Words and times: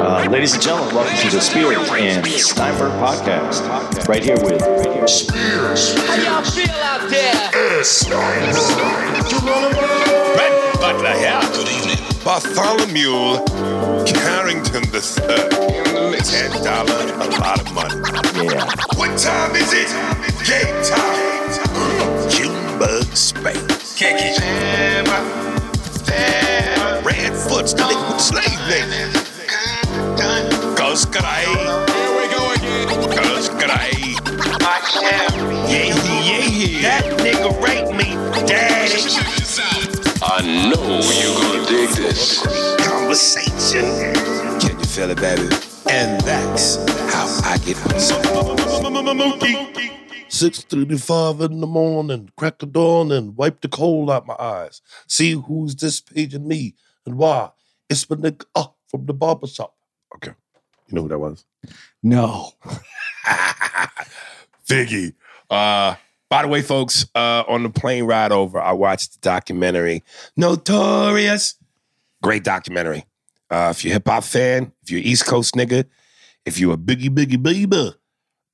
Uh, 0.00 0.26
ladies 0.30 0.54
and 0.54 0.62
gentlemen, 0.62 0.94
welcome 0.94 1.14
to 1.18 1.28
the 1.28 1.40
Spears 1.42 1.76
and 1.92 2.26
Steinberg 2.26 2.90
podcast. 2.92 4.08
Right 4.08 4.24
here 4.24 4.38
with 4.42 4.62
Spears. 5.10 5.94
How 6.08 6.14
y'all 6.16 6.42
feel 6.42 6.70
out 6.80 7.06
there? 7.10 7.50
Brett 10.32 10.80
Butler 10.80 11.12
here. 11.12 11.38
Good 11.52 11.68
evening. 11.68 11.98
Bartholomew 12.24 13.44
Carrington 14.06 14.88
the 14.90 15.02
third. 15.02 15.50
Ten 16.24 16.50
dollars, 16.64 17.10
a 17.10 17.38
lot 17.38 17.60
of 17.60 17.70
money. 17.74 17.94
yeah. 18.42 18.64
What 18.96 19.18
time 19.18 19.54
is 19.54 19.74
it? 19.74 19.88
Game 20.48 20.82
time. 20.82 22.30
Junebug 22.30 23.04
Space. 23.14 23.98
Kiki. 23.98 24.40
Redfoot's 27.04 27.74
the 27.74 27.82
nigga 27.82 28.08
with 28.08 28.16
the 28.16 28.18
slave 28.18 28.60
name. 28.68 29.19
Cause 30.20 31.06
Gray. 31.06 31.46
Here 31.48 32.12
we 32.16 32.28
go 32.34 32.52
again. 32.52 32.88
Cause 33.16 33.48
Gray. 33.48 34.14
Yeah, 35.00 35.94
yeah, 36.26 36.44
yeah. 36.46 36.82
That 36.82 37.04
nigga 37.20 37.50
raped 37.62 37.92
me, 37.96 38.14
daddy. 38.46 39.00
I 40.22 40.42
know 40.68 41.00
you 41.00 41.30
gonna 41.40 41.66
dig 41.66 41.88
this. 41.96 42.42
conversation. 42.86 43.86
Can 44.60 44.78
you 44.78 44.84
feel 44.84 45.10
it, 45.10 45.20
baby? 45.20 45.48
And 45.88 46.20
that's 46.20 46.76
how 47.12 47.26
I 47.44 47.56
get 47.64 47.78
monkey. 49.14 49.54
6.35 50.28 51.40
in 51.50 51.60
the 51.60 51.66
morning, 51.66 52.30
crack 52.36 52.62
of 52.62 52.72
dawn 52.72 53.10
and 53.10 53.36
wipe 53.36 53.62
the 53.62 53.68
coal 53.68 54.10
out 54.10 54.26
my 54.26 54.36
eyes. 54.38 54.82
See 55.08 55.32
who's 55.32 55.74
this 55.76 56.00
paging 56.02 56.46
me 56.46 56.74
and 57.06 57.16
why. 57.16 57.50
It's 57.88 58.08
my 58.10 58.16
nigga 58.16 58.44
uh, 58.54 58.66
from 58.88 59.06
the 59.06 59.14
barber 59.14 59.46
shop. 59.46 59.74
You 60.90 60.96
know 60.96 61.02
who 61.02 61.08
that 61.08 61.18
was? 61.18 61.44
No. 62.02 62.52
Figgy. 64.68 65.14
Uh, 65.48 65.94
by 66.28 66.42
the 66.42 66.48
way, 66.48 66.62
folks, 66.62 67.06
uh, 67.14 67.44
on 67.48 67.62
the 67.62 67.70
plane 67.70 68.04
ride 68.04 68.32
over, 68.32 68.60
I 68.60 68.72
watched 68.72 69.14
the 69.14 69.18
documentary 69.20 70.02
Notorious. 70.36 71.54
Great 72.22 72.44
documentary. 72.44 73.04
Uh, 73.50 73.68
if 73.74 73.84
you're 73.84 73.92
a 73.92 73.94
hip 73.94 74.06
hop 74.08 74.22
fan, 74.24 74.72
if 74.82 74.90
you're 74.90 75.00
East 75.00 75.26
Coast 75.26 75.54
nigga, 75.54 75.84
if 76.46 76.58
you're 76.60 76.74
a 76.74 76.76
biggie, 76.76 77.08
biggie, 77.08 77.42
baby, 77.42 77.94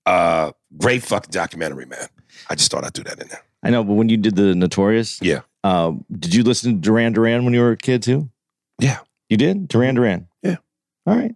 uh, 0.07 0.53
great 0.79 1.03
fucking 1.03 1.31
documentary, 1.33 1.85
man. 1.87 2.07
I 2.49 2.55
just 2.55 2.71
thought 2.71 2.85
I'd 2.85 2.93
do 2.93 3.03
that 3.05 3.21
in 3.21 3.29
there. 3.29 3.43
I 3.63 3.71
know, 3.71 3.83
but 3.85 3.95
when 3.95 4.09
you 4.09 4.17
did 4.17 4.37
the 4.37 4.55
Notorious, 4.55 5.21
Yeah. 5.21 5.41
uh, 5.65 5.93
did 6.19 6.35
you 6.35 6.43
listen 6.45 6.75
to 6.75 6.81
Duran 6.81 7.13
Duran 7.13 7.45
when 7.45 7.53
you 7.53 7.61
were 7.61 7.73
a 7.73 7.77
kid 7.77 8.03
too? 8.03 8.31
Yeah. 8.79 8.99
You 9.29 9.37
did? 9.37 9.69
Duran 9.69 9.97
Duran? 9.97 10.29
Yeah. 10.43 10.57
All 11.07 11.15
right. 11.17 11.35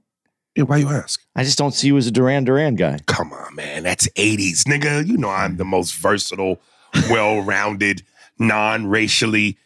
Yeah, 0.61 0.67
why 0.67 0.77
you 0.77 0.91
ask? 0.91 1.23
I 1.35 1.43
just 1.43 1.57
don't 1.57 1.73
see 1.73 1.87
you 1.87 1.97
as 1.97 2.07
a 2.07 2.11
Duran 2.11 2.45
Duran 2.45 2.75
guy. 2.75 2.99
Come 3.07 3.33
on, 3.33 3.55
man. 3.55 3.83
That's 3.83 4.07
80s, 4.09 4.65
nigga. 4.65 5.07
You 5.07 5.17
know 5.17 5.31
I'm 5.31 5.57
the 5.57 5.65
most 5.65 5.95
versatile, 5.95 6.61
well-rounded, 7.09 8.03
non-racially 8.39 9.57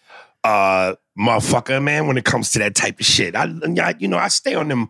uh 0.45 0.95
motherfucker, 1.19 1.83
man, 1.83 2.06
when 2.06 2.17
it 2.17 2.25
comes 2.25 2.53
to 2.53 2.61
that 2.61 2.77
type 2.77 3.01
of 3.01 3.06
shit. 3.06 3.34
I, 3.34 3.53
I 3.81 3.97
you 3.98 4.06
know, 4.06 4.19
I 4.19 4.28
stay 4.28 4.55
on 4.55 4.69
them 4.69 4.89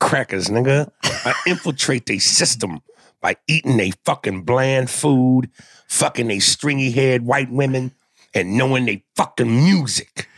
crackers, 0.00 0.48
nigga. 0.48 0.90
I 1.04 1.34
infiltrate 1.46 2.06
their 2.06 2.18
system 2.18 2.80
by 3.20 3.36
eating 3.46 3.76
they 3.76 3.92
fucking 4.04 4.42
bland 4.42 4.90
food, 4.90 5.50
fucking 5.86 6.26
they 6.26 6.40
stringy 6.40 6.90
haired 6.90 7.22
white 7.22 7.52
women, 7.52 7.92
and 8.34 8.58
knowing 8.58 8.86
they 8.86 9.04
fucking 9.14 9.54
music. 9.64 10.28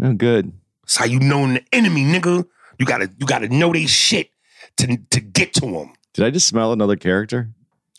Oh, 0.00 0.12
good. 0.12 0.52
That's 0.82 0.98
how 0.98 1.06
you 1.06 1.18
know 1.18 1.52
the 1.52 1.64
enemy, 1.72 2.04
nigga. 2.04 2.46
You 2.80 2.86
gotta 2.86 3.10
you 3.18 3.26
gotta 3.26 3.48
know 3.48 3.72
they 3.72 3.86
shit 3.86 4.30
to 4.78 4.96
to 5.10 5.20
get 5.20 5.52
to 5.54 5.60
them. 5.60 5.92
Did 6.14 6.24
I 6.24 6.30
just 6.30 6.48
smell 6.48 6.72
another 6.72 6.96
character? 6.96 7.50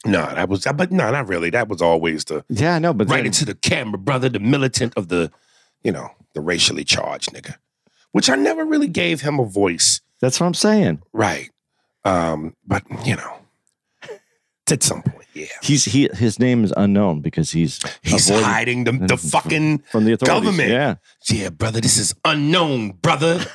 No, 0.05 0.25
that 0.33 0.49
was 0.49 0.65
but 0.75 0.91
no, 0.91 1.11
not 1.11 1.27
really. 1.29 1.51
That 1.51 1.67
was 1.69 1.81
always 1.81 2.25
the 2.25 2.43
Yeah, 2.49 2.79
no, 2.79 2.91
but 2.93 3.07
right 3.07 3.17
then- 3.17 3.27
into 3.27 3.45
the 3.45 3.53
camera, 3.55 3.99
brother, 3.99 4.27
the 4.29 4.39
militant 4.39 4.93
of 4.97 5.07
the, 5.09 5.31
you 5.83 5.91
know, 5.91 6.09
the 6.33 6.41
racially 6.41 6.83
charged 6.83 7.31
nigga. 7.31 7.55
Which 8.11 8.27
I 8.29 8.35
never 8.35 8.65
really 8.65 8.87
gave 8.87 9.21
him 9.21 9.39
a 9.39 9.45
voice. 9.45 10.01
that's 10.19 10.39
what 10.39 10.47
I'm 10.47 10.55
saying. 10.55 11.03
Right. 11.13 11.51
Um, 12.03 12.55
but 12.65 12.81
you 13.05 13.15
know, 13.15 13.37
at 14.71 14.81
some 14.83 15.03
point, 15.03 15.27
yeah. 15.33 15.45
He's 15.61 15.85
he 15.85 16.09
his 16.13 16.39
name 16.39 16.63
is 16.63 16.73
unknown 16.75 17.21
because 17.21 17.51
he's 17.51 17.79
He's 18.01 18.29
avoiding- 18.29 18.45
hiding 18.49 18.83
the, 18.85 18.91
the 18.93 19.17
fucking 19.17 19.79
from 19.91 20.05
the 20.05 20.17
government. 20.17 20.69
Yeah. 20.69 20.95
Yeah, 21.29 21.49
brother, 21.49 21.79
this 21.81 21.97
is 21.97 22.15
unknown, 22.25 22.93
brother. 23.01 23.45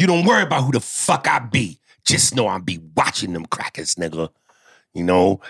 You 0.00 0.06
don't 0.06 0.24
worry 0.24 0.42
about 0.42 0.64
who 0.64 0.72
the 0.72 0.80
fuck 0.80 1.28
I 1.28 1.40
be. 1.40 1.78
Just 2.06 2.34
know 2.34 2.48
I 2.48 2.58
be 2.58 2.80
watching 2.96 3.34
them 3.34 3.44
crackers, 3.44 3.96
nigga. 3.96 4.30
You 4.94 5.04
know, 5.04 5.42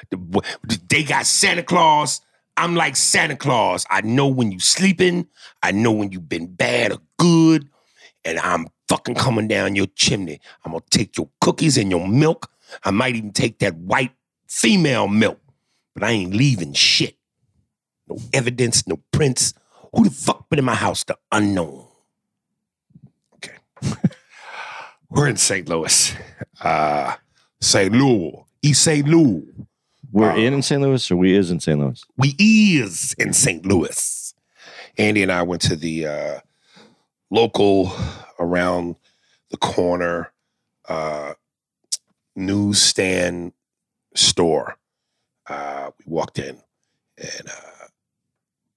they 0.89 1.05
got 1.05 1.25
Santa 1.25 1.63
Claus. 1.63 2.21
I'm 2.57 2.75
like 2.75 2.97
Santa 2.97 3.37
Claus. 3.37 3.87
I 3.89 4.01
know 4.01 4.27
when 4.27 4.51
you 4.51 4.59
sleeping. 4.59 5.29
I 5.63 5.71
know 5.71 5.93
when 5.93 6.11
you 6.11 6.19
been 6.19 6.47
bad 6.47 6.91
or 6.91 6.99
good. 7.17 7.69
And 8.25 8.41
I'm 8.41 8.67
fucking 8.89 9.15
coming 9.15 9.47
down 9.47 9.77
your 9.77 9.87
chimney. 9.95 10.41
I'm 10.65 10.73
gonna 10.73 10.83
take 10.91 11.17
your 11.17 11.29
cookies 11.41 11.79
and 11.79 11.89
your 11.89 12.09
milk. 12.09 12.51
I 12.83 12.91
might 12.91 13.15
even 13.15 13.33
take 13.33 13.61
that 13.61 13.77
white 13.77 14.13
female 14.49 15.07
milk. 15.07 15.39
But 15.95 16.03
I 16.03 16.11
ain't 16.11 16.35
leaving 16.35 16.73
shit. 16.73 17.17
No 18.09 18.19
evidence, 18.33 18.87
no 18.89 18.99
prints. 19.13 19.55
Who 19.95 20.05
the 20.05 20.11
fuck 20.11 20.49
been 20.51 20.59
in 20.59 20.65
my 20.65 20.75
house? 20.75 21.05
The 21.05 21.17
unknown. 21.31 21.87
Okay. 23.37 23.55
We're 25.11 25.29
in 25.29 25.37
St. 25.37 25.69
Louis. 25.69 26.15
Uh 26.61 27.15
St. 27.61 27.93
Louis. 27.93 28.45
East 28.63 28.83
St. 28.83 29.07
Louis. 29.07 29.45
We're 30.13 30.33
Uh, 30.33 30.37
in 30.37 30.55
in 30.55 30.63
St. 30.63 30.81
Louis 30.83 31.11
or 31.11 31.17
we 31.17 31.35
is 31.37 31.51
in 31.51 31.61
St. 31.61 31.79
Louis? 31.79 32.03
We 32.17 32.35
is 32.39 33.15
in 33.19 33.33
St. 33.33 33.65
Louis. 33.65 34.35
Andy 34.99 35.23
and 35.23 35.31
I 35.33 35.43
went 35.43 35.63
to 35.63 35.77
the 35.77 36.07
uh, 36.07 36.41
local 37.31 37.93
around 38.39 38.97
the 39.51 39.57
corner 39.57 40.33
uh, 40.89 41.35
newsstand 42.35 43.53
store. 44.15 44.77
Uh, 45.47 45.91
we 45.99 46.05
walked 46.13 46.39
in, 46.39 46.61
and 47.19 47.49
uh, 47.49 47.87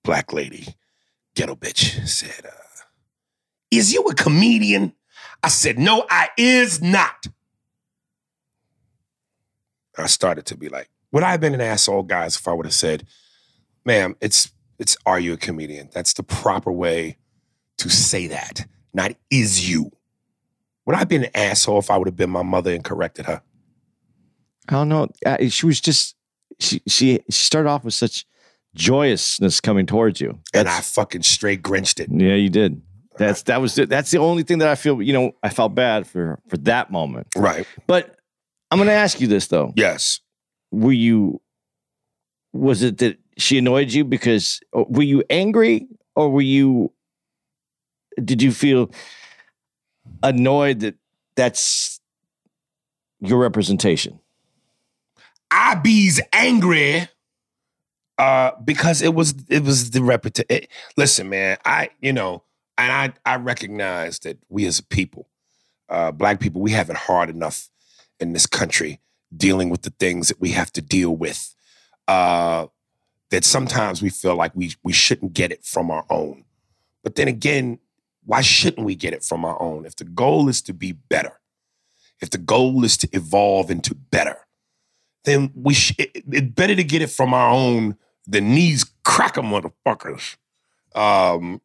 black 0.03 0.31
lady, 0.33 0.75
ghetto 1.35 1.55
bitch, 1.55 2.07
said, 2.07 2.45
uh, 2.45 2.83
"Is 3.71 3.91
you 3.93 4.03
a 4.03 4.13
comedian?" 4.15 4.93
I 5.43 5.49
said, 5.49 5.77
"No, 5.77 6.05
I 6.09 6.29
is 6.37 6.81
not." 6.81 7.27
I 9.97 10.07
started 10.07 10.45
to 10.47 10.57
be 10.57 10.69
like, 10.69 10.89
would 11.11 11.21
I 11.23 11.31
have 11.31 11.41
been 11.41 11.53
an 11.53 11.61
asshole, 11.61 12.03
guys, 12.03 12.35
if 12.35 12.47
I 12.47 12.53
would 12.53 12.65
have 12.65 12.73
said, 12.73 13.05
ma'am, 13.85 14.15
it's 14.21 14.51
it's 14.79 14.97
are 15.05 15.19
you 15.19 15.33
a 15.33 15.37
comedian? 15.37 15.89
That's 15.93 16.13
the 16.13 16.23
proper 16.23 16.71
way 16.71 17.17
to 17.77 17.89
say 17.89 18.27
that, 18.27 18.65
not 18.93 19.13
is 19.29 19.69
you. 19.69 19.91
Would 20.85 20.95
I 20.95 20.99
have 20.99 21.07
been 21.09 21.25
an 21.25 21.31
asshole 21.35 21.79
if 21.79 21.91
I 21.91 21.97
would 21.97 22.07
have 22.07 22.15
been 22.15 22.31
my 22.31 22.41
mother 22.41 22.73
and 22.73 22.83
corrected 22.83 23.27
her? 23.27 23.41
I 24.67 24.73
don't 24.73 24.89
know. 24.89 25.07
Uh, 25.25 25.47
She 25.49 25.65
was 25.67 25.79
just 25.79 26.15
she 26.59 26.81
she 26.87 27.19
she 27.29 27.43
started 27.43 27.69
off 27.69 27.83
with 27.83 27.93
such 27.93 28.25
joyousness 28.73 29.61
coming 29.61 29.85
towards 29.85 30.19
you. 30.19 30.39
And 30.53 30.67
I 30.67 30.81
fucking 30.81 31.21
straight 31.21 31.61
grinched 31.61 31.99
it. 31.99 32.09
Yeah, 32.11 32.33
you 32.33 32.49
did. 32.49 32.81
That's 33.17 33.43
that 33.43 33.61
was 33.61 33.75
that's 33.75 34.11
the 34.11 34.17
only 34.17 34.43
thing 34.43 34.59
that 34.59 34.67
I 34.67 34.75
feel. 34.75 35.01
You 35.01 35.13
know, 35.13 35.35
I 35.43 35.49
felt 35.49 35.75
bad 35.75 36.07
for 36.07 36.39
for 36.47 36.57
that 36.57 36.91
moment. 36.91 37.27
Right. 37.35 37.67
But 37.87 38.15
I'm 38.71 38.77
going 38.77 38.87
to 38.87 38.93
ask 38.93 39.21
you 39.21 39.27
this 39.27 39.47
though: 39.47 39.73
Yes. 39.75 40.19
Were 40.71 40.91
you? 40.91 41.41
Was 42.53 42.83
it 42.83 42.99
that 42.99 43.17
she 43.37 43.57
annoyed 43.57 43.91
you 43.91 44.03
because 44.03 44.59
were 44.73 45.03
you 45.03 45.23
angry 45.29 45.87
or 46.15 46.29
were 46.29 46.41
you? 46.41 46.91
Did 48.23 48.41
you 48.41 48.51
feel 48.51 48.91
annoyed 50.21 50.81
that 50.81 50.95
that's 51.35 51.99
your 53.21 53.39
representation? 53.39 54.19
I 55.49 55.75
be's 55.75 56.21
angry 56.31 57.07
uh, 58.17 58.51
because 58.63 59.01
it 59.01 59.13
was 59.13 59.35
it 59.49 59.63
was 59.63 59.91
the 59.91 60.03
repetition. 60.03 60.67
Listen, 60.97 61.29
man, 61.29 61.57
I 61.65 61.89
you 62.01 62.13
know, 62.13 62.43
and 62.77 62.91
I 62.91 63.33
I 63.33 63.37
recognize 63.37 64.19
that 64.19 64.37
we 64.49 64.65
as 64.65 64.79
a 64.79 64.83
people, 64.83 65.29
uh, 65.89 66.11
black 66.11 66.39
people, 66.39 66.61
we 66.61 66.71
have 66.71 66.89
it 66.89 66.95
hard 66.95 67.29
enough 67.29 67.69
in 68.19 68.33
this 68.33 68.45
country 68.45 68.99
dealing 69.35 69.69
with 69.69 69.81
the 69.81 69.89
things 69.91 70.27
that 70.27 70.39
we 70.39 70.49
have 70.49 70.71
to 70.73 70.81
deal 70.81 71.15
with. 71.15 71.55
Uh, 72.07 72.67
that 73.29 73.43
sometimes 73.43 74.01
we 74.01 74.09
feel 74.09 74.35
like 74.35 74.51
we 74.55 74.75
we 74.83 74.93
shouldn't 74.93 75.33
get 75.33 75.51
it 75.51 75.63
from 75.63 75.89
our 75.89 76.05
own, 76.09 76.45
but 77.03 77.15
then 77.15 77.27
again, 77.27 77.79
why 78.25 78.41
shouldn't 78.41 78.85
we 78.85 78.95
get 78.95 79.13
it 79.13 79.23
from 79.23 79.43
our 79.43 79.59
own? 79.61 79.85
If 79.85 79.95
the 79.95 80.05
goal 80.05 80.49
is 80.49 80.61
to 80.63 80.73
be 80.73 80.91
better, 80.91 81.39
if 82.21 82.29
the 82.29 82.37
goal 82.37 82.83
is 82.83 82.97
to 82.97 83.09
evolve 83.11 83.71
into 83.71 83.95
better, 83.95 84.37
then 85.25 85.51
we 85.55 85.73
sh- 85.73 85.95
it, 85.97 86.11
it's 86.15 86.53
better 86.53 86.75
to 86.75 86.83
get 86.83 87.01
it 87.01 87.09
from 87.09 87.33
our 87.33 87.49
own 87.49 87.97
than 88.27 88.53
these 88.55 88.85
cracker 89.03 89.41
motherfuckers. 89.41 90.37
Um, 90.95 91.61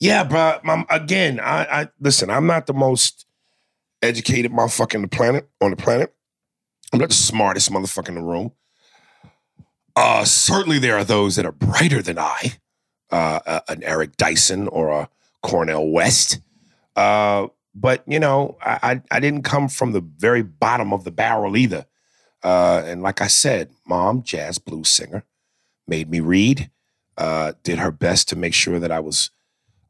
yeah, 0.00 0.24
bro. 0.24 0.58
Again, 0.90 1.40
I, 1.40 1.82
I 1.82 1.88
listen. 2.00 2.30
I'm 2.30 2.46
not 2.46 2.66
the 2.66 2.74
most 2.74 3.26
educated 4.02 4.52
motherfucker 4.52 4.96
in 4.96 5.02
the 5.02 5.08
planet 5.08 5.48
on 5.60 5.70
the 5.70 5.76
planet. 5.76 6.14
I'm 6.92 6.98
not 6.98 7.08
the 7.08 7.14
smartest 7.14 7.70
motherfucker 7.70 8.08
in 8.08 8.16
the 8.16 8.22
room. 8.22 8.52
Uh, 9.94 10.24
certainly, 10.24 10.78
there 10.78 10.96
are 10.96 11.04
those 11.04 11.36
that 11.36 11.46
are 11.46 11.52
brighter 11.52 12.02
than 12.02 12.18
I, 12.18 12.58
uh, 13.10 13.40
uh, 13.46 13.60
an 13.68 13.82
Eric 13.82 14.16
Dyson 14.16 14.68
or 14.68 14.90
a 14.90 15.08
Cornel 15.42 15.90
West. 15.90 16.40
Uh, 16.96 17.48
but 17.74 18.02
you 18.06 18.20
know, 18.20 18.56
I, 18.60 18.78
I 18.82 19.02
I 19.16 19.20
didn't 19.20 19.42
come 19.42 19.68
from 19.68 19.92
the 19.92 20.00
very 20.00 20.42
bottom 20.42 20.92
of 20.92 21.04
the 21.04 21.10
barrel 21.10 21.56
either. 21.56 21.86
Uh, 22.42 22.82
and 22.84 23.02
like 23.02 23.20
I 23.20 23.28
said, 23.28 23.70
mom, 23.86 24.22
jazz 24.22 24.58
blues 24.58 24.88
singer, 24.88 25.24
made 25.86 26.10
me 26.10 26.20
read. 26.20 26.70
Uh, 27.16 27.52
did 27.62 27.78
her 27.78 27.90
best 27.90 28.28
to 28.30 28.36
make 28.36 28.54
sure 28.54 28.80
that 28.80 28.90
I 28.90 28.98
was 28.98 29.30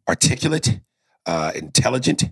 articulate, 0.09 0.81
uh, 1.27 1.53
intelligent, 1.55 2.25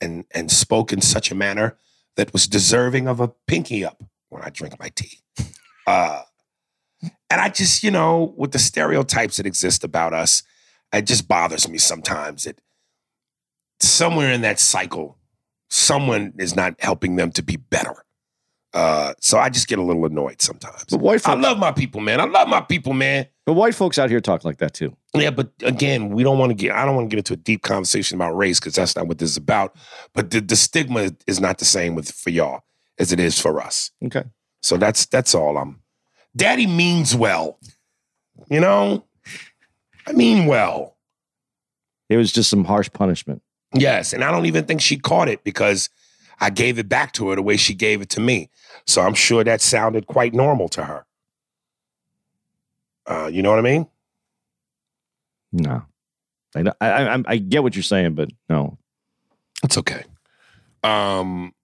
and 0.00 0.24
and 0.32 0.50
spoke 0.50 0.92
in 0.92 1.00
such 1.00 1.30
a 1.30 1.34
manner 1.34 1.76
that 2.16 2.32
was 2.32 2.46
deserving 2.46 3.08
of 3.08 3.20
a 3.20 3.28
pinky 3.46 3.84
up 3.84 4.02
when 4.28 4.42
I 4.42 4.50
drink 4.50 4.78
my 4.78 4.90
tea. 4.94 5.20
Uh, 5.86 6.22
and 7.28 7.42
I 7.42 7.50
just, 7.50 7.82
you 7.82 7.90
know, 7.90 8.32
with 8.38 8.52
the 8.52 8.58
stereotypes 8.58 9.36
that 9.36 9.44
exist 9.44 9.84
about 9.84 10.14
us, 10.14 10.42
it 10.94 11.06
just 11.06 11.28
bothers 11.28 11.68
me 11.68 11.76
sometimes 11.76 12.44
that 12.44 12.60
somewhere 13.80 14.32
in 14.32 14.40
that 14.42 14.58
cycle, 14.58 15.18
someone 15.68 16.32
is 16.38 16.56
not 16.56 16.80
helping 16.80 17.16
them 17.16 17.32
to 17.32 17.42
be 17.42 17.56
better. 17.56 18.04
Uh, 18.74 19.14
so 19.20 19.38
I 19.38 19.50
just 19.50 19.68
get 19.68 19.78
a 19.78 19.82
little 19.82 20.04
annoyed 20.04 20.42
sometimes. 20.42 20.84
But 20.90 20.98
white 20.98 21.26
I 21.28 21.34
love 21.34 21.58
my 21.58 21.70
people, 21.70 22.00
man. 22.00 22.20
I 22.20 22.24
love 22.24 22.48
my 22.48 22.60
people, 22.60 22.92
man. 22.92 23.28
but 23.46 23.52
white 23.52 23.74
folks 23.74 24.00
out 24.00 24.10
here 24.10 24.20
talk 24.20 24.44
like 24.44 24.58
that 24.58 24.74
too. 24.74 24.96
Yeah, 25.14 25.30
but 25.30 25.52
again, 25.62 26.08
we 26.08 26.24
don't 26.24 26.40
want 26.40 26.50
to 26.50 26.54
get. 26.54 26.72
I 26.72 26.84
don't 26.84 26.96
want 26.96 27.08
to 27.08 27.14
get 27.14 27.18
into 27.18 27.34
a 27.34 27.36
deep 27.36 27.62
conversation 27.62 28.16
about 28.16 28.36
race 28.36 28.58
because 28.58 28.74
that's 28.74 28.96
not 28.96 29.06
what 29.06 29.18
this 29.18 29.30
is 29.30 29.36
about. 29.36 29.76
But 30.12 30.32
the, 30.32 30.40
the 30.40 30.56
stigma 30.56 31.12
is 31.28 31.40
not 31.40 31.58
the 31.58 31.64
same 31.64 31.94
with 31.94 32.10
for 32.10 32.30
y'all 32.30 32.64
as 32.98 33.12
it 33.12 33.20
is 33.20 33.40
for 33.40 33.60
us. 33.62 33.92
Okay. 34.04 34.24
So 34.60 34.76
that's 34.76 35.06
that's 35.06 35.36
all. 35.36 35.56
I'm. 35.56 35.80
Daddy 36.34 36.66
means 36.66 37.14
well. 37.14 37.60
You 38.50 38.58
know, 38.58 39.04
I 40.04 40.12
mean 40.12 40.46
well. 40.46 40.96
It 42.08 42.16
was 42.16 42.32
just 42.32 42.50
some 42.50 42.64
harsh 42.64 42.90
punishment. 42.92 43.40
Yes, 43.72 44.12
and 44.12 44.24
I 44.24 44.32
don't 44.32 44.46
even 44.46 44.64
think 44.64 44.80
she 44.80 44.96
caught 44.96 45.28
it 45.28 45.44
because 45.44 45.90
I 46.40 46.50
gave 46.50 46.78
it 46.78 46.88
back 46.88 47.12
to 47.12 47.28
her 47.28 47.36
the 47.36 47.42
way 47.42 47.56
she 47.56 47.74
gave 47.74 48.00
it 48.00 48.10
to 48.10 48.20
me. 48.20 48.50
So 48.86 49.02
I'm 49.02 49.14
sure 49.14 49.44
that 49.44 49.60
sounded 49.60 50.06
quite 50.06 50.34
normal 50.34 50.68
to 50.70 50.84
her. 50.84 51.06
Uh, 53.06 53.30
you 53.32 53.42
know 53.42 53.50
what 53.50 53.58
I 53.58 53.62
mean? 53.62 53.86
No. 55.52 55.82
I, 56.56 56.64
I, 56.80 57.14
I, 57.14 57.22
I 57.26 57.36
get 57.36 57.62
what 57.62 57.76
you're 57.76 57.82
saying, 57.82 58.14
but 58.14 58.30
no. 58.48 58.78
It's 59.62 59.78
okay. 59.78 60.04
Um, 60.82 61.54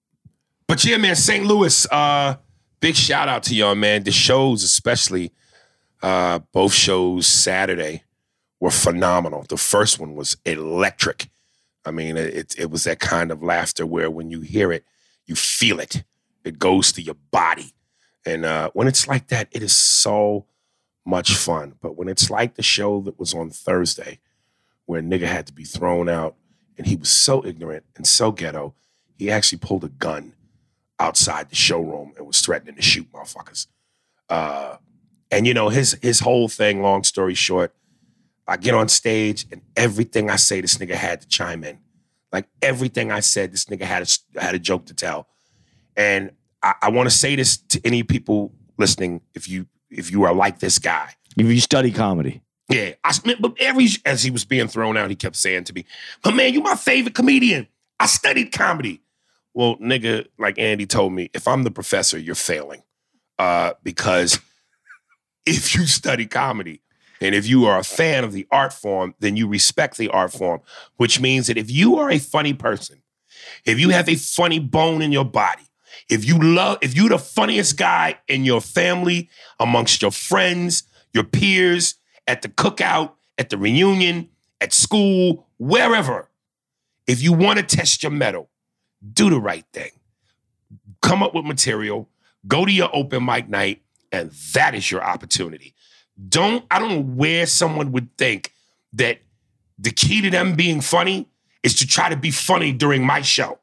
but 0.66 0.84
yeah, 0.84 0.96
man, 0.96 1.16
St. 1.16 1.44
Louis, 1.44 1.86
uh, 1.90 2.36
big 2.80 2.96
shout 2.96 3.28
out 3.28 3.42
to 3.44 3.54
y'all, 3.54 3.74
man. 3.74 4.04
The 4.04 4.12
shows, 4.12 4.62
especially, 4.62 5.32
uh, 6.02 6.40
both 6.52 6.72
shows 6.72 7.26
Saturday 7.26 8.04
were 8.58 8.70
phenomenal. 8.70 9.44
The 9.48 9.56
first 9.56 9.98
one 9.98 10.14
was 10.14 10.36
electric. 10.44 11.28
I 11.90 11.92
mean, 11.92 12.16
it, 12.16 12.54
it, 12.56 12.70
was 12.70 12.84
that 12.84 13.00
kind 13.00 13.32
of 13.32 13.42
laughter 13.42 13.84
where 13.84 14.08
when 14.08 14.30
you 14.30 14.42
hear 14.42 14.70
it, 14.70 14.84
you 15.26 15.34
feel 15.34 15.80
it. 15.80 16.04
It 16.44 16.60
goes 16.60 16.92
to 16.92 17.02
your 17.02 17.16
body. 17.32 17.74
And 18.24 18.44
uh, 18.44 18.70
when 18.74 18.86
it's 18.86 19.08
like 19.08 19.26
that, 19.26 19.48
it 19.50 19.60
is 19.60 19.74
so 19.74 20.46
much 21.04 21.34
fun. 21.34 21.74
But 21.82 21.96
when 21.96 22.08
it's 22.08 22.30
like 22.30 22.54
the 22.54 22.62
show 22.62 23.00
that 23.00 23.18
was 23.18 23.34
on 23.34 23.50
Thursday, 23.50 24.20
where 24.86 25.00
a 25.00 25.02
nigga 25.02 25.26
had 25.26 25.48
to 25.48 25.52
be 25.52 25.64
thrown 25.64 26.08
out 26.08 26.36
and 26.78 26.86
he 26.86 26.94
was 26.94 27.10
so 27.10 27.44
ignorant 27.44 27.82
and 27.96 28.06
so 28.06 28.30
ghetto, 28.30 28.72
he 29.18 29.28
actually 29.28 29.58
pulled 29.58 29.82
a 29.82 29.88
gun 29.88 30.34
outside 31.00 31.48
the 31.48 31.56
showroom 31.56 32.12
and 32.16 32.24
was 32.24 32.40
threatening 32.40 32.76
to 32.76 32.82
shoot 32.82 33.10
motherfuckers. 33.10 33.66
Uh, 34.28 34.76
and 35.32 35.44
you 35.44 35.54
know 35.54 35.70
his 35.70 35.98
his 36.02 36.20
whole 36.20 36.46
thing. 36.46 36.82
Long 36.82 37.02
story 37.02 37.34
short, 37.34 37.74
I 38.50 38.56
get 38.56 38.74
on 38.74 38.88
stage 38.88 39.46
and 39.52 39.62
everything 39.76 40.28
I 40.28 40.34
say, 40.34 40.60
this 40.60 40.76
nigga 40.78 40.94
had 40.94 41.20
to 41.20 41.28
chime 41.28 41.62
in. 41.62 41.78
Like 42.32 42.48
everything 42.60 43.12
I 43.12 43.20
said, 43.20 43.52
this 43.52 43.66
nigga 43.66 43.82
had 43.82 44.02
a 44.02 44.40
had 44.40 44.56
a 44.56 44.58
joke 44.58 44.86
to 44.86 44.94
tell. 44.94 45.28
And 45.96 46.32
I, 46.60 46.74
I 46.82 46.90
want 46.90 47.08
to 47.08 47.14
say 47.14 47.36
this 47.36 47.56
to 47.56 47.80
any 47.84 48.02
people 48.02 48.52
listening: 48.76 49.20
if 49.34 49.48
you 49.48 49.66
if 49.88 50.10
you 50.10 50.24
are 50.24 50.34
like 50.34 50.58
this 50.58 50.80
guy, 50.80 51.14
If 51.36 51.46
you 51.46 51.60
study 51.60 51.92
comedy, 51.92 52.42
yeah, 52.68 52.94
I 53.04 53.12
but 53.40 53.54
every 53.60 53.86
as 54.04 54.24
he 54.24 54.32
was 54.32 54.44
being 54.44 54.66
thrown 54.66 54.96
out, 54.96 55.10
he 55.10 55.16
kept 55.16 55.36
saying 55.36 55.64
to 55.64 55.72
me, 55.72 55.86
"But 56.22 56.34
man, 56.34 56.52
you 56.52 56.60
my 56.60 56.74
favorite 56.74 57.14
comedian. 57.14 57.68
I 58.00 58.06
studied 58.06 58.50
comedy." 58.50 59.00
Well, 59.54 59.76
nigga, 59.76 60.26
like 60.38 60.58
Andy 60.58 60.86
told 60.86 61.12
me, 61.12 61.30
if 61.34 61.48
I'm 61.48 61.64
the 61.64 61.72
professor, 61.72 62.18
you're 62.18 62.36
failing, 62.36 62.82
uh, 63.38 63.74
because 63.82 64.40
if 65.46 65.74
you 65.74 65.86
study 65.86 66.26
comedy 66.26 66.82
and 67.20 67.34
if 67.34 67.46
you 67.46 67.66
are 67.66 67.78
a 67.78 67.84
fan 67.84 68.24
of 68.24 68.32
the 68.32 68.46
art 68.50 68.72
form, 68.72 69.14
then 69.20 69.36
you 69.36 69.46
respect 69.46 69.96
the 69.96 70.08
art 70.08 70.32
form, 70.32 70.60
which 70.96 71.20
means 71.20 71.46
that 71.48 71.58
if 71.58 71.70
you 71.70 71.96
are 71.96 72.10
a 72.10 72.18
funny 72.18 72.54
person, 72.54 73.02
if 73.64 73.78
you 73.78 73.90
have 73.90 74.08
a 74.08 74.14
funny 74.14 74.58
bone 74.58 75.02
in 75.02 75.12
your 75.12 75.24
body, 75.24 75.62
if 76.08 76.24
you 76.24 76.38
love, 76.38 76.78
if 76.80 76.96
you're 76.96 77.08
the 77.08 77.18
funniest 77.18 77.76
guy 77.76 78.18
in 78.26 78.44
your 78.44 78.60
family, 78.60 79.28
amongst 79.58 80.02
your 80.02 80.10
friends, 80.10 80.84
your 81.12 81.24
peers, 81.24 81.96
at 82.26 82.42
the 82.42 82.48
cookout, 82.48 83.12
at 83.38 83.50
the 83.50 83.58
reunion, 83.58 84.28
at 84.60 84.72
school, 84.72 85.46
wherever, 85.58 86.28
if 87.06 87.22
you 87.22 87.32
want 87.32 87.58
to 87.58 87.76
test 87.76 88.02
your 88.02 88.12
metal, 88.12 88.48
do 89.12 89.30
the 89.30 89.40
right 89.40 89.64
thing. 89.72 89.90
Come 91.02 91.22
up 91.22 91.34
with 91.34 91.44
material, 91.44 92.08
go 92.46 92.64
to 92.64 92.72
your 92.72 92.90
open 92.94 93.24
mic 93.24 93.48
night, 93.48 93.82
and 94.12 94.30
that 94.54 94.74
is 94.74 94.90
your 94.90 95.02
opportunity. 95.02 95.74
Don't, 96.28 96.64
I 96.70 96.78
don't 96.78 96.88
know 96.88 97.02
where 97.02 97.46
someone 97.46 97.92
would 97.92 98.16
think 98.16 98.52
that 98.92 99.20
the 99.78 99.90
key 99.90 100.20
to 100.22 100.30
them 100.30 100.54
being 100.54 100.80
funny 100.80 101.28
is 101.62 101.74
to 101.76 101.86
try 101.86 102.08
to 102.08 102.16
be 102.16 102.30
funny 102.30 102.72
during 102.72 103.04
my 103.04 103.22
show. 103.22 103.58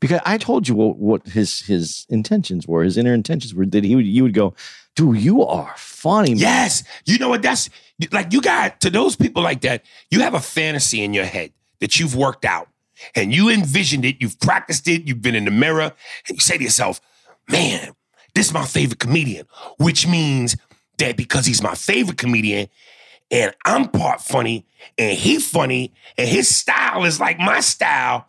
because 0.00 0.20
I 0.24 0.38
told 0.38 0.68
you 0.68 0.74
what, 0.74 0.96
what 0.96 1.26
his 1.26 1.60
his 1.60 2.06
intentions 2.08 2.66
were, 2.66 2.82
his 2.82 2.96
inner 2.96 3.14
intentions 3.14 3.54
were 3.54 3.66
that 3.66 3.84
he 3.84 3.94
would 3.94 4.06
you 4.06 4.22
would 4.24 4.34
go, 4.34 4.54
dude, 4.96 5.18
you 5.18 5.44
are 5.44 5.72
funny, 5.76 6.30
man. 6.30 6.38
Yes. 6.38 6.82
You 7.04 7.18
know 7.18 7.28
what? 7.28 7.42
That's 7.42 7.70
like 8.12 8.32
you 8.32 8.40
got 8.40 8.80
to 8.80 8.90
those 8.90 9.16
people 9.16 9.42
like 9.42 9.60
that, 9.62 9.84
you 10.10 10.20
have 10.20 10.34
a 10.34 10.40
fantasy 10.40 11.02
in 11.02 11.14
your 11.14 11.24
head 11.24 11.52
that 11.80 11.98
you've 11.98 12.16
worked 12.16 12.44
out 12.44 12.68
and 13.14 13.32
you 13.32 13.48
envisioned 13.48 14.04
it, 14.04 14.16
you've 14.20 14.38
practiced 14.40 14.88
it, 14.88 15.02
you've 15.02 15.22
been 15.22 15.36
in 15.36 15.44
the 15.44 15.50
mirror, 15.52 15.92
and 16.26 16.36
you 16.36 16.40
say 16.40 16.58
to 16.58 16.64
yourself, 16.64 17.00
man, 17.48 17.92
this 18.34 18.48
is 18.48 18.52
my 18.52 18.64
favorite 18.64 18.98
comedian, 18.98 19.46
which 19.78 20.06
means 20.06 20.56
that 20.98 21.16
because 21.16 21.46
he's 21.46 21.62
my 21.62 21.74
favorite 21.74 22.18
comedian 22.18 22.68
and 23.30 23.54
I'm 23.64 23.88
part 23.88 24.20
funny 24.20 24.66
and 24.96 25.16
he 25.16 25.38
funny 25.38 25.92
and 26.16 26.28
his 26.28 26.54
style 26.54 27.04
is 27.04 27.20
like 27.20 27.38
my 27.38 27.60
style, 27.60 28.28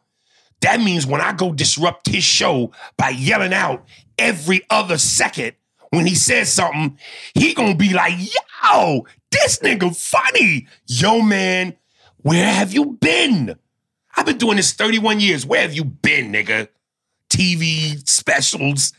that 0.62 0.80
means 0.80 1.06
when 1.06 1.22
I 1.22 1.34
go 1.34 1.54
disrupt 1.54 2.08
his 2.08 2.24
show 2.24 2.72
by 2.98 3.10
yelling 3.10 3.54
out 3.54 3.86
every 4.18 4.62
other 4.70 4.98
second 4.98 5.54
when 5.92 6.06
he 6.06 6.16
says 6.16 6.52
something, 6.52 6.98
he 7.34 7.54
gonna 7.54 7.76
be 7.76 7.94
like, 7.94 8.14
yo, 8.64 9.06
this 9.32 9.60
nigga 9.60 9.96
funny. 9.96 10.68
Yo, 10.86 11.22
man, 11.22 11.76
where 12.18 12.52
have 12.52 12.74
you 12.74 12.86
been? 12.86 13.56
I've 14.16 14.26
been 14.26 14.38
doing 14.38 14.58
this 14.58 14.74
31 14.74 15.20
years. 15.20 15.46
Where 15.46 15.62
have 15.62 15.74
you 15.74 15.86
been, 15.86 16.32
nigga? 16.32 16.68
TV 17.30 18.08
specials. 18.08 18.94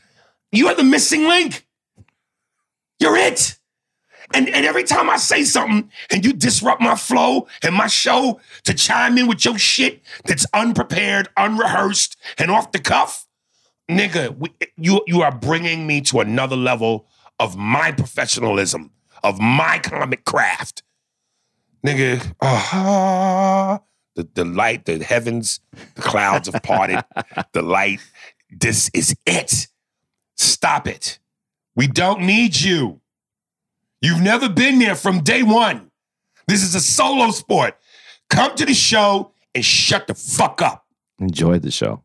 You 0.52 0.68
are 0.68 0.74
the 0.74 0.84
missing 0.84 1.28
link. 1.28 1.66
You're 2.98 3.16
it. 3.16 3.58
And, 4.32 4.48
and 4.48 4.64
every 4.64 4.84
time 4.84 5.10
I 5.10 5.16
say 5.16 5.42
something 5.42 5.90
and 6.10 6.24
you 6.24 6.32
disrupt 6.32 6.80
my 6.80 6.94
flow 6.94 7.48
and 7.62 7.74
my 7.74 7.88
show 7.88 8.40
to 8.64 8.74
chime 8.74 9.18
in 9.18 9.26
with 9.26 9.44
your 9.44 9.58
shit 9.58 10.02
that's 10.24 10.46
unprepared, 10.54 11.28
unrehearsed, 11.36 12.16
and 12.38 12.50
off 12.50 12.70
the 12.70 12.78
cuff, 12.78 13.26
nigga, 13.90 14.36
we, 14.36 14.50
you, 14.76 15.02
you 15.06 15.22
are 15.22 15.34
bringing 15.34 15.86
me 15.86 16.00
to 16.02 16.20
another 16.20 16.56
level 16.56 17.06
of 17.40 17.56
my 17.56 17.90
professionalism, 17.90 18.92
of 19.24 19.40
my 19.40 19.80
comic 19.82 20.24
craft. 20.24 20.82
Nigga, 21.84 22.34
ah, 22.40 23.80
the, 24.14 24.28
the 24.34 24.44
light, 24.44 24.84
the 24.84 25.02
heavens, 25.02 25.60
the 25.94 26.02
clouds 26.02 26.48
have 26.48 26.62
parted, 26.62 27.02
the 27.52 27.62
light. 27.62 28.00
This 28.50 28.90
is 28.94 29.16
it. 29.26 29.68
Stop 30.36 30.86
it. 30.86 31.18
We 31.74 31.86
don't 31.86 32.22
need 32.22 32.60
you. 32.60 33.00
You've 34.00 34.20
never 34.20 34.48
been 34.48 34.78
there 34.78 34.94
from 34.94 35.22
day 35.22 35.42
one. 35.42 35.90
This 36.46 36.62
is 36.62 36.74
a 36.74 36.80
solo 36.80 37.30
sport. 37.30 37.76
Come 38.28 38.54
to 38.56 38.64
the 38.64 38.74
show 38.74 39.32
and 39.54 39.64
shut 39.64 40.06
the 40.06 40.14
fuck 40.14 40.62
up. 40.62 40.86
Enjoy 41.18 41.58
the 41.58 41.70
show. 41.70 42.02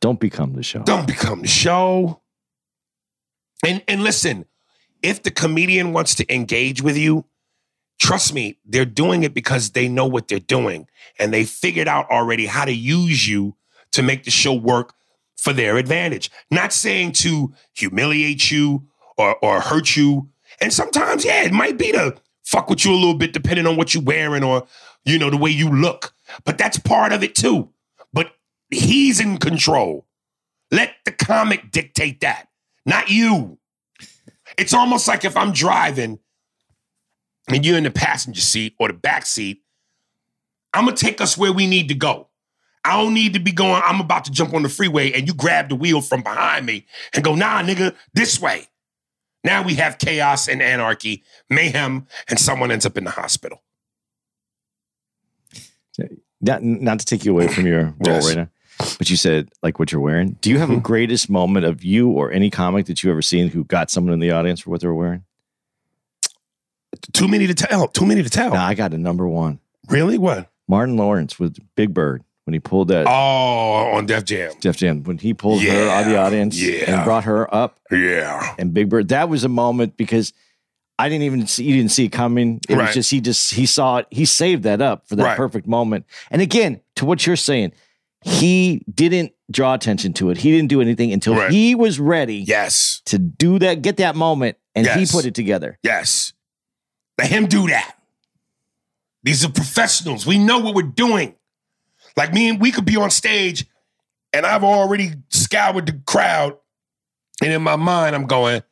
Don't 0.00 0.20
become 0.20 0.54
the 0.54 0.62
show. 0.62 0.82
Don't 0.82 1.06
become 1.06 1.42
the 1.42 1.48
show. 1.48 2.20
And 3.64 3.82
and 3.86 4.02
listen, 4.02 4.46
if 5.02 5.22
the 5.22 5.30
comedian 5.30 5.92
wants 5.92 6.14
to 6.16 6.34
engage 6.34 6.82
with 6.82 6.96
you, 6.96 7.24
trust 8.00 8.34
me, 8.34 8.58
they're 8.64 8.84
doing 8.84 9.22
it 9.22 9.34
because 9.34 9.70
they 9.70 9.88
know 9.88 10.06
what 10.06 10.28
they're 10.28 10.38
doing 10.38 10.88
and 11.18 11.32
they 11.32 11.44
figured 11.44 11.88
out 11.88 12.10
already 12.10 12.46
how 12.46 12.64
to 12.64 12.72
use 12.72 13.28
you 13.28 13.56
to 13.92 14.02
make 14.02 14.24
the 14.24 14.30
show 14.30 14.52
work 14.54 14.94
for 15.36 15.52
their 15.52 15.76
advantage. 15.76 16.30
Not 16.50 16.72
saying 16.72 17.12
to 17.12 17.52
humiliate 17.74 18.50
you 18.50 18.88
or, 19.16 19.36
or 19.42 19.60
hurt 19.60 19.96
you. 19.96 20.28
And 20.62 20.72
sometimes, 20.72 21.24
yeah, 21.24 21.42
it 21.42 21.52
might 21.52 21.76
be 21.76 21.90
to 21.90 22.14
fuck 22.44 22.70
with 22.70 22.84
you 22.84 22.92
a 22.92 22.94
little 22.94 23.18
bit 23.18 23.32
depending 23.32 23.66
on 23.66 23.76
what 23.76 23.94
you're 23.94 24.02
wearing 24.02 24.44
or, 24.44 24.64
you 25.04 25.18
know, 25.18 25.28
the 25.28 25.36
way 25.36 25.50
you 25.50 25.68
look. 25.68 26.14
But 26.44 26.56
that's 26.56 26.78
part 26.78 27.12
of 27.12 27.24
it 27.24 27.34
too. 27.34 27.70
But 28.12 28.32
he's 28.70 29.18
in 29.18 29.38
control. 29.38 30.06
Let 30.70 30.94
the 31.04 31.10
comic 31.10 31.72
dictate 31.72 32.20
that, 32.20 32.48
not 32.86 33.10
you. 33.10 33.58
It's 34.56 34.72
almost 34.72 35.08
like 35.08 35.24
if 35.24 35.36
I'm 35.36 35.52
driving 35.52 36.20
and 37.48 37.66
you're 37.66 37.76
in 37.76 37.84
the 37.84 37.90
passenger 37.90 38.40
seat 38.40 38.74
or 38.78 38.86
the 38.86 38.94
back 38.94 39.26
seat, 39.26 39.62
I'm 40.72 40.84
gonna 40.84 40.96
take 40.96 41.20
us 41.20 41.36
where 41.36 41.52
we 41.52 41.66
need 41.66 41.88
to 41.88 41.94
go. 41.94 42.28
I 42.84 42.96
don't 43.02 43.14
need 43.14 43.34
to 43.34 43.40
be 43.40 43.52
going, 43.52 43.82
I'm 43.84 44.00
about 44.00 44.24
to 44.26 44.30
jump 44.30 44.54
on 44.54 44.62
the 44.62 44.68
freeway 44.68 45.12
and 45.12 45.26
you 45.26 45.34
grab 45.34 45.68
the 45.68 45.74
wheel 45.74 46.00
from 46.00 46.22
behind 46.22 46.66
me 46.66 46.86
and 47.14 47.22
go, 47.24 47.34
nah, 47.34 47.62
nigga, 47.62 47.94
this 48.14 48.40
way. 48.40 48.68
Now 49.44 49.62
we 49.62 49.74
have 49.74 49.98
chaos 49.98 50.48
and 50.48 50.62
anarchy, 50.62 51.24
mayhem, 51.50 52.06
and 52.28 52.38
someone 52.38 52.70
ends 52.70 52.86
up 52.86 52.96
in 52.96 53.04
the 53.04 53.10
hospital. 53.10 53.62
Not, 56.40 56.62
not 56.62 56.98
to 56.98 57.04
take 57.04 57.24
you 57.24 57.32
away 57.32 57.48
from 57.48 57.66
your 57.66 57.82
role 57.84 57.94
Yes. 58.04 58.26
right 58.26 58.36
now, 58.36 58.48
but 58.98 59.08
you 59.08 59.16
said 59.16 59.48
like 59.62 59.78
what 59.78 59.92
you're 59.92 60.00
wearing. 60.00 60.36
Do 60.40 60.50
you 60.50 60.58
have 60.58 60.70
a 60.70 60.74
mm-hmm. 60.74 60.82
greatest 60.82 61.30
moment 61.30 61.64
of 61.64 61.84
you 61.84 62.10
or 62.10 62.32
any 62.32 62.50
comic 62.50 62.86
that 62.86 63.02
you 63.02 63.10
ever 63.10 63.22
seen 63.22 63.48
who 63.48 63.64
got 63.64 63.90
someone 63.90 64.12
in 64.12 64.18
the 64.18 64.32
audience 64.32 64.60
for 64.60 64.70
what 64.70 64.80
they 64.80 64.88
were 64.88 64.94
wearing? 64.94 65.24
Too 67.12 67.28
many 67.28 67.46
to 67.46 67.54
tell. 67.54 67.86
Too 67.88 68.06
many 68.06 68.22
to 68.22 68.30
tell. 68.30 68.50
Now 68.52 68.66
I 68.66 68.74
got 68.74 68.92
a 68.92 68.98
number 68.98 69.28
one. 69.28 69.60
Really? 69.88 70.18
What? 70.18 70.50
Martin 70.68 70.96
Lawrence 70.96 71.38
with 71.38 71.58
Big 71.76 71.94
Bird 71.94 72.24
when 72.44 72.54
he 72.54 72.60
pulled 72.60 72.88
that 72.88 73.06
Oh, 73.06 73.92
on 73.94 74.06
Def 74.06 74.24
Jam. 74.24 74.52
Def 74.60 74.76
Jam 74.76 75.02
when 75.04 75.18
he 75.18 75.32
pulled 75.34 75.62
her 75.62 75.88
out 75.88 76.02
of 76.04 76.08
the 76.10 76.18
audience 76.18 76.60
yeah. 76.60 76.90
and 76.96 77.04
brought 77.04 77.24
her 77.24 77.52
up 77.54 77.78
Yeah. 77.90 78.54
and 78.58 78.74
Big 78.74 78.88
Bird. 78.88 79.08
That 79.08 79.28
was 79.28 79.44
a 79.44 79.48
moment 79.48 79.96
because 79.96 80.32
I 80.98 81.08
didn't 81.08 81.22
even 81.24 81.46
see 81.46 81.64
you 81.64 81.76
didn't 81.76 81.90
see 81.92 82.04
it 82.06 82.12
coming. 82.12 82.60
It 82.68 82.76
Right. 82.76 82.86
was 82.86 82.94
just 82.94 83.10
he 83.10 83.20
just 83.20 83.54
he 83.54 83.66
saw 83.66 83.98
it. 83.98 84.06
He 84.10 84.24
saved 84.24 84.64
that 84.64 84.80
up 84.82 85.06
for 85.08 85.16
that 85.16 85.24
Right. 85.24 85.36
perfect 85.36 85.66
moment. 85.66 86.04
And 86.30 86.42
again, 86.42 86.80
to 86.96 87.04
what 87.04 87.26
you're 87.26 87.36
saying, 87.36 87.72
he 88.24 88.84
didn't 88.92 89.32
draw 89.50 89.74
attention 89.74 90.12
to 90.14 90.30
it. 90.30 90.38
He 90.38 90.50
didn't 90.50 90.68
do 90.68 90.80
anything 90.80 91.12
until 91.12 91.34
Right. 91.34 91.50
he 91.50 91.74
was 91.74 91.98
ready 91.98 92.36
Yes. 92.46 93.02
to 93.06 93.18
do 93.18 93.58
that, 93.60 93.82
get 93.82 93.96
that 93.98 94.14
moment, 94.16 94.56
and 94.74 94.86
he 94.86 95.06
put 95.06 95.24
it 95.26 95.34
together. 95.34 95.78
Yes. 95.82 96.32
Let 97.18 97.28
him 97.30 97.46
do 97.46 97.66
that. 97.68 97.94
These 99.24 99.44
are 99.44 99.50
professionals. 99.50 100.26
We 100.26 100.38
know 100.38 100.58
what 100.58 100.74
we're 100.74 100.82
doing. 100.82 101.34
Like 102.16 102.32
me 102.32 102.48
and 102.48 102.60
we 102.60 102.72
could 102.72 102.84
be 102.84 102.96
on 102.96 103.10
stage 103.10 103.66
and 104.32 104.46
I've 104.46 104.64
already 104.64 105.12
scoured 105.28 105.86
the 105.86 106.00
crowd. 106.06 106.56
And 107.42 107.52
in 107.52 107.62
my 107.62 107.76
mind, 107.76 108.14
I'm 108.14 108.26
going, 108.26 108.62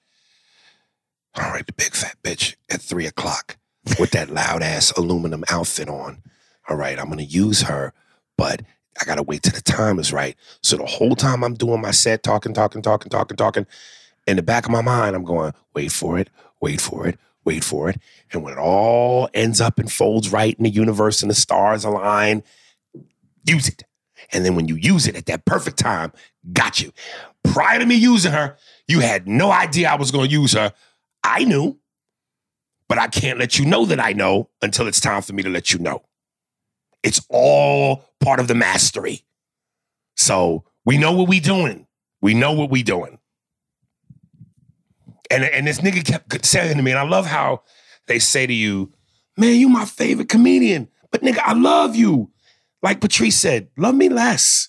all 1.37 1.51
right, 1.51 1.67
the 1.67 1.73
big 1.73 1.95
fat 1.95 2.17
bitch 2.23 2.57
at 2.71 2.81
three 2.81 3.07
o'clock 3.07 3.57
with 3.99 4.11
that 4.13 4.31
loud 4.31 4.63
ass 4.63 4.91
aluminum 4.93 5.45
outfit 5.51 5.89
on. 5.89 6.23
All 6.69 6.77
right, 6.77 6.99
I'm 6.99 7.09
gonna 7.09 7.23
use 7.23 7.63
her, 7.63 7.93
but 8.37 8.63
I 9.01 9.05
gotta 9.05 9.23
wait 9.23 9.43
till 9.43 9.55
the 9.55 9.63
time 9.63 9.99
is 9.99 10.13
right. 10.13 10.37
So 10.63 10.77
the 10.77 10.87
whole 10.87 11.17
time 11.17 11.43
I'm 11.43 11.55
doing 11.55 11.81
my 11.81 11.91
set, 11.91 12.23
talking, 12.23 12.53
talking, 12.53 12.83
talking, 12.83 13.11
talking, 13.11 13.37
talking, 13.37 13.67
in 14.27 14.37
the 14.37 14.43
back 14.43 14.67
of 14.67 14.71
my 14.71 14.83
mind, 14.83 15.17
I'm 15.17 15.25
going, 15.25 15.53
wait 15.75 15.93
for 15.93 16.19
it, 16.19 16.31
wait 16.61 16.81
for 16.81 17.07
it, 17.07 17.19
wait 17.45 17.65
for 17.65 17.91
it. 17.91 17.99
And 18.33 18.43
when 18.43 18.53
it 18.53 18.59
all 18.59 19.29
ends 19.35 19.61
up 19.61 19.79
and 19.79 19.91
folds 19.91 20.31
right 20.31 20.55
in 20.57 20.65
the 20.65 20.71
universe 20.71 21.23
and 21.23 21.31
the 21.31 21.35
stars 21.35 21.85
align, 21.85 22.43
use 23.45 23.69
it. 23.69 23.85
And 24.33 24.45
then 24.45 24.55
when 24.55 24.69
you 24.69 24.77
use 24.77 25.07
it 25.07 25.17
at 25.17 25.27
that 25.27 25.45
perfect 25.45 25.79
time, 25.79 26.13
got 26.53 26.81
you. 26.81 26.93
Prior 27.45 27.79
to 27.79 27.87
me 27.87 27.95
using 27.95 28.33
her, 28.33 28.57
you 28.87 29.01
had 29.01 29.27
no 29.27 29.51
idea 29.51 29.91
I 29.91 29.97
was 29.97 30.11
going 30.11 30.29
to 30.29 30.33
use 30.33 30.53
her. 30.53 30.73
I 31.25 31.45
knew, 31.45 31.79
but 32.89 32.99
I 32.99 33.09
can't 33.09 33.39
let 33.39 33.59
you 33.59 33.65
know 33.65 33.87
that 33.87 34.01
I 34.01 34.13
know 34.13 34.51
until 34.63 34.87
it's 34.87 35.01
time 35.01 35.23
for 35.23 35.33
me 35.33 35.43
to 35.43 35.49
let 35.49 35.73
you 35.73 35.79
know. 35.79 36.03
It's 37.03 37.25
all 37.29 38.05
part 38.21 38.41
of 38.41 38.49
the 38.49 38.55
mastery. 38.55 39.25
So 40.17 40.65
we 40.85 40.99
know 40.99 41.13
what 41.13 41.29
we 41.29 41.41
doing. 41.41 41.87
We 42.21 42.35
know 42.35 42.53
what 42.53 42.71
we 42.71 42.83
doing. 42.83 43.19
And, 45.31 45.45
and 45.45 45.67
this 45.67 45.81
nigga 45.81 46.05
kept 46.05 46.45
saying 46.45 46.77
to 46.77 46.83
me, 46.83 46.91
and 46.91 47.01
I 47.01 47.05
love 47.05 47.27
how 47.27 47.63
they 48.07 48.19
say 48.19 48.47
to 48.47 48.53
you, 48.53 48.93
man, 49.37 49.57
you 49.57 49.69
my 49.69 49.85
favorite 49.85 50.29
comedian. 50.29 50.89
But 51.11 51.23
nigga, 51.23 51.39
I 51.39 51.55
love 51.55 51.97
you. 51.97 52.31
Like 52.83 53.01
Patrice 53.01 53.37
said, 53.37 53.69
love 53.77 53.95
me 53.95 54.09
less. 54.09 54.69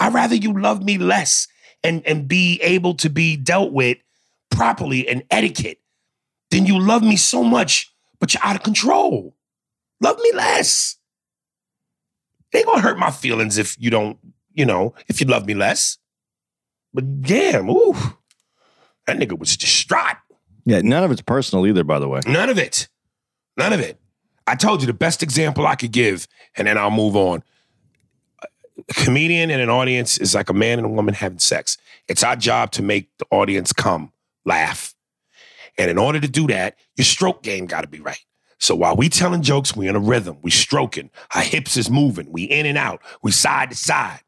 I'd 0.00 0.14
rather 0.14 0.34
you 0.34 0.58
love 0.58 0.82
me 0.82 0.98
less 0.98 1.48
and, 1.82 2.06
and 2.06 2.28
be 2.28 2.60
able 2.62 2.94
to 2.94 3.10
be 3.10 3.36
dealt 3.36 3.72
with 3.72 3.98
properly 4.50 5.06
and 5.08 5.22
etiquette 5.30 5.78
than 6.50 6.66
you 6.66 6.78
love 6.78 7.02
me 7.02 7.16
so 7.16 7.42
much, 7.42 7.92
but 8.20 8.32
you're 8.32 8.44
out 8.44 8.56
of 8.56 8.62
control. 8.62 9.34
Love 10.00 10.18
me 10.20 10.32
less. 10.32 10.96
Ain't 12.54 12.66
gonna 12.66 12.80
hurt 12.80 12.98
my 12.98 13.10
feelings 13.10 13.58
if 13.58 13.76
you 13.78 13.90
don't, 13.90 14.18
you 14.52 14.64
know, 14.64 14.94
if 15.08 15.20
you 15.20 15.26
love 15.26 15.46
me 15.46 15.54
less. 15.54 15.98
But 16.94 17.22
damn, 17.22 17.68
ooh, 17.68 17.94
that 19.06 19.18
nigga 19.18 19.38
was 19.38 19.56
distraught. 19.56 20.16
Yeah, 20.64 20.80
none 20.80 21.04
of 21.04 21.10
it's 21.10 21.20
personal 21.20 21.66
either, 21.66 21.84
by 21.84 21.98
the 21.98 22.08
way. 22.08 22.20
None 22.26 22.48
of 22.48 22.58
it. 22.58 22.88
None 23.56 23.72
of 23.72 23.80
it. 23.80 24.00
I 24.48 24.54
told 24.54 24.80
you 24.80 24.86
the 24.86 24.94
best 24.94 25.22
example 25.22 25.66
I 25.66 25.74
could 25.74 25.92
give, 25.92 26.26
and 26.56 26.66
then 26.66 26.78
I'll 26.78 26.90
move 26.90 27.14
on. 27.14 27.44
A 28.88 28.94
comedian 28.94 29.50
and 29.50 29.60
an 29.60 29.68
audience 29.68 30.16
is 30.16 30.34
like 30.34 30.48
a 30.48 30.54
man 30.54 30.78
and 30.78 30.86
a 30.86 30.90
woman 30.90 31.12
having 31.12 31.38
sex. 31.38 31.76
It's 32.08 32.22
our 32.22 32.34
job 32.34 32.70
to 32.72 32.82
make 32.82 33.10
the 33.18 33.26
audience 33.30 33.74
come, 33.74 34.10
laugh. 34.46 34.94
And 35.76 35.90
in 35.90 35.98
order 35.98 36.18
to 36.18 36.28
do 36.28 36.46
that, 36.46 36.78
your 36.96 37.04
stroke 37.04 37.42
game 37.42 37.66
got 37.66 37.82
to 37.82 37.88
be 37.88 38.00
right. 38.00 38.24
So 38.58 38.74
while 38.74 38.96
we 38.96 39.10
telling 39.10 39.42
jokes, 39.42 39.76
we 39.76 39.86
in 39.86 39.94
a 39.94 40.00
rhythm, 40.00 40.38
we 40.40 40.50
stroking, 40.50 41.10
our 41.34 41.42
hips 41.42 41.76
is 41.76 41.90
moving, 41.90 42.32
we 42.32 42.44
in 42.44 42.64
and 42.64 42.78
out, 42.78 43.02
we 43.22 43.30
side 43.32 43.70
to 43.70 43.76
side. 43.76 44.20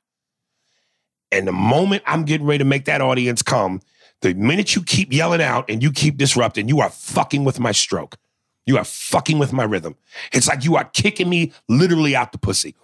And 1.33 1.49
the 1.49 1.53
moment 1.53 2.03
I'm 2.07 2.25
getting 2.25 2.47
ready 2.47 2.59
to 2.59 2.65
make 2.65 2.85
that 2.85 3.01
audience 3.01 3.41
come, 3.41 3.81
the 4.21 4.35
minute 4.35 4.77
you 4.77 4.83
keep 4.83 5.15
yelling 5.15 5.41
out 5.41 5.65
and 5.71 5.83
you 5.83 5.91
keep 5.91 6.19
disrupting, 6.19 6.69
you 6.69 6.81
are 6.81 6.91
fucking 6.91 7.45
with 7.45 7.59
my 7.59 7.73
stroke. 7.73 8.19
You 8.67 8.79
are 8.79 8.85
fucking 8.85 9.39
with 9.39 9.53
my 9.53 9.65
rhythm. 9.65 9.97
It's 10.33 10.49
like 10.49 10.65
you 10.65 10.77
are 10.77 10.85
kicking 10.85 11.29
me 11.29 11.53
literally 11.69 12.15
out 12.15 12.33
the 12.33 12.39
pussy 12.39 12.75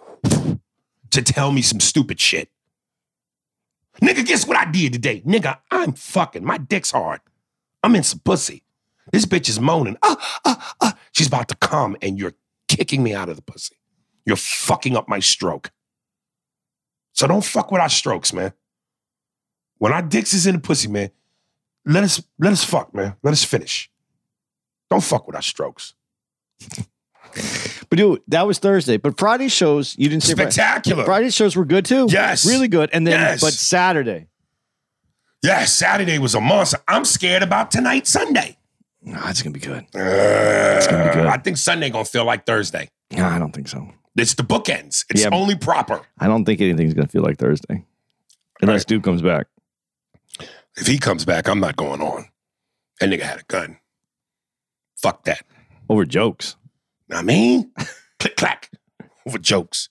to 1.11 1.21
tell 1.21 1.51
me 1.51 1.61
some 1.61 1.79
stupid 1.79 2.19
shit. 2.19 2.49
Nigga, 4.01 4.25
guess 4.25 4.45
what 4.47 4.57
I 4.57 4.69
did 4.69 4.93
today? 4.93 5.21
Nigga, 5.21 5.57
I'm 5.71 5.93
fucking. 5.93 6.43
My 6.43 6.57
dick's 6.57 6.91
hard. 6.91 7.21
I'm 7.83 7.95
in 7.95 8.03
some 8.03 8.19
pussy. 8.19 8.63
This 9.11 9.25
bitch 9.25 9.49
is 9.49 9.59
moaning. 9.59 9.97
Ah, 10.03 10.39
ah, 10.45 10.75
ah. 10.81 10.97
She's 11.13 11.27
about 11.27 11.47
to 11.49 11.55
come 11.55 11.95
and 12.01 12.19
you're 12.19 12.33
kicking 12.67 13.01
me 13.01 13.13
out 13.13 13.29
of 13.29 13.35
the 13.35 13.41
pussy. 13.41 13.75
You're 14.25 14.35
fucking 14.35 14.95
up 14.95 15.07
my 15.07 15.19
stroke. 15.19 15.71
So 17.13 17.27
don't 17.27 17.43
fuck 17.43 17.71
with 17.71 17.81
our 17.81 17.89
strokes, 17.89 18.33
man. 18.33 18.53
When 19.77 19.93
our 19.93 20.01
dicks 20.01 20.33
is 20.33 20.45
in 20.45 20.55
the 20.55 20.61
pussy, 20.61 20.87
man, 20.87 21.11
let 21.85 22.03
us 22.03 22.21
let 22.37 22.51
us 22.51 22.63
fuck, 22.63 22.93
man. 22.93 23.15
Let 23.23 23.31
us 23.31 23.43
finish. 23.43 23.89
Don't 24.89 25.03
fuck 25.03 25.27
with 25.27 25.35
our 25.35 25.41
strokes. 25.41 25.93
But 27.89 27.97
dude, 27.97 28.21
that 28.29 28.47
was 28.47 28.57
Thursday. 28.59 28.97
But 28.97 29.17
Friday 29.19 29.47
shows, 29.47 29.95
you 29.97 30.09
didn't 30.09 30.23
say 30.23 30.33
Friday. 30.33 30.51
Spectacular. 30.51 31.05
Friday 31.05 31.29
shows 31.29 31.55
were 31.55 31.65
good 31.65 31.85
too. 31.85 32.07
Yes. 32.09 32.45
Really 32.45 32.67
good. 32.67 32.89
And 32.93 33.05
then, 33.05 33.19
Yes. 33.19 33.41
but 33.41 33.53
Saturday. 33.53 34.27
Yeah, 35.43 35.65
Saturday 35.65 36.17
was 36.19 36.33
a 36.35 36.41
monster. 36.41 36.79
I'm 36.87 37.05
scared 37.05 37.43
about 37.43 37.69
tonight, 37.69 38.07
Sunday. 38.07 38.57
No, 39.03 39.19
it's 39.27 39.41
going 39.41 39.53
to 39.53 39.59
be 39.59 39.65
good. 39.65 39.83
Uh, 39.95 40.77
it's 40.77 40.87
gonna 40.87 41.07
be 41.07 41.13
good. 41.13 41.27
I 41.27 41.37
think 41.37 41.57
Sunday 41.57 41.89
gonna 41.89 42.03
feel 42.05 42.25
like 42.25 42.45
Thursday. 42.45 42.89
No, 43.11 43.25
I 43.25 43.37
don't 43.39 43.53
think 43.53 43.67
so. 43.67 43.87
It's 44.17 44.33
the 44.33 44.43
bookends. 44.43 45.05
It's 45.09 45.21
Yeah. 45.23 45.29
only 45.31 45.55
proper. 45.55 46.01
I 46.19 46.27
don't 46.27 46.43
think 46.43 46.59
anything's 46.59 46.93
going 46.95 47.05
to 47.05 47.11
feel 47.11 47.21
like 47.21 47.37
Thursday. 47.37 47.85
Unless 48.61 48.79
Right. 48.81 48.87
Duke 48.87 49.03
comes 49.03 49.21
back. 49.21 49.45
If 50.75 50.87
he 50.87 50.97
comes 50.97 51.23
back, 51.23 51.47
I'm 51.47 51.59
not 51.59 51.75
going 51.77 52.01
on. 52.01 52.29
That 52.99 53.09
nigga 53.09 53.21
had 53.21 53.39
a 53.39 53.43
gun. 53.43 53.77
Fuck 54.97 55.23
that. 55.25 55.43
Over 55.89 56.05
jokes. 56.05 56.55
I 57.11 57.21
mean? 57.21 57.71
Click 58.19 58.35
clack 58.35 58.71
over 59.27 59.37
jokes. 59.37 59.89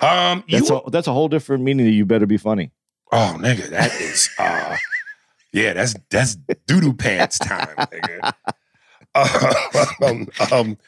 Um, 0.00 0.42
you 0.46 0.58
That's, 0.58 0.70
a, 0.70 0.80
that's 0.90 1.06
a 1.06 1.12
whole 1.12 1.28
different 1.28 1.62
meaning 1.62 1.84
that 1.84 1.92
you 1.92 2.06
better 2.06 2.24
be 2.26 2.38
funny. 2.38 2.72
Oh, 3.12 3.36
nigga, 3.38 3.68
that 3.70 3.92
is 4.00 4.30
uh 4.38 4.76
yeah, 5.52 5.72
that's 5.72 5.94
that's 6.10 6.36
doo-doo 6.66 6.94
pants 6.94 7.38
time, 7.38 7.68
nigga. 7.76 8.32
um, 10.02 10.28
um, 10.52 10.78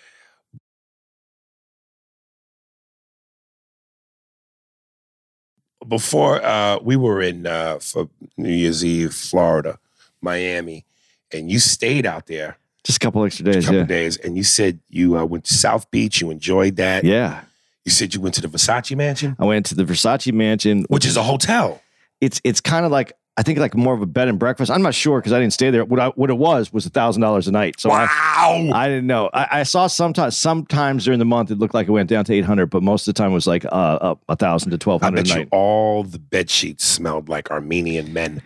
before 5.89 6.43
uh 6.45 6.79
we 6.83 6.97
were 6.97 7.21
in 7.23 7.47
uh 7.47 7.79
for 7.79 8.09
New 8.37 8.51
Year's 8.53 8.85
Eve, 8.85 9.15
Florida, 9.15 9.79
Miami, 10.21 10.85
and 11.33 11.51
you 11.51 11.59
stayed 11.59 12.07
out 12.07 12.27
there 12.27 12.59
Just 12.85 12.97
a 12.97 13.01
couple 13.01 13.25
extra 13.25 13.45
days. 13.45 13.57
a 13.65 13.67
couple 13.67 13.79
Yeah. 13.81 13.85
days 13.85 14.17
and 14.17 14.37
you 14.37 14.43
said 14.45 14.79
you 14.89 15.19
uh, 15.19 15.25
went 15.25 15.45
to 15.45 15.55
South 15.55 15.91
Beach, 15.91 16.21
you 16.21 16.31
enjoyed 16.31 16.77
that. 16.77 17.05
Yeah. 17.05 17.43
You 17.85 17.93
said 17.93 18.15
you 18.15 18.21
went 18.21 18.35
to 18.37 18.41
the 18.43 18.49
Versace 18.49 18.97
mansion, 18.97 19.37
I 19.39 19.45
went 19.45 19.67
to 19.67 19.75
the 19.75 19.85
Versace 19.85 20.33
mansion, 20.33 20.85
which 20.89 21.05
is 21.07 21.17
a 21.17 21.23
hotel. 21.23 21.81
it's 22.21 22.41
it's 22.45 22.61
kind 22.61 22.85
of 22.87 22.93
like 22.93 23.13
I 23.37 23.43
think 23.43 23.59
like 23.59 23.75
more 23.75 23.95
of 23.95 24.03
a 24.03 24.07
bed 24.07 24.29
and 24.29 24.39
breakfast. 24.39 24.71
I'm 24.71 24.83
not 24.83 24.93
sure 24.95 25.19
because 25.19 25.33
I 25.33 25.41
didn't 25.41 25.55
stay 25.55 25.71
there. 25.71 25.83
What 25.85 25.99
I, 25.99 26.09
what 26.09 26.29
it 26.29 26.37
was 26.37 26.73
was 26.75 26.85
a 26.85 26.91
thousand 26.91 27.23
dollars 27.23 27.49
a 27.49 27.53
night. 27.53 27.81
So 27.81 27.91
I, 27.91 28.05
wow. 28.05 28.71
I 28.75 28.89
didn't 28.89 29.07
know. 29.07 29.31
I, 29.33 29.61
I 29.61 29.63
saw 29.63 29.87
sometimes 29.87 30.37
sometimes 30.37 31.05
during 31.05 31.21
the 31.21 31.25
month 31.25 31.51
it 31.51 31.59
looked 31.59 31.73
like 31.73 31.89
it 31.89 31.93
went 31.93 32.11
down 32.11 32.25
to 32.27 32.35
eight 32.35 32.45
hundred, 32.45 32.67
but 32.67 32.83
most 32.83 33.09
of 33.09 33.15
the 33.15 33.19
time 33.19 33.31
it 33.31 33.35
was 33.35 33.47
like 33.47 33.65
uh, 33.71 34.15
a 34.29 34.37
thousand 34.37 34.73
to 34.73 34.79
twelve 34.79 35.01
hundred. 35.01 35.21
I 35.21 35.23
bet 35.23 35.37
a 35.37 35.41
you 35.41 35.49
all 35.53 36.03
the 36.05 36.19
bed 36.19 36.51
sheets 36.51 36.85
smelled 36.85 37.29
like 37.31 37.51
Armenian 37.51 38.13
men. 38.13 38.43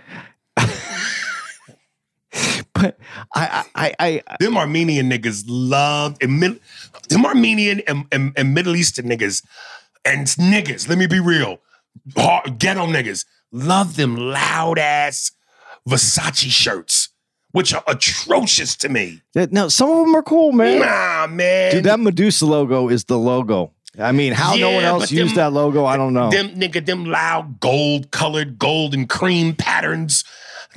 But 2.84 2.98
I 3.34 3.64
I 3.74 3.94
I, 3.98 4.22
I 4.28 4.36
Them 4.40 4.56
Armenian 4.56 5.10
niggas 5.10 5.44
loved 5.46 6.22
and 6.22 6.38
mid, 6.40 6.60
them 7.08 7.24
Armenian 7.26 7.80
and, 7.88 8.06
and, 8.12 8.32
and 8.36 8.54
Middle 8.54 8.76
Eastern 8.76 9.06
niggas 9.06 9.42
and 10.04 10.26
niggas. 10.26 10.88
Let 10.88 10.98
me 10.98 11.06
be 11.06 11.20
real, 11.20 11.58
hard, 12.16 12.58
ghetto 12.58 12.86
niggas 12.86 13.24
love 13.52 13.96
them 13.96 14.16
loud 14.16 14.78
ass 14.78 15.30
Versace 15.88 16.50
shirts, 16.50 17.10
which 17.52 17.72
are 17.74 17.84
atrocious 17.86 18.74
to 18.76 18.88
me. 18.88 19.22
that- 19.34 19.52
no, 19.52 19.68
some 19.68 19.90
of 19.90 19.98
them 20.06 20.14
are 20.14 20.22
cool, 20.22 20.52
man. 20.52 20.80
Nah, 20.80 21.26
man. 21.26 21.72
Dude, 21.72 21.84
that 21.84 22.00
Medusa 22.00 22.46
logo 22.46 22.88
is 22.88 23.04
the 23.04 23.18
logo. 23.18 23.72
I 23.98 24.10
mean, 24.10 24.32
how 24.32 24.56
no 24.56 24.70
one 24.72 24.82
else 24.84 25.12
used 25.12 25.30
them- 25.30 25.36
that 25.36 25.52
logo, 25.52 25.84
I 25.84 25.96
don't 25.96 26.14
know. 26.14 26.30
Them 26.30 26.48
nigga, 26.56 26.84
them 26.84 27.04
loud 27.04 27.60
gold 27.60 28.10
colored 28.10 28.58
gold 28.58 28.92
and 28.94 29.08
cream 29.08 29.54
patterns. 29.54 30.24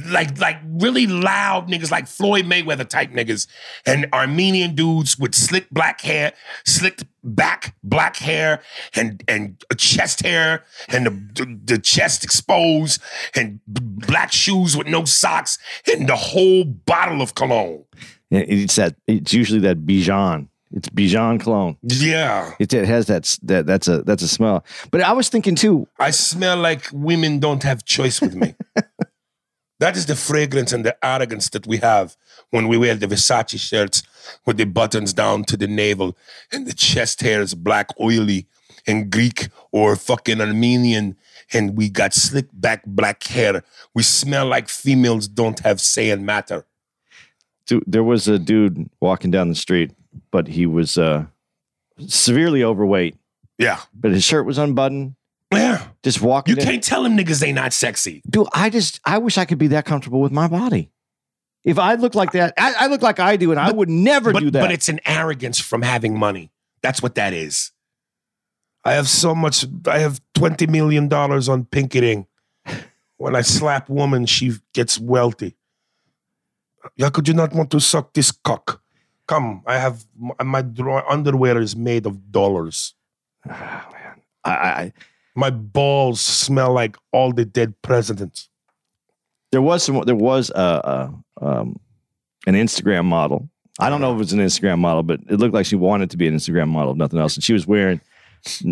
Like 0.06 0.40
like 0.40 0.58
really 0.66 1.08
loud 1.08 1.68
niggas, 1.68 1.92
like 1.92 2.08
Floyd 2.08 2.46
Mayweather 2.46 2.88
type 2.88 3.12
niggas, 3.12 3.48
and 3.86 4.08
Armenian 4.14 4.76
dudes 4.76 5.18
with 5.18 5.34
slick 5.34 5.70
black 5.70 6.02
hair, 6.02 6.34
slicked 6.66 7.06
back 7.24 7.76
black 7.84 8.18
hair, 8.18 8.62
and 8.96 9.24
and 9.28 9.64
chest 9.78 10.24
hair, 10.24 10.64
and 10.90 11.06
the, 11.08 11.60
the, 11.66 11.78
chest 11.78 12.24
exposed, 12.24 13.02
and 13.36 13.60
black 13.68 14.32
shoes 14.32 14.78
with 14.78 14.88
no 14.88 15.06
socks, 15.06 15.58
and 15.92 16.08
the 16.08 16.16
whole 16.16 16.64
bottle 16.64 17.22
of 17.22 17.36
cologne. 17.36 17.84
Yeah, 18.30 18.44
It's 18.48 18.76
that. 18.76 18.96
It's 19.08 19.34
usually 19.34 19.62
that 19.62 19.86
Bijan. 19.86 20.48
It's 20.72 20.90
Bijan 20.90 21.40
cologne. 21.40 21.78
Yeah, 21.82 22.52
It, 22.60 22.74
it 22.74 22.86
has 22.86 23.06
that 23.08 23.38
that 23.44 23.66
that's 23.66 23.88
a 23.88 24.04
that's 24.04 24.22
a 24.22 24.28
smell. 24.28 24.66
But 24.92 25.02
I 25.02 25.14
was 25.14 25.30
thinking 25.30 25.56
too. 25.56 25.88
I 26.00 26.12
smell 26.12 26.58
like 26.58 26.90
women 26.92 27.40
don't 27.40 27.64
have 27.64 27.86
choice 27.86 28.20
with 28.20 28.36
me. 28.36 28.56
that 29.80 29.96
is 29.96 30.06
the 30.06 30.16
fragrance 30.16 30.74
and 30.74 30.86
the 30.86 30.98
arrogance 31.06 31.50
that 31.50 31.68
we 31.68 31.78
have 31.78 32.16
when 32.50 32.68
we 32.68 32.78
wear 32.78 32.96
the 32.96 33.08
Versace 33.08 33.60
shirts 33.60 34.04
with 34.46 34.58
the 34.58 34.66
buttons 34.66 35.14
down 35.14 35.44
to 35.46 35.58
the 35.58 35.68
navel 35.68 36.18
and 36.52 36.66
the 36.66 36.74
chest 36.74 37.22
hair 37.22 37.42
is 37.42 37.54
black, 37.54 37.90
oily, 38.00 38.48
and 38.88 39.12
Greek 39.12 39.50
or 39.72 39.96
fucking 39.96 40.40
Armenian, 40.40 41.18
and 41.54 41.78
we 41.78 41.90
got 41.90 42.14
slick 42.14 42.48
back 42.54 42.84
black 42.86 43.24
hair. 43.24 43.64
We 43.94 44.04
smell 44.04 44.46
like 44.48 44.70
females 44.70 45.28
don't 45.28 45.60
have 45.60 45.82
say 45.82 46.10
and 46.10 46.26
matter. 46.26 46.66
Dude, 47.66 47.84
there 47.86 48.04
was 48.04 48.30
a 48.30 48.40
dude 48.40 48.90
walking 49.02 49.30
down 49.30 49.50
the 49.50 49.56
street, 49.56 49.92
but 50.32 50.48
he 50.48 50.66
was 50.66 50.98
uh, 50.98 51.26
severely 52.08 52.64
overweight. 52.64 53.18
Yeah. 53.58 53.82
But 53.94 54.12
his 54.12 54.24
shirt 54.24 54.46
was 54.46 54.58
unbuttoned. 54.58 55.16
Yeah. 55.52 55.88
Just 56.04 56.22
walking. 56.22 56.56
You 56.56 56.62
in. 56.62 56.68
can't 56.68 56.84
tell 56.84 57.04
them 57.04 57.18
niggas 57.18 57.40
they 57.40 57.52
not 57.52 57.74
sexy. 57.74 58.22
Dude, 58.30 58.48
I 58.54 58.70
just 58.70 59.00
I 59.06 59.18
wish 59.18 59.38
I 59.38 59.46
could 59.46 59.58
be 59.58 59.68
that 59.68 59.86
comfortable 59.86 60.22
with 60.22 60.32
my 60.32 60.48
body. 60.48 60.92
If 61.64 61.80
I 61.80 61.96
look 61.96 62.16
like 62.16 62.32
that, 62.32 62.54
I, 62.58 62.74
I 62.80 62.88
look 62.88 63.02
like 63.02 63.20
I 63.20 63.36
do, 63.36 63.52
and 63.52 63.60
I 63.60 63.72
would 63.72 63.90
never 63.90 64.32
but, 64.32 64.40
do 64.40 64.52
that. 64.52 64.62
But 64.62 64.72
it's 64.72 64.88
an 64.88 65.02
arrogance 65.06 65.60
from 65.60 65.82
having 65.82 66.18
money. 66.18 66.52
That's 66.82 67.02
what 67.02 67.16
that 67.16 67.34
is. 67.34 67.72
I 68.86 68.94
have 68.94 69.10
so 69.10 69.36
much. 69.36 69.66
I 69.86 70.00
have 70.00 70.22
twenty 70.34 70.68
million 70.68 71.10
dollars 71.10 71.50
on 71.50 71.66
pinketing. 71.66 72.28
When 73.18 73.36
I 73.36 73.42
slap 73.42 73.90
woman, 73.90 74.28
she 74.28 74.54
gets 74.74 75.00
wealthy. 75.00 75.58
Yeah, 76.96 77.10
could 77.10 77.28
you 77.28 77.34
not 77.34 77.54
want 77.54 77.72
to 77.72 77.80
suck 77.80 78.14
this 78.14 78.32
cock? 78.32 78.82
Come, 79.28 79.62
I 79.66 79.78
have 79.78 80.06
my, 80.18 80.64
underwear 81.10 81.60
is 81.60 81.76
made 81.76 82.06
of 82.06 82.32
dollars. 82.32 82.94
Ah, 83.50 83.90
man, 83.92 84.22
I, 84.46 84.52
I, 84.52 84.94
My 85.38 85.52
balls 85.52 86.20
smell 86.20 86.74
like 86.74 86.98
all 87.12 87.32
the 87.32 87.46
dead 87.46 87.80
presidents. 87.84 88.50
there 89.52 89.62
was 89.62 89.84
some. 89.84 90.02
There 90.02 90.16
was 90.16 90.50
a, 90.50 91.14
a 91.40 91.46
um, 91.46 91.80
an 92.48 92.56
Instagram 92.56 93.06
model. 93.06 93.50
I 93.80 93.90
don't 93.90 94.02
know 94.02 94.12
if 94.12 94.16
it 94.16 94.20
was 94.20 94.34
an 94.34 94.40
Instagram 94.40 94.80
model, 94.80 95.04
but 95.04 95.20
it 95.30 95.40
looked 95.40 95.54
like 95.54 95.68
she 95.68 95.76
wanted 95.76 96.10
to 96.10 96.18
be 96.18 96.28
an 96.28 96.36
Instagram 96.36 96.70
model, 96.70 96.94
if 96.94 96.98
nothing 96.98 97.20
else. 97.20 97.36
And 97.36 97.44
she 97.44 97.54
was 97.54 97.68
wearing 97.68 98.02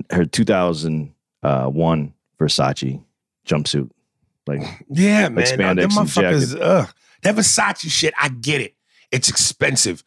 her 0.10 0.26
2001 0.26 1.14
uh, 1.44 1.70
Versace 2.44 3.04
jumpsuit. 3.48 3.92
Like, 4.48 4.62
Yeah, 4.90 5.30
man. 5.30 5.46
spandex 5.46 5.76
Them 5.76 5.84
and 5.84 5.92
motherfuckers, 5.92 6.58
ugh. 6.60 6.90
That 7.22 7.36
Versace 7.36 7.92
shit, 7.92 8.14
I 8.20 8.30
get 8.30 8.62
it. 8.62 8.74
It's 9.12 9.30
expensive. 9.30 10.04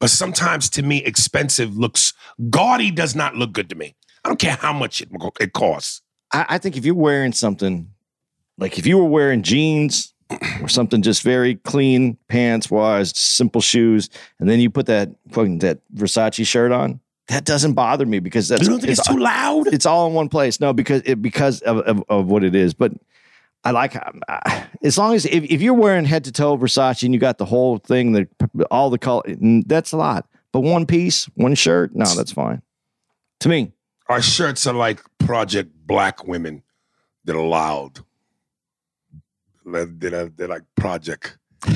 But 0.00 0.10
sometimes 0.10 0.68
to 0.70 0.82
me, 0.82 1.04
expensive 1.04 1.76
looks 1.76 2.12
gaudy 2.48 2.90
does 2.90 3.14
not 3.14 3.36
look 3.36 3.52
good 3.52 3.68
to 3.68 3.76
me. 3.76 3.94
I 4.24 4.28
don't 4.28 4.38
care 4.38 4.56
how 4.56 4.72
much 4.72 5.00
it, 5.00 5.08
it 5.40 5.52
costs. 5.52 6.02
I, 6.32 6.46
I 6.50 6.58
think 6.58 6.76
if 6.76 6.84
you're 6.84 6.94
wearing 6.94 7.32
something, 7.32 7.90
like 8.58 8.78
if 8.78 8.86
you 8.86 8.98
were 8.98 9.04
wearing 9.04 9.42
jeans 9.42 10.14
or 10.62 10.68
something 10.68 11.02
just 11.02 11.22
very 11.22 11.56
clean, 11.56 12.16
pants 12.28 12.70
wise, 12.70 13.16
simple 13.18 13.60
shoes, 13.60 14.10
and 14.38 14.48
then 14.48 14.60
you 14.60 14.70
put 14.70 14.86
that 14.86 15.10
fucking 15.30 15.58
that 15.58 15.80
Versace 15.94 16.46
shirt 16.46 16.72
on, 16.72 17.00
that 17.28 17.44
doesn't 17.44 17.74
bother 17.74 18.06
me 18.06 18.18
because 18.18 18.48
that's 18.48 18.62
You 18.62 18.68
don't 18.68 18.80
think 18.80 18.92
it's, 18.92 19.06
too 19.06 19.16
loud? 19.16 19.68
it's 19.68 19.86
all 19.86 20.08
in 20.08 20.14
one 20.14 20.28
place. 20.28 20.60
No, 20.60 20.72
because 20.72 21.02
it 21.04 21.22
because 21.22 21.60
of, 21.62 21.78
of, 21.78 22.04
of 22.08 22.26
what 22.26 22.44
it 22.44 22.54
is. 22.54 22.74
But 22.74 22.92
I 23.64 23.70
like 23.70 23.96
uh, 23.96 24.64
as 24.82 24.98
long 24.98 25.14
as 25.14 25.26
if, 25.26 25.44
if 25.44 25.62
you're 25.62 25.74
wearing 25.74 26.04
head 26.04 26.24
to 26.24 26.32
toe 26.32 26.56
Versace 26.56 27.02
and 27.04 27.14
you 27.14 27.20
got 27.20 27.38
the 27.38 27.44
whole 27.44 27.78
thing, 27.78 28.12
the 28.12 28.28
all 28.70 28.90
the 28.90 28.98
color, 28.98 29.22
that's 29.66 29.92
a 29.92 29.96
lot. 29.96 30.26
But 30.52 30.60
one 30.60 30.86
piece, 30.86 31.26
one 31.34 31.54
shirt, 31.54 31.94
no, 31.94 32.06
that's 32.06 32.32
fine. 32.32 32.62
To 33.40 33.48
me, 33.48 33.72
Our 34.10 34.20
shirts 34.20 34.66
are 34.66 34.74
like 34.74 35.00
Project 35.18 35.70
Black 35.86 36.26
women 36.26 36.64
that 37.24 37.36
are 37.36 37.46
loud. 37.46 38.00
They're, 39.64 39.86
they're, 39.86 40.28
they're 40.30 40.48
like 40.48 40.64
Project. 40.74 41.38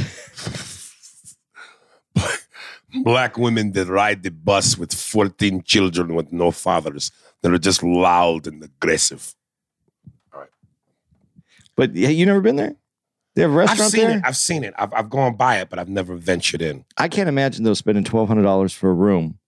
Black 3.04 3.38
women 3.38 3.70
that 3.72 3.86
ride 3.86 4.24
the 4.24 4.32
bus 4.32 4.76
with 4.76 4.92
14 4.92 5.62
children 5.62 6.16
with 6.16 6.32
no 6.32 6.50
fathers 6.50 7.12
that 7.42 7.52
are 7.52 7.58
just 7.58 7.84
loud 7.84 8.48
and 8.48 8.64
aggressive. 8.64 9.32
All 10.32 10.40
right. 10.40 10.50
But 11.76 11.94
you 11.94 12.26
never 12.26 12.40
been 12.40 12.56
there. 12.56 12.74
They 13.36 13.42
have 13.42 13.52
a 13.52 13.54
I've 13.54 13.58
restaurant 13.68 13.92
seen 13.92 14.08
there. 14.08 14.18
it. 14.18 14.24
I've 14.24 14.36
seen 14.36 14.64
it. 14.64 14.74
I've, 14.76 14.92
I've 14.92 15.08
gone 15.08 15.36
by 15.36 15.58
it, 15.60 15.70
but 15.70 15.78
I've 15.78 15.88
never 15.88 16.16
ventured 16.16 16.62
in. 16.62 16.84
I 16.96 17.06
can't 17.06 17.28
imagine 17.28 17.62
though 17.62 17.74
spending 17.74 18.02
twelve 18.02 18.26
hundred 18.26 18.42
dollars 18.42 18.72
for 18.72 18.90
a 18.90 18.94
room 18.94 19.38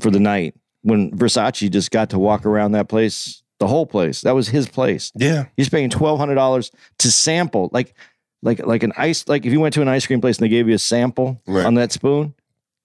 for 0.00 0.12
the 0.12 0.20
night 0.20 0.54
when 0.82 1.10
Versace 1.12 1.70
just 1.70 1.90
got 1.90 2.10
to 2.10 2.18
walk 2.18 2.46
around 2.46 2.72
that 2.72 2.88
place, 2.88 3.42
the 3.58 3.66
whole 3.66 3.86
place. 3.86 4.22
That 4.22 4.34
was 4.34 4.48
his 4.48 4.68
place. 4.68 5.12
Yeah. 5.14 5.46
He's 5.56 5.68
paying 5.68 5.90
twelve 5.90 6.18
hundred 6.18 6.36
dollars 6.36 6.70
to 7.00 7.10
sample, 7.10 7.68
like, 7.72 7.94
like, 8.42 8.64
like 8.66 8.82
an 8.82 8.92
ice. 8.96 9.28
Like 9.28 9.44
if 9.44 9.52
you 9.52 9.60
went 9.60 9.74
to 9.74 9.82
an 9.82 9.88
ice 9.88 10.06
cream 10.06 10.20
place 10.20 10.38
and 10.38 10.44
they 10.46 10.48
gave 10.50 10.68
you 10.68 10.74
a 10.74 10.78
sample 10.78 11.42
Right. 11.46 11.66
on 11.66 11.74
that 11.74 11.92
spoon, 11.92 12.34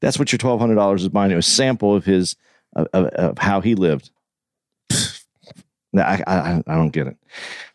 that's 0.01 0.19
what 0.19 0.31
your 0.31 0.37
twelve 0.39 0.59
hundred 0.59 0.75
dollars 0.75 1.03
is 1.03 1.09
buying. 1.09 1.31
It 1.31 1.35
was 1.35 1.47
a 1.47 1.51
sample 1.51 1.95
of 1.95 2.05
his 2.05 2.35
of, 2.75 2.87
of, 2.93 3.05
of 3.07 3.37
how 3.37 3.61
he 3.61 3.75
lived. 3.75 4.11
I, 5.97 6.21
I 6.27 6.63
I 6.67 6.75
don't 6.75 6.89
get 6.89 7.07
it, 7.07 7.15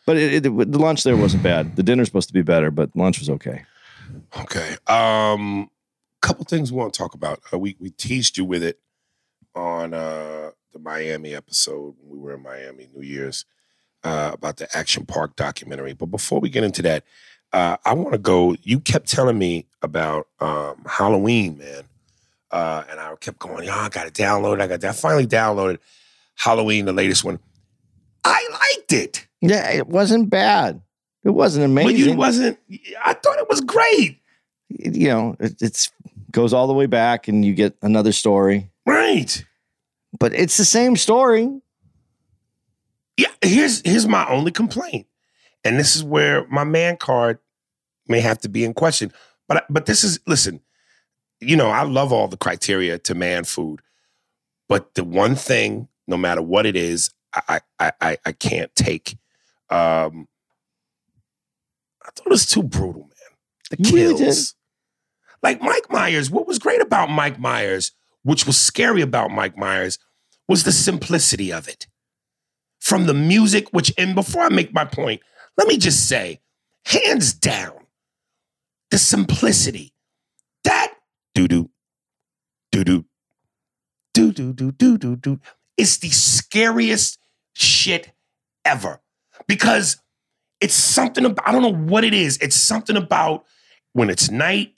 but 0.04 0.18
it, 0.18 0.44
it, 0.44 0.50
the 0.50 0.78
lunch 0.78 1.04
there 1.04 1.16
wasn't 1.16 1.42
bad. 1.42 1.76
The 1.76 1.83
dinner's 1.83 2.09
supposed 2.09 2.28
to 2.28 2.35
be 2.35 2.42
better, 2.42 2.70
but 2.70 2.94
lunch 2.94 3.18
was 3.18 3.30
okay. 3.30 3.64
Okay. 4.40 4.76
Um, 4.87 5.70
couple 6.20 6.44
things 6.44 6.70
we 6.70 6.76
want 6.76 6.92
to 6.92 6.98
talk 6.98 7.14
about. 7.14 7.40
Uh, 7.50 7.59
we 7.59 7.76
we 7.80 7.88
teased 7.90 8.37
you 8.37 8.44
with 8.44 8.62
it 8.62 8.78
on 9.54 9.94
uh, 9.94 10.50
the 10.72 10.78
Miami 10.78 11.34
episode 11.34 11.94
when 12.00 12.10
we 12.10 12.18
were 12.18 12.34
in 12.34 12.42
Miami 12.42 12.88
New 12.94 13.02
Year's 13.02 13.44
uh, 14.04 14.30
about 14.34 14.56
the 14.56 14.68
Action 14.76 15.04
Park 15.06 15.36
documentary. 15.36 15.92
But 15.92 16.06
before 16.06 16.40
we 16.40 16.48
get 16.48 16.64
into 16.64 16.82
that, 16.82 17.04
uh, 17.52 17.76
I 17.84 17.94
want 17.94 18.12
to 18.12 18.18
go. 18.18 18.56
You 18.62 18.80
kept 18.80 19.08
telling 19.08 19.38
me 19.38 19.66
about 19.82 20.28
um, 20.40 20.84
Halloween, 20.86 21.58
man, 21.58 21.82
uh, 22.50 22.84
and 22.88 23.00
I 23.00 23.14
kept 23.16 23.38
going. 23.40 23.64
Yeah, 23.66 23.76
I 23.76 23.88
got 23.88 24.12
to 24.12 24.22
download. 24.22 24.54
it. 24.54 24.60
I 24.60 24.66
got. 24.68 24.80
that. 24.82 24.90
I 24.90 24.92
finally 24.92 25.26
downloaded 25.26 25.78
Halloween, 26.36 26.84
the 26.84 26.92
latest 26.92 27.24
one. 27.24 27.38
I 28.24 28.46
liked 28.52 28.92
it. 28.92 29.26
Yeah, 29.40 29.70
it 29.70 29.88
wasn't 29.88 30.30
bad. 30.30 30.80
It 31.24 31.30
wasn't 31.30 31.64
amazing. 31.66 31.96
But 32.04 32.10
you 32.12 32.16
wasn't. 32.16 32.58
I 33.04 33.14
thought 33.14 33.38
it 33.38 33.48
was 33.48 33.60
great. 33.60 34.18
it- 34.70 34.94
you 34.94 35.08
know, 35.08 35.36
it, 35.40 35.60
it's 35.60 35.90
goes 36.30 36.52
all 36.52 36.68
the 36.68 36.72
way 36.72 36.86
back, 36.86 37.26
and 37.26 37.44
you 37.44 37.52
get 37.54 37.74
another 37.82 38.12
story. 38.12 38.70
Right. 38.86 39.44
But 40.18 40.34
it's 40.34 40.56
the 40.56 40.64
same 40.64 40.96
story. 40.96 41.60
Yeah, 43.16 43.28
here's 43.42 43.82
here's 43.84 44.06
my 44.06 44.28
only 44.28 44.50
complaint, 44.50 45.06
and 45.64 45.78
this 45.78 45.94
is 45.94 46.02
where 46.02 46.46
my 46.48 46.64
man 46.64 46.96
card 46.96 47.38
may 48.08 48.20
have 48.20 48.38
to 48.40 48.48
be 48.48 48.64
in 48.64 48.74
question. 48.74 49.12
But 49.46 49.66
but 49.68 49.86
this 49.86 50.04
is 50.04 50.20
listen, 50.26 50.60
you 51.40 51.56
know 51.56 51.68
I 51.68 51.82
love 51.82 52.12
all 52.12 52.28
the 52.28 52.36
criteria 52.36 52.98
to 52.98 53.14
man 53.14 53.44
food, 53.44 53.80
but 54.68 54.94
the 54.94 55.04
one 55.04 55.34
thing 55.34 55.88
no 56.06 56.16
matter 56.16 56.42
what 56.42 56.66
it 56.66 56.76
is, 56.76 57.10
I 57.32 57.60
I 57.78 57.92
I, 58.00 58.16
I 58.24 58.32
can't 58.32 58.74
take. 58.74 59.16
Um, 59.70 60.26
I 62.02 62.10
thought 62.10 62.26
it 62.26 62.30
was 62.30 62.46
too 62.46 62.62
brutal, 62.62 63.02
man. 63.02 63.70
The 63.70 63.76
You 63.78 63.94
really 63.94 64.18
kills. 64.18 64.54
Like 65.42 65.62
Mike 65.62 65.90
Myers, 65.90 66.30
what 66.30 66.46
was 66.46 66.58
great 66.58 66.82
about 66.82 67.08
Mike 67.08 67.38
Myers, 67.38 67.92
which 68.22 68.46
was 68.46 68.56
scary 68.56 69.02
about 69.02 69.30
Mike 69.30 69.56
Myers, 69.56 69.98
was 70.48 70.64
the 70.64 70.72
simplicity 70.72 71.52
of 71.52 71.68
it. 71.68 71.87
From 72.78 73.06
the 73.06 73.14
music, 73.14 73.68
which, 73.72 73.92
and 73.96 74.14
before 74.14 74.42
I 74.42 74.48
make 74.48 74.72
my 74.72 74.85
point, 74.85 75.20
let 75.56 75.68
me 75.68 75.76
just 75.76 76.09
say, 76.09 76.40
hands 76.87 77.33
down, 77.33 77.87
the 78.90 78.98
simplicity. 78.98 79.92
That 80.64 80.94
doo 81.35 81.48
doo, 81.48 81.70
doo 82.72 82.85
doo, 82.85 83.04
doo 84.14 84.33
doo 84.33 84.52
doo 84.52 84.72
doo 84.72 84.98
doo 84.98 85.16
doo 85.16 85.40
is 85.76 85.98
the 85.98 86.09
scariest 86.09 87.18
shit 87.52 88.12
ever. 88.64 89.00
Because 89.46 89.96
it's 90.61 90.74
something 90.74 91.24
about, 91.24 91.48
I 91.48 91.52
don't 91.52 91.62
know 91.62 91.72
what 91.72 92.04
it 92.04 92.14
is. 92.14 92.37
It's 92.38 92.56
something 92.56 92.96
about 92.96 93.44
when 93.92 94.11
it's 94.11 94.30
night 94.30 94.74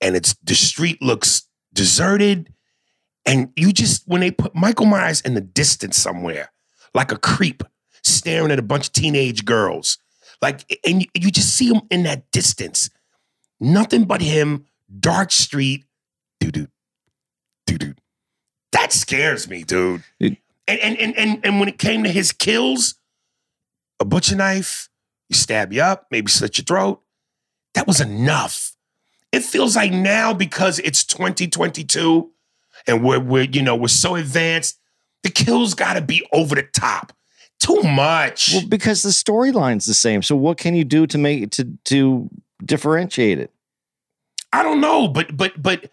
and 0.00 0.16
it's 0.16 0.34
the 0.42 0.54
street 0.54 1.00
looks 1.00 1.42
deserted. 1.72 2.52
And 3.26 3.52
you 3.56 3.72
just, 3.72 4.06
when 4.08 4.20
they 4.20 4.30
put 4.30 4.54
Michael 4.54 4.86
Myers 4.86 5.20
in 5.20 5.34
the 5.34 5.40
distance 5.40 5.96
somewhere, 5.96 6.50
like 6.94 7.12
a 7.12 7.18
creep 7.18 7.62
staring 8.02 8.50
at 8.50 8.58
a 8.58 8.62
bunch 8.62 8.88
of 8.88 8.92
teenage 8.92 9.44
girls, 9.44 9.98
like, 10.42 10.78
and 10.86 11.02
you, 11.02 11.08
you 11.14 11.30
just 11.30 11.54
see 11.54 11.68
him 11.68 11.82
in 11.90 12.02
that 12.04 12.30
distance. 12.32 12.88
Nothing 13.60 14.04
but 14.04 14.22
him, 14.22 14.64
dark 14.98 15.30
street, 15.30 15.84
doo 16.40 16.50
doo, 16.50 16.68
doo 17.66 17.76
doo. 17.78 17.94
That 18.72 18.92
scares 18.92 19.48
me, 19.48 19.64
dude. 19.64 20.02
It- 20.18 20.38
and, 20.66 20.80
and, 20.80 20.98
and, 20.98 21.18
and, 21.18 21.40
and 21.44 21.60
when 21.60 21.68
it 21.68 21.78
came 21.78 22.04
to 22.04 22.10
his 22.10 22.30
kills, 22.30 22.94
a 23.98 24.04
butcher 24.04 24.36
knife, 24.36 24.88
you 25.28 25.34
stab 25.34 25.72
you 25.72 25.82
up, 25.82 26.06
maybe 26.12 26.30
slit 26.30 26.58
your 26.58 26.64
throat. 26.64 27.02
That 27.74 27.88
was 27.88 28.00
enough. 28.00 28.76
It 29.32 29.44
feels 29.44 29.76
like 29.76 29.92
now 29.92 30.34
because 30.34 30.78
it's 30.80 31.04
2022 31.04 32.30
and 32.86 33.04
we're, 33.04 33.20
we're 33.20 33.44
you 33.44 33.62
know, 33.62 33.76
we're 33.76 33.88
so 33.88 34.16
advanced, 34.16 34.78
the 35.22 35.30
kills 35.30 35.74
gotta 35.74 36.00
be 36.00 36.26
over 36.32 36.54
the 36.54 36.62
top. 36.64 37.12
Too 37.60 37.82
much. 37.82 38.54
Well, 38.54 38.66
because 38.68 39.02
the 39.02 39.10
storyline's 39.10 39.84
the 39.86 39.92
same. 39.94 40.22
So 40.22 40.34
what 40.34 40.56
can 40.56 40.74
you 40.74 40.82
do 40.84 41.06
to 41.06 41.18
make 41.18 41.50
to 41.52 41.68
to 41.84 42.30
differentiate 42.64 43.38
it? 43.38 43.52
I 44.52 44.62
don't 44.62 44.80
know, 44.80 45.06
but 45.08 45.36
but 45.36 45.60
but 45.62 45.90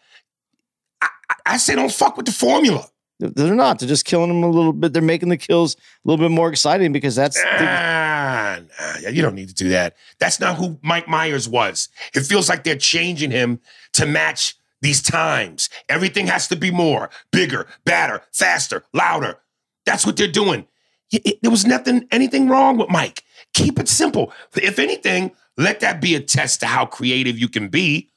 I, 1.01 1.07
I- 1.29 1.35
I 1.45 1.57
say 1.57 1.75
don't 1.75 1.91
fuck 1.91 2.15
with 2.17 2.25
the 2.25 2.31
formula. 2.31 2.87
They're 3.19 3.55
not. 3.55 3.79
They're 3.79 3.89
just 3.89 4.05
killing 4.05 4.27
them 4.29 4.43
a 4.43 4.49
little 4.49 4.73
bit. 4.73 4.93
They're 4.93 5.01
making 5.01 5.29
the 5.29 5.37
kills 5.37 5.75
a 5.75 5.79
little 6.07 6.23
bit 6.23 6.31
more 6.33 6.49
exciting 6.49 6.91
because 6.93 7.15
that's 7.15 7.41
the, 7.41 7.47
Ah, 7.61 8.59
nah, 9.01 9.09
you 9.09 9.21
don't 9.23 9.33
need 9.35 9.47
to 9.49 9.55
do 9.55 9.69
that. 9.69 9.95
That's 10.19 10.39
not 10.39 10.57
who 10.57 10.77
Mike 10.83 11.07
Myers 11.07 11.49
was. 11.49 11.89
It 12.13 12.21
feels 12.21 12.47
like 12.47 12.63
they're 12.63 12.75
changing 12.77 13.31
him 13.31 13.59
to 13.93 14.05
match 14.05 14.55
these 14.81 15.01
times. 15.01 15.69
Everything 15.89 16.27
has 16.27 16.47
to 16.49 16.55
be 16.55 16.69
more, 16.69 17.09
bigger, 17.31 17.67
badder, 17.85 18.21
faster, 18.33 18.83
louder. 18.93 19.39
That's 19.87 20.05
what 20.05 20.15
they're 20.17 20.27
doing. 20.27 20.67
Y- 21.11 21.21
it- 21.25 21.39
there 21.41 21.49
was 21.51 21.65
nothing, 21.65 22.07
anything 22.11 22.47
wrong 22.47 22.77
with 22.77 22.89
Mike. 22.89 23.23
Keep 23.55 23.79
it 23.79 23.87
simple. 23.87 24.31
If 24.55 24.77
anything, 24.77 25.31
let 25.57 25.79
that 25.79 26.01
be 26.01 26.13
a 26.13 26.19
test 26.19 26.59
to 26.59 26.67
how 26.67 26.85
creative 26.85 27.39
you 27.39 27.49
can 27.49 27.69
be, 27.69 28.11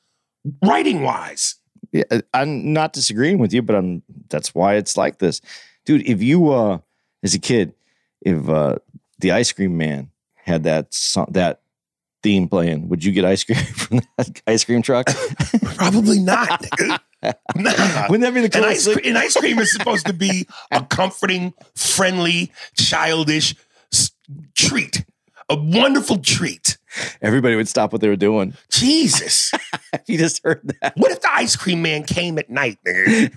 writing 0.63 1.03
wise. 1.03 1.55
Yeah, 1.93 2.03
I'm 2.35 2.73
not 2.75 2.93
disagreeing 2.93 3.39
with 3.39 3.53
you, 3.55 3.63
but 3.63 3.75
I'm 3.77 4.03
that's 4.31 4.55
why 4.55 4.75
it's 4.77 4.97
like 4.97 5.19
this. 5.19 5.41
Dude, 5.85 6.07
if 6.09 6.23
you 6.23 6.51
uh 6.51 6.79
as 7.23 7.35
a 7.35 7.39
kid, 7.39 7.75
if 8.23 8.49
uh 8.49 8.77
the 9.19 9.33
ice 9.33 9.53
cream 9.53 9.77
man 9.77 10.11
had 10.37 10.65
that 10.65 10.93
song, 10.95 11.27
that 11.31 11.61
theme 12.23 12.49
playing, 12.49 12.89
would 12.89 13.03
you 13.05 13.13
get 13.13 13.25
ice 13.25 13.45
cream 13.45 13.59
from 13.75 14.01
that 14.19 14.43
ice 14.47 14.65
cream 14.65 14.83
truck? 14.83 15.07
Probably 15.77 16.19
not. 16.21 16.65
Nah. 17.23 18.07
Wouldn't 18.09 18.23
that 18.23 18.33
be 18.35 18.47
the 18.47 18.57
And 18.57 18.65
ice, 18.67 18.85
thing? 18.87 18.95
cre- 18.95 19.01
and 19.05 19.19
ice 19.19 19.37
cream 19.37 19.59
is 19.59 19.73
supposed 19.73 20.07
to 20.07 20.13
be 20.15 20.47
a 20.71 20.83
comforting, 20.85 21.53
friendly, 21.75 22.51
childish 22.79 23.55
s- 23.93 24.11
treat. 24.55 25.05
A 25.51 25.57
wonderful 25.57 26.19
treat. 26.19 26.79
Everybody 27.21 27.57
would 27.57 27.69
stop 27.69 27.93
what 27.93 28.01
they 28.01 28.09
were 28.09 28.17
doing. 28.17 28.55
Jesus. 28.71 29.53
You 30.07 30.19
just 30.19 30.43
heard 30.45 30.61
that. 30.81 30.93
what 30.97 31.11
if 31.11 31.21
the 31.21 31.33
ice 31.33 31.57
cream 31.57 31.83
man 31.83 32.05
came 32.05 32.39
at 32.39 32.49
night, 32.49 32.79
nigga, 32.87 33.33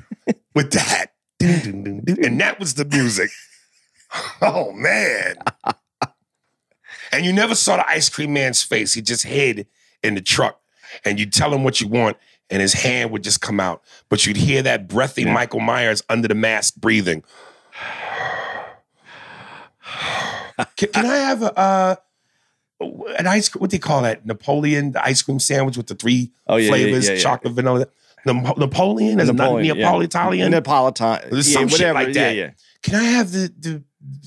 with 0.53 0.71
that? 0.73 1.07
And 1.39 2.39
that 2.39 2.59
was 2.59 2.75
the 2.75 2.85
music. 2.85 3.29
Oh, 4.43 4.71
man. 4.73 5.37
And 7.11 7.25
you 7.25 7.33
never 7.33 7.55
saw 7.55 7.77
the 7.77 7.89
ice 7.89 8.09
cream 8.09 8.31
man's 8.33 8.61
face. 8.61 8.93
He 8.93 9.01
just 9.01 9.23
hid 9.23 9.65
in 10.03 10.13
the 10.13 10.21
truck. 10.21 10.59
And 11.03 11.19
you'd 11.19 11.33
tell 11.33 11.51
him 11.51 11.63
what 11.63 11.81
you 11.81 11.87
want, 11.87 12.17
and 12.51 12.61
his 12.61 12.73
hand 12.73 13.09
would 13.09 13.23
just 13.23 13.41
come 13.41 13.59
out. 13.59 13.81
But 14.09 14.27
you'd 14.27 14.37
hear 14.37 14.61
that 14.61 14.87
breathy 14.87 15.25
Michael 15.25 15.61
Myers 15.61 16.03
under 16.09 16.27
the 16.27 16.35
mask 16.35 16.75
breathing. 16.75 17.23
Can, 20.77 20.89
can 20.89 21.05
I 21.07 21.15
have 21.17 21.41
a 21.41 21.59
uh, 21.59 21.95
an 23.17 23.25
ice 23.25 23.49
cream? 23.49 23.61
What 23.61 23.71
do 23.71 23.75
you 23.75 23.81
call 23.81 24.03
that? 24.03 24.25
Napoleon, 24.27 24.91
the 24.91 25.03
ice 25.03 25.23
cream 25.23 25.39
sandwich 25.39 25.77
with 25.77 25.87
the 25.87 25.95
three 25.95 26.31
Oh, 26.45 26.57
yeah, 26.57 26.69
flavors, 26.69 27.07
yeah, 27.07 27.15
yeah. 27.15 27.19
chocolate, 27.19 27.53
vanilla. 27.53 27.87
Napoleon 28.25 29.19
is 29.19 29.27
Napoleon, 29.27 29.67
not 29.67 29.77
yeah. 29.77 30.47
Neapolitan. 30.49 31.19
Yeah, 31.31 31.41
some 31.41 31.67
shit 31.67 31.71
whatever. 31.71 31.93
like 31.93 32.13
that. 32.13 32.35
yeah. 32.35 32.51
Can 32.81 32.95
I 32.95 33.03
have 33.03 33.31
the 33.31 33.53
the, 33.59 33.83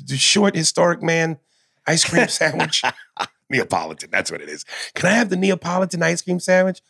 the 0.06 0.16
short 0.16 0.54
historic 0.54 1.02
man 1.02 1.38
ice 1.86 2.04
cream 2.04 2.28
sandwich? 2.28 2.82
Neapolitan, 3.48 4.10
that's 4.10 4.30
what 4.30 4.40
it 4.40 4.48
is. 4.48 4.64
Can 4.94 5.08
I 5.08 5.14
have 5.14 5.30
the 5.30 5.36
Neapolitan 5.36 6.02
ice 6.02 6.20
cream 6.20 6.40
sandwich? 6.40 6.80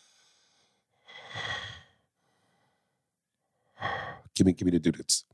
Give 4.35 4.47
me, 4.47 4.53
give 4.53 4.67
me 4.67 4.73
the 4.73 4.79
dudes. 4.79 5.25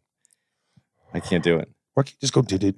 I 1.13 1.21
can't 1.21 1.43
do 1.43 1.59
it. 1.59 1.69
Or 1.97 2.05
can 2.05 2.13
you 2.13 2.21
just 2.21 2.33
go 2.33 2.43
did 2.43 2.65
it, 2.65 2.77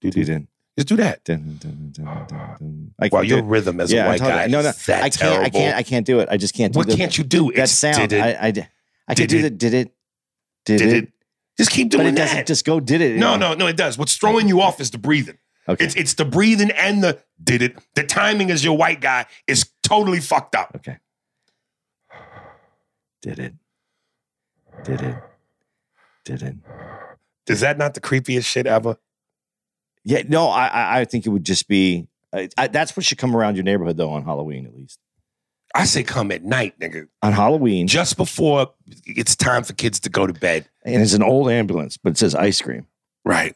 did 0.00 0.16
it. 0.16 0.46
Just 0.78 0.86
do 0.88 0.96
that. 0.98 1.24
dun, 1.24 1.58
dun, 1.60 1.90
dun. 1.92 2.94
I 3.00 3.08
can't 3.08 3.26
your 3.26 3.42
rhythm 3.42 3.80
as 3.80 3.92
yeah, 3.92 4.02
a 4.02 4.04
I 4.04 4.08
white 4.10 4.18
totally- 4.20 4.38
guy, 4.42 4.46
No, 4.46 4.62
no, 4.62 4.70
that 4.70 5.02
I 5.02 5.10
can't. 5.10 5.22
I 5.22 5.48
terrible. 5.48 5.50
can't. 5.50 5.76
I 5.76 5.82
can't 5.82 6.06
do 6.06 6.20
it. 6.20 6.28
I 6.30 6.36
just 6.36 6.54
can't 6.54 6.72
do 6.72 6.78
it. 6.78 6.80
What 6.86 6.90
the, 6.90 6.96
can't 6.96 7.18
you 7.18 7.24
do? 7.24 7.50
that 7.56 7.62
It's 7.64 7.72
sound. 7.72 7.96
Did 7.96 8.12
it, 8.12 8.20
I, 8.20 8.28
I, 8.30 8.46
I 9.08 9.14
can 9.14 9.26
Did 9.26 9.28
do 9.28 9.38
it. 9.38 9.42
the 9.42 9.50
did 9.50 9.74
it, 9.74 9.94
did, 10.64 10.78
did 10.78 10.88
it, 10.92 11.04
it. 11.04 11.12
Just 11.58 11.72
keep 11.72 11.90
but 11.90 11.96
doing 11.96 12.08
it 12.14 12.16
doesn't 12.16 12.36
that. 12.36 12.46
just 12.46 12.64
go 12.64 12.78
did 12.78 13.00
it. 13.00 13.16
no, 13.16 13.34
no, 13.34 13.54
no, 13.54 13.66
it 13.66 13.76
does. 13.76 13.98
What's 13.98 14.14
throwing 14.16 14.46
you 14.46 14.60
off 14.60 14.80
is 14.80 14.92
the 14.92 14.98
breathing. 14.98 15.38
Okay. 15.68 15.84
It's 15.84 15.96
it's 15.96 16.14
the 16.14 16.24
breathing 16.24 16.70
and 16.70 17.02
the 17.02 17.18
did 17.42 17.60
it. 17.60 17.76
The 17.96 18.04
timing 18.04 18.52
as 18.52 18.62
your 18.62 18.76
white 18.76 19.00
guy 19.00 19.26
is 19.48 19.68
totally 19.82 20.20
fucked 20.20 20.54
up. 20.54 20.70
Okay. 20.76 20.98
Did 23.22 23.40
it. 23.40 23.54
Did 24.84 25.00
it. 25.02 25.16
Did 26.24 26.42
it. 26.42 26.54
Is 27.48 27.60
that 27.60 27.78
not 27.78 27.94
the 27.94 28.00
creepiest 28.00 28.44
shit 28.46 28.66
ever? 28.68 28.96
Yeah, 30.08 30.22
no, 30.26 30.48
I 30.48 30.66
I, 30.68 31.00
I 31.00 31.04
think 31.04 31.26
it 31.26 31.28
would 31.28 31.44
just 31.44 31.68
be 31.68 32.08
I, 32.32 32.48
I, 32.56 32.68
that's 32.68 32.96
what 32.96 33.04
should 33.04 33.18
come 33.18 33.36
around 33.36 33.56
your 33.56 33.64
neighborhood 33.64 33.98
though 33.98 34.10
on 34.10 34.24
Halloween 34.24 34.64
at 34.64 34.74
least. 34.74 34.98
I 35.74 35.84
say 35.84 36.02
come 36.02 36.32
at 36.32 36.42
night, 36.42 36.78
nigga. 36.80 37.08
On 37.22 37.34
Halloween, 37.34 37.86
Just 37.88 38.16
before 38.16 38.72
it's 39.04 39.36
time 39.36 39.64
for 39.64 39.74
kids 39.74 40.00
to 40.00 40.08
go 40.08 40.26
to 40.26 40.32
bed. 40.32 40.66
and 40.82 41.02
it's 41.02 41.12
an 41.12 41.22
old 41.22 41.50
ambulance, 41.50 41.98
but 41.98 42.12
it 42.12 42.18
says 42.18 42.34
ice 42.34 42.62
cream. 42.62 42.86
Right. 43.22 43.54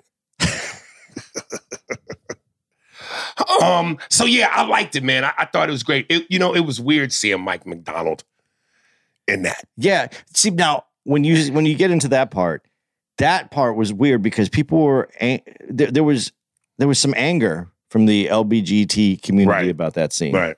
um, 3.62 3.96
so 4.10 4.26
yeah, 4.26 4.50
I 4.52 4.66
liked 4.66 4.94
it, 4.94 5.02
man. 5.02 5.24
I, 5.24 5.32
I 5.38 5.44
thought 5.46 5.70
it 5.70 5.72
was 5.72 5.82
great. 5.82 6.04
It, 6.10 6.26
you 6.28 6.38
know, 6.38 6.54
it 6.54 6.60
was 6.60 6.78
weird 6.78 7.14
seeing 7.14 7.40
Mike 7.40 7.66
McDonald 7.66 8.24
in 9.26 9.42
that. 9.42 9.64
Yeah. 9.78 10.08
See 10.34 10.50
now 10.50 10.84
when 11.04 11.24
you 11.24 11.50
when 11.52 11.64
you 11.64 11.74
get 11.74 11.90
into 11.90 12.08
that 12.08 12.30
part, 12.30 12.62
that 13.16 13.50
part 13.50 13.74
was 13.76 13.90
weird 13.90 14.20
because 14.20 14.50
people 14.50 14.82
were 14.82 15.08
there, 15.68 15.90
there 15.90 16.04
was 16.04 16.30
there 16.78 16.88
was 16.88 16.98
some 16.98 17.14
anger 17.16 17.68
from 17.90 18.06
the 18.06 18.26
LBGT 18.28 19.22
community 19.22 19.50
Right. 19.66 19.70
about 19.70 19.94
that 19.94 20.12
scene. 20.12 20.35
Right. 20.35 20.56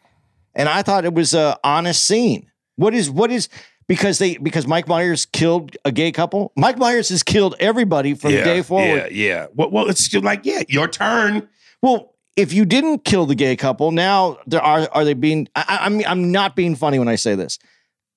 and 0.54 0.68
I 0.68 0.82
thought 0.82 1.04
it 1.04 1.14
was 1.14 1.34
a 1.34 1.58
honest 1.64 2.06
scene. 2.06 2.50
What 2.76 2.94
is 2.94 3.10
what 3.10 3.30
is 3.32 3.48
because 3.88 4.18
they 4.18 4.36
because 4.36 4.66
Mike 4.66 4.86
Myers 4.88 5.26
killed 5.26 5.76
a 5.84 5.90
gay 5.92 6.12
couple. 6.12 6.52
Mike 6.56 6.78
Myers 6.78 7.08
has 7.10 7.22
killed 7.22 7.54
everybody 7.60 8.14
from 8.14 8.32
yeah, 8.32 8.44
day 8.44 8.62
forward. 8.62 8.86
Yeah, 8.86 9.08
yeah. 9.10 9.46
Well, 9.54 9.70
well, 9.70 9.88
it's 9.90 10.00
still 10.04 10.22
like, 10.22 10.44
yeah, 10.46 10.62
your 10.68 10.86
turn. 10.88 11.48
Well, 11.82 12.14
if 12.36 12.52
you 12.52 12.64
didn't 12.64 13.04
kill 13.04 13.26
the 13.26 13.34
gay 13.34 13.56
couple, 13.56 13.90
now 13.90 14.38
there 14.46 14.62
are 14.62 14.88
are 14.92 15.04
they 15.04 15.14
being? 15.14 15.48
I, 15.56 15.64
I- 15.68 15.86
I'm 15.86 16.00
I'm 16.06 16.32
not 16.32 16.54
being 16.56 16.74
funny 16.76 16.98
when 16.98 17.08
I 17.08 17.16
say 17.16 17.34
this. 17.34 17.58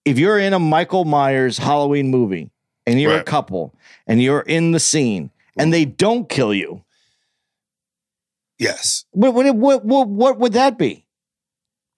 If 0.06 0.18
you're 0.20 0.40
in 0.40 0.54
a 0.54 0.60
Michael 0.60 1.06
Myers 1.06 1.58
Halloween 1.58 2.10
movie 2.10 2.50
and 2.86 3.02
you're 3.02 3.18
a 3.18 3.24
couple 3.24 3.76
and 4.08 4.22
you're 4.22 4.42
in 4.42 4.72
the 4.72 4.80
scene 4.80 5.32
and 5.58 5.74
they 5.74 5.84
don't 5.86 6.30
kill 6.30 6.54
you, 6.54 6.82
Yes. 8.60 9.06
what 9.12 9.34
what 9.34 9.56
what 9.56 9.86
what, 9.86 10.08
what 10.08 10.40
would 10.40 10.54
that 10.54 10.78
be? 10.78 11.06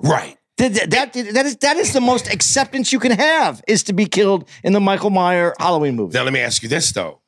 Right. 0.01 0.37
That, 0.57 0.73
that, 0.73 0.89
that, 0.91 1.13
that 1.13 1.45
is 1.45 1.55
that 1.57 1.77
is 1.77 1.93
the 1.93 2.01
most 2.01 2.27
acceptance 2.27 2.91
you 2.91 2.99
can 2.99 3.11
have 3.13 3.61
is 3.67 3.81
to 3.83 3.93
be 3.93 4.05
killed 4.05 4.47
in 4.63 4.73
the 4.73 4.81
Michael 4.81 5.09
Meyer 5.09 5.53
Halloween 5.57 5.95
movie. 5.95 6.17
Now 6.17 6.23
let 6.23 6.33
me 6.33 6.41
ask 6.41 6.61
you 6.61 6.69
this 6.69 6.91
though. 6.91 7.21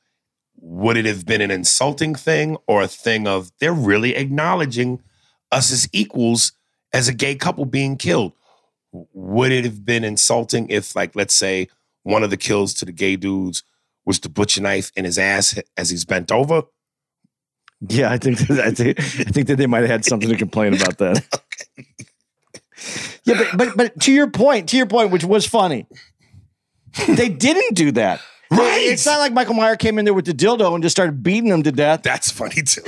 would 0.62 0.96
it 0.96 1.06
have 1.06 1.26
been 1.26 1.42
an 1.42 1.52
insulting 1.52 2.16
thing 2.16 2.56
or 2.68 2.82
a 2.82 2.88
thing 2.88 3.28
of 3.28 3.52
they're 3.60 3.74
really 3.74 4.16
acknowledging 4.16 5.02
us 5.52 5.72
as 5.72 5.90
equals 5.92 6.54
as 6.94 7.08
a 7.08 7.14
gay 7.14 7.36
couple 7.36 7.66
being 7.66 7.98
killed? 7.98 8.34
Would 8.92 9.52
it 9.52 9.66
have 9.66 9.84
been 9.84 10.04
insulting 10.04 10.70
if, 10.70 10.96
like, 10.96 11.16
let's 11.16 11.34
say 11.34 11.68
one 12.04 12.24
of 12.24 12.30
the 12.30 12.38
kills 12.38 12.74
to 12.76 12.86
the 12.86 12.92
gay 12.92 13.16
dudes 13.16 13.64
was 14.06 14.20
the 14.20 14.30
butcher 14.30 14.62
knife 14.62 14.92
in 14.96 15.06
his 15.06 15.18
ass 15.18 15.60
as 15.78 15.90
he's 15.90 16.06
bent 16.06 16.32
over? 16.32 16.64
Yeah, 17.88 18.12
I 18.12 18.18
think 18.18 18.40
that, 18.40 18.60
I 18.60 18.72
think 18.72 19.00
I 19.00 19.32
think 19.32 19.48
that 19.48 19.56
they 19.58 19.68
might 19.68 19.82
have 19.82 19.90
had 19.90 20.06
something 20.06 20.30
to 20.30 20.38
complain 20.38 20.74
about 20.74 20.98
that. 21.00 21.24
Yeah, 23.24 23.36
but 23.38 23.58
but 23.58 23.78
but 23.78 24.00
to 24.02 24.12
your 24.12 24.28
point, 24.28 24.70
to 24.70 24.78
your 24.78 24.88
point, 24.88 25.12
which 25.12 25.24
was 25.24 25.46
funny, 25.46 25.86
they 27.08 27.30
didn't 27.30 27.76
do 27.76 27.92
that. 27.92 28.20
Right. 28.50 28.82
It's 28.82 29.06
not 29.06 29.20
like 29.20 29.32
Michael 29.32 29.54
Meyer 29.54 29.76
came 29.76 29.98
in 29.98 30.06
there 30.06 30.14
with 30.14 30.26
the 30.26 30.34
dildo 30.34 30.74
and 30.74 30.84
just 30.84 30.96
started 30.96 31.24
beating 31.24 31.50
them 31.50 31.64
to 31.64 31.72
death. 31.72 32.02
That's 32.04 32.32
funny 32.32 32.64
too. 32.64 32.82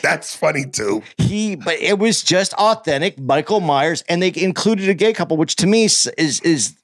That's 0.00 0.34
funny 0.34 0.64
too. 0.64 1.02
He, 1.18 1.56
but 1.56 1.74
it 1.74 1.98
was 1.98 2.22
just 2.22 2.54
authentic 2.54 3.18
Michael 3.18 3.60
Myers, 3.60 4.02
and 4.08 4.22
they 4.22 4.32
included 4.34 4.88
a 4.88 4.94
gay 4.94 5.12
couple, 5.12 5.36
which 5.36 5.56
to 5.56 5.66
me 5.66 5.84
is 5.84 6.06
is, 6.16 6.40
is 6.40 6.74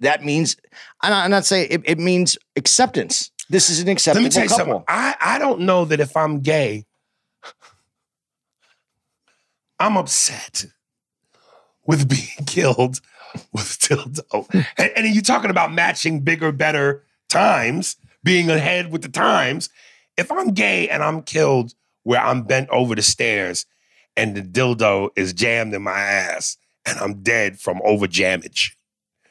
that 0.00 0.24
means 0.24 0.56
I'm 1.00 1.10
not, 1.10 1.24
I'm 1.24 1.30
not 1.30 1.44
saying 1.44 1.68
it, 1.70 1.80
it 1.84 1.98
means 1.98 2.38
acceptance. 2.56 3.31
This 3.52 3.68
is 3.68 3.80
an 3.80 3.88
acceptable 3.88 4.22
Let 4.22 4.28
me 4.28 4.30
tell 4.30 4.44
you 4.44 4.48
couple. 4.48 4.64
something. 4.64 4.84
I, 4.88 5.14
I 5.20 5.38
don't 5.38 5.60
know 5.60 5.84
that 5.84 6.00
if 6.00 6.16
I'm 6.16 6.40
gay, 6.40 6.86
I'm 9.78 9.98
upset 9.98 10.64
with 11.86 12.08
being 12.08 12.30
killed 12.46 13.02
with 13.52 13.78
dildo. 13.78 14.20
Oh, 14.32 14.46
and, 14.78 14.90
and 14.96 15.14
you're 15.14 15.20
talking 15.20 15.50
about 15.50 15.70
matching 15.70 16.20
bigger, 16.20 16.50
better 16.50 17.04
times, 17.28 17.96
being 18.24 18.48
ahead 18.48 18.90
with 18.90 19.02
the 19.02 19.10
times. 19.10 19.68
If 20.16 20.32
I'm 20.32 20.54
gay 20.54 20.88
and 20.88 21.02
I'm 21.02 21.20
killed 21.20 21.74
where 22.04 22.22
I'm 22.22 22.44
bent 22.44 22.70
over 22.70 22.94
the 22.94 23.02
stairs 23.02 23.66
and 24.16 24.34
the 24.34 24.40
dildo 24.40 25.10
is 25.14 25.34
jammed 25.34 25.74
in 25.74 25.82
my 25.82 25.98
ass 25.98 26.56
and 26.86 26.98
I'm 26.98 27.22
dead 27.22 27.60
from 27.60 27.82
over 27.84 28.06
jammage. 28.06 28.78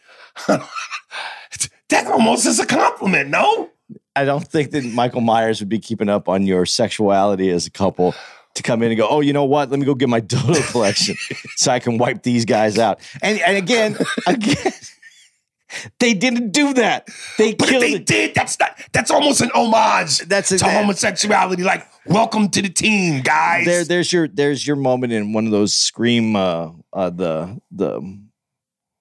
that 0.48 2.06
almost 2.06 2.46
is 2.46 2.60
a 2.60 2.68
compliment, 2.68 3.32
no? 3.32 3.72
I 4.16 4.26
don't 4.26 4.46
think 4.46 4.72
that 4.72 4.84
Michael 4.84 5.22
Myers 5.22 5.60
would 5.62 5.70
be 5.70 5.80
keeping 5.80 6.10
up 6.10 6.28
on 6.28 6.46
your 6.46 6.66
sexuality 6.66 7.50
as 7.50 7.66
a 7.66 7.72
couple 7.72 8.14
to 8.56 8.64
come 8.64 8.84
in 8.84 8.92
and 8.92 8.98
go, 8.98 9.08
oh, 9.10 9.22
you 9.22 9.32
know 9.32 9.46
what? 9.46 9.70
Let 9.70 9.80
me 9.80 9.86
go 9.86 9.96
get 9.96 10.10
my 10.10 10.20
dodo 10.34 10.62
collection 10.64 11.16
so 11.56 11.72
I 11.72 11.80
can 11.80 11.98
wipe 11.98 12.24
these 12.24 12.44
guys 12.46 12.78
out. 12.78 13.00
And 13.22 13.40
and 13.40 13.56
again, 13.58 13.98
again, 14.28 14.74
they 16.00 16.14
didn't 16.14 16.52
do 16.52 16.74
that. 16.74 17.08
They 17.38 17.54
But 17.54 17.68
if 17.68 17.70
killed 17.70 17.84
they 17.84 17.94
it. 17.94 18.06
did, 18.06 18.36
that's 18.36 18.60
not 18.60 18.78
that's 18.92 19.10
almost 19.10 19.40
an 19.40 19.52
homage 19.56 20.20
That's 20.20 20.52
a- 20.52 20.58
to 20.58 20.66
homosexuality. 20.66 21.64
Like, 21.64 21.88
welcome 22.06 22.50
to 22.50 22.62
the 22.62 22.68
team, 22.70 23.22
guys. 23.22 23.66
There, 23.66 23.86
there's 23.86 24.12
your 24.12 24.28
there's 24.28 24.68
your 24.68 24.76
moment 24.76 25.14
in 25.14 25.32
one 25.32 25.46
of 25.46 25.52
those 25.52 25.74
scream 25.74 26.36
uh 26.36 26.72
uh 26.92 27.10
the 27.12 27.62
the 27.72 28.02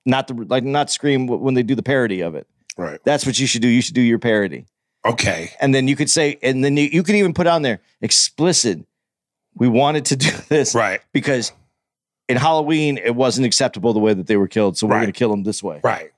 not 0.06 0.28
the 0.28 0.34
like 0.34 0.62
not 0.62 0.90
scream 0.90 1.26
when 1.26 1.54
they 1.54 1.64
do 1.64 1.74
the 1.74 1.82
parody 1.82 2.20
of 2.20 2.36
it. 2.36 2.46
right. 2.76 3.00
That's 3.04 3.26
what 3.26 3.40
you 3.40 3.48
should 3.48 3.62
do. 3.62 3.68
You 3.68 3.82
should 3.82 3.94
do 3.96 4.00
your 4.00 4.20
parody. 4.20 4.66
Okay. 5.04 5.50
and 5.60 5.74
then 5.74 5.88
you 5.88 5.96
could 5.96 6.10
say, 6.10 6.38
and 6.42 6.62
then 6.64 6.76
you, 6.76 6.84
you 6.92 7.02
could 7.02 7.14
even 7.14 7.32
put 7.34 7.46
on 7.46 7.62
there 7.62 7.80
explicit. 8.02 8.80
We 9.54 9.66
wanted 9.68 10.04
to 10.06 10.16
do 10.24 10.30
this 10.48 10.74
Right. 10.74 11.00
because 11.12 11.52
in 12.28 12.36
Halloween 12.36 12.98
it 12.98 13.14
wasn't 13.14 13.46
acceptable 13.46 13.92
the 13.92 13.98
way 14.00 14.14
that 14.14 14.26
they 14.26 14.36
were 14.36 14.48
killed, 14.48 14.76
so 14.78 14.86
we're 14.86 14.94
Right. 14.94 15.00
going 15.02 15.12
to 15.12 15.18
kill 15.18 15.30
them 15.30 15.42
this 15.42 15.62
way. 15.62 15.80
Right. 15.82 16.10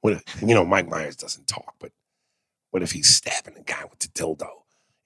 What 0.00 0.14
if, 0.14 0.22
you 0.42 0.54
know, 0.54 0.64
Mike 0.64 0.88
Myers 0.88 1.16
doesn't 1.16 1.46
talk, 1.46 1.74
but 1.78 1.92
what 2.70 2.82
if 2.82 2.92
he's 2.92 3.08
stabbing 3.08 3.54
the 3.54 3.60
guy 3.62 3.84
with 3.88 4.00
the 4.00 4.08
dildo 4.08 4.48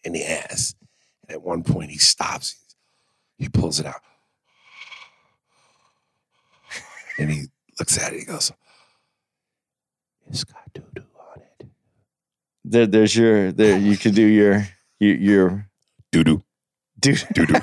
in 0.04 0.12
the 0.12 0.24
ass? 0.24 0.74
And 1.22 1.32
at 1.34 1.42
one 1.42 1.62
point 1.62 1.90
he 1.90 1.98
stops, 1.98 2.56
he 3.36 3.48
pulls 3.48 3.78
it 3.80 3.86
out. 3.86 4.00
And 7.18 7.30
he 7.30 7.44
looks 7.78 7.98
at 7.98 8.12
it, 8.12 8.20
he 8.20 8.24
goes, 8.26 8.52
It's 10.28 10.44
got 10.44 10.72
doo 10.74 10.84
doo 10.94 11.02
on 11.18 11.40
it. 11.60 11.66
There, 12.64 12.86
there's 12.86 13.14
your 13.16 13.52
there. 13.52 13.78
You 13.78 13.96
can 13.96 14.12
do 14.14 14.22
your 14.26 14.66
your, 14.98 15.16
your 15.16 15.68
Doo 16.12 16.24
doo. 16.24 16.42
dude. 17.00 17.26
Doo 17.34 17.46
doo. 17.46 17.60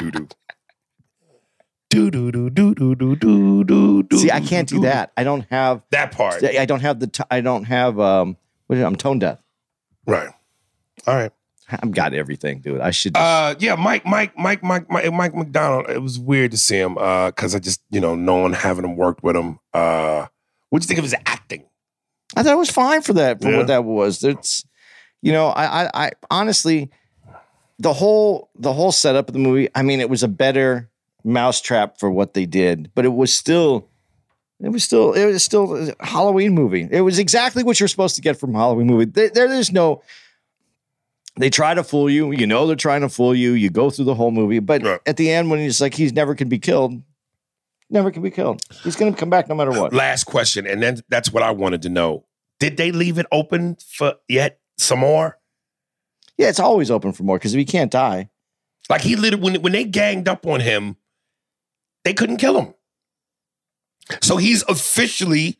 Doo 0.00 0.10
doo. 0.10 0.28
Doo 1.90 2.10
doo 2.10 2.30
doo 2.32 2.50
doo 2.50 2.74
doo 2.74 2.94
doo 2.96 3.16
doo 3.16 3.64
doo 3.64 4.02
doo. 4.02 4.18
See, 4.18 4.30
I 4.32 4.40
can't 4.40 4.68
do 4.68 4.80
that. 4.80 5.12
I 5.16 5.22
don't 5.22 5.46
have. 5.50 5.82
That 5.90 6.10
part. 6.12 6.42
I 6.42 6.64
don't 6.66 6.80
have 6.80 6.98
the. 6.98 7.06
T- 7.06 7.22
I 7.30 7.40
don't 7.40 7.64
have. 7.64 8.00
Um, 8.00 8.36
what 8.66 8.76
is 8.76 8.82
it? 8.82 8.86
I'm 8.86 8.96
tone 8.96 9.20
deaf. 9.20 9.38
Right. 10.06 10.28
All 11.06 11.14
right. 11.14 11.30
I've 11.70 11.92
got 11.92 12.12
everything, 12.12 12.60
dude. 12.60 12.80
I 12.80 12.90
should. 12.90 13.16
Uh, 13.16 13.54
yeah, 13.58 13.74
Mike, 13.76 14.04
Mike, 14.04 14.36
Mike, 14.36 14.62
Mike, 14.62 14.90
Mike, 14.90 15.12
Mike 15.12 15.34
McDonald. 15.34 15.88
It 15.88 16.02
was 16.02 16.18
weird 16.18 16.50
to 16.50 16.58
see 16.58 16.76
him 16.76 16.94
because 16.94 17.54
I 17.54 17.58
just, 17.58 17.80
you 17.90 18.00
know, 18.00 18.14
no 18.14 18.36
one 18.36 18.52
having 18.52 18.84
him 18.84 18.96
worked 18.96 19.22
with 19.22 19.34
him. 19.34 19.58
Uh, 19.72 20.26
what 20.74 20.82
do 20.82 20.86
you 20.86 20.88
think 20.88 20.98
of 20.98 21.04
his 21.04 21.14
acting? 21.24 21.62
I 22.36 22.42
thought 22.42 22.54
it 22.54 22.58
was 22.58 22.68
fine 22.68 23.00
for 23.02 23.12
that 23.12 23.40
for 23.40 23.48
Yeah. 23.48 23.58
what 23.58 23.68
that 23.68 23.84
was. 23.84 24.24
It's 24.24 24.64
you 25.22 25.30
know, 25.30 25.46
I, 25.50 25.84
I 25.84 25.90
I 26.06 26.10
honestly 26.32 26.90
the 27.78 27.92
whole 27.92 28.50
the 28.56 28.72
whole 28.72 28.90
setup 28.90 29.28
of 29.28 29.34
the 29.34 29.38
movie, 29.38 29.68
I 29.72 29.82
mean, 29.82 30.00
it 30.00 30.10
was 30.10 30.24
a 30.24 30.28
better 30.28 30.90
mousetrap 31.22 31.98
for 32.00 32.10
what 32.10 32.34
they 32.34 32.44
did, 32.44 32.90
but 32.96 33.04
it 33.04 33.14
was 33.14 33.32
still 33.32 33.88
it 34.60 34.70
was 34.70 34.82
still 34.82 35.12
it 35.12 35.24
was 35.26 35.44
still 35.44 35.90
a 36.00 36.04
Halloween 36.04 36.54
movie. 36.54 36.88
It 36.90 37.02
was 37.02 37.20
exactly 37.20 37.62
what 37.62 37.78
you're 37.78 37.88
supposed 37.88 38.16
to 38.16 38.20
get 38.20 38.36
from 38.36 38.54
a 38.56 38.58
Halloween 38.58 38.88
movie. 38.88 39.04
There, 39.04 39.30
there 39.30 39.52
is 39.52 39.70
no 39.70 40.02
they 41.36 41.50
try 41.50 41.72
to 41.74 41.84
fool 41.84 42.10
you. 42.10 42.32
You 42.32 42.48
know 42.48 42.66
they're 42.66 42.74
trying 42.76 43.02
to 43.02 43.08
fool 43.08 43.32
you. 43.34 43.52
You 43.52 43.70
go 43.70 43.90
through 43.90 44.06
the 44.06 44.14
whole 44.16 44.32
movie, 44.32 44.58
but 44.58 44.82
Right. 44.82 45.00
at 45.06 45.16
the 45.16 45.30
end, 45.30 45.50
when 45.50 45.60
he's 45.60 45.80
like, 45.80 45.94
he's 45.94 46.12
never 46.12 46.34
can 46.34 46.48
be 46.48 46.58
killed, 46.58 47.00
never 47.94 48.10
can 48.10 48.22
be 48.22 48.30
killed. 48.30 48.60
He's 48.82 48.96
going 48.96 49.12
to 49.12 49.18
come 49.18 49.30
back 49.30 49.48
no 49.48 49.54
matter 49.54 49.70
what. 49.70 49.92
Last 49.94 50.24
question, 50.24 50.66
and 50.66 50.82
then 50.82 51.00
that's 51.08 51.32
what 51.32 51.42
I 51.42 51.50
wanted 51.52 51.80
to 51.82 51.88
know. 51.88 52.26
Did 52.60 52.76
they 52.76 52.92
leave 52.92 53.18
it 53.18 53.26
open 53.32 53.76
for 53.76 54.14
yet 54.28 54.58
some 54.76 54.98
more? 54.98 55.38
Yeah, 56.36 56.48
it's 56.48 56.60
always 56.60 56.90
open 56.90 57.12
for 57.12 57.22
more 57.22 57.38
because 57.38 57.54
if 57.54 57.58
he 57.58 57.64
can't 57.64 57.90
die, 57.92 58.28
Like 58.90 59.00
he 59.00 59.16
literally 59.16 59.42
when 59.52 59.62
when 59.62 59.72
they 59.72 59.84
ganged 59.84 60.28
up 60.28 60.46
on 60.46 60.60
him, 60.60 60.96
they 62.04 62.12
couldn't 62.12 62.36
kill 62.38 62.60
him. 62.60 62.74
So 64.20 64.36
he's 64.36 64.62
officially 64.68 65.58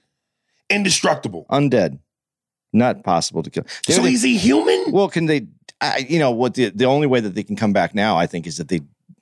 indestructible. 0.68 1.46
undead, 1.50 1.98
not 2.72 3.02
possible 3.04 3.42
to 3.42 3.50
kill. 3.50 3.64
So 3.88 4.02
They're- 4.02 4.10
he's 4.10 4.24
a 4.24 4.28
human. 4.34 4.92
well, 4.92 5.08
can 5.08 5.26
they? 5.26 5.46
I, 5.80 5.98
you 6.08 6.18
know 6.18 6.30
what? 6.30 6.54
The 6.54 6.70
the 6.70 6.84
only 6.86 7.06
way 7.06 7.20
that 7.20 7.34
they 7.34 7.42
can 7.42 7.56
come 7.56 7.72
back 7.72 7.94
now, 7.94 8.16
I 8.16 8.26
think, 8.26 8.46
is 8.46 8.56
that 8.58 8.68
they 8.68 8.80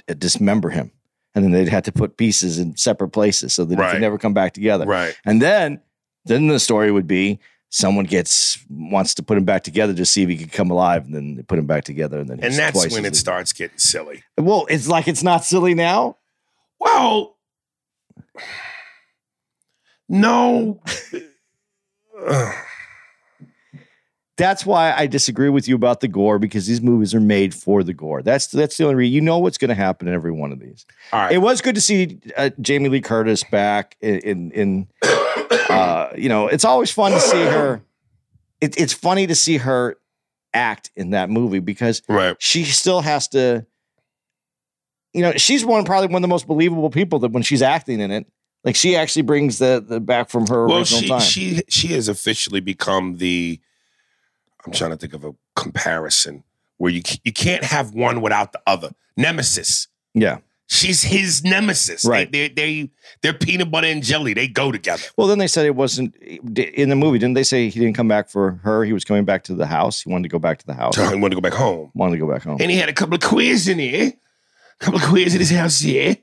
uh, 0.08 0.14
dismember 0.14 0.70
him, 0.70 0.90
and 1.34 1.44
then 1.44 1.50
they'd 1.52 1.68
have 1.68 1.84
to 1.84 1.92
put 1.92 2.16
pieces 2.16 2.58
in 2.58 2.76
separate 2.76 3.08
places 3.10 3.52
so 3.54 3.64
that 3.64 3.78
Right. 3.78 3.92
can 3.92 4.00
never 4.00 4.18
come 4.18 4.34
back 4.34 4.52
together. 4.52 4.84
Right. 4.86 5.16
And 5.24 5.40
then, 5.40 5.80
then 6.24 6.46
the 6.48 6.58
story 6.60 6.90
would 6.92 7.06
be 7.06 7.40
someone 7.70 8.04
gets 8.04 8.58
wants 8.68 9.14
to 9.14 9.22
put 9.22 9.38
him 9.38 9.44
back 9.44 9.64
together 9.64 9.94
to 9.94 10.04
see 10.04 10.22
if 10.22 10.28
he 10.28 10.36
can 10.36 10.48
come 10.50 10.70
alive, 10.70 11.04
and 11.06 11.14
then 11.14 11.36
they 11.36 11.42
put 11.42 11.58
him 11.58 11.66
back 11.66 11.84
together, 11.84 12.18
and 12.20 12.28
then 12.28 12.38
And 12.42 12.54
that's 12.54 12.92
when 12.92 13.04
it 13.06 13.16
starts 13.16 13.52
getting 13.52 13.78
silly. 13.78 14.22
Well, 14.36 14.66
it's 14.68 14.88
like 14.88 15.08
it's 15.08 15.22
not 15.22 15.44
silly 15.44 15.72
now. 15.74 16.18
Well, 16.78 17.36
no. 20.08 20.82
That's 24.42 24.66
why 24.66 24.92
I 24.92 25.06
disagree 25.06 25.50
with 25.50 25.68
you 25.68 25.76
about 25.76 26.00
the 26.00 26.08
gore 26.08 26.40
because 26.40 26.66
these 26.66 26.82
movies 26.82 27.14
are 27.14 27.20
made 27.20 27.54
for 27.54 27.84
the 27.84 27.94
gore. 27.94 28.22
That's 28.22 28.48
that's 28.48 28.76
the 28.76 28.82
only 28.82 28.96
reason. 28.96 29.14
You 29.14 29.20
know 29.20 29.38
what's 29.38 29.56
going 29.56 29.68
to 29.68 29.76
happen 29.76 30.08
in 30.08 30.14
every 30.14 30.32
one 30.32 30.50
of 30.50 30.58
these. 30.58 30.84
All 31.12 31.20
right. 31.20 31.32
It 31.32 31.38
was 31.38 31.60
good 31.60 31.76
to 31.76 31.80
see 31.80 32.18
uh, 32.36 32.50
Jamie 32.60 32.88
Lee 32.88 33.00
Curtis 33.00 33.44
back 33.44 33.96
in 34.00 34.18
in, 34.18 34.50
in 34.50 34.88
uh, 35.70 36.08
you 36.16 36.28
know, 36.28 36.48
it's 36.48 36.64
always 36.64 36.90
fun 36.90 37.12
to 37.12 37.20
see 37.20 37.40
her. 37.40 37.82
It, 38.60 38.76
it's 38.80 38.92
funny 38.92 39.28
to 39.28 39.36
see 39.36 39.58
her 39.58 39.96
act 40.52 40.90
in 40.96 41.10
that 41.10 41.30
movie 41.30 41.60
because 41.60 42.02
right. 42.08 42.34
she 42.40 42.64
still 42.64 43.00
has 43.00 43.28
to. 43.28 43.64
You 45.12 45.22
know, 45.22 45.32
she's 45.32 45.64
one 45.64 45.84
probably 45.84 46.08
one 46.08 46.16
of 46.16 46.22
the 46.22 46.28
most 46.28 46.48
believable 46.48 46.90
people 46.90 47.20
that 47.20 47.30
when 47.30 47.44
she's 47.44 47.62
acting 47.62 48.00
in 48.00 48.10
it, 48.10 48.26
like 48.64 48.74
she 48.74 48.96
actually 48.96 49.22
brings 49.22 49.58
the 49.58 49.84
the 49.86 50.00
back 50.00 50.30
from 50.30 50.48
her 50.48 50.66
Well, 50.66 50.78
original 50.78 51.00
she 51.00 51.08
time. 51.08 51.20
she 51.20 51.62
she 51.68 51.88
has 51.88 52.08
officially 52.08 52.60
become 52.60 53.18
the. 53.18 53.60
I'm 54.66 54.72
trying 54.72 54.90
to 54.92 54.96
think 54.96 55.14
of 55.14 55.24
a 55.24 55.34
comparison 55.56 56.44
where 56.78 56.90
you 56.92 57.02
you 57.24 57.32
can't 57.32 57.64
have 57.64 57.94
one 57.94 58.20
without 58.20 58.52
the 58.52 58.60
other. 58.66 58.90
Nemesis. 59.16 59.88
yeah. 60.14 60.38
She's 60.68 61.02
his 61.02 61.44
nemesis. 61.44 62.02
Right. 62.02 62.32
They, 62.32 62.48
they 62.48 62.54
they 62.54 62.90
they're 63.20 63.34
peanut 63.34 63.70
butter 63.70 63.88
and 63.88 64.02
jelly. 64.02 64.32
They 64.32 64.48
go 64.48 64.72
together. 64.72 65.02
Well, 65.18 65.26
then 65.26 65.36
they 65.38 65.46
said 65.46 65.66
it 65.66 65.74
wasn't 65.76 66.16
in 66.16 66.88
the 66.88 66.96
movie. 66.96 67.18
Didn't 67.18 67.34
they 67.34 67.42
say 67.42 67.68
he 67.68 67.78
didn't 67.78 67.94
come 67.94 68.08
back 68.08 68.30
for 68.30 68.52
her? 68.62 68.82
He 68.82 68.94
was 68.94 69.04
coming 69.04 69.26
back 69.26 69.44
to 69.44 69.54
the 69.54 69.66
house. 69.66 70.00
He 70.00 70.10
wanted 70.10 70.22
to 70.22 70.28
go 70.30 70.38
back 70.38 70.60
to 70.60 70.66
the 70.66 70.72
house. 70.72 70.96
He 70.96 71.02
I 71.02 71.14
want 71.16 71.30
to 71.32 71.34
go 71.34 71.42
back 71.42 71.52
home. 71.52 71.90
Wanted 71.92 72.12
to 72.12 72.18
go 72.24 72.32
back 72.32 72.42
home. 72.44 72.56
And 72.58 72.70
he 72.70 72.78
had 72.78 72.88
a 72.88 72.94
couple 72.94 73.14
of 73.14 73.20
queers 73.20 73.68
in 73.68 73.78
here. 73.80 74.14
A 74.80 74.84
couple 74.84 74.98
of 74.98 75.06
queers 75.06 75.34
in 75.34 75.40
his 75.40 75.50
house 75.50 75.78
here. 75.80 76.16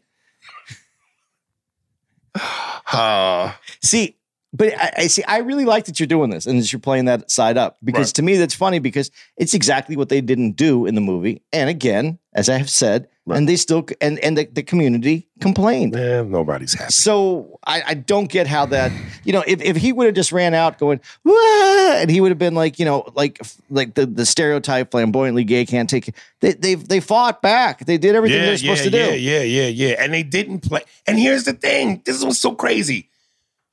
Uh, 2.92 3.54
See, 3.84 4.18
but 4.54 4.74
I, 4.78 4.94
I 4.98 5.08
see. 5.08 5.24
I 5.24 5.40
really 5.40 5.66
like 5.66 5.86
that 5.86 6.00
you're 6.00 6.08
doing 6.08 6.30
this 6.32 6.46
and 6.48 6.60
that 6.60 6.72
you're 6.74 6.80
playing 6.80 7.06
that 7.06 7.30
side 7.30 7.58
up 7.58 7.78
because 7.84 8.08
Right. 8.10 8.16
to 8.16 8.22
me 8.24 8.38
that's 8.38 8.56
funny 8.56 8.80
because 8.80 9.12
it's 9.38 9.54
exactly 9.54 9.96
what 9.96 10.10
they 10.10 10.22
didn't 10.22 10.54
do 10.54 10.86
in 10.86 10.96
the 10.96 11.02
movie. 11.02 11.42
And 11.54 11.70
again, 11.70 12.20
as 12.34 12.50
I 12.50 12.58
have 12.58 12.70
said, 12.70 13.08
and 13.32 13.48
they 13.48 13.58
still 13.58 13.86
and 14.02 14.18
and 14.20 14.36
the, 14.40 14.46
the 14.52 14.64
community 14.64 15.28
complained. 15.40 15.94
Man, 15.94 16.32
nobody's 16.32 16.74
happy. 16.74 16.92
So 16.92 17.60
I, 17.68 17.84
I 17.90 17.94
don't 17.94 18.28
get 18.28 18.48
how 18.48 18.66
that 18.68 18.92
you 19.24 19.34
know 19.34 19.44
if, 19.46 19.62
if 19.62 19.76
he 19.78 19.92
would 19.94 20.08
have 20.08 20.16
just 20.16 20.32
ran 20.32 20.56
out 20.56 20.80
going 20.80 21.00
and 21.26 22.10
he 22.10 22.22
would 22.22 22.32
have 22.32 22.40
been 22.40 22.56
like 22.56 22.80
you 22.80 22.86
know 22.86 23.06
like 23.16 23.40
like 23.70 23.94
the, 23.94 24.06
the 24.08 24.26
stereotype 24.26 24.90
flamboyantly 24.92 25.44
gay 25.44 25.66
can't 25.66 25.90
take 25.90 26.08
it. 26.08 26.16
They 26.42 26.54
they 26.54 26.76
they 26.76 27.00
fought 27.00 27.42
back. 27.44 27.86
They 27.86 27.98
did 28.00 28.16
everything 28.16 28.42
they're 28.42 28.58
supposed 28.58 28.84
to 28.84 28.90
do. 28.90 28.98
Yeah, 28.98 29.12
yeah, 29.12 29.42
yeah, 29.42 29.68
yeah. 29.68 29.96
And 30.04 30.14
they 30.14 30.24
didn't 30.24 30.62
play. 30.62 30.82
And 31.06 31.20
here's 31.20 31.44
the 31.44 31.54
thing. 31.54 32.02
This 32.06 32.24
was 32.24 32.40
so 32.40 32.54
crazy. 32.56 33.09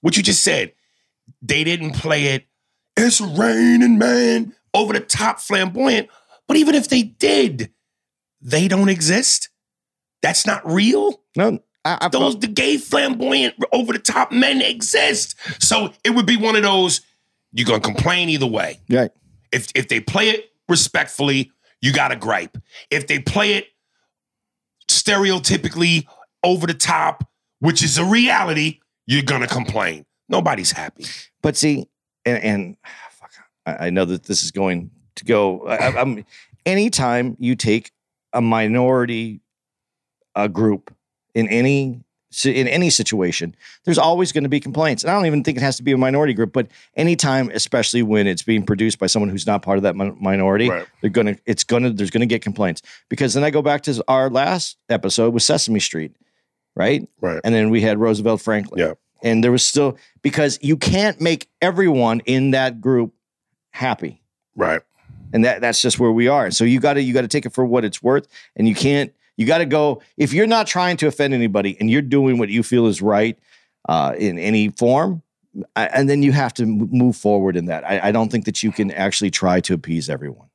What 0.07 0.16
you 0.16 0.23
just 0.23 0.45
said. 0.45 0.73
They 1.42 1.64
didn't 1.64 1.95
play 1.97 2.27
it. 2.27 2.47
It's 2.97 3.21
raining, 3.21 3.99
man. 3.99 4.55
Over 4.73 4.92
the 4.92 5.01
top, 5.01 5.40
flamboyant. 5.40 6.09
But 6.47 6.57
even 6.59 6.77
if 6.77 6.88
they 6.88 7.03
did, 7.03 7.73
they 8.40 8.69
don't 8.69 8.88
exist. 8.88 9.49
That's 10.23 10.47
not 10.47 10.64
real. 10.64 11.21
No, 11.35 11.59
I, 11.85 11.99
I 12.03 12.09
Those 12.09 12.38
the 12.38 12.47
gay 12.47 12.77
flamboyant 12.77 13.57
over 13.73 13.92
the 13.92 13.99
top 13.99 14.31
men 14.31 14.62
exist. 14.62 15.35
So 15.61 15.92
it 16.05 16.11
would 16.11 16.25
be 16.25 16.37
one 16.37 16.55
of 16.55 16.62
those. 16.62 17.01
You're 17.51 17.66
gonna 17.66 17.81
complain 17.81 18.29
either 18.29 18.47
way. 18.47 18.79
right. 18.88 19.11
If 19.51 19.73
if 19.75 19.88
they 19.88 19.99
play 19.99 20.29
it 20.29 20.53
respectfully, 20.69 21.51
you 21.81 21.92
got 21.92 22.09
to 22.09 22.16
gripe. 22.16 22.57
If 22.92 23.09
they 23.09 23.19
play 23.19 23.55
it 23.55 23.66
stereotypically 24.88 26.07
over 26.45 26.69
the 26.69 26.75
top, 26.75 27.29
which 27.59 27.83
is 27.83 27.99
a 27.99 28.05
reality, 28.05 28.79
you're 29.07 29.23
gonna 29.23 29.47
complain. 29.49 30.05
Nobody's 30.29 30.73
happy. 30.73 31.05
But 31.42 31.57
see, 31.57 31.88
and, 32.25 32.42
and 32.42 32.77
fuck, 33.12 33.31
I, 33.64 33.87
I 33.87 33.90
know 33.90 34.05
that 34.05 34.25
this 34.25 34.42
is 34.42 34.51
going 34.51 34.90
to 35.16 35.25
go. 35.25 35.66
I, 35.66 35.99
I'm 36.01 36.25
anytime 36.64 37.37
you 37.38 37.55
take 37.55 37.92
a 38.33 38.40
minority 38.40 39.40
uh, 40.35 40.49
group 40.49 40.92
in 41.35 41.49
any 41.49 42.03
in 42.45 42.69
any 42.69 42.90
situation, 42.90 43.55
there's 43.85 43.97
always 43.99 44.31
going 44.33 44.42
to 44.42 44.51
be 44.51 44.61
complaints. 44.61 45.03
And 45.03 45.11
I 45.11 45.14
don't 45.14 45.25
even 45.27 45.42
think 45.42 45.57
it 45.57 45.62
has 45.62 45.77
to 45.79 45.83
be 45.83 45.92
a 45.92 45.97
minority 45.97 46.35
group, 46.35 46.53
but 46.53 46.66
anytime, 46.95 47.51
especially 47.55 48.03
when 48.03 48.27
it's 48.27 48.42
being 48.42 48.62
produced 48.66 48.99
by 48.99 49.07
someone 49.07 49.31
who's 49.31 49.47
not 49.47 49.62
part 49.62 49.79
of 49.79 49.85
that 49.85 49.97
min- 49.97 50.16
minority, 50.21 50.69
Right. 50.69 50.87
they're 51.01 51.09
gonna 51.09 51.37
it's 51.47 51.64
gonna 51.64 51.90
there's 51.90 52.11
gonna 52.11 52.27
get 52.27 52.42
complaints. 52.42 52.83
Because 53.09 53.33
then 53.33 53.45
I 53.45 53.51
go 53.51 53.62
back 53.62 53.83
to 53.85 54.05
our 54.09 54.29
last 54.29 54.77
episode 54.90 55.33
with 55.33 55.45
Sesame 55.45 55.81
Street, 55.81 56.14
right? 56.76 57.08
Right. 57.20 57.40
And 57.42 57.52
then 57.54 57.70
we 57.70 57.80
had 57.80 57.98
Roosevelt 57.98 58.40
Franklin. 58.40 58.78
Yeah. 58.78 58.92
And 59.22 59.42
there 59.42 59.50
was 59.50 59.66
still 59.66 59.96
because 60.22 60.58
you 60.62 60.76
can't 60.76 61.20
make 61.20 61.48
everyone 61.60 62.20
in 62.26 62.52
that 62.52 62.80
group 62.80 63.14
happy. 63.70 64.22
Right. 64.54 64.82
And 65.32 65.44
that 65.44 65.60
that's 65.60 65.82
just 65.82 65.98
where 65.98 66.12
we 66.12 66.28
are. 66.28 66.50
So 66.52 66.64
you 66.64 66.78
gotta 66.78 67.02
you 67.02 67.12
gotta 67.12 67.26
take 67.26 67.46
it 67.46 67.52
for 67.52 67.64
what 67.64 67.84
it's 67.84 68.02
worth. 68.02 68.28
And 68.54 68.68
you 68.68 68.74
can't 68.74 69.12
you 69.36 69.46
gotta 69.46 69.66
go 69.66 70.02
if 70.16 70.32
you're 70.32 70.46
not 70.46 70.66
trying 70.66 70.96
to 70.98 71.08
offend 71.08 71.34
anybody 71.34 71.76
and 71.80 71.90
you're 71.90 72.02
doing 72.02 72.38
what 72.38 72.50
you 72.50 72.62
feel 72.62 72.86
is 72.86 73.02
right 73.02 73.38
uh, 73.88 74.14
in 74.16 74.38
any 74.38 74.68
form, 74.68 75.22
I, 75.74 75.86
and 75.86 76.08
then 76.08 76.22
you 76.22 76.32
have 76.32 76.52
to 76.54 76.66
move 76.66 77.16
forward 77.16 77.56
in 77.56 77.66
that. 77.66 77.84
I, 77.84 78.08
I 78.08 78.12
don't 78.12 78.30
think 78.30 78.44
that 78.44 78.62
you 78.62 78.70
can 78.70 78.90
actually 78.90 79.30
try 79.30 79.60
to 79.60 79.74
appease 79.74 80.10
everyone. 80.10 80.48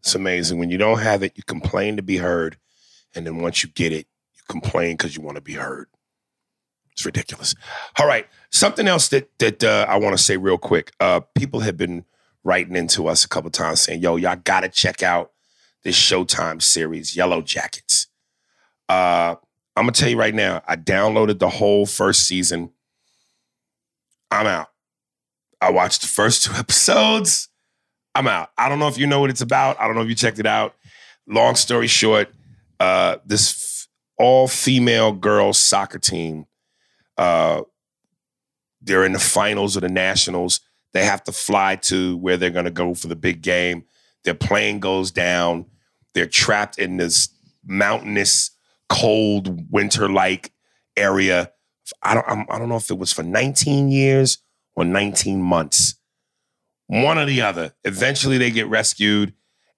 It's 0.00 0.14
amazing. 0.14 0.58
When 0.58 0.70
you 0.70 0.78
don't 0.78 0.98
have 0.98 1.22
it, 1.22 1.32
you 1.36 1.42
complain 1.42 1.96
to 1.96 2.02
be 2.02 2.16
heard. 2.16 2.56
And 3.14 3.26
then 3.26 3.38
once 3.38 3.62
you 3.62 3.68
get 3.70 3.92
it, 3.92 4.06
complain 4.50 4.96
because 4.96 5.16
you 5.16 5.22
want 5.22 5.36
to 5.36 5.42
be 5.42 5.54
heard. 5.54 5.88
It's 6.92 7.06
ridiculous. 7.06 7.54
All 7.98 8.06
right. 8.06 8.26
Something 8.50 8.88
else 8.88 9.08
that 9.08 9.30
that 9.38 9.64
uh, 9.64 9.86
I 9.88 9.96
want 9.96 10.16
to 10.16 10.22
say 10.22 10.36
real 10.36 10.58
quick. 10.58 10.92
Uh, 11.00 11.20
people 11.34 11.60
have 11.60 11.76
been 11.76 12.04
writing 12.44 12.76
into 12.76 13.06
us 13.06 13.24
a 13.24 13.28
couple 13.28 13.50
times 13.50 13.80
saying, 13.80 14.00
yo, 14.02 14.16
y'all 14.16 14.36
gotta 14.42 14.68
check 14.68 15.02
out 15.02 15.32
this 15.82 15.98
Showtime 15.98 16.60
series, 16.60 17.16
Yellow 17.16 17.42
Jackets. 17.42 18.08
Uh, 18.88 19.36
I'm 19.76 19.84
gonna 19.84 19.92
tell 19.92 20.10
you 20.10 20.18
right 20.18 20.34
now, 20.34 20.62
I 20.66 20.76
downloaded 20.76 21.38
the 21.38 21.48
whole 21.48 21.86
first 21.86 22.26
season. 22.26 22.72
I'm 24.30 24.46
out. 24.46 24.68
I 25.60 25.70
watched 25.70 26.02
the 26.02 26.08
first 26.08 26.44
two 26.44 26.52
episodes. 26.56 27.48
I'm 28.14 28.26
out. 28.26 28.50
I 28.58 28.68
don't 28.68 28.78
know 28.80 28.88
if 28.88 28.98
you 28.98 29.06
know 29.06 29.20
what 29.20 29.30
it's 29.30 29.40
about. 29.40 29.80
I 29.80 29.86
don't 29.86 29.94
know 29.94 30.02
if 30.02 30.08
you 30.08 30.14
checked 30.14 30.40
it 30.40 30.46
out. 30.46 30.74
Long 31.26 31.54
story 31.54 31.86
short, 31.86 32.28
uh, 32.80 33.18
this 33.24 33.69
all 34.20 34.48
female 34.48 35.12
girls 35.12 35.58
soccer 35.58 35.98
team, 35.98 36.46
uh, 37.16 37.62
they're 38.80 39.04
in 39.04 39.12
the 39.12 39.18
finals 39.18 39.76
of 39.76 39.82
the 39.82 39.88
nationals. 39.88 40.60
They 40.92 41.04
have 41.04 41.22
to 41.24 41.32
fly 41.32 41.76
to 41.76 42.16
where 42.16 42.36
they're 42.36 42.50
going 42.50 42.64
to 42.64 42.70
go 42.70 42.94
for 42.94 43.08
the 43.08 43.16
big 43.16 43.42
game. 43.42 43.84
Their 44.24 44.34
plane 44.34 44.80
goes 44.80 45.10
down. 45.10 45.66
They're 46.14 46.26
trapped 46.26 46.78
in 46.78 46.96
this 46.96 47.28
mountainous, 47.64 48.50
cold, 48.88 49.70
winter-like 49.70 50.52
area. 50.96 51.52
I 52.02 52.14
don't. 52.14 52.50
I 52.50 52.58
don't 52.58 52.68
know 52.68 52.76
if 52.76 52.90
it 52.90 52.98
was 52.98 53.12
for 53.12 53.22
19 53.22 53.90
years 53.90 54.38
or 54.76 54.84
19 54.84 55.42
months 55.42 55.96
one 56.90 57.18
or 57.18 57.24
the 57.24 57.40
other. 57.40 57.72
Eventually, 57.84 58.36
they 58.36 58.50
get 58.50 58.66
rescued, 58.68 59.32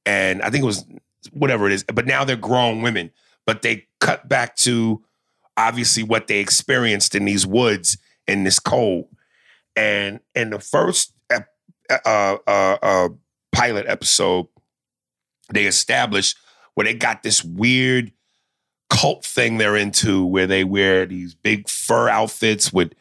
and 0.07 0.40
I 0.40 0.48
think 0.48 0.62
it 0.62 0.66
was 0.66 0.85
whatever 1.31 1.66
it 1.66 1.72
is. 1.72 1.85
But 1.85 2.07
now 2.07 2.24
they're 2.24 2.37
grown 2.37 2.81
women. 2.81 3.11
But 3.46 3.62
they 3.62 3.87
cut 4.00 4.28
back 4.28 4.57
to 4.57 5.02
obviously 5.57 6.02
what 6.02 6.26
they 6.26 6.38
experienced 6.38 7.14
in 7.14 7.24
these 7.24 7.46
woods 7.46 7.98
in 8.26 8.44
this 8.44 8.59
cold. 8.59 9.09
And 9.76 10.20
in 10.35 10.50
the 10.50 10.59
first 10.59 11.12
ep- 11.31 11.48
uh, 11.90 12.37
uh, 12.46 12.78
uh, 12.83 13.09
pilot 13.52 13.87
episode, 13.87 14.46
they 15.52 15.66
established 15.66 16.37
where 16.74 16.85
they 16.85 16.94
got 16.94 17.22
this 17.22 17.44
weird 17.44 18.12
cult 18.88 19.24
thing 19.24 19.59
they're 19.59 19.76
into, 19.76 20.24
where 20.24 20.46
they 20.46 20.64
wear 20.64 21.07
these 21.07 21.35
big 21.35 21.68
fur 21.68 22.09
outfits 22.09 22.72
with 22.72 22.92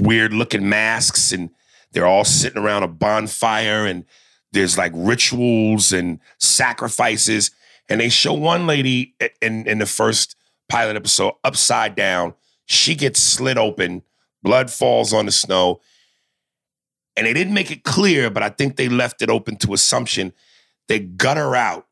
weird 0.00 0.32
looking 0.32 0.68
masks 0.68 1.32
and 1.32 1.50
they're 1.92 2.06
all 2.06 2.24
sitting 2.24 2.62
around 2.62 2.82
a 2.82 2.88
bonfire 2.88 3.86
and 3.86 4.04
there's 4.52 4.78
like 4.78 4.92
rituals 4.94 5.92
and 5.92 6.18
sacrifices 6.38 7.50
and 7.90 8.00
they 8.00 8.08
show 8.08 8.32
one 8.32 8.66
lady 8.66 9.14
in 9.42 9.66
in 9.66 9.78
the 9.78 9.86
first 9.86 10.36
pilot 10.68 10.96
episode 10.96 11.34
upside 11.44 11.94
down. 11.94 12.34
She 12.66 12.94
gets 12.94 13.20
slit 13.20 13.58
open. 13.58 14.02
Blood 14.42 14.70
falls 14.70 15.12
on 15.12 15.26
the 15.26 15.32
snow. 15.32 15.80
And 17.16 17.26
they 17.26 17.34
didn't 17.34 17.52
make 17.52 17.70
it 17.70 17.82
clear 17.82 18.30
but 18.30 18.42
i 18.42 18.48
think 18.48 18.76
they 18.76 18.88
left 18.88 19.20
it 19.20 19.28
open 19.28 19.56
to 19.56 19.74
assumption. 19.74 20.32
They 20.88 21.00
gut 21.00 21.36
her 21.36 21.54
out 21.54 21.86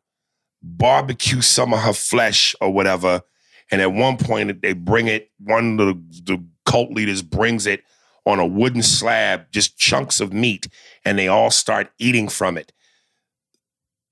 barbecue 0.63 1.41
some 1.41 1.73
of 1.73 1.81
her 1.81 1.93
flesh 1.93 2.55
or 2.61 2.73
whatever. 2.73 3.23
And 3.71 3.81
at 3.81 3.93
one 3.93 4.17
point 4.17 4.63
they 4.63 4.73
bring 4.73 5.09
it 5.09 5.31
one 5.39 5.79
of 5.79 5.87
the, 5.87 6.23
the 6.25 6.45
cult 6.65 6.91
leaders 6.91 7.23
brings 7.23 7.67
it 7.67 7.83
on 8.27 8.39
a 8.39 8.47
wooden 8.47 8.83
slab, 8.83 9.51
just 9.51 9.79
chunks 9.79 10.21
of 10.21 10.33
meat, 10.33 10.69
and 11.05 11.19
they 11.19 11.29
all 11.29 11.51
start 11.51 11.91
eating 11.99 12.29
from 12.29 12.59
it. 12.59 12.73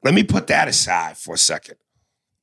Let 0.06 0.14
me 0.14 0.22
put 0.22 0.46
that 0.46 0.68
aside 0.68 1.16
for 1.16 1.34
a 1.34 1.38
second. 1.38 1.78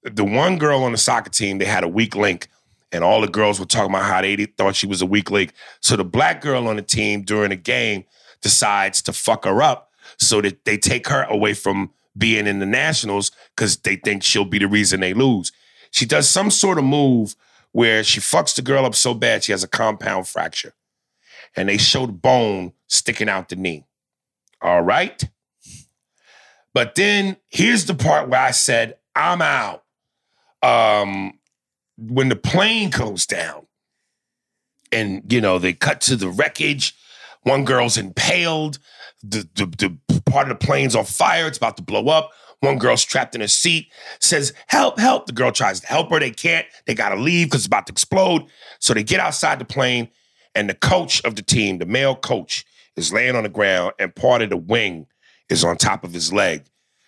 The 0.03 0.25
one 0.25 0.57
girl 0.57 0.83
on 0.83 0.91
the 0.91 0.97
soccer 0.97 1.29
team, 1.29 1.59
they 1.59 1.65
had 1.65 1.85
a 1.85 1.87
weak 1.87 2.13
link, 2.13 2.49
and 2.91 3.05
all 3.05 3.21
the 3.21 3.27
girls 3.29 3.57
were 3.57 3.65
talking 3.65 3.89
about 3.89 4.03
how 4.03 4.21
they 4.21 4.35
thought 4.35 4.75
she 4.75 4.85
was 4.85 5.01
a 5.01 5.05
weak 5.05 5.31
link. 5.31 5.53
So 5.79 5.95
the 5.95 6.03
black 6.03 6.41
girl 6.41 6.67
on 6.67 6.75
the 6.75 6.81
team 6.81 7.21
during 7.21 7.51
the 7.51 7.55
game 7.55 8.03
decides 8.41 9.01
to 9.03 9.13
fuck 9.13 9.45
her 9.45 9.61
up 9.61 9.91
so 10.17 10.41
that 10.41 10.65
they 10.65 10.77
take 10.77 11.07
her 11.07 11.23
away 11.23 11.53
from 11.53 11.91
being 12.17 12.47
in 12.47 12.59
the 12.59 12.65
nationals 12.65 13.31
because 13.55 13.77
they 13.77 13.95
think 13.95 14.23
she'll 14.23 14.43
be 14.43 14.59
the 14.59 14.67
reason 14.67 14.99
they 14.99 15.13
lose. 15.13 15.53
She 15.89 16.05
does 16.05 16.27
some 16.27 16.51
sort 16.51 16.77
of 16.77 16.83
move 16.83 17.33
where 17.71 18.03
she 18.03 18.19
fucks 18.19 18.57
the 18.57 18.61
girl 18.61 18.85
up 18.85 18.93
so 18.93 19.13
bad 19.13 19.45
she 19.45 19.53
has 19.53 19.63
a 19.63 19.69
compound 19.69 20.27
fracture 20.27 20.73
and 21.55 21.69
they 21.69 21.77
showed 21.77 22.21
bone 22.21 22.73
sticking 22.87 23.29
out 23.29 23.47
the 23.47 23.55
knee. 23.55 23.85
All 24.61 24.81
right. 24.81 25.23
But 26.73 26.95
then 26.95 27.37
here's 27.49 27.85
the 27.85 27.93
part 27.93 28.29
where 28.29 28.41
I 28.41 28.51
said, 28.51 28.97
I'm 29.15 29.41
out. 29.41 29.83
Um, 30.61 31.39
when 31.97 32.29
the 32.29 32.35
plane 32.35 32.89
goes 32.89 33.25
down 33.25 33.67
and, 34.91 35.31
you 35.31 35.41
know, 35.41 35.59
they 35.59 35.73
cut 35.73 36.01
to 36.01 36.15
the 36.15 36.29
wreckage, 36.29 36.95
one 37.43 37.65
girl's 37.65 37.97
impaled, 37.97 38.79
the, 39.21 39.47
the, 39.55 39.65
the 39.65 40.21
part 40.25 40.49
of 40.49 40.59
the 40.59 40.65
plane's 40.65 40.95
on 40.95 41.05
fire, 41.05 41.47
it's 41.47 41.57
about 41.57 41.77
to 41.77 41.83
blow 41.83 42.07
up. 42.07 42.31
One 42.61 42.77
girl's 42.77 43.03
trapped 43.03 43.35
in 43.35 43.41
a 43.41 43.47
seat, 43.49 43.91
says, 44.19 44.53
Help, 44.67 44.97
help. 44.97 45.25
The 45.25 45.33
girl 45.33 45.51
tries 45.51 45.81
to 45.81 45.87
help 45.87 46.09
her. 46.11 46.19
They 46.19 46.31
can't. 46.31 46.65
They 46.87 46.95
got 46.95 47.09
to 47.09 47.17
leave 47.17 47.47
because 47.47 47.61
it's 47.61 47.67
about 47.67 47.87
to 47.87 47.91
explode. 47.91 48.45
So 48.79 48.93
they 48.93 49.03
get 49.03 49.19
outside 49.19 49.59
the 49.59 49.65
plane 49.65 50.07
and 50.55 50.69
the 50.69 50.73
coach 50.73 51.21
of 51.25 51.35
the 51.35 51.41
team, 51.41 51.79
the 51.79 51.85
male 51.85 52.15
coach, 52.15 52.65
is 52.95 53.11
laying 53.11 53.35
on 53.35 53.43
the 53.43 53.49
ground, 53.49 53.93
and 53.99 54.15
part 54.15 54.41
of 54.41 54.49
the 54.49 54.57
wing 54.57 55.07
is 55.53 55.63
on 55.63 55.77
top 55.77 56.03
of 56.03 56.13
his 56.13 56.33
leg. 56.33 56.65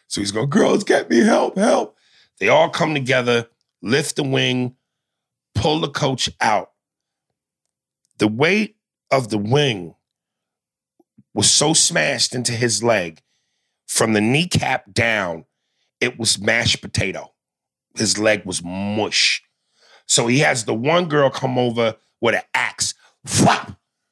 So 0.08 0.22
he's 0.22 0.32
going, 0.32 0.50
Girls, 0.50 0.84
get 0.84 1.10
me 1.10 1.20
help, 1.20 1.58
help. 1.58 1.98
They 2.40 2.48
all 2.48 2.70
come 2.70 2.94
together, 2.94 3.48
lift 3.82 4.16
the 4.16 4.24
wing, 4.24 4.76
pull 5.54 5.80
the 5.80 5.90
coach 5.90 6.30
out. 6.40 6.72
The 8.18 8.28
weight 8.28 8.78
of 9.12 9.30
the 9.30 9.38
wing 9.38 9.96
was 11.34 11.50
so 11.52 11.74
smashed 11.74 12.34
into 12.34 12.54
his 12.54 12.82
leg 12.82 13.22
from 13.88 14.14
the 14.14 14.22
kneecap 14.22 14.94
down, 14.94 15.46
it 16.02 16.20
was 16.20 16.40
mashed 16.40 16.82
potato. 16.82 17.34
His 17.96 18.18
leg 18.18 18.46
was 18.46 18.64
mush. 18.64 19.42
So 20.08 20.28
he 20.28 20.40
has 20.40 20.66
the 20.66 20.74
one 20.74 21.08
girl 21.08 21.30
come 21.30 21.58
over 21.58 21.96
with 22.22 22.36
an 22.36 22.42
axe. 22.54 22.94
Flop! 23.26 23.72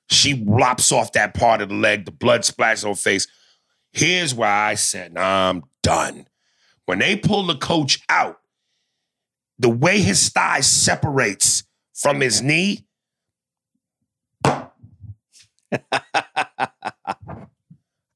She 0.09 0.35
lops 0.35 0.91
off 0.91 1.11
that 1.13 1.33
part 1.33 1.61
of 1.61 1.69
the 1.69 1.75
leg. 1.75 2.05
The 2.05 2.11
blood 2.11 2.45
splashes 2.45 2.85
on 2.85 2.91
her 2.91 2.95
face. 2.95 3.27
Here's 3.93 4.33
why 4.33 4.49
I 4.49 4.73
said, 4.73 5.15
I'm 5.17 5.63
done. 5.83 6.27
When 6.85 6.99
they 6.99 7.15
pull 7.15 7.45
the 7.45 7.55
coach 7.55 8.01
out, 8.09 8.39
the 9.59 9.69
way 9.69 10.01
his 10.01 10.29
thigh 10.29 10.61
separates 10.61 11.63
from 11.93 12.19
his 12.19 12.41
knee, 12.41 12.85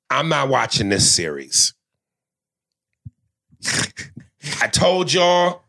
I'm 0.09 0.29
not 0.29 0.49
watching 0.49 0.89
this 0.89 1.11
series. 1.11 1.73
I 4.61 4.67
told 4.67 5.13
y'all 5.13 5.61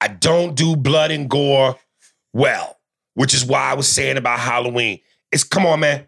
I 0.00 0.08
don't 0.08 0.54
do 0.54 0.74
blood 0.74 1.10
and 1.10 1.28
gore 1.28 1.76
well, 2.32 2.78
which 3.14 3.34
is 3.34 3.44
why 3.44 3.70
I 3.70 3.74
was 3.74 3.88
saying 3.88 4.16
about 4.16 4.38
Halloween. 4.38 5.00
It's 5.30 5.44
come 5.44 5.66
on, 5.66 5.80
man. 5.80 6.06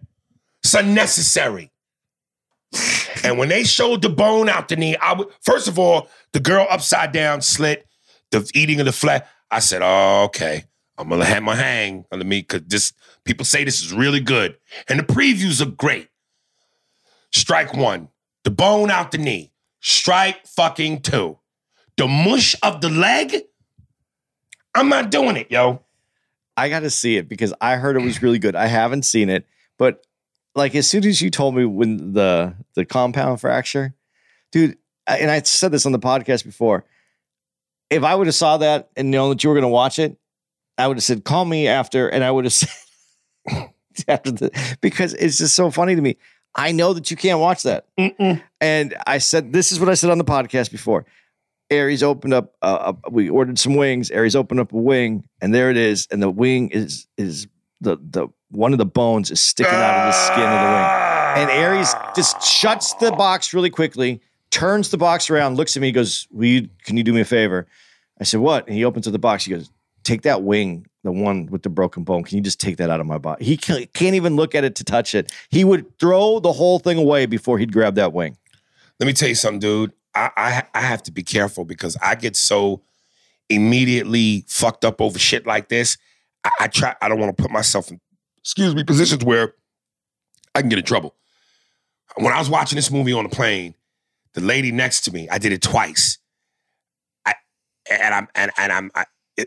It's 0.65 0.73
unnecessary. 0.75 1.71
And 3.25 3.39
when 3.39 3.49
they 3.49 3.65
showed 3.65 4.03
the 4.03 4.09
bone 4.09 4.49
out 4.49 4.69
the 4.69 4.77
knee, 4.77 4.97
I 4.97 5.13
would 5.15 5.29
first 5.41 5.69
of 5.69 5.79
all, 5.79 6.09
the 6.33 6.41
girl 6.41 6.67
upside 6.71 7.13
down 7.13 7.43
slit, 7.43 7.87
the 8.31 8.49
eating 8.55 8.81
of 8.81 8.87
the 8.87 8.93
flesh. 8.93 9.27
I 9.51 9.61
said, 9.61 9.83
oh, 9.83 10.25
okay. 10.25 10.65
I'm 10.99 11.09
gonna 11.09 11.25
have 11.25 11.43
my 11.43 11.55
hang 11.55 12.05
on 12.13 12.19
the 12.19 12.25
meat 12.25 12.49
because 12.49 12.67
this 12.69 12.93
people 13.25 13.45
say 13.45 13.65
this 13.65 13.83
is 13.83 13.93
really 13.93 14.21
good. 14.21 14.57
And 14.89 14.99
the 14.99 15.05
previews 15.05 15.61
are 15.61 15.71
great. 15.71 16.09
Strike 17.33 17.75
one. 17.75 18.09
The 18.45 18.51
bone 18.51 18.91
out 18.91 19.11
the 19.11 19.19
knee. 19.19 19.53
Strike 19.81 20.47
fucking 20.47 21.01
two. 21.01 21.39
The 21.97 22.07
mush 22.07 22.55
of 22.63 22.81
the 22.81 22.89
leg. 22.89 23.35
I'm 24.75 24.89
not 24.89 25.11
doing 25.11 25.37
it, 25.37 25.51
yo. 25.51 25.83
I 26.57 26.69
got 26.69 26.81
to 26.81 26.91
see 26.91 27.17
it 27.17 27.29
because 27.29 27.53
I 27.61 27.77
heard 27.77 27.97
it 27.97 28.03
was 28.03 28.23
really 28.23 28.39
good. 28.39 28.55
I 28.55 28.67
haven't 28.67 29.05
seen 29.05 29.29
it, 29.29 29.47
but 29.79 30.05
like 30.55 30.75
as 30.75 30.87
soon 30.87 31.05
as 31.07 31.21
you 31.21 31.31
told 31.31 31.55
me 31.55 31.65
when 31.65 32.13
the 32.13 32.55
the 32.75 32.85
compound 32.85 33.41
fracture, 33.41 33.95
dude, 34.51 34.77
and 35.07 35.31
I 35.31 35.43
said 35.43 35.73
this 35.73 35.87
on 35.87 35.93
the 35.93 35.99
podcast 35.99 36.45
before. 36.45 36.85
If 37.91 38.05
I 38.05 38.15
would 38.15 38.27
have 38.27 38.35
saw 38.35 38.57
that 38.59 38.91
and 38.97 39.11
known 39.11 39.31
that 39.31 39.45
you 39.45 39.51
were 39.51 39.55
going 39.55 39.63
to 39.63 39.69
watch 39.69 39.99
it, 39.99 40.17
I 40.79 40.89
would 40.89 40.97
have 40.97 41.05
said, 41.05 41.25
"Call 41.25 41.45
me 41.45 41.69
after," 41.69 42.09
and 42.09 42.25
I 42.25 42.31
would 42.31 42.45
have 42.45 42.53
said 42.55 43.71
after 44.09 44.31
the 44.31 44.77
because 44.81 45.15
it's 45.15 45.39
just 45.39 45.55
so 45.55 45.71
funny 45.71 45.95
to 45.95 46.01
me. 46.01 46.17
I 46.55 46.73
know 46.73 46.93
that 46.93 47.11
you 47.11 47.17
can't 47.17 47.41
watch 47.41 47.63
that, 47.63 47.87
and 48.61 48.95
I 49.07 49.19
said, 49.19 49.53
"This 49.53 49.73
is 49.73 49.81
what 49.81 49.89
I 49.89 49.95
said 49.95 50.11
on 50.11 50.19
the 50.19 50.25
podcast 50.25 50.71
before." 50.71 51.07
Aries 51.71 52.03
opened 52.03 52.35
up. 52.35 52.55
Uh, 52.61 52.93
we 53.11 53.31
ordered 53.31 53.59
some 53.59 53.77
wings. 53.77 54.11
Aries 54.11 54.37
opened 54.37 54.61
up 54.61 54.73
a 54.73 54.77
wing, 54.77 55.27
and 55.41 55.55
there 55.55 55.71
it 55.71 55.79
is. 55.79 56.07
And 56.11 56.23
the 56.23 56.31
wing 56.31 56.69
is 56.69 57.07
is 57.17 57.47
the 57.81 57.97
the 57.97 58.29
one 58.53 58.73
of 58.73 58.79
the 58.79 58.87
bones 58.87 59.31
is 59.31 59.41
sticking 59.41 59.75
out 59.75 60.07
of 60.07 60.07
the 60.07 60.13
skin 60.13 60.45
of 60.45 60.61
the 60.61 60.67
wing. 60.73 61.03
And 61.43 61.51
Aries 61.51 61.95
just 62.15 62.43
shuts 62.43 62.95
the 62.95 63.11
box 63.13 63.55
really 63.55 63.71
quickly, 63.71 64.21
turns 64.51 64.91
the 64.91 64.99
box 64.99 65.31
around, 65.31 65.57
looks 65.57 65.77
at 65.77 65.81
me, 65.81 65.91
goes, 65.91 66.29
Will 66.31 66.45
you, 66.45 66.69
"Can 66.85 66.97
you 66.97 67.03
do 67.03 67.13
me 67.13 67.23
a 67.23 67.25
favor?" 67.25 67.67
I 68.21 68.25
said, 68.25 68.41
"What?" 68.41 68.67
And 68.67 68.77
he 68.77 68.85
opens 68.85 69.07
up 69.07 69.13
the 69.13 69.19
box. 69.19 69.45
He 69.45 69.51
goes, 69.51 69.71
"Take 70.05 70.23
that 70.23 70.43
wing, 70.43 70.87
the 71.03 71.11
one 71.11 71.47
with 71.47 71.63
the 71.63 71.71
broken 71.71 72.05
bone. 72.05 72.23
Can 72.23 72.37
you 72.37 72.43
just 72.45 72.61
take 72.61 72.77
that 72.77 72.91
out 72.91 73.01
of 73.01 73.07
my 73.07 73.19
body?" 73.19 73.45
He 73.45 73.57
can't, 73.57 73.89
even 74.15 74.37
look 74.37 74.55
at 74.55 74.63
it 74.63 74.75
to 74.77 74.85
touch 74.85 75.15
it. 75.15 75.33
He 75.49 75.65
would 75.65 75.99
throw 75.99 76.39
the 76.39 76.53
whole 76.53 76.79
thing 76.79 76.99
away 76.99 77.27
before 77.27 77.59
he'd 77.59 77.73
grab 77.73 77.95
that 77.95 78.13
wing. 78.13 78.37
Let 79.01 79.07
me 79.07 79.15
tell 79.15 79.29
you 79.29 79.35
something, 79.35 79.61
dude. 79.61 79.93
I, 80.15 80.31
I 80.37 80.63
I 80.75 80.81
have 80.83 81.03
to 81.05 81.13
be 81.13 81.23
careful 81.23 81.65
because 81.65 81.97
I 82.03 82.15
get 82.15 82.37
so 82.37 82.83
immediately 83.49 84.45
fucked 84.47 84.85
up 84.85 85.01
over 85.01 85.19
shit 85.19 85.47
like 85.47 85.69
this. 85.69 85.97
I, 86.45 86.51
I 86.61 86.67
try. 86.69 86.95
I 87.01 87.09
don't 87.09 87.19
want 87.19 87.35
to 87.35 87.43
put 87.43 87.51
myself 87.51 87.91
in, 87.91 88.01
excuse 88.43 88.75
me, 88.75 88.85
positions 88.85 89.25
where 89.25 89.55
I 90.55 90.61
can 90.61 90.69
get 90.69 90.79
in 90.79 90.85
trouble. 90.85 91.15
When 92.17 92.33
I 92.33 92.39
was 92.39 92.51
watching 92.51 92.77
this 92.77 92.91
movie 92.91 93.13
on 93.13 93.25
the 93.25 93.31
plane, 93.31 93.75
the 94.35 94.41
lady 94.41 94.73
next 94.73 95.03
to 95.03 95.13
me, 95.13 95.29
I 95.31 95.39
did 95.39 95.53
it 95.53 95.63
twice. 95.63 96.19
I 97.25 97.35
and 97.91 98.15
I'm 98.15 98.29
and 98.35 98.51
and 98.59 98.73
I'm 98.73 98.91
I, 98.95 99.05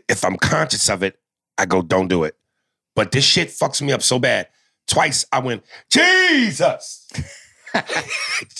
if 0.08 0.24
I'm 0.24 0.36
conscious 0.36 0.88
of 0.88 1.02
it, 1.02 1.18
I 1.58 1.66
go, 1.66 1.82
don't 1.82 2.08
do 2.08 2.24
it. 2.24 2.36
But 2.94 3.12
this 3.12 3.24
shit 3.24 3.48
fucks 3.48 3.82
me 3.82 3.92
up 3.92 4.02
so 4.02 4.18
bad. 4.18 4.48
Twice 4.86 5.24
I 5.32 5.40
went, 5.40 5.64
Jesus. 5.90 7.08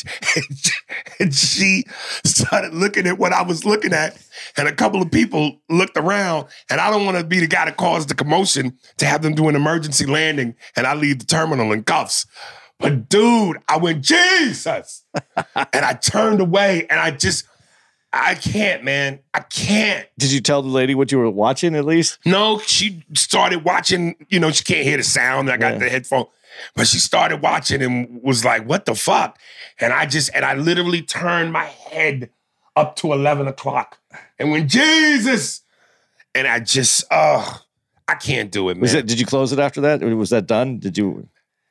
and 1.21 1.35
she 1.35 1.85
started 2.25 2.75
looking 2.75 3.07
at 3.07 3.19
what 3.19 3.33
I 3.33 3.43
was 3.43 3.65
looking 3.65 3.93
at, 3.93 4.17
and 4.57 4.69
a 4.69 4.75
couple 4.75 5.03
of 5.03 5.11
people 5.11 5.61
looked 5.69 5.97
around. 5.97 6.47
And 6.71 6.81
I 6.81 6.91
don't 6.91 7.05
want 7.05 7.19
to 7.19 7.25
be 7.25 7.41
the 7.41 7.47
guy 7.47 7.65
to 7.65 7.73
cause 7.73 8.07
the 8.07 8.15
commotion 8.15 8.79
to 8.99 9.07
have 9.07 9.23
them 9.23 9.35
do 9.35 9.49
an 9.49 9.57
emergency 9.57 10.07
landing, 10.07 10.55
and 10.77 10.87
I 10.87 10.95
leave 10.95 11.19
the 11.19 11.27
terminal 11.27 11.73
in 11.73 11.85
cuffs. 11.85 12.27
But 12.79 13.09
dude, 13.09 13.57
I 13.69 13.79
went 13.79 14.03
Jesus, 14.03 15.03
and 15.37 15.85
I 15.85 15.95
turned 15.95 16.41
away, 16.41 16.87
and 16.91 17.01
I 17.01 17.11
just, 17.11 17.47
I 18.13 18.35
can't, 18.35 18.85
man, 18.85 19.21
I 19.33 19.41
can't. 19.41 20.07
Did 20.19 20.31
you 20.33 20.41
tell 20.41 20.61
the 20.63 20.69
lady 20.69 20.95
what 20.95 21.11
you 21.11 21.19
were 21.19 21.31
watching 21.31 21.75
at 21.75 21.85
least? 21.87 22.19
No, 22.27 22.59
she 22.59 23.03
started 23.15 23.65
watching. 23.65 24.15
You 24.29 24.41
know, 24.41 24.51
she 24.51 24.63
can't 24.65 24.85
hear 24.85 24.99
the 24.99 25.03
sound. 25.03 25.51
I 25.51 25.57
got 25.57 25.75
Yeah. 25.75 25.79
the 25.81 25.89
headphone, 25.89 26.27
but 26.75 26.87
she 26.87 26.99
started 26.99 27.43
watching 27.43 27.83
and 27.83 28.23
was 28.23 28.45
like, 28.45 28.67
"What 28.67 28.85
the 28.85 28.95
fuck?" 28.95 29.39
And 29.81 29.93
I 29.93 30.07
just 30.07 30.31
and 30.35 30.45
I 30.45 30.55
literally 30.55 31.03
turned 31.03 31.53
my 31.53 31.65
head 31.65 32.31
up 32.75 32.97
to 32.97 33.13
eleven 33.13 33.49
o'clock, 33.49 33.99
and 34.39 34.51
when 34.51 34.69
Jesus, 34.69 35.63
and 36.35 36.47
I 36.47 36.61
just, 36.61 37.05
oh, 37.11 37.63
I 38.09 38.15
can't 38.15 38.51
do 38.51 38.69
it, 38.69 38.77
man. 38.77 38.83
Was 38.83 38.95
it? 38.95 39.07
Did 39.07 39.19
you 39.19 39.27
close 39.27 39.53
it 39.53 39.59
after 39.59 39.81
that? 39.83 40.01
Was 40.03 40.31
that 40.31 40.47
done? 40.47 40.79
Did 40.79 40.97
you? 40.99 41.29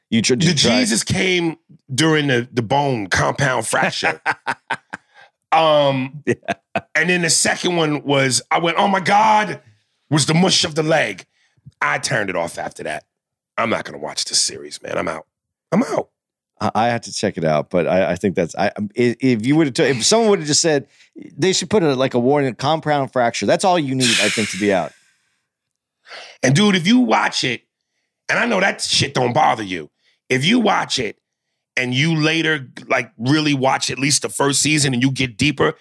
You 0.10 0.22
tr- 0.22 0.36
did 0.36 0.42
the 0.42 0.48
you 0.48 0.56
try? 0.56 0.80
Jesus 0.80 1.04
came 1.04 1.58
during 1.94 2.28
the 2.28 2.48
the 2.52 2.62
bone 2.62 3.08
compound 3.08 3.68
fracture. 3.68 4.22
um, 5.52 6.24
and 6.94 7.10
then 7.10 7.22
the 7.22 7.30
second 7.30 7.76
one 7.76 8.04
was 8.04 8.42
I 8.52 8.60
went, 8.60 8.78
oh 8.78 8.88
my 8.88 9.00
god, 9.00 9.62
was 10.10 10.26
the 10.26 10.34
mush 10.34 10.64
of 10.64 10.76
the 10.76 10.84
leg. 10.84 11.26
I 11.82 12.00
turned 12.00 12.30
it 12.30 12.36
off 12.36 12.58
after 12.58 12.84
that. 12.84 13.06
I'm 13.58 13.70
not 13.70 13.86
gonna 13.86 13.98
watch 13.98 14.26
this 14.26 14.42
series, 14.42 14.82
man. 14.82 14.98
I'm 14.98 15.08
out. 15.08 15.26
I'm 15.72 15.84
out. 15.84 16.10
I 16.62 16.88
have 16.88 17.02
to 17.02 17.12
check 17.14 17.38
it 17.38 17.44
out, 17.44 17.70
but 17.70 17.86
I, 17.86 18.12
I 18.12 18.16
think 18.16 18.36
that's 18.36 18.56
I. 18.56 18.72
Um, 18.78 18.90
i- 18.98 19.16
If 19.20 19.46
you 19.46 19.56
would 19.58 19.78
have, 19.78 19.88
if 19.98 20.06
someone 20.06 20.30
would 20.30 20.40
have 20.40 20.48
just 20.48 20.62
said 20.62 20.88
they 21.38 21.52
should 21.52 21.70
put 21.70 21.84
a 21.84 21.96
like 21.96 22.14
a 22.14 22.20
warning, 22.20 22.56
compound 22.56 23.12
fracture. 23.12 23.46
That's 23.46 23.66
all 23.66 23.78
you 23.78 23.94
need, 23.94 24.10
I 24.22 24.30
think, 24.30 24.50
to 24.52 24.58
be 24.60 24.74
out. 24.74 24.92
And 26.44 26.56
dude, 26.56 26.76
if 26.76 26.86
you 26.86 27.00
watch 27.00 27.44
it, 27.44 27.64
and 28.30 28.38
I 28.38 28.46
know 28.46 28.60
that 28.60 28.80
shit 28.82 29.16
don't 29.16 29.34
bother 29.34 29.64
you, 29.64 29.90
if 30.30 30.46
you 30.46 30.60
watch 30.60 31.00
it 31.00 31.18
and 31.76 31.94
you 31.94 32.16
later 32.16 32.68
like 32.88 33.12
really 33.18 33.54
watch 33.56 33.90
at 33.90 33.98
least 33.98 34.22
the 34.22 34.30
first 34.30 34.62
season 34.62 34.94
and 34.94 35.02
you 35.02 35.10
get 35.12 35.36
deeper, 35.38 35.74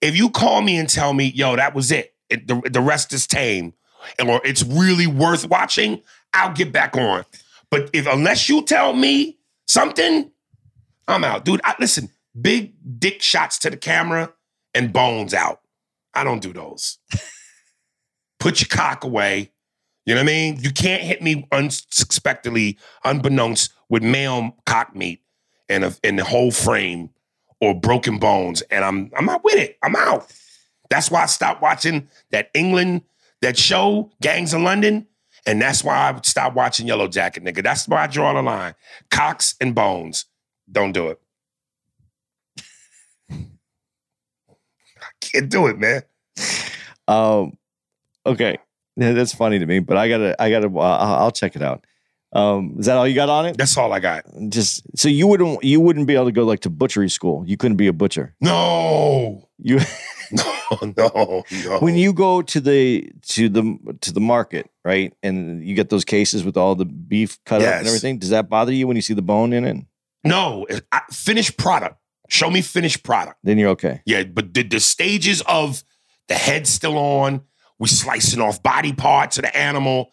if 0.00 0.16
you 0.16 0.28
call 0.30 0.60
me 0.62 0.76
and 0.76 0.88
tell 0.88 1.12
me, 1.14 1.26
yo, 1.26 1.54
that 1.54 1.74
was 1.74 1.92
it, 1.92 2.14
it 2.28 2.48
the, 2.48 2.60
the 2.68 2.80
rest 2.80 3.12
is 3.12 3.26
tame, 3.28 3.74
and 4.18 4.28
or 4.28 4.40
it's 4.44 4.64
really 4.64 5.06
worth 5.06 5.48
watching, 5.48 6.02
I'll 6.34 6.52
get 6.52 6.72
back 6.72 6.96
on. 6.96 7.24
But 7.70 7.90
if 7.92 8.06
unless 8.06 8.48
you 8.48 8.62
tell 8.62 8.92
me 8.92 9.38
something, 9.66 10.30
I'm 11.08 11.24
out, 11.24 11.44
dude. 11.44 11.60
I, 11.64 11.74
listen, 11.78 12.10
big 12.40 12.74
dick 12.98 13.22
shots 13.22 13.58
to 13.60 13.70
the 13.70 13.76
camera 13.76 14.32
and 14.74 14.92
bones 14.92 15.34
out. 15.34 15.60
I 16.14 16.24
don't 16.24 16.42
do 16.42 16.52
those. 16.52 16.98
Put 18.40 18.60
your 18.60 18.68
cock 18.68 19.04
away. 19.04 19.52
You 20.04 20.14
know 20.14 20.20
what 20.20 20.24
I 20.30 20.32
mean? 20.32 20.58
You 20.60 20.72
can't 20.72 21.02
hit 21.02 21.22
me 21.22 21.46
unsuspectedly, 21.52 22.78
unbeknownst, 23.04 23.72
with 23.88 24.02
male 24.02 24.56
cock 24.66 24.96
meat 24.96 25.22
and 25.68 25.98
and 26.02 26.18
the 26.18 26.24
whole 26.24 26.50
frame 26.50 27.10
or 27.60 27.78
broken 27.78 28.18
bones, 28.18 28.62
and 28.62 28.84
I'm 28.84 29.10
I'm 29.16 29.26
not 29.26 29.44
with 29.44 29.54
it. 29.54 29.78
I'm 29.82 29.94
out. 29.94 30.32
That's 30.90 31.10
why 31.10 31.22
I 31.22 31.26
stopped 31.26 31.62
watching 31.62 32.08
that 32.30 32.50
England 32.54 33.02
that 33.42 33.56
show 33.56 34.10
Gangs 34.20 34.54
of 34.54 34.62
London, 34.62 35.06
and 35.46 35.60
that's 35.60 35.82
why 35.82 36.10
I 36.10 36.20
stopped 36.22 36.54
watching 36.56 36.86
Yellow 36.86 37.08
Jacket, 37.08 37.44
nigga. 37.44 37.62
That's 37.62 37.88
why 37.88 38.04
I 38.04 38.06
draw 38.06 38.32
the 38.32 38.42
line: 38.42 38.74
Cox 39.10 39.54
and 39.60 39.74
bones. 39.74 40.26
Don't 40.70 40.92
do 40.92 41.08
it. 41.08 41.20
I 43.30 43.36
can't 45.20 45.48
do 45.50 45.66
it, 45.66 45.78
man. 45.78 46.02
Um, 47.08 47.58
okay, 48.24 48.58
that's 48.96 49.34
funny 49.34 49.58
to 49.58 49.66
me, 49.66 49.80
but 49.80 49.96
I 49.96 50.08
gotta, 50.08 50.40
I 50.40 50.50
gotta, 50.50 50.68
uh, 50.68 50.80
I'll 50.80 51.14
I'll 51.24 51.30
check 51.32 51.56
it 51.56 51.62
out. 51.62 51.84
Um, 52.34 52.76
is 52.78 52.86
that 52.86 52.96
all 52.96 53.06
you 53.06 53.14
got 53.14 53.28
on 53.28 53.44
it? 53.46 53.58
That's 53.58 53.76
all 53.76 53.92
I 53.92 54.00
got. 54.00 54.24
Just 54.48 54.82
so 54.98 55.08
you 55.08 55.26
wouldn't, 55.26 55.62
you 55.62 55.80
wouldn't 55.80 56.06
be 56.06 56.14
able 56.14 56.26
to 56.26 56.32
go 56.32 56.44
like 56.44 56.60
to 56.60 56.70
butchery 56.70 57.10
school. 57.10 57.44
You 57.46 57.56
couldn't 57.58 57.76
be 57.76 57.88
a 57.88 57.92
butcher. 57.92 58.34
No, 58.40 59.48
You 59.58 59.80
no, 60.32 60.92
no, 60.96 61.44
no. 61.64 61.78
when 61.78 61.96
you 61.96 62.12
go 62.12 62.42
to 62.42 62.60
the 62.60 63.12
to 63.28 63.48
the 63.48 63.96
to 64.00 64.12
the 64.12 64.20
market, 64.20 64.70
right, 64.84 65.12
and 65.22 65.64
you 65.64 65.74
get 65.74 65.90
those 65.90 66.04
cases 66.04 66.44
with 66.44 66.56
all 66.56 66.74
the 66.74 66.84
beef 66.84 67.38
cut 67.44 67.62
up 67.62 67.74
and 67.74 67.86
everything. 67.86 68.18
Does 68.18 68.30
that 68.30 68.48
bother 68.48 68.72
you 68.72 68.86
when 68.86 68.96
you 68.96 69.02
see 69.02 69.14
the 69.14 69.22
bone 69.22 69.52
in 69.52 69.64
it? 69.64 69.76
No, 70.24 70.66
I, 70.90 71.00
finished 71.10 71.56
product. 71.56 71.96
Show 72.28 72.50
me 72.50 72.62
finished 72.62 73.02
product. 73.02 73.38
Then 73.42 73.58
you're 73.58 73.70
okay. 73.70 74.02
Yeah, 74.06 74.24
but 74.24 74.54
the, 74.54 74.62
the 74.62 74.80
stages 74.80 75.42
of 75.42 75.82
the 76.28 76.34
head 76.34 76.66
still 76.66 76.96
on, 76.96 77.42
we 77.78 77.88
slicing 77.88 78.40
off 78.40 78.62
body 78.62 78.92
parts 78.92 79.36
of 79.38 79.42
the 79.42 79.56
animal. 79.56 80.12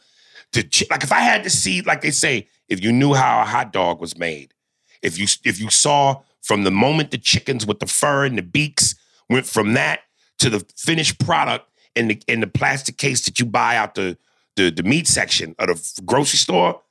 Chi- 0.53 0.87
like 0.89 1.03
if 1.03 1.11
I 1.11 1.19
had 1.19 1.43
to 1.43 1.49
see, 1.49 1.81
like 1.81 2.01
they 2.01 2.11
say, 2.11 2.47
if 2.67 2.83
you 2.83 2.91
knew 2.91 3.13
how 3.13 3.41
a 3.41 3.45
hot 3.45 3.71
dog 3.71 4.01
was 4.01 4.17
made, 4.17 4.53
if 5.01 5.17
you 5.17 5.27
if 5.45 5.59
you 5.59 5.69
saw 5.69 6.21
from 6.41 6.63
the 6.63 6.71
moment 6.71 7.11
the 7.11 7.17
chickens 7.17 7.65
with 7.65 7.79
the 7.79 7.85
fur 7.85 8.25
and 8.25 8.37
the 8.37 8.41
beaks 8.41 8.95
went 9.29 9.45
from 9.45 9.73
that 9.73 10.01
to 10.39 10.49
the 10.49 10.65
finished 10.75 11.19
product 11.19 11.69
in 11.95 12.07
the 12.07 12.21
in 12.27 12.39
the 12.39 12.47
plastic 12.47 12.97
case 12.97 13.25
that 13.25 13.39
you 13.39 13.45
buy 13.45 13.75
out 13.75 13.95
the 13.95 14.17
the, 14.55 14.69
the 14.69 14.83
meat 14.83 15.07
section 15.07 15.55
of 15.57 15.67
the 15.95 16.01
grocery 16.05 16.37
store, 16.37 16.81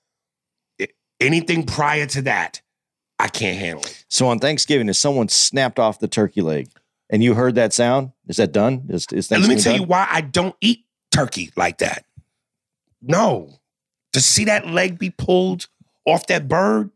anything 1.20 1.64
prior 1.64 2.06
to 2.06 2.22
that, 2.22 2.62
I 3.18 3.28
can't 3.28 3.58
handle 3.58 3.84
it. 3.84 4.04
So 4.08 4.28
on 4.28 4.38
Thanksgiving, 4.38 4.88
if 4.88 4.96
someone 4.96 5.28
snapped 5.28 5.78
off 5.78 5.98
the 5.98 6.08
turkey 6.08 6.40
leg 6.40 6.70
and 7.10 7.22
you 7.22 7.34
heard 7.34 7.56
that 7.56 7.72
sound, 7.72 8.12
is 8.26 8.36
that 8.36 8.52
done? 8.52 8.86
Is, 8.88 9.06
is 9.12 9.30
let 9.30 9.46
me 9.48 9.56
tell 9.56 9.76
you 9.76 9.82
why 9.82 10.06
I 10.10 10.20
don't 10.22 10.56
eat 10.60 10.84
turkey 11.10 11.50
like 11.56 11.78
that. 11.78 12.04
No. 13.02 13.58
To 14.14 14.20
see 14.20 14.44
that 14.44 14.66
leg 14.66 14.98
be 14.98 15.10
pulled 15.10 15.66
off 16.06 16.26
that 16.28 16.48
bird? 16.48 16.90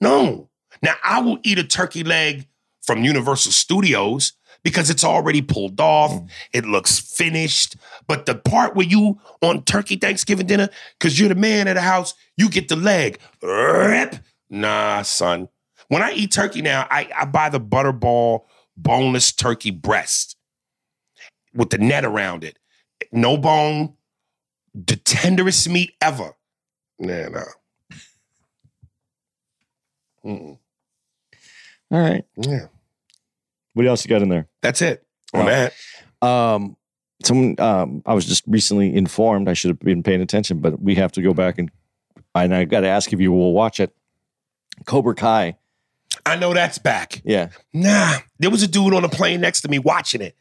No. 0.00 0.48
Now, 0.82 0.94
I 1.02 1.20
will 1.20 1.38
eat 1.42 1.58
a 1.58 1.64
turkey 1.64 2.04
leg 2.04 2.46
from 2.82 3.02
Universal 3.02 3.52
Studios 3.52 4.34
because 4.64 4.90
it's 4.90 5.04
already 5.04 5.42
pulled 5.42 5.80
off. 5.80 6.10
Mm. 6.10 6.30
It 6.52 6.64
looks 6.64 6.98
finished. 6.98 7.76
But 8.08 8.26
the 8.26 8.34
part 8.34 8.74
where 8.74 8.86
you 8.86 9.20
on 9.42 9.62
turkey 9.62 9.96
Thanksgiving 9.96 10.46
dinner, 10.46 10.68
because 10.98 11.20
you're 11.20 11.28
the 11.28 11.36
man 11.36 11.68
of 11.68 11.76
the 11.76 11.82
house, 11.82 12.14
you 12.36 12.48
get 12.48 12.68
the 12.68 12.76
leg. 12.76 13.20
Rip. 13.42 14.16
Nah, 14.50 15.02
son. 15.02 15.48
When 15.88 16.02
I 16.02 16.12
eat 16.12 16.32
turkey 16.32 16.62
now, 16.62 16.86
I, 16.90 17.08
I 17.16 17.24
buy 17.26 17.50
the 17.50 17.60
butterball 17.60 18.44
boneless 18.76 19.30
turkey 19.32 19.70
breast 19.70 20.36
with 21.54 21.70
the 21.70 21.78
net 21.78 22.04
around 22.04 22.42
it. 22.42 22.58
No 23.12 23.36
bone, 23.36 23.94
the 24.74 24.96
tenderest 24.96 25.68
meat 25.68 25.92
ever. 26.00 26.32
Nah, 26.98 27.28
nah. 27.28 27.44
Mm-mm. 30.24 30.58
All 31.90 32.00
right. 32.00 32.24
Yeah, 32.36 32.66
What 33.74 33.86
else 33.86 34.04
you 34.04 34.08
got 34.08 34.22
in 34.22 34.28
there? 34.28 34.48
that's 34.62 34.80
it 34.82 35.04
on 35.32 35.42
Oh. 35.42 35.46
that. 35.46 35.72
Um, 36.26 36.76
someone, 37.22 37.54
um, 37.60 38.02
I 38.06 38.14
was 38.14 38.24
just 38.26 38.44
recently 38.46 38.94
informed. 38.94 39.48
I 39.48 39.52
should 39.52 39.68
have 39.70 39.78
been 39.80 40.02
paying 40.02 40.20
attention, 40.22 40.58
but 40.60 40.80
we 40.80 40.94
have 40.94 41.12
to 41.12 41.22
go 41.22 41.34
back 41.34 41.58
and 41.58 41.70
and 42.36 42.54
I 42.54 42.64
got 42.64 42.80
to 42.80 42.88
ask 42.88 43.12
if 43.12 43.20
you 43.20 43.30
will 43.30 43.52
watch 43.52 43.78
it. 43.78 43.94
Cobra 44.86 45.14
Kai. 45.14 45.56
I 46.26 46.36
know 46.36 46.52
that's 46.54 46.78
back. 46.78 47.20
Yeah. 47.24 47.50
Nah, 47.72 48.14
there 48.40 48.50
was 48.50 48.62
a 48.62 48.68
dude 48.68 48.94
on 48.94 49.04
a 49.04 49.08
plane 49.08 49.40
next 49.40 49.60
to 49.62 49.68
me 49.68 49.78
watching 49.78 50.20
it. 50.20 50.36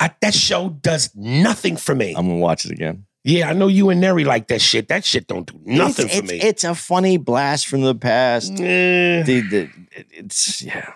I, 0.00 0.10
that 0.20 0.34
show 0.34 0.70
does 0.70 1.14
nothing 1.14 1.76
for 1.76 1.94
me. 1.94 2.14
I'm 2.16 2.26
gonna 2.26 2.38
watch 2.40 2.64
it 2.64 2.72
again. 2.72 3.04
yeah, 3.24 3.48
I 3.48 3.52
know 3.52 3.68
you 3.68 3.90
and 3.90 4.00
Neri 4.00 4.24
like 4.24 4.48
that 4.48 4.60
shit. 4.60 4.88
That 4.88 5.04
shit 5.04 5.26
don't 5.28 5.46
do 5.46 5.60
nothing 5.64 6.06
it's, 6.06 6.16
for 6.16 6.22
it's, 6.24 6.32
me. 6.32 6.40
It's 6.40 6.64
a 6.64 6.74
funny 6.74 7.16
blast 7.18 7.66
from 7.68 7.82
the 7.82 7.94
past. 7.94 8.52
Eh. 8.54 9.22
The, 9.22 9.40
the, 9.42 9.58
it- 9.92 10.06
it's 10.10 10.62
yeah. 10.62 10.92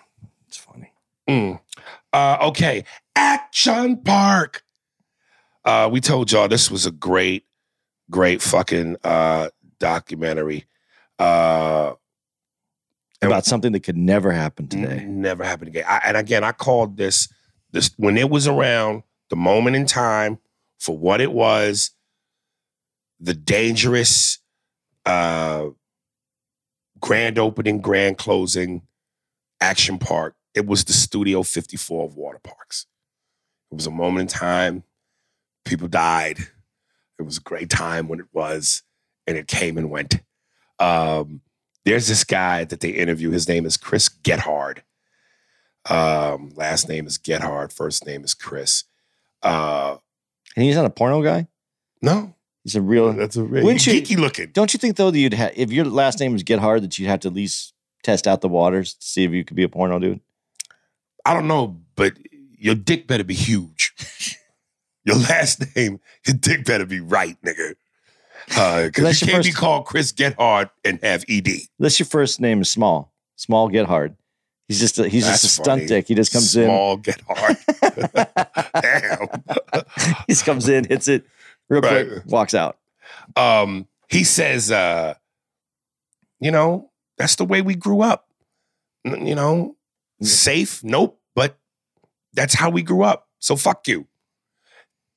Mm. 1.32 1.60
Uh, 2.12 2.38
okay, 2.42 2.84
Action 3.16 4.02
Park. 4.02 4.62
Uh, 5.64 5.88
we 5.90 6.00
told 6.00 6.30
y'all 6.30 6.48
this 6.48 6.70
was 6.70 6.84
a 6.84 6.90
great, 6.90 7.44
great 8.10 8.42
fucking 8.42 8.96
uh, 9.02 9.48
documentary. 9.78 10.66
Uh, 11.18 11.94
About 13.22 13.46
something 13.46 13.72
that 13.72 13.80
could 13.80 13.96
never 13.96 14.32
happen 14.32 14.66
today. 14.66 15.04
never 15.06 15.44
happen 15.44 15.68
again. 15.68 15.84
I, 15.88 16.00
and 16.04 16.16
again, 16.16 16.44
I 16.44 16.52
called 16.52 16.96
this 16.96 17.28
this 17.70 17.90
when 17.96 18.18
it 18.18 18.28
was 18.28 18.46
around 18.46 19.02
the 19.30 19.36
moment 19.36 19.76
in 19.76 19.86
time 19.86 20.38
for 20.78 20.98
what 20.98 21.22
it 21.22 21.32
was, 21.32 21.92
the 23.18 23.32
dangerous 23.32 24.38
uh, 25.06 25.68
grand 27.00 27.38
opening, 27.38 27.80
grand 27.80 28.18
closing, 28.18 28.82
action 29.60 29.98
park. 29.98 30.34
It 30.54 30.66
was 30.66 30.84
the 30.84 30.92
Studio 30.92 31.42
54 31.42 32.04
of 32.04 32.16
water 32.16 32.40
parks. 32.42 32.86
It 33.70 33.74
was 33.76 33.86
a 33.86 33.90
moment 33.90 34.20
in 34.32 34.38
time. 34.38 34.84
People 35.64 35.88
died. 35.88 36.38
It 37.18 37.22
was 37.22 37.38
a 37.38 37.42
great 37.42 37.70
time 37.70 38.08
when 38.08 38.20
it 38.20 38.26
was, 38.32 38.82
and 39.26 39.36
it 39.38 39.46
came 39.48 39.78
and 39.78 39.90
went. 39.90 40.20
Um, 40.78 41.40
there's 41.84 42.08
this 42.08 42.24
guy 42.24 42.64
that 42.64 42.80
they 42.80 42.90
interview. 42.90 43.30
His 43.30 43.48
name 43.48 43.64
is 43.66 43.76
Chris 43.76 44.08
Gethard. 44.08 44.78
Um, 45.88 46.50
last 46.54 46.88
name 46.88 47.06
is 47.06 47.18
Gethard. 47.18 47.72
First 47.72 48.06
name 48.06 48.24
is 48.24 48.34
Chris. 48.34 48.84
Uh, 49.42 49.96
And 50.56 50.64
he's 50.64 50.76
not 50.76 50.84
a 50.84 50.90
porno 50.90 51.22
guy. 51.22 51.48
no, 52.00 52.34
He's 52.64 52.76
a 52.76 52.80
real. 52.80 53.12
that's 53.12 53.34
a 53.36 53.42
real. 53.42 53.64
Wouldn't 53.64 53.84
you- 53.86 53.94
geeky 54.00 54.16
looking. 54.16 54.50
Don't 54.52 54.72
you 54.72 54.78
think 54.78 54.96
though 54.96 55.10
that 55.10 55.18
you'd 55.18 55.34
have 55.34 55.52
if 55.56 55.72
your 55.72 55.84
last 55.84 56.20
name 56.20 56.32
was 56.32 56.44
Gethard 56.44 56.82
that 56.82 56.96
you'd 56.96 57.08
have 57.08 57.18
to 57.20 57.28
at 57.28 57.34
least 57.34 57.74
test 58.04 58.28
out 58.28 58.40
the 58.40 58.48
waters 58.48 58.94
to 58.94 59.04
see 59.04 59.24
if 59.24 59.32
you 59.32 59.44
could 59.44 59.56
be 59.56 59.64
a 59.64 59.68
porno 59.68 59.98
dude? 59.98 60.20
I 61.24 61.34
don't 61.34 61.46
know, 61.48 61.80
but 61.96 62.14
your 62.58 62.74
dick 62.74 63.06
better 63.06 63.24
be 63.24 63.34
huge. 63.34 63.92
your 65.04 65.16
last 65.16 65.64
name, 65.76 66.00
your 66.26 66.36
dick 66.36 66.64
better 66.64 66.86
be 66.86 67.00
right, 67.00 67.36
nigga. 67.44 67.74
Because 68.46 68.92
That's 68.92 69.20
you 69.20 69.28
can't 69.28 69.44
be 69.44 69.50
first- 69.50 69.58
called 69.58 69.86
Chris 69.86 70.12
Gethard 70.12 70.70
and 70.84 70.98
have 71.02 71.24
ED. 71.28 71.48
Unless 71.78 71.98
your 72.00 72.06
first 72.06 72.40
name 72.40 72.60
is 72.60 72.70
Small, 72.70 73.12
Small 73.36 73.68
Get 73.68 73.86
Hard. 73.86 74.16
He's 74.68 74.80
just 74.80 74.98
a, 74.98 75.08
he's 75.08 75.26
just 75.26 75.44
a 75.44 75.48
stunt 75.48 75.86
dick. 75.88 76.08
He 76.08 76.14
just 76.14 76.32
comes 76.32 76.56
in. 76.56 76.64
Small 76.64 76.98
Gethard. 76.98 77.58
Damn. 78.80 79.84
he 80.26 80.32
just 80.32 80.44
comes 80.46 80.68
in, 80.68 80.84
hits 80.84 81.08
it 81.08 81.24
real 81.68 81.82
quick, 81.82 82.24
walks 82.26 82.54
out. 82.54 82.78
um, 83.36 83.86
he 84.08 84.24
says, 84.24 84.70
uh, 84.70 85.14
you 86.40 86.50
know, 86.50 86.90
that's 87.18 87.36
the 87.36 87.44
way 87.44 87.62
we 87.62 87.74
grew 87.74 88.00
up. 88.02 88.28
You 89.04 89.34
know, 89.34 89.76
safe, 90.22 90.82
nope, 90.84 91.20
but 91.34 91.58
that's 92.32 92.54
how 92.54 92.70
we 92.70 92.82
grew 92.82 93.02
up. 93.02 93.28
So 93.38 93.56
fuck 93.56 93.86
you. 93.88 94.06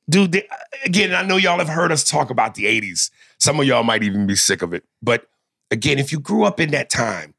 Dude, 0.10 0.44
again, 0.84 1.14
I 1.16 1.24
know 1.24 1.38
y'all 1.38 1.58
have 1.60 1.68
heard 1.70 1.92
us 1.92 2.04
talk 2.04 2.30
about 2.30 2.56
the 2.56 2.66
80s. 2.66 3.10
Some 3.40 3.60
of 3.60 3.66
y'all 3.66 3.84
might 3.84 4.04
even 4.04 4.28
be 4.28 4.36
sick 4.36 4.62
of 4.62 4.74
it. 4.74 4.84
But 5.02 5.28
again, 5.72 5.98
if 5.98 6.12
you 6.12 6.20
grew 6.20 6.44
up 6.44 6.60
in 6.60 6.72
that 6.72 6.90
time, 6.90 7.34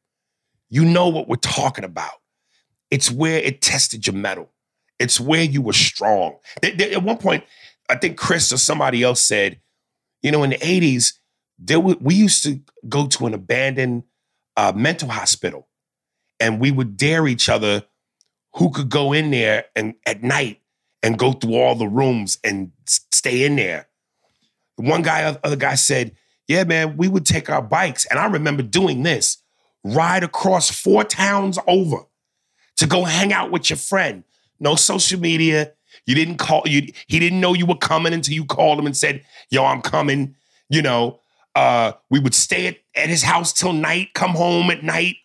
you 0.69 0.85
know 0.85 1.09
what 1.09 1.29
we're 1.29 1.37
talking 1.37 1.85
about. 1.85 2.11
It's 2.91 3.11
where 3.11 3.39
it 3.39 3.63
tested 3.63 4.07
your 4.07 4.17
metal. 4.17 4.51
It's 4.99 5.21
where 5.21 5.43
you 5.43 5.63
were 5.63 5.73
strong. 5.73 6.37
They- 6.61 6.73
they- 6.73 6.93
at 6.93 7.03
one 7.03 7.19
point, 7.19 7.45
I 7.89 7.97
think 7.97 8.17
Chris 8.17 8.53
or 8.53 8.57
somebody 8.59 9.03
else 9.03 9.23
said, 9.23 9.61
you 10.23 10.33
know, 10.33 10.43
in 10.43 10.51
the 10.51 10.59
80s, 10.59 11.13
there 11.59 11.79
were, 11.79 11.97
we 12.01 12.15
used 12.15 12.43
to 12.43 12.61
go 12.89 13.07
to 13.07 13.27
an 13.27 13.35
abandoned 13.35 14.03
uh, 14.57 14.73
mental 14.75 15.09
hospital 15.11 15.69
and 16.41 16.61
we 16.61 16.71
would 16.71 16.97
dare 16.97 17.27
each 17.27 17.49
other 17.49 17.85
who 18.55 18.71
could 18.71 18.89
go 18.89 19.13
in 19.13 19.31
there 19.31 19.67
and 19.75 19.95
at 20.07 20.23
night 20.23 20.61
and 21.03 21.19
go 21.19 21.33
through 21.33 21.55
all 21.55 21.75
the 21.75 21.89
rooms 21.89 22.39
and 22.43 22.73
stay 22.87 23.45
in 23.45 23.57
there. 23.57 23.89
One 24.77 25.03
guy, 25.03 25.37
other 25.43 25.57
guy 25.57 25.75
said, 25.75 26.17
yeah, 26.49 26.65
man, 26.65 26.97
we 26.97 27.09
would 27.09 27.27
take 27.27 27.51
our 27.51 27.63
bikes. 27.63 28.07
And 28.07 28.19
I 28.19 28.27
remember 28.27 28.63
doing 28.63 29.03
this, 29.03 29.39
ride 29.85 30.23
across 30.23 30.71
four 30.71 31.05
towns 31.05 31.59
over 31.67 31.99
to 32.77 32.87
go 32.87 33.05
hang 33.05 33.33
out 33.33 33.51
with 33.51 33.71
your 33.71 33.79
friend. 33.79 34.25
No 34.61 34.75
social 34.75 35.21
media. 35.21 35.73
You 36.07 36.15
didn't 36.15 36.37
call 36.37 36.63
you. 36.67 36.93
He 37.09 37.19
didn't 37.19 37.41
know 37.41 37.55
you 37.55 37.67
were 37.67 37.77
coming 37.77 38.13
until 38.13 38.35
you 38.35 38.45
called 38.45 38.79
him 38.79 38.87
and 38.87 38.97
said, 38.97 39.25
"Yo, 39.51 39.65
I'm 39.65 39.83
coming." 39.83 40.37
You 40.69 40.83
know, 40.83 41.21
uh, 41.55 41.93
we 42.11 42.19
would 42.19 42.35
stay 42.35 42.67
at, 42.67 42.77
at 42.95 43.09
his 43.09 43.23
house 43.23 43.53
till 43.53 43.73
night, 43.73 44.09
come 44.15 44.33
home 44.33 44.71
at 44.71 44.85
night, 44.85 45.17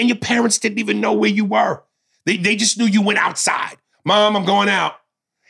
and 0.00 0.08
your 0.08 0.16
parents 0.16 0.58
didn't 0.58 0.78
even 0.78 1.00
know 1.00 1.12
where 1.12 1.30
you 1.30 1.44
were. 1.44 1.82
They 2.24 2.38
they 2.38 2.56
just 2.56 2.78
knew 2.78 2.86
you 2.86 3.02
went 3.02 3.18
outside. 3.18 3.76
Mom, 4.04 4.34
I'm 4.34 4.46
going 4.46 4.70
out, 4.70 4.94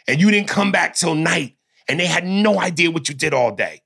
and 0.09 0.21
you 0.21 0.31
didn't 0.31 0.49
come 0.49 0.73
back 0.73 0.97
till 0.97 1.15
night, 1.15 1.57
and 1.89 2.01
they 2.01 2.07
had 2.07 2.27
no 2.27 2.61
idea 2.61 2.91
what 2.91 3.09
you 3.09 3.15
did 3.15 3.33
all 3.33 3.55
day. 3.55 3.83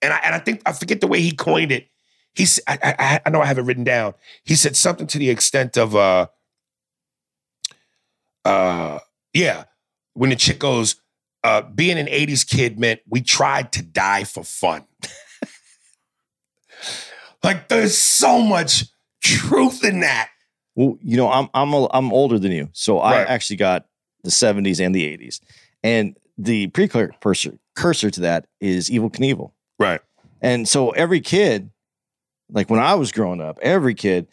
And 0.00 0.12
I 0.12 0.18
and 0.18 0.36
I 0.36 0.38
think 0.38 0.62
I 0.64 0.72
forget 0.72 1.00
the 1.00 1.08
way 1.08 1.20
he 1.20 1.32
coined 1.32 1.72
it. 1.72 1.88
He 2.34 2.46
I 2.66 3.20
know 3.28 3.42
I 3.42 3.46
have 3.46 3.58
it 3.58 3.62
written 3.62 3.84
down. 3.84 4.14
He 4.44 4.54
said 4.54 4.76
something 4.76 5.08
to 5.08 5.18
the 5.18 5.30
extent 5.30 5.76
of 5.76 5.96
uh 5.96 6.28
uh 8.44 9.00
yeah 9.34 9.64
when 10.14 10.30
the 10.30 10.36
chick 10.36 10.60
goes 10.60 10.96
uh 11.44 11.62
being 11.62 11.98
an 11.98 12.06
80s 12.06 12.48
kid 12.48 12.78
meant 12.78 13.00
we 13.08 13.20
tried 13.20 13.72
to 13.72 13.82
die 13.82 14.24
for 14.24 14.42
fun 14.42 14.84
like 17.44 17.68
there's 17.68 17.96
so 17.96 18.40
much 18.40 18.86
truth 19.22 19.84
in 19.84 20.00
that 20.00 20.28
Well, 20.74 20.98
you 21.02 21.16
know, 21.16 21.30
I'm 21.30 21.48
I'm 21.54 21.72
a, 21.72 21.88
I'm 21.92 22.12
older 22.12 22.38
than 22.38 22.52
you, 22.52 22.68
so 22.72 22.98
I 22.98 23.22
actually 23.22 23.56
got 23.56 23.86
the 24.24 24.30
70s 24.30 24.84
and 24.84 24.94
the 24.94 25.04
80s, 25.16 25.40
and 25.82 26.16
the 26.38 26.68
precursor 26.68 27.58
cursor 27.74 28.10
to 28.10 28.20
that 28.20 28.46
is 28.60 28.90
Evel 28.90 29.10
Knievel. 29.12 29.52
right 29.78 30.00
And 30.40 30.68
so 30.68 30.90
every 30.90 31.20
kid, 31.20 31.70
like 32.50 32.68
when 32.70 32.80
I 32.80 32.94
was 32.94 33.12
growing 33.12 33.40
up, 33.40 33.58
every 33.62 33.94
kid 33.94 34.28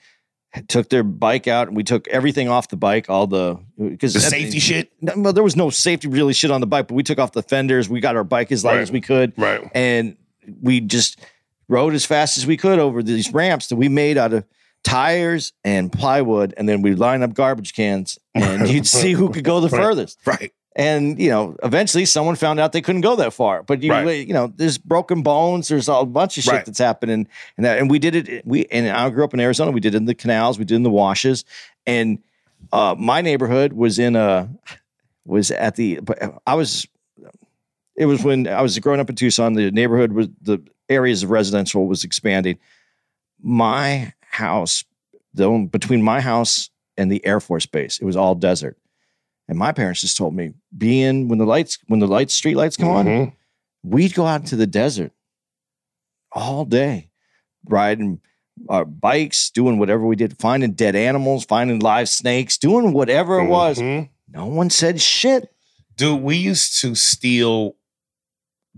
took 0.67 0.89
their 0.89 1.03
bike 1.03 1.47
out 1.47 1.67
and 1.67 1.77
we 1.77 1.83
took 1.83 2.07
everything 2.07 2.49
off 2.49 2.69
the 2.69 2.75
bike, 2.77 3.09
all 3.09 3.27
the 3.27 3.59
because 3.77 4.13
The 4.13 4.19
safety 4.19 4.59
shit. 4.59 4.91
No, 5.01 5.13
well, 5.17 5.33
there 5.33 5.43
was 5.43 5.55
no 5.55 5.69
safety 5.69 6.07
really 6.07 6.33
shit 6.33 6.49
on 6.51 6.59
the 6.61 6.67
bike, 6.67 6.87
but 6.87 6.95
we 6.95 7.03
took 7.03 7.19
off 7.19 7.33
the 7.33 7.43
fenders. 7.43 7.87
We 7.89 7.99
got 7.99 8.15
our 8.15 8.23
bike 8.23 8.51
as 8.51 8.63
light 8.65 8.75
Right. 8.75 8.81
as 8.81 8.91
we 8.91 9.01
could, 9.01 9.33
Right. 9.37 9.61
and 9.75 10.17
we 10.61 10.79
just 10.81 11.19
rode 11.67 11.93
as 11.93 12.03
fast 12.05 12.37
as 12.39 12.47
we 12.47 12.57
could 12.57 12.79
over 12.79 13.03
these 13.03 13.31
ramps 13.31 13.67
that 13.67 13.75
we 13.75 13.87
made 13.89 14.17
out 14.17 14.33
of 14.33 14.43
tires 14.83 15.53
and 15.63 15.91
plywood, 15.91 16.53
and 16.57 16.67
then 16.67 16.81
we 16.81 16.95
line 16.95 17.21
up 17.23 17.33
garbage 17.33 17.73
cans, 17.73 18.17
and 18.35 18.67
you'd 18.69 18.87
see 18.99 19.11
who 19.13 19.29
could 19.29 19.43
go 19.43 19.59
the 19.59 19.69
Right. 19.69 19.81
furthest. 19.83 20.19
Right. 20.25 20.53
And 20.75 21.19
you 21.19 21.29
know, 21.29 21.57
eventually 21.63 22.05
someone 22.05 22.35
found 22.35 22.59
out 22.59 22.71
they 22.71 22.81
couldn't 22.81 23.01
go 23.01 23.15
that 23.17 23.33
far. 23.33 23.63
But 23.63 23.83
you, 23.83 23.91
Right. 23.91 24.25
you 24.27 24.33
know, 24.33 24.53
there's 24.55 24.77
broken 24.77 25.23
bones. 25.23 25.67
There's 25.67 25.89
a 25.89 26.05
bunch 26.05 26.37
of 26.37 26.43
shit 26.43 26.53
Right. 26.53 26.65
that's 26.65 26.77
happening, 26.79 27.27
and 27.57 27.65
that, 27.65 27.79
and 27.79 27.89
we 27.89 27.99
did 27.99 28.15
it. 28.15 28.45
We 28.45 28.65
and 28.67 28.87
I 28.87 29.09
grew 29.09 29.23
up 29.23 29.33
in 29.33 29.39
Arizona. 29.39 29.71
We 29.71 29.79
did 29.81 29.93
it 29.95 29.97
in 29.97 30.05
the 30.05 30.15
canals. 30.15 30.57
We 30.57 30.65
did 30.65 30.75
it 30.75 30.77
in 30.77 30.83
the 30.83 30.89
washes, 30.89 31.43
and 31.85 32.19
uh, 32.71 32.95
my 32.97 33.21
neighborhood 33.21 33.73
was 33.73 33.99
in 33.99 34.15
a 34.15 34.49
was 35.25 35.51
at 35.51 35.75
the. 35.75 35.99
I 36.47 36.53
was. 36.55 36.87
It 37.95 38.05
was 38.05 38.23
when 38.23 38.47
I 38.47 38.61
was 38.61 38.79
growing 38.79 39.01
up 39.01 39.09
in 39.09 39.15
Tucson. 39.17 39.53
The 39.53 39.71
neighborhood 39.71 40.13
was 40.13 40.29
the 40.41 40.59
areas 40.87 41.23
of 41.23 41.31
residential 41.31 41.85
was 41.87 42.05
expanding. 42.05 42.57
My 43.41 44.13
house, 44.29 44.83
the 45.33 45.49
between 45.71 46.01
my 46.01 46.21
house 46.21 46.69
and 46.97 47.11
the 47.11 47.25
Air 47.25 47.39
Force 47.39 47.65
Base, 47.65 47.99
it 47.99 48.05
was 48.05 48.15
all 48.15 48.35
desert. 48.35 48.77
And 49.47 49.57
my 49.57 49.71
parents 49.71 50.01
just 50.01 50.17
told 50.17 50.35
me, 50.35 50.53
being 50.77 51.27
when 51.27 51.39
the 51.39 51.45
lights, 51.45 51.77
when 51.87 51.99
the 51.99 52.07
lights, 52.07 52.33
street 52.33 52.55
lights 52.55 52.77
come 52.77 52.89
on, 52.89 53.05
Mhm. 53.05 53.33
we'd 53.83 54.13
go 54.13 54.25
out 54.25 54.41
into 54.41 54.55
the 54.55 54.67
desert 54.67 55.11
all 56.31 56.65
day, 56.65 57.09
riding 57.65 58.21
our 58.67 58.85
bikes, 58.85 59.49
doing 59.49 59.79
whatever 59.79 60.05
we 60.05 60.15
did, 60.15 60.37
finding 60.37 60.73
dead 60.73 60.95
animals, 60.95 61.45
finding 61.45 61.79
live 61.79 62.09
snakes, 62.09 62.57
doing 62.57 62.93
whatever 62.93 63.39
it 63.39 63.47
was. 63.47 63.79
Mhm. 63.79 64.09
No 64.27 64.45
one 64.45 64.69
said 64.69 65.01
shit. 65.01 65.51
Dude, 65.95 66.21
we 66.21 66.37
used 66.37 66.79
to 66.81 66.93
steal 66.93 67.75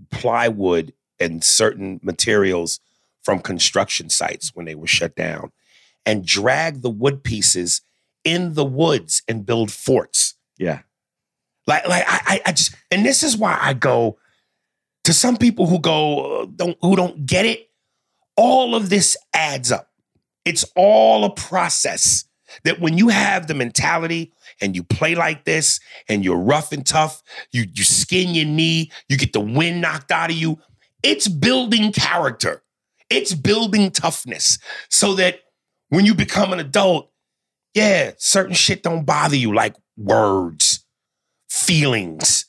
plywood 0.10 0.94
and 1.20 1.44
certain 1.44 2.00
materials 2.02 2.80
from 3.24 3.40
construction 3.40 4.10
sites 4.10 4.52
when 4.54 4.66
they 4.66 4.76
were 4.76 4.88
shut 4.88 5.16
down 5.16 5.52
and 6.06 6.26
drag 6.26 6.82
the 6.82 6.90
wood 6.90 7.24
pieces 7.24 7.82
in 8.24 8.54
the 8.54 8.66
woods 8.66 9.22
and 9.28 9.46
build 9.46 9.72
forts. 9.72 10.36
Yeah. 10.58 10.80
Like, 11.68 11.88
like 11.88 12.04
I, 12.08 12.42
I, 12.46 12.52
just, 12.52 12.76
and 12.90 13.06
this 13.06 13.24
is 13.24 13.38
why 13.38 13.58
I 13.60 13.74
go 13.74 14.18
to 15.04 15.14
some 15.14 15.38
people 15.38 15.68
who 15.68 15.80
go 15.80 16.42
uh, 16.42 16.46
don't 16.56 16.78
who 16.82 16.96
don't 16.96 17.26
get 17.26 17.46
it. 17.46 17.70
All 18.36 18.76
of 18.76 18.90
this 18.90 19.18
adds 19.34 19.72
up. 19.72 19.90
It's 20.46 20.66
all 20.76 21.24
a 21.26 21.34
process. 21.34 22.26
That 22.66 22.82
when 22.82 22.98
you 22.98 23.08
have 23.08 23.48
the 23.48 23.54
mentality 23.54 24.34
and 24.60 24.76
you 24.76 24.84
play 24.84 25.16
like 25.16 25.46
this 25.46 25.80
and 26.10 26.26
you're 26.26 26.38
rough 26.38 26.74
and 26.74 26.86
tough, 26.86 27.24
you 27.54 27.66
you 27.74 27.86
skin 27.86 28.36
your 28.36 28.46
knee, 28.46 28.92
you 29.08 29.18
get 29.18 29.32
the 29.32 29.40
wind 29.40 29.80
knocked 29.80 30.12
out 30.12 30.32
of 30.32 30.36
you. 30.36 30.60
It's 31.02 31.30
building 31.30 31.94
character. 31.94 32.62
It's 33.12 33.34
building 33.34 33.92
toughness 33.92 34.58
so 34.90 35.16
that 35.16 35.42
when 35.90 36.06
you 36.06 36.16
become 36.16 36.54
an 36.54 36.60
adult, 36.60 37.12
yeah, 37.74 38.12
certain 38.18 38.56
shit 38.56 38.84
don't 38.84 39.06
bother 39.06 39.36
you 39.36 39.54
like 39.54 39.76
words, 39.98 40.86
feelings. 41.50 42.46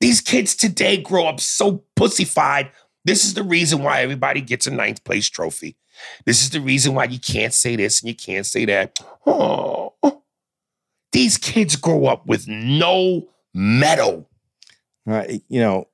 These 0.00 0.20
kids 0.20 0.54
today 0.54 0.96
grow 0.96 1.26
up 1.26 1.40
so 1.40 1.84
pussified. 1.96 2.70
This 3.04 3.24
is 3.24 3.34
the 3.34 3.42
reason 3.42 3.82
why 3.82 4.02
everybody 4.02 4.40
gets 4.40 4.66
a 4.66 4.70
ninth 4.70 5.02
place 5.04 5.28
trophy. 5.28 5.76
This 6.24 6.42
is 6.42 6.50
the 6.50 6.60
reason 6.60 6.94
why 6.94 7.04
you 7.04 7.18
can't 7.18 7.54
say 7.54 7.74
this 7.74 8.00
and 8.00 8.08
you 8.08 8.14
can't 8.14 8.46
say 8.46 8.64
that. 8.66 9.00
Oh, 9.26 9.94
these 11.12 11.38
kids 11.38 11.74
grow 11.74 12.06
up 12.06 12.26
with 12.26 12.46
no 12.46 13.28
metal. 13.54 14.28
Right. 15.06 15.42
You 15.48 15.60
know, 15.60 15.88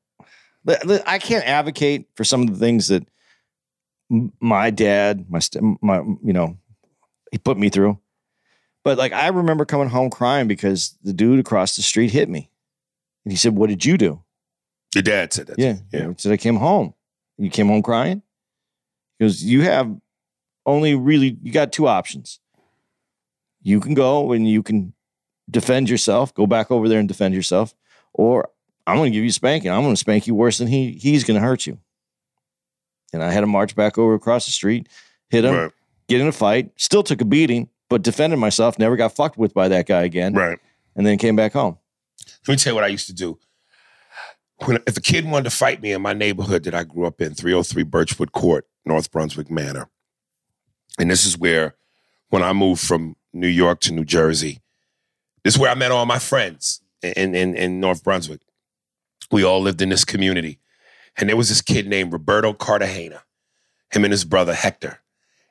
I 1.06 1.18
can't 1.18 1.46
advocate 1.46 2.08
for 2.16 2.24
some 2.24 2.42
of 2.42 2.50
the 2.50 2.58
things 2.58 2.88
that 2.88 3.06
my 4.10 4.70
dad, 4.70 5.26
my, 5.28 5.40
my, 5.80 5.98
you 6.22 6.32
know, 6.32 6.58
he 7.30 7.38
put 7.38 7.58
me 7.58 7.68
through. 7.68 7.98
But 8.82 8.98
like, 8.98 9.12
I 9.12 9.28
remember 9.28 9.64
coming 9.64 9.88
home 9.88 10.10
crying 10.10 10.46
because 10.46 10.96
the 11.02 11.12
dude 11.12 11.40
across 11.40 11.76
the 11.76 11.82
street 11.82 12.10
hit 12.10 12.28
me. 12.28 12.50
And 13.24 13.32
he 13.32 13.36
said, 13.36 13.56
What 13.56 13.70
did 13.70 13.84
you 13.84 13.96
do? 13.96 14.22
Your 14.94 15.02
dad 15.02 15.32
said 15.32 15.46
that. 15.48 15.58
Yeah. 15.58 15.76
Yeah. 15.92 16.10
I 16.10 16.14
said, 16.18 16.32
I 16.32 16.36
came 16.36 16.56
home. 16.56 16.94
You 17.38 17.50
came 17.50 17.68
home 17.68 17.82
crying? 17.82 18.22
Because 19.18 19.44
you 19.44 19.62
have 19.62 19.94
only 20.66 20.94
really, 20.94 21.36
you 21.42 21.52
got 21.52 21.72
two 21.72 21.88
options. 21.88 22.38
You 23.62 23.80
can 23.80 23.94
go 23.94 24.32
and 24.32 24.48
you 24.48 24.62
can 24.62 24.92
defend 25.50 25.88
yourself, 25.88 26.34
go 26.34 26.46
back 26.46 26.70
over 26.70 26.88
there 26.88 26.98
and 26.98 27.08
defend 27.08 27.34
yourself, 27.34 27.74
or 28.12 28.50
I'm 28.86 28.96
going 28.96 29.12
to 29.12 29.16
give 29.16 29.24
you 29.24 29.30
spanking. 29.30 29.70
I'm 29.70 29.82
going 29.82 29.94
to 29.94 29.98
spank 30.00 30.26
you 30.26 30.34
worse 30.34 30.58
than 30.58 30.68
he 30.68 30.92
he's 30.92 31.24
going 31.24 31.40
to 31.40 31.46
hurt 31.46 31.66
you. 31.66 31.78
And 33.14 33.22
I 33.22 33.30
had 33.32 33.40
to 33.40 33.46
march 33.46 33.74
back 33.76 33.96
over 33.96 34.12
across 34.14 34.44
the 34.46 34.52
street, 34.52 34.88
hit 35.30 35.44
him, 35.44 35.54
Right. 35.54 35.70
get 36.08 36.20
in 36.20 36.26
a 36.26 36.32
fight, 36.32 36.70
still 36.76 37.02
took 37.02 37.20
a 37.20 37.24
beating, 37.24 37.68
but 37.88 38.02
defended 38.02 38.38
myself, 38.38 38.78
never 38.78 38.96
got 38.96 39.14
fucked 39.14 39.38
with 39.38 39.54
by 39.54 39.68
that 39.68 39.86
guy 39.86 40.02
again, 40.02 40.34
Right. 40.34 40.58
and 40.96 41.06
then 41.06 41.16
came 41.16 41.36
back 41.36 41.52
home. 41.52 41.78
Let 42.46 42.52
me 42.54 42.56
tell 42.56 42.72
you 42.72 42.74
what 42.74 42.84
I 42.84 42.88
used 42.88 43.06
to 43.06 43.12
do. 43.14 43.38
When 44.64 44.78
if 44.86 44.96
a 44.96 45.00
kid 45.00 45.24
wanted 45.24 45.44
to 45.44 45.50
fight 45.56 45.80
me 45.82 45.92
in 45.92 46.02
my 46.02 46.12
neighborhood 46.12 46.64
that 46.64 46.74
I 46.74 46.84
grew 46.84 47.06
up 47.06 47.20
in, 47.20 47.34
303 47.34 47.82
Birchwood 47.84 48.32
Court, 48.32 48.66
North 48.84 49.10
Brunswick 49.10 49.50
Manor. 49.50 49.88
And 50.98 51.10
this 51.10 51.24
is 51.26 51.36
where, 51.38 51.74
when 52.30 52.42
I 52.42 52.52
moved 52.52 52.80
from 52.80 53.16
New 53.32 53.48
York 53.48 53.80
to 53.80 53.92
New 53.92 54.04
Jersey, 54.04 54.60
this 55.42 55.54
is 55.54 55.60
where 55.60 55.70
I 55.70 55.74
met 55.74 55.90
all 55.90 56.06
my 56.06 56.18
friends 56.18 56.80
in, 57.02 57.34
in, 57.34 57.56
in 57.56 57.80
North 57.80 58.02
Brunswick. 58.04 58.40
We 59.30 59.42
all 59.44 59.60
lived 59.60 59.82
in 59.82 59.88
this 59.88 60.04
community. 60.04 60.58
And 61.16 61.28
there 61.28 61.36
was 61.36 61.48
this 61.48 61.62
kid 61.62 61.86
named 61.86 62.12
Roberto 62.12 62.52
Cartagena, 62.52 63.22
him 63.90 64.04
and 64.04 64.12
his 64.12 64.24
brother 64.24 64.54
Hector. 64.54 65.00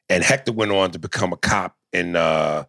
And 0.09 0.24
Hector 0.24 0.51
went 0.51 0.72
on 0.72 0.91
to 0.91 0.99
become 0.99 1.32
a 1.34 1.38
cop 1.38 1.78
in 1.91 2.16
uh 2.16 2.66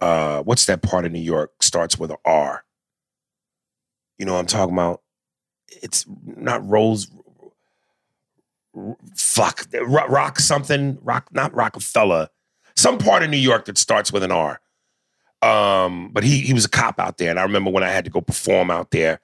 uh 0.00 0.42
what's 0.42 0.66
that 0.66 0.82
part 0.82 1.04
of 1.04 1.12
New 1.12 1.18
York 1.20 1.62
starts 1.62 1.98
with 1.98 2.10
a 2.10 2.16
R? 2.24 2.64
You 4.18 4.26
know 4.26 4.34
what 4.34 4.40
I'm 4.40 4.46
talking 4.46 4.74
about? 4.74 5.02
It's 5.82 6.06
not 6.24 6.66
Rose. 6.68 7.10
Fuck, 9.16 9.66
Rock 9.82 10.38
something. 10.38 10.98
Rock, 11.02 11.28
not 11.32 11.52
Rockefeller. 11.54 12.28
Some 12.76 12.98
part 12.98 13.22
of 13.22 13.30
New 13.30 13.36
York 13.36 13.64
that 13.66 13.76
starts 13.78 14.12
with 14.12 14.22
an 14.22 14.32
R. 14.32 14.60
Um, 15.42 16.10
but 16.12 16.22
he 16.22 16.40
he 16.40 16.54
was 16.54 16.64
a 16.64 16.70
cop 16.70 17.00
out 17.00 17.18
there, 17.18 17.30
and 17.30 17.38
I 17.38 17.42
remember 17.42 17.70
when 17.70 17.82
I 17.82 17.90
had 17.90 18.04
to 18.04 18.10
go 18.10 18.20
perform 18.20 18.70
out 18.70 18.92
there. 18.92 19.20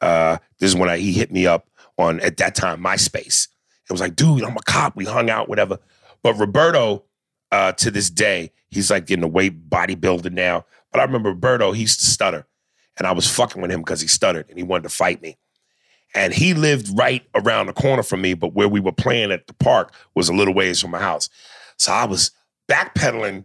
Uh, 0.00 0.38
this 0.58 0.70
is 0.70 0.76
when 0.76 0.88
I, 0.88 0.98
he 0.98 1.12
hit 1.12 1.30
me 1.30 1.46
up 1.46 1.68
on 2.00 2.20
at 2.20 2.36
that 2.38 2.54
time 2.54 2.82
MySpace. 2.82 3.48
It 3.88 3.92
was 3.92 4.00
like, 4.00 4.16
dude, 4.16 4.42
I'm 4.42 4.56
a 4.56 4.62
cop. 4.62 4.96
We 4.96 5.04
hung 5.04 5.30
out, 5.30 5.48
whatever. 5.48 5.78
But 6.22 6.34
Roberto, 6.34 7.04
uh, 7.50 7.72
to 7.72 7.90
this 7.90 8.10
day, 8.10 8.52
he's 8.68 8.90
like 8.90 9.10
in 9.10 9.20
the 9.20 9.28
weight 9.28 9.68
bodybuilder 9.68 10.32
now. 10.32 10.64
But 10.92 11.00
I 11.00 11.04
remember 11.04 11.30
Roberto, 11.30 11.72
he 11.72 11.82
used 11.82 12.00
to 12.00 12.06
stutter 12.06 12.46
and 12.96 13.06
I 13.06 13.12
was 13.12 13.28
fucking 13.28 13.60
with 13.62 13.70
him 13.70 13.80
because 13.80 14.00
he 14.00 14.08
stuttered 14.08 14.48
and 14.48 14.58
he 14.58 14.62
wanted 14.62 14.84
to 14.84 14.88
fight 14.90 15.22
me. 15.22 15.38
And 16.14 16.32
he 16.34 16.54
lived 16.54 16.98
right 16.98 17.22
around 17.34 17.66
the 17.66 17.72
corner 17.72 18.02
from 18.02 18.20
me, 18.20 18.34
but 18.34 18.52
where 18.52 18.68
we 18.68 18.80
were 18.80 18.92
playing 18.92 19.30
at 19.30 19.46
the 19.46 19.54
park 19.54 19.94
was 20.14 20.28
a 20.28 20.34
little 20.34 20.54
ways 20.54 20.80
from 20.80 20.90
my 20.90 20.98
house. 20.98 21.28
So 21.76 21.92
I 21.92 22.04
was 22.04 22.32
backpedaling 22.68 23.44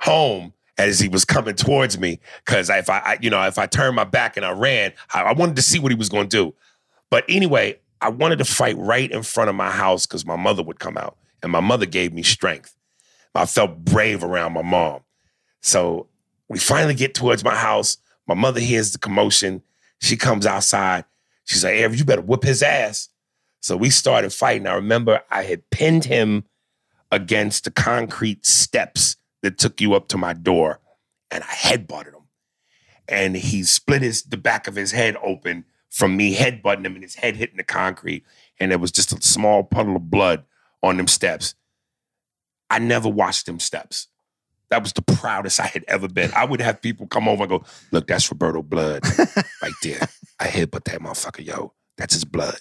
home 0.00 0.52
as 0.78 0.98
he 0.98 1.08
was 1.08 1.24
coming 1.24 1.54
towards 1.54 1.98
me 1.98 2.20
because 2.44 2.70
if 2.70 2.88
I, 2.88 2.98
I, 2.98 3.18
you 3.20 3.30
know, 3.30 3.42
if 3.44 3.58
I 3.58 3.66
turned 3.66 3.96
my 3.96 4.04
back 4.04 4.36
and 4.36 4.46
I 4.46 4.52
ran, 4.52 4.92
I, 5.12 5.22
I 5.22 5.32
wanted 5.32 5.56
to 5.56 5.62
see 5.62 5.78
what 5.78 5.92
he 5.92 5.98
was 5.98 6.08
going 6.08 6.28
to 6.28 6.36
do. 6.36 6.54
But 7.10 7.24
anyway, 7.28 7.78
I 8.00 8.10
wanted 8.10 8.38
to 8.38 8.44
fight 8.44 8.76
right 8.76 9.10
in 9.10 9.22
front 9.22 9.50
of 9.50 9.56
my 9.56 9.70
house 9.70 10.06
because 10.06 10.26
my 10.26 10.36
mother 10.36 10.62
would 10.62 10.78
come 10.78 10.96
out, 10.96 11.16
and 11.42 11.50
my 11.50 11.60
mother 11.60 11.86
gave 11.86 12.12
me 12.12 12.22
strength. 12.22 12.74
I 13.34 13.46
felt 13.46 13.84
brave 13.84 14.22
around 14.22 14.52
my 14.52 14.62
mom. 14.62 15.00
So 15.62 16.08
we 16.48 16.58
finally 16.58 16.94
get 16.94 17.14
towards 17.14 17.42
my 17.42 17.54
house. 17.54 17.96
My 18.26 18.34
mother 18.34 18.60
hears 18.60 18.92
the 18.92 18.98
commotion. 18.98 19.62
She 20.00 20.16
comes 20.16 20.46
outside. 20.46 21.04
She's 21.44 21.64
like, 21.64 21.74
Eric, 21.74 21.98
you 21.98 22.04
better 22.04 22.22
whip 22.22 22.42
his 22.42 22.62
ass. 22.62 23.08
So 23.60 23.76
we 23.76 23.90
started 23.90 24.32
fighting. 24.32 24.66
I 24.66 24.74
remember 24.74 25.22
I 25.30 25.42
had 25.42 25.68
pinned 25.70 26.04
him 26.04 26.44
against 27.10 27.64
the 27.64 27.70
concrete 27.70 28.44
steps 28.46 29.16
that 29.42 29.58
took 29.58 29.80
you 29.80 29.94
up 29.94 30.08
to 30.08 30.18
my 30.18 30.32
door, 30.32 30.80
and 31.30 31.42
I 31.42 31.46
headbutted 31.46 32.12
him. 32.14 32.28
And 33.08 33.36
he 33.36 33.62
split 33.62 34.02
his 34.02 34.22
the 34.22 34.36
back 34.36 34.68
of 34.68 34.74
his 34.74 34.92
head 34.92 35.16
open 35.22 35.64
from 35.94 36.16
me 36.16 36.34
headbutting 36.34 36.84
him 36.84 36.94
and 36.94 37.04
his 37.04 37.14
head 37.14 37.36
hitting 37.36 37.56
the 37.56 37.62
concrete. 37.62 38.24
And 38.58 38.72
there 38.72 38.80
was 38.80 38.90
just 38.90 39.12
a 39.12 39.22
small 39.22 39.62
puddle 39.62 39.94
of 39.94 40.10
blood 40.10 40.42
on 40.82 40.96
them 40.96 41.06
steps. 41.06 41.54
I 42.68 42.80
never 42.80 43.08
watched 43.08 43.46
them 43.46 43.60
steps. 43.60 44.08
That 44.70 44.82
was 44.82 44.92
the 44.92 45.02
proudest 45.02 45.60
I 45.60 45.66
had 45.66 45.84
ever 45.86 46.08
been. 46.08 46.32
I 46.34 46.46
would 46.46 46.60
have 46.60 46.82
people 46.82 47.06
come 47.06 47.28
over 47.28 47.44
and 47.44 47.50
go, 47.50 47.64
look, 47.92 48.08
that's 48.08 48.28
Roberto 48.28 48.60
blood 48.60 49.02
right 49.62 49.72
there. 49.84 50.00
I 50.40 50.48
headbutt 50.48 50.82
that 50.84 51.00
motherfucker, 51.00 51.46
yo. 51.46 51.74
That's 51.96 52.14
his 52.14 52.24
blood. 52.24 52.58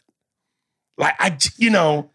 Like 1.00 1.16
I, 1.18 1.36
you 1.58 1.72
know, 1.72 2.12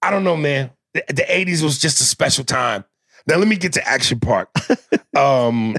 I 0.00 0.12
don't 0.12 0.22
know, 0.22 0.36
man. 0.36 0.70
The, 0.94 1.02
the 1.08 1.26
80s 1.28 1.64
was 1.64 1.80
just 1.80 2.00
a 2.00 2.04
special 2.04 2.44
time. 2.44 2.84
Now 3.26 3.36
let 3.36 3.48
me 3.48 3.56
get 3.56 3.72
to 3.72 3.88
Action 3.88 4.20
Park. 4.20 4.48
um, 5.16 5.76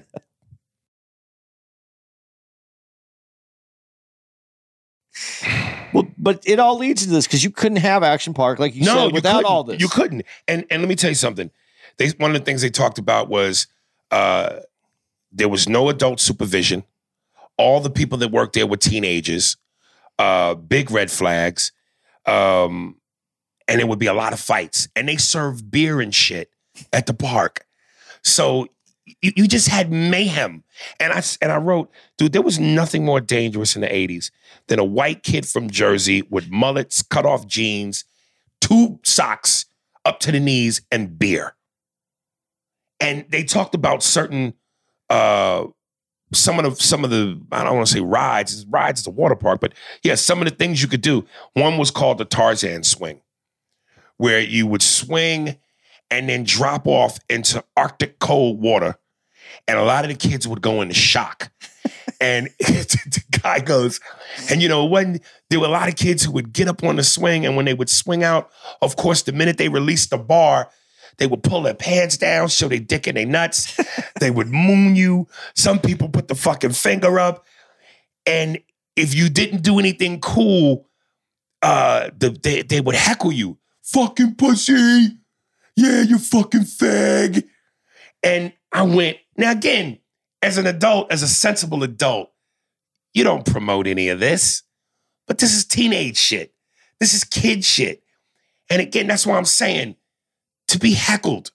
Well, 5.93 6.07
but 6.17 6.41
it 6.45 6.59
all 6.59 6.77
leads 6.77 7.03
to 7.03 7.09
this 7.09 7.27
because 7.27 7.43
you 7.43 7.51
couldn't 7.51 7.77
have 7.77 8.03
Action 8.03 8.33
Park 8.33 8.59
like 8.59 8.75
you 8.75 8.83
said 8.83 9.13
without 9.13 9.43
all 9.43 9.63
this. 9.63 9.79
You 9.79 9.87
couldn't. 9.87 10.25
And 10.47 10.65
and 10.69 10.81
let 10.81 10.89
me 10.89 10.95
tell 10.95 11.11
you 11.11 11.15
something. 11.15 11.51
They 11.97 12.09
one 12.09 12.31
of 12.31 12.39
the 12.39 12.45
things 12.45 12.61
they 12.61 12.69
talked 12.69 12.97
about 12.97 13.29
was 13.29 13.67
uh, 14.11 14.59
there 15.31 15.49
was 15.49 15.67
no 15.67 15.89
adult 15.89 16.19
supervision. 16.19 16.83
All 17.57 17.79
the 17.79 17.89
people 17.89 18.17
that 18.19 18.31
worked 18.31 18.53
there 18.53 18.67
were 18.67 18.77
teenagers. 18.77 19.57
Uh, 20.17 20.55
big 20.55 20.91
red 20.91 21.11
flags. 21.11 21.71
Um, 22.25 22.97
and 23.67 23.81
it 23.81 23.87
would 23.87 23.99
be 23.99 24.07
a 24.07 24.13
lot 24.13 24.33
of 24.33 24.39
fights. 24.39 24.87
And 24.95 25.07
they 25.07 25.17
served 25.17 25.69
beer 25.71 26.01
and 26.01 26.13
shit 26.13 26.49
at 26.91 27.05
the 27.05 27.13
park. 27.13 27.65
So 28.23 28.67
you, 29.05 29.31
you 29.35 29.47
just 29.47 29.67
had 29.67 29.91
mayhem. 29.91 30.63
And 30.99 31.13
I 31.13 31.21
and 31.41 31.51
I 31.51 31.57
wrote, 31.57 31.91
dude, 32.17 32.33
there 32.33 32.41
was 32.41 32.59
nothing 32.59 33.05
more 33.05 33.21
dangerous 33.21 33.75
in 33.75 33.81
the 33.81 33.87
80s 33.87 34.31
than 34.67 34.79
a 34.79 34.83
white 34.83 35.23
kid 35.23 35.47
from 35.47 35.69
Jersey 35.69 36.21
with 36.23 36.49
mullets, 36.49 37.01
cut 37.01 37.25
off 37.25 37.47
jeans, 37.47 38.05
two 38.61 38.99
socks 39.03 39.65
up 40.05 40.19
to 40.21 40.31
the 40.31 40.39
knees, 40.39 40.81
and 40.91 41.17
beer. 41.17 41.55
And 42.99 43.25
they 43.29 43.43
talked 43.43 43.75
about 43.75 44.03
certain 44.03 44.53
uh 45.09 45.65
some 46.31 46.57
of 46.57 46.63
the 46.63 46.83
some 46.83 47.03
of 47.03 47.09
the 47.09 47.39
I 47.51 47.63
don't 47.63 47.75
want 47.75 47.87
to 47.87 47.93
say 47.93 47.99
rides. 48.01 48.65
Rides 48.67 49.01
is 49.01 49.07
a 49.07 49.11
water 49.11 49.35
park, 49.35 49.59
but 49.59 49.73
yeah, 50.03 50.15
some 50.15 50.41
of 50.41 50.49
the 50.49 50.55
things 50.55 50.81
you 50.81 50.87
could 50.87 51.01
do. 51.01 51.25
One 51.53 51.77
was 51.77 51.91
called 51.91 52.17
the 52.17 52.25
Tarzan 52.25 52.83
swing, 52.83 53.21
where 54.17 54.39
you 54.39 54.65
would 54.67 54.81
swing 54.81 55.57
and 56.13 56.29
then 56.29 56.43
drop 56.43 56.85
off 56.85 57.17
into 57.27 57.63
Arctic 57.75 58.19
cold 58.19 58.61
water. 58.61 58.95
And 59.67 59.79
a 59.79 59.83
lot 59.83 60.05
of 60.05 60.09
the 60.09 60.15
kids 60.15 60.47
would 60.47 60.61
go 60.61 60.81
into 60.81 60.93
shock. 60.93 61.51
and 62.21 62.49
the 62.59 63.23
guy 63.41 63.59
goes, 63.59 63.99
and 64.49 64.61
you 64.61 64.69
know, 64.69 64.85
when 64.85 65.21
there 65.49 65.59
were 65.59 65.65
a 65.65 65.69
lot 65.69 65.89
of 65.89 65.95
kids 65.95 66.23
who 66.23 66.31
would 66.31 66.53
get 66.53 66.67
up 66.67 66.83
on 66.83 66.97
the 66.97 67.03
swing, 67.03 67.45
and 67.45 67.55
when 67.55 67.65
they 67.65 67.73
would 67.73 67.89
swing 67.89 68.23
out, 68.23 68.51
of 68.81 68.95
course, 68.95 69.23
the 69.23 69.31
minute 69.31 69.57
they 69.57 69.69
released 69.69 70.11
the 70.11 70.17
bar, 70.19 70.69
they 71.17 71.25
would 71.25 71.41
pull 71.41 71.63
their 71.63 71.73
pants 71.73 72.17
down, 72.17 72.47
show 72.47 72.67
their 72.67 72.79
dick 72.79 73.07
and 73.07 73.17
their 73.17 73.25
nuts. 73.25 73.79
they 74.19 74.29
would 74.29 74.47
moon 74.47 74.95
you. 74.95 75.27
Some 75.55 75.79
people 75.79 76.09
put 76.09 76.27
the 76.27 76.35
fucking 76.35 76.73
finger 76.73 77.19
up. 77.19 77.45
And 78.25 78.59
if 78.95 79.15
you 79.15 79.29
didn't 79.29 79.63
do 79.63 79.79
anything 79.79 80.19
cool, 80.19 80.87
uh, 81.63 82.11
the, 82.15 82.29
they, 82.29 82.61
they 82.61 82.81
would 82.81 82.95
heckle 82.95 83.31
you. 83.31 83.57
Fucking 83.81 84.35
pussy. 84.35 85.17
Yeah, 85.75 86.01
you 86.01 86.17
fucking 86.19 86.61
fag. 86.61 87.43
And 88.21 88.53
I 88.71 88.83
went, 88.83 89.17
now 89.37 89.51
again, 89.51 89.99
as 90.41 90.57
an 90.57 90.67
adult, 90.67 91.11
as 91.11 91.23
a 91.23 91.27
sensible 91.27 91.83
adult, 91.83 92.31
you 93.13 93.23
don't 93.23 93.45
promote 93.45 93.87
any 93.87 94.09
of 94.09 94.19
this. 94.19 94.63
But 95.27 95.37
this 95.37 95.53
is 95.53 95.65
teenage 95.65 96.17
shit. 96.17 96.53
This 96.99 97.13
is 97.13 97.23
kid 97.23 97.63
shit. 97.63 98.03
And 98.69 98.81
again, 98.81 99.07
that's 99.07 99.25
why 99.25 99.37
I'm 99.37 99.45
saying 99.45 99.95
to 100.69 100.79
be 100.79 100.93
heckled, 100.93 101.51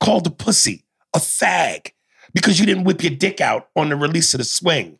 called 0.00 0.26
a 0.26 0.30
pussy, 0.30 0.84
a 1.14 1.18
fag, 1.18 1.92
because 2.34 2.60
you 2.60 2.66
didn't 2.66 2.84
whip 2.84 3.02
your 3.02 3.14
dick 3.14 3.40
out 3.40 3.68
on 3.74 3.88
the 3.88 3.96
release 3.96 4.34
of 4.34 4.38
the 4.38 4.44
swing. 4.44 4.98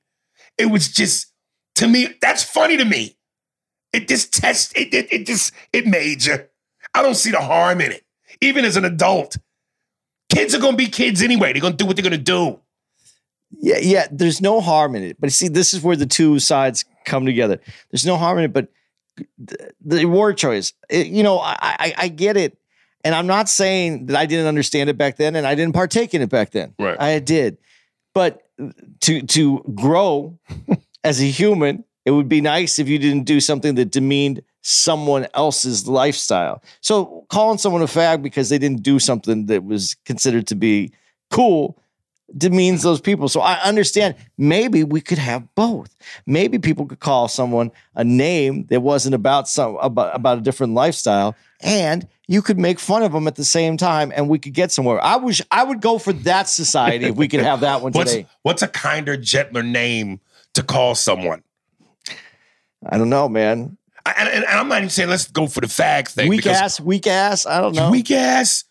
It 0.56 0.66
was 0.66 0.88
just, 0.88 1.32
to 1.76 1.86
me, 1.86 2.08
that's 2.20 2.42
funny 2.42 2.76
to 2.76 2.84
me. 2.84 3.16
It 3.92 4.08
just 4.08 4.32
test, 4.32 4.76
it, 4.76 4.92
it, 4.92 5.12
it 5.12 5.26
just, 5.26 5.52
it 5.72 5.86
made 5.86 6.24
you. 6.24 6.44
I 6.94 7.02
don't 7.02 7.14
see 7.14 7.30
the 7.30 7.40
harm 7.40 7.80
in 7.80 7.92
it. 7.92 8.04
Even 8.40 8.64
as 8.64 8.76
an 8.76 8.84
adult, 8.84 9.36
kids 10.30 10.54
are 10.54 10.60
gonna 10.60 10.76
be 10.76 10.86
kids 10.86 11.22
anyway. 11.22 11.52
They're 11.52 11.62
gonna 11.62 11.76
do 11.76 11.86
what 11.86 11.96
they're 11.96 12.02
gonna 12.02 12.18
do. 12.18 12.60
Yeah, 13.50 13.78
yeah. 13.80 14.06
There's 14.10 14.40
no 14.40 14.60
harm 14.60 14.94
in 14.94 15.02
it, 15.02 15.16
but 15.20 15.32
see, 15.32 15.48
this 15.48 15.72
is 15.74 15.82
where 15.82 15.96
the 15.96 16.06
two 16.06 16.38
sides 16.38 16.84
come 17.06 17.24
together. 17.26 17.60
There's 17.90 18.04
no 18.06 18.16
harm 18.16 18.38
in 18.38 18.44
it, 18.44 18.52
but 18.52 18.68
the, 19.38 19.72
the 19.84 20.04
word 20.04 20.36
choice. 20.36 20.72
it- 20.90 21.06
you 21.08 21.22
know, 21.22 21.38
I, 21.38 21.56
I 21.60 21.94
I 21.96 22.08
get 22.08 22.36
it, 22.36 22.58
and 23.04 23.14
I'm 23.14 23.26
not 23.26 23.48
saying 23.48 24.06
that 24.06 24.16
I 24.16 24.26
didn't 24.26 24.46
understand 24.46 24.90
it 24.90 24.98
back 24.98 25.16
then, 25.16 25.34
and 25.34 25.46
I 25.46 25.54
didn't 25.54 25.74
partake 25.74 26.14
in 26.14 26.20
it 26.22 26.28
back 26.28 26.50
then. 26.50 26.74
Right. 26.78 27.00
I 27.00 27.18
did, 27.20 27.56
but 28.14 28.42
to 29.00 29.22
to 29.22 29.64
grow 29.74 30.38
as 31.02 31.20
a 31.20 31.24
human, 31.26 31.84
it 32.08 32.12
would 32.12 32.28
be 32.28 32.40
nice 32.40 32.78
if 32.78 32.88
you 32.88 32.98
didn't 32.98 33.24
do 33.24 33.38
something 33.38 33.74
that 33.74 33.90
demeaned 33.90 34.40
someone 34.62 35.26
else's 35.34 35.86
lifestyle. 35.86 36.62
So 36.80 37.26
calling 37.28 37.58
someone 37.58 37.82
a 37.82 37.84
fag 37.84 38.22
because 38.22 38.48
they 38.48 38.56
didn't 38.56 38.82
do 38.82 38.98
something 38.98 39.44
that 39.46 39.62
was 39.62 39.94
considered 40.06 40.46
to 40.46 40.54
be 40.54 40.90
cool 41.30 41.78
demeans 42.34 42.82
those 42.82 43.02
people. 43.02 43.28
So 43.28 43.42
I 43.42 43.60
understand 43.60 44.14
maybe 44.38 44.84
we 44.84 45.02
could 45.02 45.18
have 45.18 45.54
both. 45.54 45.94
Maybe 46.26 46.58
people 46.58 46.86
could 46.86 47.00
call 47.00 47.28
someone 47.28 47.72
a 47.94 48.04
name 48.04 48.64
that 48.70 48.80
wasn't 48.80 49.14
about 49.14 49.46
some 49.46 49.76
about, 49.76 50.16
about 50.16 50.38
a 50.38 50.40
different 50.40 50.72
lifestyle 50.72 51.36
and 51.60 52.08
you 52.26 52.40
could 52.40 52.58
make 52.58 52.78
fun 52.78 53.02
of 53.02 53.12
them 53.12 53.28
at 53.28 53.36
the 53.36 53.44
same 53.44 53.76
time 53.76 54.14
and 54.16 54.30
we 54.30 54.38
could 54.38 54.54
get 54.54 54.72
somewhere. 54.72 54.98
I 55.04 55.16
wish 55.16 55.42
I 55.50 55.62
would 55.62 55.82
go 55.82 55.98
for 55.98 56.14
that 56.14 56.48
society 56.48 57.04
if 57.04 57.16
we 57.16 57.28
could 57.28 57.40
have 57.40 57.60
that 57.60 57.82
one 57.82 57.92
What's 57.94 58.12
today. 58.12 58.26
what's 58.42 58.62
a 58.62 58.68
kinder, 58.68 59.18
gentler 59.18 59.62
name 59.62 60.20
to 60.54 60.62
call 60.62 60.94
someone? 60.94 61.42
I 62.86 62.98
don't 62.98 63.10
know, 63.10 63.28
man. 63.28 63.76
I, 64.06 64.12
and, 64.12 64.28
and 64.28 64.46
I'm 64.46 64.68
not 64.68 64.78
even 64.78 64.90
saying 64.90 65.08
let's 65.08 65.30
go 65.30 65.46
for 65.46 65.60
the 65.60 65.66
fag 65.66 66.08
thing. 66.08 66.28
Weak 66.28 66.46
ass, 66.46 66.80
weak 66.80 67.06
ass. 67.06 67.46
I 67.46 67.60
don't 67.60 67.74
know. 67.74 67.90
Weak 67.90 68.10
ass 68.10 68.64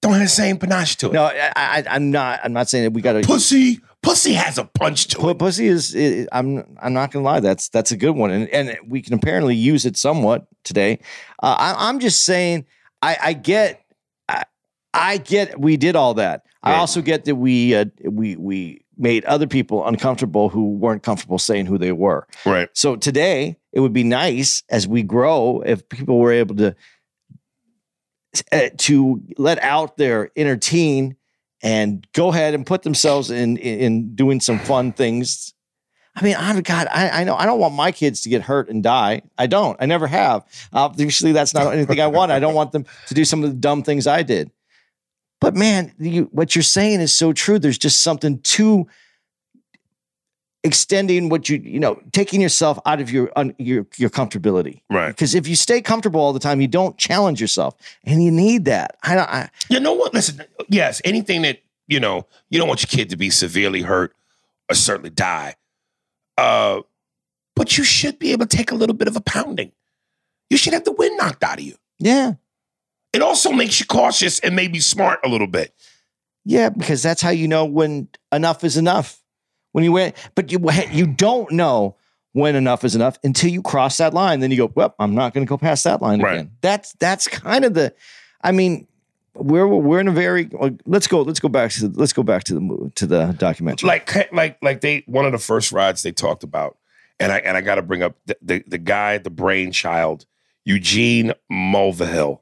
don't 0.00 0.12
have 0.12 0.22
the 0.22 0.28
same 0.28 0.56
panache 0.56 0.96
to 0.96 1.06
it. 1.06 1.12
No, 1.12 1.24
I, 1.24 1.52
I, 1.56 1.84
I'm 1.88 2.10
not. 2.10 2.40
I'm 2.42 2.52
not 2.52 2.68
saying 2.68 2.84
that 2.84 2.92
we 2.92 3.02
got 3.02 3.12
to. 3.12 3.22
Pussy, 3.22 3.80
pussy 4.02 4.32
has 4.32 4.58
a 4.58 4.64
punch 4.64 5.08
to 5.08 5.28
it. 5.28 5.38
Pussy 5.38 5.66
is, 5.66 5.94
i 5.94 6.26
I'm 6.32 6.76
I'm 6.80 6.92
not 6.92 7.10
gonna 7.10 7.24
lie. 7.24 7.40
That's 7.40 7.68
that's 7.68 7.90
a 7.90 7.96
good 7.96 8.12
one, 8.12 8.30
and 8.30 8.48
and 8.48 8.78
we 8.88 9.02
can 9.02 9.14
apparently 9.14 9.54
use 9.54 9.84
it 9.84 9.96
somewhat 9.96 10.46
today. 10.64 11.00
Uh, 11.42 11.56
I, 11.58 11.88
I'm 11.88 12.00
just 12.00 12.24
saying. 12.24 12.66
I, 13.02 13.16
I 13.22 13.32
get. 13.32 13.82
I, 14.28 14.44
I 14.92 15.18
get. 15.18 15.60
We 15.60 15.76
did 15.76 15.96
all 15.96 16.14
that. 16.14 16.44
I 16.62 16.74
also 16.74 17.00
get 17.00 17.24
that 17.24 17.36
we 17.36 17.74
uh, 17.74 17.86
we 18.04 18.36
we 18.36 18.84
made 19.00 19.24
other 19.24 19.46
people 19.46 19.86
uncomfortable 19.86 20.48
who 20.48 20.72
weren't 20.72 21.02
comfortable 21.02 21.38
saying 21.38 21.66
who 21.66 21.78
they 21.78 21.92
were. 21.92 22.26
Right. 22.44 22.68
So 22.74 22.96
today, 22.96 23.56
it 23.72 23.80
would 23.80 23.92
be 23.92 24.04
nice 24.04 24.62
as 24.68 24.86
we 24.86 25.02
grow 25.02 25.62
if 25.64 25.88
people 25.88 26.18
were 26.18 26.32
able 26.32 26.54
to 26.56 26.76
uh, 28.52 28.68
to 28.78 29.20
let 29.38 29.60
out 29.62 29.96
their 29.96 30.30
inner 30.36 30.56
teen 30.56 31.16
and 31.62 32.06
go 32.12 32.28
ahead 32.28 32.54
and 32.54 32.64
put 32.64 32.82
themselves 32.82 33.30
in 33.30 33.56
in, 33.56 33.80
in 33.80 34.14
doing 34.14 34.40
some 34.40 34.58
fun 34.58 34.92
things. 34.92 35.54
I 36.16 36.22
mean, 36.22 36.36
I'm 36.38 36.60
God. 36.62 36.88
I, 36.90 37.20
I 37.20 37.24
know 37.24 37.36
I 37.36 37.46
don't 37.46 37.60
want 37.60 37.74
my 37.74 37.92
kids 37.92 38.22
to 38.22 38.28
get 38.28 38.42
hurt 38.42 38.68
and 38.68 38.82
die. 38.82 39.22
I 39.38 39.46
don't. 39.46 39.76
I 39.80 39.86
never 39.86 40.06
have. 40.06 40.44
Obviously, 40.72 41.32
that's 41.32 41.54
not 41.54 41.72
anything 41.72 42.00
I 42.00 42.08
want. 42.08 42.32
I 42.32 42.40
don't 42.40 42.54
want 42.54 42.72
them 42.72 42.84
to 43.08 43.14
do 43.14 43.24
some 43.24 43.44
of 43.44 43.50
the 43.50 43.56
dumb 43.56 43.82
things 43.82 44.06
I 44.06 44.22
did. 44.22 44.50
But 45.40 45.54
man, 45.56 45.92
you, 45.98 46.28
what 46.32 46.54
you're 46.54 46.62
saying 46.62 47.00
is 47.00 47.14
so 47.14 47.32
true. 47.32 47.58
There's 47.58 47.78
just 47.78 48.02
something 48.02 48.40
too 48.40 48.86
extending 50.62 51.30
what 51.30 51.48
you 51.48 51.56
you 51.56 51.80
know 51.80 51.98
taking 52.12 52.38
yourself 52.38 52.78
out 52.84 53.00
of 53.00 53.10
your 53.10 53.32
un, 53.34 53.54
your 53.58 53.86
your 53.96 54.10
comfortability 54.10 54.82
Right. 54.90 55.08
because 55.08 55.34
if 55.34 55.48
you 55.48 55.56
stay 55.56 55.80
comfortable 55.80 56.20
all 56.20 56.34
the 56.34 56.38
time 56.38 56.60
you 56.60 56.68
don't 56.68 56.98
challenge 56.98 57.40
yourself 57.40 57.74
and 58.04 58.22
you 58.22 58.30
need 58.30 58.66
that 58.66 58.98
i 59.02 59.14
don't 59.14 59.30
I, 59.30 59.48
You 59.70 59.80
know 59.80 59.94
what? 59.94 60.12
Listen, 60.12 60.42
yes, 60.68 61.00
anything 61.02 61.40
that, 61.42 61.60
you 61.88 61.98
know, 61.98 62.26
you 62.50 62.58
don't 62.58 62.68
want 62.68 62.82
your 62.82 62.88
kid 62.88 63.08
to 63.08 63.16
be 63.16 63.30
severely 63.30 63.80
hurt 63.80 64.14
or 64.68 64.74
certainly 64.74 65.08
die. 65.08 65.54
Uh, 66.36 66.82
but 67.56 67.78
you 67.78 67.84
should 67.84 68.18
be 68.18 68.32
able 68.32 68.46
to 68.46 68.54
take 68.56 68.70
a 68.70 68.74
little 68.74 68.94
bit 68.94 69.08
of 69.08 69.16
a 69.16 69.20
pounding. 69.22 69.72
You 70.50 70.58
should 70.58 70.74
have 70.74 70.84
the 70.84 70.92
wind 70.92 71.16
knocked 71.16 71.42
out 71.42 71.58
of 71.58 71.64
you. 71.64 71.76
yeah 71.98 72.32
It 73.12 73.22
also 73.22 73.50
makes 73.52 73.80
you 73.80 73.86
cautious 73.86 74.38
and 74.40 74.54
maybe 74.54 74.80
smart 74.80 75.20
a 75.24 75.28
little 75.28 75.46
bit. 75.48 75.74
yeah 76.44 76.68
because 76.70 77.02
that's 77.02 77.20
how 77.22 77.30
you 77.30 77.48
know 77.48 77.64
when 77.64 78.08
enough 78.32 78.64
is 78.64 78.76
enough. 78.76 79.22
When 79.72 79.84
you 79.84 79.92
went 79.92 80.16
but 80.34 80.50
you 80.52 80.58
you 80.90 81.06
don't 81.06 81.50
know 81.52 81.96
when 82.32 82.54
enough 82.56 82.84
is 82.84 82.94
enough 82.94 83.18
until 83.24 83.50
you 83.50 83.62
cross 83.62 83.96
that 83.98 84.14
line. 84.14 84.40
Then 84.40 84.50
you 84.50 84.56
go 84.56 84.72
well 84.74 84.94
i'm 84.98 85.14
not 85.14 85.32
going 85.34 85.44
to 85.46 85.48
go 85.48 85.56
past 85.58 85.84
that 85.84 86.00
line 86.02 86.20
Right. 86.20 86.34
again. 86.34 86.50
That's 86.60 86.92
that's 86.94 87.26
kind 87.28 87.64
of 87.64 87.74
the 87.74 87.94
i 88.42 88.52
mean 88.52 88.86
we're 89.34 89.66
we're 89.66 90.00
in 90.00 90.08
a 90.08 90.12
very 90.12 90.50
let's 90.86 91.06
go 91.06 91.22
let's 91.22 91.38
go 91.40 91.48
back 91.48 91.70
to 91.72 91.88
the, 91.88 91.98
let's 92.00 92.12
go 92.12 92.22
back 92.24 92.42
to 92.44 92.54
the 92.54 92.92
to 92.96 93.06
the 93.06 93.26
documentary. 93.38 93.86
Like 93.86 94.32
like 94.32 94.58
like 94.62 94.80
they 94.80 95.04
one 95.06 95.24
of 95.24 95.30
the 95.32 95.38
first 95.38 95.70
rides 95.72 96.02
they 96.02 96.10
talked 96.12 96.42
about 96.42 96.76
and 97.20 97.30
i 97.30 97.38
and 97.38 97.56
i 97.56 97.60
got 97.60 97.76
to 97.76 97.82
bring 97.82 98.02
up 98.02 98.16
the, 98.26 98.36
the 98.42 98.64
the 98.66 98.78
guy 98.78 99.18
the 99.18 99.30
brainchild 99.30 100.26
eugene 100.64 101.32
mulvihill 101.50 102.40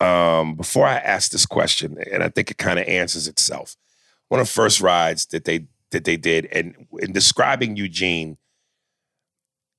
um 0.00 0.54
before 0.54 0.86
i 0.86 0.96
ask 0.96 1.30
this 1.30 1.46
question 1.46 1.96
and 2.12 2.22
i 2.22 2.28
think 2.28 2.50
it 2.50 2.58
kind 2.58 2.78
of 2.78 2.86
answers 2.86 3.26
itself 3.28 3.76
one 4.28 4.40
of 4.40 4.46
the 4.46 4.52
first 4.52 4.80
rides 4.80 5.26
that 5.26 5.44
they 5.44 5.66
that 5.90 6.04
they 6.04 6.16
did 6.16 6.46
and 6.52 6.86
in 7.00 7.12
describing 7.12 7.76
eugene 7.76 8.36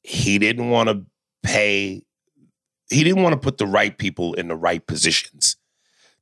he 0.02 0.40
didn't 0.40 0.70
want 0.70 0.90
to 0.90 1.06
pay 1.44 2.02
he 2.90 3.04
didn't 3.04 3.22
want 3.22 3.34
to 3.34 3.40
put 3.40 3.58
the 3.58 3.68
right 3.68 3.98
people 3.98 4.34
in 4.34 4.48
the 4.48 4.56
right 4.56 4.86
positions 4.86 5.58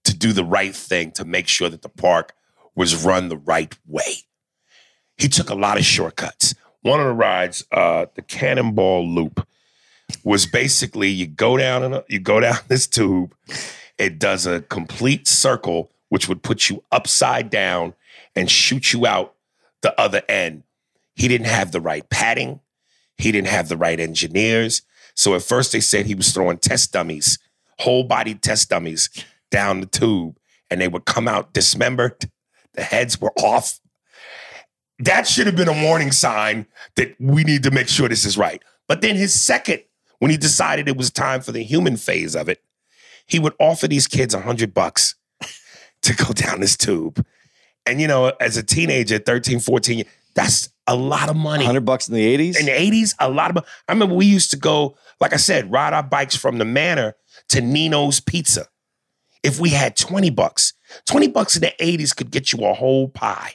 to 0.04 0.16
do 0.16 0.34
the 0.34 0.46
right 0.46 0.76
thing 0.76 1.12
to 1.12 1.26
make 1.26 1.48
sure 1.48 1.70
that 1.70 1.82
the 1.82 1.90
park 1.90 2.34
was 2.76 3.04
run 3.04 3.30
the 3.30 3.38
right 3.38 3.78
way. 3.86 4.16
He 5.18 5.28
took 5.28 5.50
a 5.50 5.56
lot 5.56 5.78
of 5.78 5.86
shortcuts. 5.86 6.54
One 6.82 7.00
of 7.00 7.08
the 7.08 7.14
rides, 7.14 7.66
uh, 7.72 8.06
the 8.16 8.22
Cannonball 8.22 9.08
Loop, 9.08 9.48
was 10.24 10.46
basically 10.46 11.10
you 11.10 11.26
go 11.26 11.58
down 11.58 11.84
in 11.84 11.94
a, 11.94 12.04
you 12.08 12.20
go 12.20 12.40
down 12.40 12.58
this 12.68 12.88
tube, 12.88 13.34
it 13.98 14.20
does 14.20 14.46
a 14.46 14.62
complete 14.62 15.28
circle, 15.28 15.92
which 16.10 16.28
would 16.28 16.44
put 16.44 16.70
you 16.70 16.84
upside 16.92 17.50
down 17.50 17.94
and 18.36 18.50
shoot 18.50 18.94
you 18.94 19.06
out 19.06 19.34
the 19.82 20.00
other 20.00 20.22
end. 20.28 20.64
He 21.16 21.28
didn't 21.28 21.48
have 21.48 21.72
the 21.72 21.82
right 21.82 22.08
padding. 22.10 22.60
He 23.18 23.32
didn't 23.32 23.48
have 23.48 23.70
the 23.70 23.78
right 23.78 24.00
engineers. 24.00 24.82
So 25.16 25.34
at 25.36 25.44
first 25.44 25.72
they 25.72 25.80
said 25.80 26.06
he 26.06 26.16
was 26.16 26.32
throwing 26.32 26.58
test 26.58 26.92
dummies, 26.92 27.40
whole 27.80 28.04
body 28.04 28.36
test 28.36 28.70
dummies 28.70 29.10
down 29.50 29.80
the 29.80 29.86
tube, 29.86 30.38
and 30.70 30.82
they 30.82 30.88
would 30.88 31.06
come 31.06 31.28
out 31.28 31.54
dismembered. 31.54 32.30
The 32.74 32.84
heads 32.84 33.22
were 33.22 33.32
off. 33.38 33.80
That 35.00 35.28
should 35.28 35.48
have 35.48 35.56
been 35.56 35.70
a 35.70 35.84
warning 35.84 36.12
sign 36.12 36.68
that 36.96 37.16
we 37.20 37.44
need 37.44 37.64
to 37.64 37.72
make 37.72 37.88
sure 37.88 38.10
this 38.10 38.26
is 38.26 38.38
right. 38.38 38.62
But 38.88 39.02
then 39.02 39.16
his 39.16 39.34
second, 39.34 39.84
when 40.20 40.32
he 40.32 40.38
decided 40.38 40.88
it 40.88 40.98
was 40.98 41.12
time 41.12 41.42
for 41.42 41.52
the 41.52 41.64
human 41.64 41.96
phase 41.96 42.36
of 42.36 42.50
it, 42.50 42.62
he 43.26 43.40
would 43.40 43.54
offer 43.60 43.88
these 43.88 44.08
kids 44.08 44.34
a 44.34 44.42
hundred 44.42 44.74
bucks 44.74 45.16
to 46.02 46.14
go 46.14 46.34
down 46.34 46.60
this 46.60 46.78
tube. 46.78 47.26
And 47.86 48.02
you 48.02 48.08
know, 48.08 48.32
as 48.40 48.58
a 48.58 48.64
teenager, 48.64 49.20
13, 49.20 49.60
14, 49.60 50.06
that's 50.36 50.70
a 50.88 50.96
lot 50.96 51.30
of 51.30 51.36
money. 51.36 51.64
100 51.64 51.86
bucks 51.86 52.08
in 52.08 52.14
the 52.14 52.38
80s? 52.38 52.60
In 52.60 52.66
the 52.66 52.72
80s, 52.72 53.16
a 53.20 53.30
lot 53.30 53.50
of 53.50 53.56
money. 53.56 53.68
I 53.88 53.94
remember 53.94 54.16
we 54.16 54.26
used 54.26 54.52
to 54.52 54.58
go, 54.58 54.98
like 55.20 55.34
I 55.34 55.38
said, 55.38 55.72
ride 55.72 55.94
our 55.94 56.04
bikes 56.04 56.36
from 56.36 56.58
the 56.58 56.66
manor 56.66 57.16
to 57.50 57.62
Nino's 57.62 58.20
Pizza. 58.20 58.68
If 59.44 59.60
we 59.60 59.70
had 59.70 59.96
20 59.96 60.32
bucks, 60.32 60.74
20 61.06 61.28
bucks 61.30 61.56
in 61.56 61.62
the 61.62 61.74
80s 61.80 62.16
could 62.16 62.32
get 62.32 62.52
you 62.52 62.66
a 62.66 62.74
whole 62.74 63.08
pie. 63.08 63.54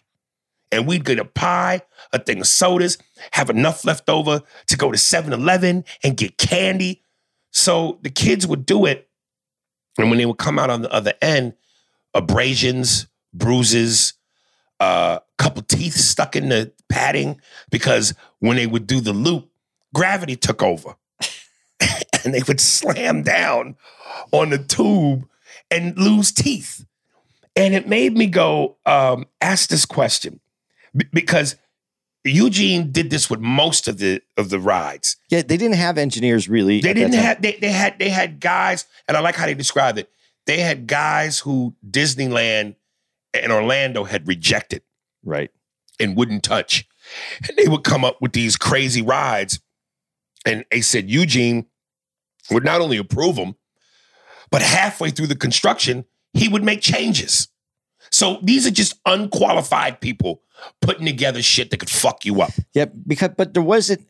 And 0.72 0.86
we'd 0.86 1.04
get 1.04 1.18
a 1.18 1.24
pie, 1.24 1.82
a 2.12 2.18
thing 2.20 2.40
of 2.40 2.46
sodas, 2.46 2.96
have 3.32 3.50
enough 3.50 3.84
left 3.84 4.08
over 4.08 4.42
to 4.68 4.76
go 4.76 4.92
to 4.92 4.98
7 4.98 5.32
Eleven 5.32 5.84
and 6.04 6.16
get 6.16 6.38
candy. 6.38 7.02
So 7.50 7.98
the 8.02 8.10
kids 8.10 8.46
would 8.46 8.64
do 8.64 8.86
it. 8.86 9.09
And 9.99 10.11
when 10.11 10.18
they 10.18 10.26
would 10.26 10.38
come 10.38 10.59
out 10.59 10.70
on 10.70 10.82
the 10.82 10.93
other 10.93 11.14
end, 11.20 11.55
abrasions, 12.14 13.07
bruises, 13.32 14.14
a 14.80 14.84
uh, 14.84 15.18
couple 15.36 15.62
teeth 15.62 15.95
stuck 15.95 16.36
in 16.36 16.49
the 16.49 16.72
padding 16.88 17.41
because 17.70 18.14
when 18.38 18.57
they 18.57 18.66
would 18.66 18.86
do 18.86 19.01
the 19.01 19.12
loop, 19.12 19.51
gravity 19.95 20.36
took 20.36 20.62
over. 20.62 20.97
and 22.24 22.34
they 22.34 22.43
would 22.49 22.61
slam 22.61 23.22
down 23.22 23.76
on 24.32 24.51
the 24.51 24.59
tube 24.59 25.28
and 25.70 25.97
lose 25.99 26.32
teeth. 26.32 26.84
And 27.57 27.74
it 27.74 27.88
made 27.88 28.16
me 28.16 28.26
go 28.26 28.76
um, 28.86 29.26
ask 29.41 29.68
this 29.68 29.84
question 29.84 30.41
B- 30.97 31.07
because 31.12 31.57
Eugene 32.24 32.92
did 32.92 33.08
this 33.10 33.30
with 33.30 33.40
most 33.40 33.88
of 33.88 33.98
the 33.98 34.20
of 34.36 34.50
the 34.50 34.58
rides. 34.60 35.16
Yeah, 35.30 35.42
they 35.42 35.56
didn't 35.56 35.76
have 35.76 35.96
engineers 35.98 36.48
really. 36.48 36.80
They 36.80 36.92
didn't 36.92 37.14
have 37.14 37.40
they, 37.40 37.52
they 37.52 37.72
had 37.72 37.98
they 37.98 38.10
had 38.10 38.40
guys, 38.40 38.84
and 39.08 39.16
I 39.16 39.20
like 39.20 39.36
how 39.36 39.46
they 39.46 39.54
described 39.54 39.98
it. 39.98 40.10
They 40.46 40.58
had 40.60 40.86
guys 40.86 41.38
who 41.38 41.74
Disneyland 41.88 42.74
and 43.32 43.52
Orlando 43.52 44.04
had 44.04 44.26
rejected 44.26 44.82
Right. 45.22 45.50
and 46.00 46.16
wouldn't 46.16 46.42
touch. 46.42 46.86
And 47.48 47.56
they 47.56 47.68
would 47.68 47.84
come 47.84 48.04
up 48.04 48.20
with 48.20 48.32
these 48.32 48.56
crazy 48.56 49.02
rides. 49.02 49.60
And 50.46 50.64
they 50.70 50.80
said 50.80 51.10
Eugene 51.10 51.66
would 52.50 52.64
not 52.64 52.80
only 52.80 52.96
approve 52.96 53.36
them, 53.36 53.54
but 54.50 54.62
halfway 54.62 55.10
through 55.10 55.26
the 55.28 55.36
construction, 55.36 56.04
he 56.32 56.48
would 56.48 56.64
make 56.64 56.80
changes. 56.80 57.48
So 58.11 58.38
these 58.42 58.66
are 58.66 58.70
just 58.70 58.94
unqualified 59.06 60.00
people 60.00 60.42
putting 60.80 61.06
together 61.06 61.42
shit 61.42 61.70
that 61.70 61.78
could 61.78 61.90
fuck 61.90 62.24
you 62.24 62.42
up. 62.42 62.50
Yeah, 62.74 62.86
because 63.06 63.30
but 63.36 63.54
there 63.54 63.62
wasn't 63.62 64.06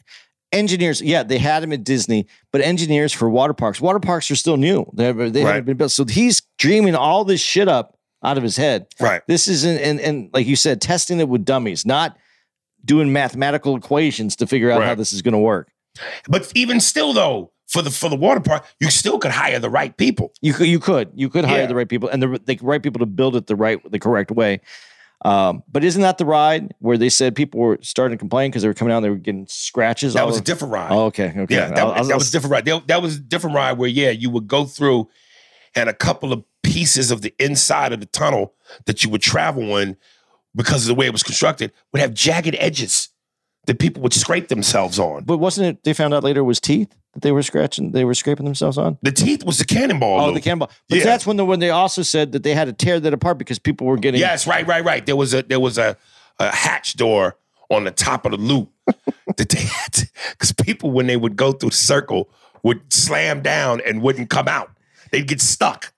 engineers. 0.52 1.00
Yeah, 1.00 1.22
they 1.22 1.38
had 1.38 1.62
them 1.62 1.72
at 1.72 1.84
Disney, 1.84 2.26
but 2.52 2.60
engineers 2.60 3.12
for 3.12 3.28
water 3.28 3.54
parks. 3.54 3.80
Water 3.80 4.00
parks 4.00 4.30
are 4.30 4.36
still 4.36 4.56
new. 4.56 4.86
They 4.94 5.12
they 5.12 5.44
Right. 5.44 5.48
haven't 5.54 5.64
been 5.66 5.76
built. 5.76 5.92
So 5.92 6.04
he's 6.04 6.42
dreaming 6.58 6.94
all 6.94 7.24
this 7.24 7.40
shit 7.40 7.68
up 7.68 7.96
out 8.24 8.36
of 8.36 8.42
his 8.42 8.56
head. 8.56 8.86
Right. 8.98 9.22
This 9.28 9.48
isn't 9.48 9.78
and 9.80 10.00
and 10.00 10.30
like 10.32 10.46
you 10.46 10.56
said, 10.56 10.80
testing 10.80 11.20
it 11.20 11.28
with 11.28 11.44
dummies, 11.44 11.86
not 11.86 12.16
doing 12.84 13.12
mathematical 13.12 13.76
equations 13.76 14.36
to 14.36 14.46
figure 14.46 14.70
out 14.70 14.82
how 14.82 14.94
this 14.94 15.12
is 15.12 15.22
going 15.22 15.32
to 15.32 15.38
work. 15.38 15.70
But 16.28 16.50
even 16.54 16.80
still, 16.80 17.12
though, 17.12 17.52
for 17.70 17.82
the 17.82 17.90
for 17.90 18.08
the 18.10 18.16
water 18.16 18.40
park, 18.40 18.64
you 18.80 18.90
still 18.90 19.18
could 19.18 19.30
hire 19.30 19.58
the 19.58 19.70
right 19.70 19.96
people. 19.96 20.32
You 20.40 20.52
could 20.52 20.66
you 20.66 20.78
could 20.80 21.10
you 21.14 21.28
could 21.28 21.44
hire 21.44 21.60
Yeah. 21.62 21.66
the 21.66 21.74
right 21.74 21.88
people 21.88 22.08
and 22.08 22.22
the 22.22 22.40
the 22.44 22.58
right 22.62 22.82
people 22.82 22.98
to 23.00 23.06
build 23.06 23.36
it 23.36 23.46
the 23.46 23.56
right 23.56 23.78
the 23.90 23.98
correct 23.98 24.30
way. 24.30 24.60
Um, 25.22 25.62
but 25.70 25.84
isn't 25.84 26.00
that 26.00 26.16
the 26.16 26.24
ride 26.24 26.74
where 26.78 26.96
they 26.96 27.10
said 27.10 27.34
people 27.36 27.60
were 27.60 27.78
starting 27.82 28.16
to 28.16 28.18
complain 28.18 28.50
because 28.50 28.62
they 28.62 28.68
were 28.68 28.74
coming 28.74 28.92
out 28.92 28.98
and 28.98 29.04
they 29.04 29.10
were 29.10 29.16
getting 29.16 29.46
scratches? 29.48 30.14
That 30.14 30.26
was 30.26 30.38
a 30.38 30.40
different 30.40 30.72
ride. 30.72 30.90
Oh, 30.90 31.04
okay, 31.06 31.34
okay. 31.36 31.54
Yeah, 31.54 31.68
that, 31.68 31.78
I'll- 31.78 31.92
I'll- 31.92 32.04
that 32.04 32.16
was 32.16 32.30
a 32.30 32.32
different 32.32 32.52
ride. 32.52 32.64
That, 32.64 32.86
that 32.88 33.02
was 33.02 33.16
a 33.16 33.20
different 33.20 33.54
ride 33.54 33.76
where, 33.76 33.88
yeah, 33.90 34.08
you 34.10 34.30
would 34.30 34.48
go 34.48 34.64
through 34.64 35.08
and 35.76 35.90
a 35.90 35.92
couple 35.92 36.32
of 36.32 36.42
pieces 36.62 37.10
of 37.10 37.20
the 37.20 37.34
inside 37.38 37.92
of 37.92 38.00
the 38.00 38.06
tunnel 38.06 38.54
that 38.86 39.04
you 39.04 39.10
would 39.10 39.20
travel 39.20 39.76
in 39.76 39.98
because 40.54 40.84
of 40.84 40.88
the 40.88 40.94
way 40.94 41.04
it 41.04 41.12
was 41.12 41.22
constructed 41.22 41.70
would 41.92 42.00
have 42.00 42.14
jagged 42.14 42.56
edges 42.58 43.10
that 43.66 43.78
people 43.78 44.02
would 44.02 44.14
scrape 44.14 44.48
themselves 44.48 44.98
on. 44.98 45.24
But 45.24 45.36
wasn't 45.36 45.66
it? 45.68 45.84
They 45.84 45.92
found 45.92 46.14
out 46.14 46.24
later 46.24 46.40
it 46.40 46.44
was 46.44 46.60
teeth 46.60 46.94
that 47.14 47.22
they 47.22 47.32
were 47.32 47.42
scratching. 47.42 47.92
They 47.92 48.04
were 48.04 48.14
scraping 48.14 48.44
themselves 48.44 48.78
on. 48.78 48.98
The 49.02 49.12
teeth 49.12 49.44
was 49.44 49.58
the 49.58 49.64
cannonball. 49.64 50.20
Oh, 50.20 50.26
loop. 50.26 50.34
the 50.36 50.40
cannonball. 50.40 50.70
But 50.88 50.98
Yeah. 50.98 51.04
that's 51.04 51.26
when 51.26 51.36
the 51.36 51.44
when 51.44 51.58
they 51.60 51.70
also 51.70 52.02
said 52.02 52.32
that 52.32 52.42
they 52.42 52.54
had 52.54 52.66
to 52.66 52.72
tear 52.72 53.00
that 53.00 53.12
apart 53.12 53.38
because 53.38 53.58
people 53.58 53.86
were 53.86 53.96
getting. 53.96 54.20
Yes, 54.20 54.46
right, 54.46 54.66
right, 54.66 54.84
right. 54.84 55.04
There 55.04 55.16
was 55.16 55.34
a 55.34 55.42
there 55.42 55.60
was 55.60 55.78
a, 55.78 55.96
a 56.38 56.54
hatch 56.54 56.94
door 56.96 57.36
on 57.70 57.84
the 57.84 57.90
top 57.90 58.24
of 58.26 58.32
the 58.32 58.38
loop 58.38 58.70
that 59.36 59.48
they 59.48 59.60
had 59.62 60.08
because 60.32 60.52
people 60.52 60.90
when 60.90 61.06
they 61.06 61.16
would 61.16 61.36
go 61.36 61.52
through 61.52 61.70
the 61.70 61.76
circle 61.76 62.28
would 62.62 62.92
slam 62.92 63.42
down 63.42 63.80
and 63.86 64.02
wouldn't 64.02 64.28
come 64.30 64.48
out. 64.48 64.70
They'd 65.10 65.26
get 65.26 65.40
stuck. 65.40 65.92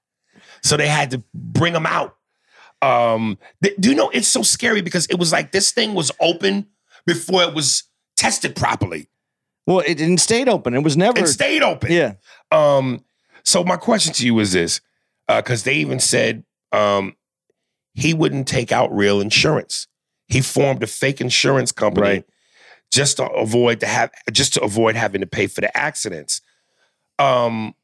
So 0.62 0.76
they 0.76 0.86
had 0.88 1.10
to 1.10 1.22
bring 1.34 1.72
them 1.72 1.86
out. 1.86 2.16
Um, 2.80 3.38
th- 3.62 3.76
do 3.78 3.90
you 3.90 3.94
know 3.94 4.10
it's 4.10 4.28
so 4.28 4.42
scary 4.42 4.80
because 4.80 5.06
it 5.06 5.18
was 5.18 5.32
like 5.32 5.52
this 5.52 5.70
thing 5.72 5.94
was 5.94 6.10
open 6.20 6.66
before 7.06 7.42
it 7.42 7.54
was 7.54 7.84
tested 8.16 8.54
properly. 8.56 9.08
Well, 9.66 9.80
it 9.80 9.94
didn't 9.96 10.18
stayed 10.18 10.48
open. 10.48 10.74
It 10.74 10.82
was 10.82 10.96
never. 10.96 11.18
It 11.20 11.28
stayed 11.28 11.62
open. 11.62 11.92
yeah. 11.92 12.14
Um, 12.50 13.04
so 13.44 13.62
my 13.64 13.76
question 13.76 14.12
to 14.14 14.26
you 14.26 14.38
is 14.40 14.52
this, 14.52 14.80
because 15.28 15.62
they 15.64 15.74
even 15.74 16.00
said 16.00 16.44
um, 16.72 17.16
he 17.94 18.12
wouldn't 18.14 18.48
take 18.48 18.72
out 18.72 18.94
real 18.94 19.20
insurance. 19.20 19.86
He 20.28 20.40
formed 20.40 20.82
a 20.82 20.86
fake 20.86 21.20
insurance 21.20 21.72
company 21.72 22.06
Right. 22.06 22.24
just 22.90 23.18
to 23.18 23.24
avoid 23.26 23.80
to 23.80 23.86
have 23.86 24.10
just 24.32 24.54
to 24.54 24.62
avoid 24.62 24.96
having 24.96 25.20
to 25.20 25.26
pay 25.26 25.46
for 25.46 25.60
the 25.60 25.76
accidents. 25.76 26.40
Um, 27.18 27.74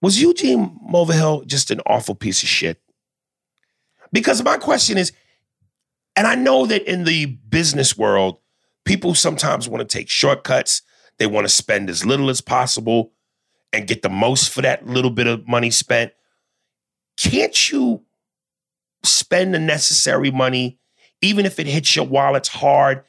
was 0.00 0.20
Eugene 0.20 0.78
Mulvihill 0.90 1.46
just 1.46 1.70
an 1.70 1.80
awful 1.86 2.14
piece 2.14 2.42
of 2.42 2.48
shit? 2.48 2.80
Because 4.12 4.42
my 4.44 4.56
question 4.58 4.96
is, 4.98 5.12
and 6.14 6.26
I 6.26 6.34
know 6.36 6.66
that 6.66 6.82
in 6.90 7.04
the 7.04 7.26
business 7.26 7.96
world, 7.98 8.38
people 8.84 9.14
sometimes 9.14 9.68
want 9.68 9.88
to 9.88 9.98
take 9.98 10.08
shortcuts. 10.08 10.82
They 11.18 11.26
want 11.26 11.46
to 11.46 11.52
spend 11.52 11.90
as 11.90 12.04
little 12.04 12.30
as 12.30 12.40
possible 12.40 13.12
and 13.72 13.86
get 13.86 14.02
the 14.02 14.08
most 14.08 14.50
for 14.50 14.62
that 14.62 14.86
little 14.86 15.10
bit 15.10 15.26
of 15.26 15.46
money 15.48 15.70
spent. 15.70 16.12
Can't 17.18 17.70
you 17.70 18.02
spend 19.02 19.54
the 19.54 19.58
necessary 19.58 20.30
money, 20.30 20.78
even 21.22 21.46
if 21.46 21.58
it 21.58 21.66
hits 21.66 21.94
your 21.94 22.06
wallets 22.06 22.48
hard, 22.48 23.04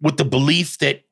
with 0.00 0.16
the 0.16 0.24
belief 0.24 0.78
that 0.78 1.04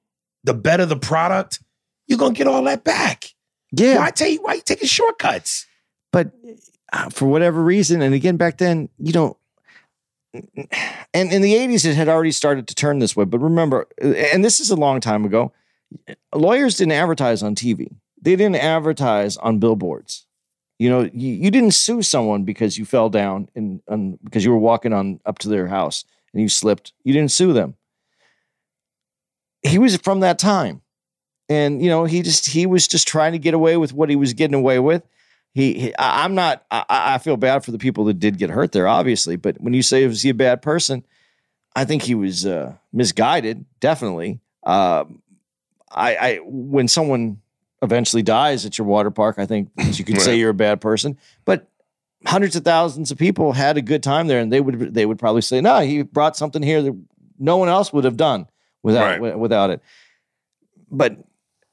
the 0.44 0.54
better 0.54 0.86
the 0.86 0.96
product, 0.96 1.61
you're 2.06 2.18
gonna 2.18 2.34
get 2.34 2.46
all 2.46 2.62
that 2.64 2.84
back? 2.84 3.34
Yeah. 3.72 3.98
Why 3.98 4.11
take 4.11 4.42
why 4.42 4.54
you 4.54 4.62
taking 4.62 4.88
shortcuts? 4.88 5.66
but 6.12 6.30
uh, 6.92 7.11
for 7.11 7.26
whatever 7.26 7.62
reason, 7.62 8.02
and 8.02 8.14
again 8.14 8.36
back 8.36 8.59
then, 8.59 8.88
you 8.98 9.12
don't. 9.12 9.36
And 10.35 11.33
in 11.33 11.43
the 11.43 11.55
'80s, 11.55 11.87
it 11.87 11.95
had 11.95 12.09
already 12.09 12.33
started 12.33 12.68
to 12.68 12.74
turn 12.74 12.99
this 12.99 13.16
way. 13.16 13.24
But 13.24 13.39
remember, 13.39 13.89
and 14.01 14.45
this 14.45 14.61
is 14.61 14.70
a 14.70 14.76
long 14.76 15.01
time 15.01 15.24
ago. 15.24 15.53
Lawyers 16.35 16.76
didn't 16.76 16.93
advertise 16.93 17.43
on 17.43 17.55
TV. 17.55 17.95
They 18.20 18.37
didn't 18.37 18.57
advertise 18.57 19.37
on 19.39 19.59
billboards. 19.59 20.26
You 20.79 20.91
know, 20.91 21.11
you, 21.12 21.33
you 21.33 21.51
didn't 21.51 21.72
sue 21.72 22.03
someone 22.03 22.45
because 22.45 22.79
you 22.79 22.85
fell 22.85 23.09
down 23.09 23.49
and, 23.55 23.81
and 23.89 24.18
because 24.22 24.45
you 24.45 24.51
were 24.51 24.59
walking 24.59 24.93
on 24.93 25.20
up 25.24 25.39
to 25.41 25.49
their 25.49 25.66
house 25.66 26.05
and 26.33 26.43
you 26.43 26.49
slipped. 26.49 26.93
You 27.05 27.12
didn't 27.12 27.33
sue 27.33 27.53
them. 27.53 27.74
He 29.62 29.79
was 29.79 29.97
from 29.97 30.20
that 30.20 30.39
time, 30.39 30.83
and 31.49 31.83
you 31.83 31.89
know 31.89 32.05
he 32.05 32.22
just 32.22 32.47
he 32.47 32.66
was 32.66 32.87
just 32.87 33.09
trying 33.09 33.33
to 33.33 33.39
get 33.39 33.55
away 33.55 33.76
with 33.76 33.93
what 33.93 34.09
he 34.09 34.16
was 34.16 34.35
getting 34.35 34.55
away 34.55 34.79
with 34.79 35.03
he, 35.59 35.74
he 35.74 35.96
I- 35.96 36.24
I'm 36.24 36.34
not 36.36 36.64
I, 36.70 36.84
I 36.88 37.18
feel 37.18 37.36
bad 37.36 37.64
for 37.64 37.72
the 37.72 37.78
people 37.78 38.04
that 38.04 38.20
did 38.20 38.38
get 38.38 38.50
hurt 38.50 38.70
there, 38.72 38.86
obviously. 38.86 39.34
But 39.36 39.61
when 39.61 39.74
you 39.74 39.82
say 39.82 40.06
was 40.06 40.22
he 40.22 40.30
a 40.30 40.34
bad 40.34 40.62
person, 40.62 41.04
I 41.74 41.84
think 41.84 42.02
he 42.02 42.14
was 42.14 42.46
uh, 42.46 42.74
misguided, 42.92 43.64
definitely. 43.80 44.40
Um, 44.64 45.20
I, 45.90 46.16
I 46.16 46.36
when 46.44 46.86
someone 46.86 47.40
eventually 47.82 48.22
dies 48.22 48.64
at 48.66 48.78
your 48.78 48.86
water 48.86 49.11
park, 49.11 49.36
I 49.38 49.46
think 49.46 49.70
you 49.76 50.04
could 50.04 50.20
say 50.20 50.36
you're 50.36 50.50
a 50.50 50.54
bad 50.54 50.80
person. 50.80 51.18
But 51.44 51.66
hundreds 52.26 52.54
of 52.56 52.64
thousands 52.64 53.11
of 53.11 53.18
people 53.18 53.52
had 53.52 53.76
a 53.76 53.82
good 53.82 54.02
time 54.02 54.26
there, 54.28 54.40
and 54.40 54.52
they 54.52 54.61
would 54.61 54.94
they 54.94 55.06
would 55.06 55.18
probably 55.18 55.42
say, 55.42 55.61
"No, 55.61 55.80
he 55.80 56.02
brought 56.02 56.36
something 56.36 56.62
here 56.62 56.82
that 56.82 56.96
no 57.38 57.56
one 57.56 57.68
else 57.68 57.92
would 57.92 58.04
have 58.04 58.16
done 58.16 58.48
without 58.84 59.04
Right. 59.06 59.16
wi- 59.16 59.36
without 59.36 59.70
it." 59.70 59.80
But 60.90 61.18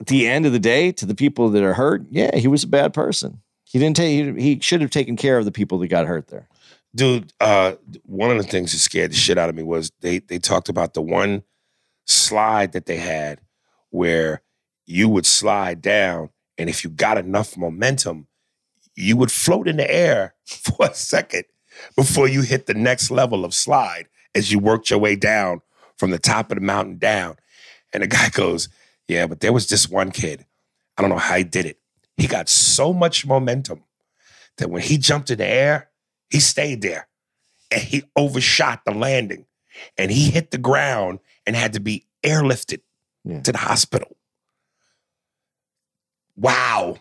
at 0.02 0.08
the 0.08 0.28
end 0.28 0.46
of 0.46 0.52
the 0.54 0.60
day, 0.60 0.92
to 0.94 1.06
the 1.06 1.16
people 1.16 1.50
that 1.50 1.64
are 1.64 1.74
hurt, 1.74 2.04
yeah, 2.10 2.36
he 2.36 2.48
was 2.48 2.64
a 2.64 2.68
bad 2.68 2.94
person. 2.94 3.42
He 3.66 3.80
didn't 3.80 3.98
take. 3.98 4.38
He, 4.38 4.60
should 4.62 4.82
have 4.82 4.92
taken 4.92 5.18
care 5.18 5.38
of 5.38 5.46
the 5.46 5.52
people 5.52 5.80
that 5.80 5.88
got 5.90 6.08
hurt 6.08 6.28
there. 6.28 6.48
dude 6.96 7.34
uh 7.42 7.74
one 8.04 8.32
of 8.32 8.38
the 8.38 8.44
things 8.44 8.72
that 8.72 8.78
scared 8.80 9.12
the 9.12 9.16
shit 9.16 9.38
out 9.38 9.50
of 9.50 9.56
me 9.56 9.64
was 9.64 9.92
they 10.02 10.20
they 10.20 10.40
talked 10.40 10.70
about 10.70 10.94
the 10.94 11.02
one 11.02 11.44
slide 12.06 12.72
that 12.72 12.86
they 12.86 12.98
had 12.98 13.42
where 13.90 14.42
you 14.86 15.10
would 15.10 15.26
slide 15.26 15.82
down 15.82 16.30
and 16.58 16.70
if 16.70 16.84
you 16.84 16.90
got 16.90 17.18
enough 17.18 17.58
momentum 17.58 18.28
you 18.96 19.18
would 19.18 19.32
float 19.32 19.68
in 19.68 19.78
the 19.78 19.92
air 19.94 20.36
for 20.46 20.86
a 20.86 20.94
second 20.94 21.44
before 21.96 22.28
you 22.28 22.42
hit 22.42 22.66
the 22.68 22.74
next 22.74 23.12
level 23.12 23.44
of 23.44 23.54
slide 23.54 24.08
as 24.34 24.52
you 24.52 24.60
worked 24.60 24.90
your 24.90 25.00
way 25.00 25.16
down 25.16 25.62
from 25.98 26.12
the 26.12 26.20
top 26.20 26.52
of 26.52 26.56
the 26.56 26.62
mountain 26.64 26.98
down 26.98 27.36
and 27.92 28.04
the 28.04 28.08
guy 28.08 28.30
goes 28.34 28.70
yeah 29.08 29.28
but 29.28 29.40
there 29.42 29.52
was 29.54 29.68
this 29.68 29.90
one 29.90 30.12
kid 30.12 30.46
i 30.98 31.02
don't 31.02 31.10
know 31.10 31.18
how 31.18 31.36
he 31.36 31.44
did 31.44 31.66
it 31.66 31.80
he 32.18 32.28
got 32.28 32.48
so 32.50 32.94
much 32.94 33.26
momentum 33.26 33.84
that 34.58 34.70
when 34.70 34.82
he 34.82 34.98
jumped 34.98 35.30
in 35.32 35.38
the 35.38 35.46
air 35.46 35.90
he 36.30 36.40
stayed 36.40 36.82
there 36.82 37.08
and 37.72 37.82
he 37.82 38.04
overshot 38.16 38.84
the 38.86 38.92
landing 38.94 39.46
and 39.98 40.10
he 40.12 40.30
hit 40.32 40.52
the 40.52 40.58
ground 40.58 41.20
and 41.46 41.56
had 41.56 41.74
to 41.74 41.80
be 41.80 42.06
airlifted 42.24 42.82
Yeah. 43.24 43.42
to 43.42 43.52
the 43.52 43.58
hospital. 43.60 44.16
Wow. 46.38 46.98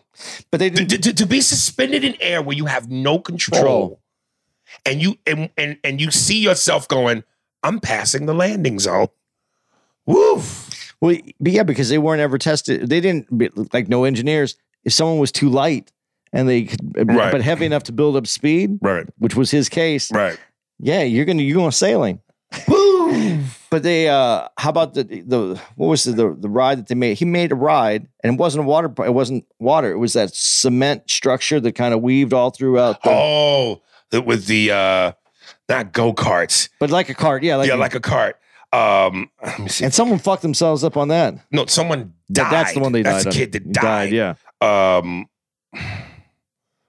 But 0.51 0.59
they 0.59 0.69
To, 0.69 0.85
to- 0.85 1.13
to 1.13 1.25
be 1.25 1.41
suspended 1.41 2.03
in 2.03 2.15
air 2.21 2.41
where 2.41 2.55
you 2.55 2.65
have 2.65 2.89
no 2.89 3.19
control, 3.19 3.59
Control. 3.59 4.01
and 4.85 5.01
you 5.01 5.17
and, 5.25 5.49
and 5.57 5.77
and 5.83 5.99
you 5.99 6.09
see 6.11 6.39
yourself 6.39 6.87
going, 6.87 7.23
I'm 7.63 7.79
passing 7.79 8.25
the 8.27 8.33
landing 8.33 8.79
zone. 8.79 9.07
Woo. 10.05 10.41
Well, 11.01 11.17
but 11.39 11.51
yeah, 11.53 11.63
because 11.63 11.89
they 11.89 11.97
weren't 11.97 12.21
ever 12.21 12.37
tested. 12.37 12.89
They 12.89 13.01
didn't 13.01 13.73
like 13.73 13.89
no 13.89 14.05
engineers. 14.05 14.55
If 14.85 14.93
someone 14.93 15.17
was 15.19 15.31
too 15.31 15.49
light 15.49 15.91
and 16.31 16.47
they 16.47 16.63
could, 16.63 16.79
Right. 16.95 17.31
but 17.31 17.41
heavy 17.41 17.65
enough 17.65 17.83
to 17.83 17.91
build 17.91 18.15
up 18.15 18.27
speed, 18.27 18.77
Right. 18.81 19.05
which 19.17 19.35
was 19.35 19.51
his 19.51 19.67
case, 19.69 20.11
Right. 20.11 20.37
yeah, 20.79 21.01
you're 21.03 21.25
gonna 21.25 21.41
you're 21.41 21.57
going 21.57 21.71
sailing. 21.71 22.19
But 23.69 23.83
they, 23.83 24.07
uh 24.07 24.47
how 24.57 24.69
about 24.69 24.93
the 24.93 25.03
the 25.03 25.59
what 25.75 25.87
was 25.87 26.03
the, 26.05 26.11
the 26.13 26.35
the 26.39 26.49
ride 26.49 26.77
that 26.77 26.87
they 26.87 26.95
made? 26.95 27.17
He 27.17 27.25
made 27.25 27.51
a 27.51 27.55
ride, 27.55 28.07
and 28.23 28.33
it 28.35 28.39
wasn't 28.39 28.63
a 28.63 28.67
water. 28.67 28.91
It 29.03 29.13
wasn't 29.13 29.45
water. 29.59 29.91
It 29.91 29.97
was 29.97 30.13
that 30.13 30.33
cement 30.33 31.09
structure 31.09 31.59
that 31.59 31.73
kind 31.73 31.93
of 31.93 32.01
weaved 32.01 32.33
all 32.33 32.51
throughout. 32.51 33.03
The, 33.03 33.09
Oh, 33.11 33.81
that 34.11 34.21
with 34.25 34.45
the 34.45 34.71
uh 34.71 35.11
not 35.67 35.91
go-karts. 35.93 36.69
But 36.79 36.89
like 36.89 37.09
a 37.09 37.13
cart, 37.13 37.43
yeah, 37.43 37.57
like 37.57 37.67
yeah, 37.67 37.75
like 37.75 37.95
a 37.95 37.99
cart. 37.99 38.39
Um 38.71 39.29
let 39.43 39.59
me 39.59 39.67
see. 39.67 39.83
and 39.83 39.93
someone 39.93 40.19
fucked 40.19 40.41
themselves 40.41 40.83
up 40.83 40.95
on 40.97 41.09
that. 41.09 41.35
No, 41.51 41.65
someone 41.65 42.13
died. 42.31 42.51
That's 42.51 42.73
the 42.73 42.79
one 42.79 42.91
they 42.91 43.01
That's 43.03 43.23
died. 43.25 43.33
the 43.33 43.35
on. 43.35 43.39
kid 43.39 43.51
that 43.53 43.63
He 43.65 43.71
died. 43.71 44.11
Yeah, 44.13 44.33
Um, 44.61 45.27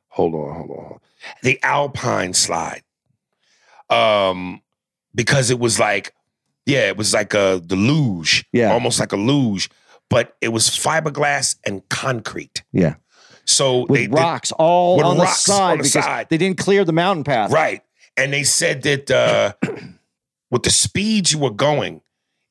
hold 0.09 0.35
on, 0.35 0.55
hold 0.57 0.71
on. 0.71 0.99
The 1.43 1.59
Alpine 1.63 2.33
slide. 2.35 2.83
Um, 3.91 4.63
because 5.15 5.51
it 5.51 5.59
was 5.59 5.79
like, 5.79 6.13
yeah, 6.67 6.89
it 6.89 6.97
was 6.97 7.15
like 7.15 7.35
a 7.35 7.61
the 7.65 7.77
luge, 7.77 8.45
Yeah. 8.53 8.73
almost 8.73 8.99
like 8.99 9.13
a 9.13 9.17
luge, 9.17 9.71
but 10.11 10.37
it 10.41 10.49
was 10.49 10.69
fiberglass 10.71 11.57
and 11.65 11.89
concrete. 11.89 12.63
yeah. 12.73 12.97
So 13.49 13.83
With 13.87 14.01
they, 14.01 14.07
they- 14.07 14.13
rocks 14.13 14.51
all 14.59 14.97
with 14.97 15.07
on 15.07 15.19
rocks 15.19 15.45
the 15.45 15.53
side 15.53 15.63
on 15.73 15.79
the 15.79 15.83
because 15.85 15.93
side. 16.05 16.27
they 16.31 16.37
didn't 16.37 16.59
clear 16.59 16.85
the 16.85 16.93
mountain 16.93 17.23
path. 17.23 17.53
Right. 17.53 17.81
And 18.17 18.33
they 18.33 18.43
said 18.43 18.83
that 18.83 19.09
uh, 19.09 19.53
with 20.51 20.65
the 20.65 20.71
speeds 20.71 21.33
you 21.33 21.39
were 21.39 21.51
going, 21.51 22.01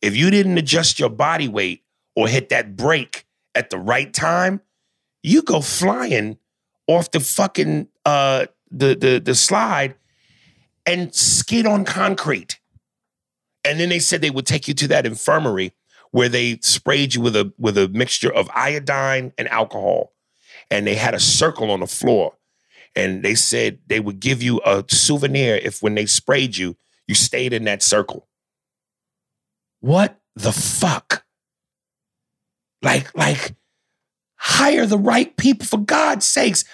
if 0.01 0.15
you 0.15 0.29
didn't 0.29 0.57
adjust 0.57 0.97
your 0.97 1.09
body 1.09 1.49
weight 1.49 1.83
or 2.15 2.29
hit 2.29 2.47
that 2.49 2.77
brake 2.77 3.25
at 3.55 3.71
the 3.71 3.77
right 3.77 4.13
time, 4.13 4.61
you 5.25 5.41
go 5.41 5.59
flying 5.61 6.37
off 6.87 7.11
the 7.11 7.19
fucking 7.19 7.87
uh, 8.05 8.45
the, 8.69 8.95
the 8.95 9.19
the 9.19 9.35
slide 9.35 9.95
and 10.85 11.13
skid 11.13 11.65
on 11.65 11.83
concrete. 11.83 12.59
And 13.63 13.79
then 13.79 13.89
they 13.89 13.99
said 13.99 14.21
they 14.21 14.29
would 14.29 14.45
take 14.45 14.67
you 14.67 14.75
to 14.75 14.87
that 14.89 15.07
infirmary 15.07 15.73
where 16.11 16.29
they 16.29 16.59
sprayed 16.61 17.15
you 17.15 17.21
with 17.21 17.35
a 17.35 17.51
with 17.57 17.77
a 17.77 17.87
mixture 17.87 18.31
of 18.31 18.49
iodine 18.53 19.33
and 19.37 19.47
alcohol. 19.49 20.13
And 20.69 20.85
they 20.85 20.95
had 20.95 21.15
a 21.15 21.19
circle 21.19 21.71
on 21.71 21.79
the 21.79 21.87
floor 21.87 22.37
and 22.95 23.23
they 23.23 23.35
said 23.35 23.79
they 23.87 23.99
would 23.99 24.19
give 24.19 24.41
you 24.41 24.61
a 24.65 24.83
souvenir 24.87 25.55
if 25.55 25.81
when 25.81 25.95
they 25.95 26.05
sprayed 26.05 26.55
you, 26.55 26.77
you 27.07 27.15
stayed 27.15 27.53
in 27.53 27.65
that 27.65 27.83
circle. 27.83 28.27
What 29.79 30.19
the 30.35 30.51
fuck? 30.51 31.25
Like, 32.81 33.15
like, 33.15 33.55
hire 34.37 34.85
the 34.85 34.97
right 34.97 35.35
people 35.37 35.65
for 35.65 35.77
God's 35.77 36.25
sakes. 36.25 36.65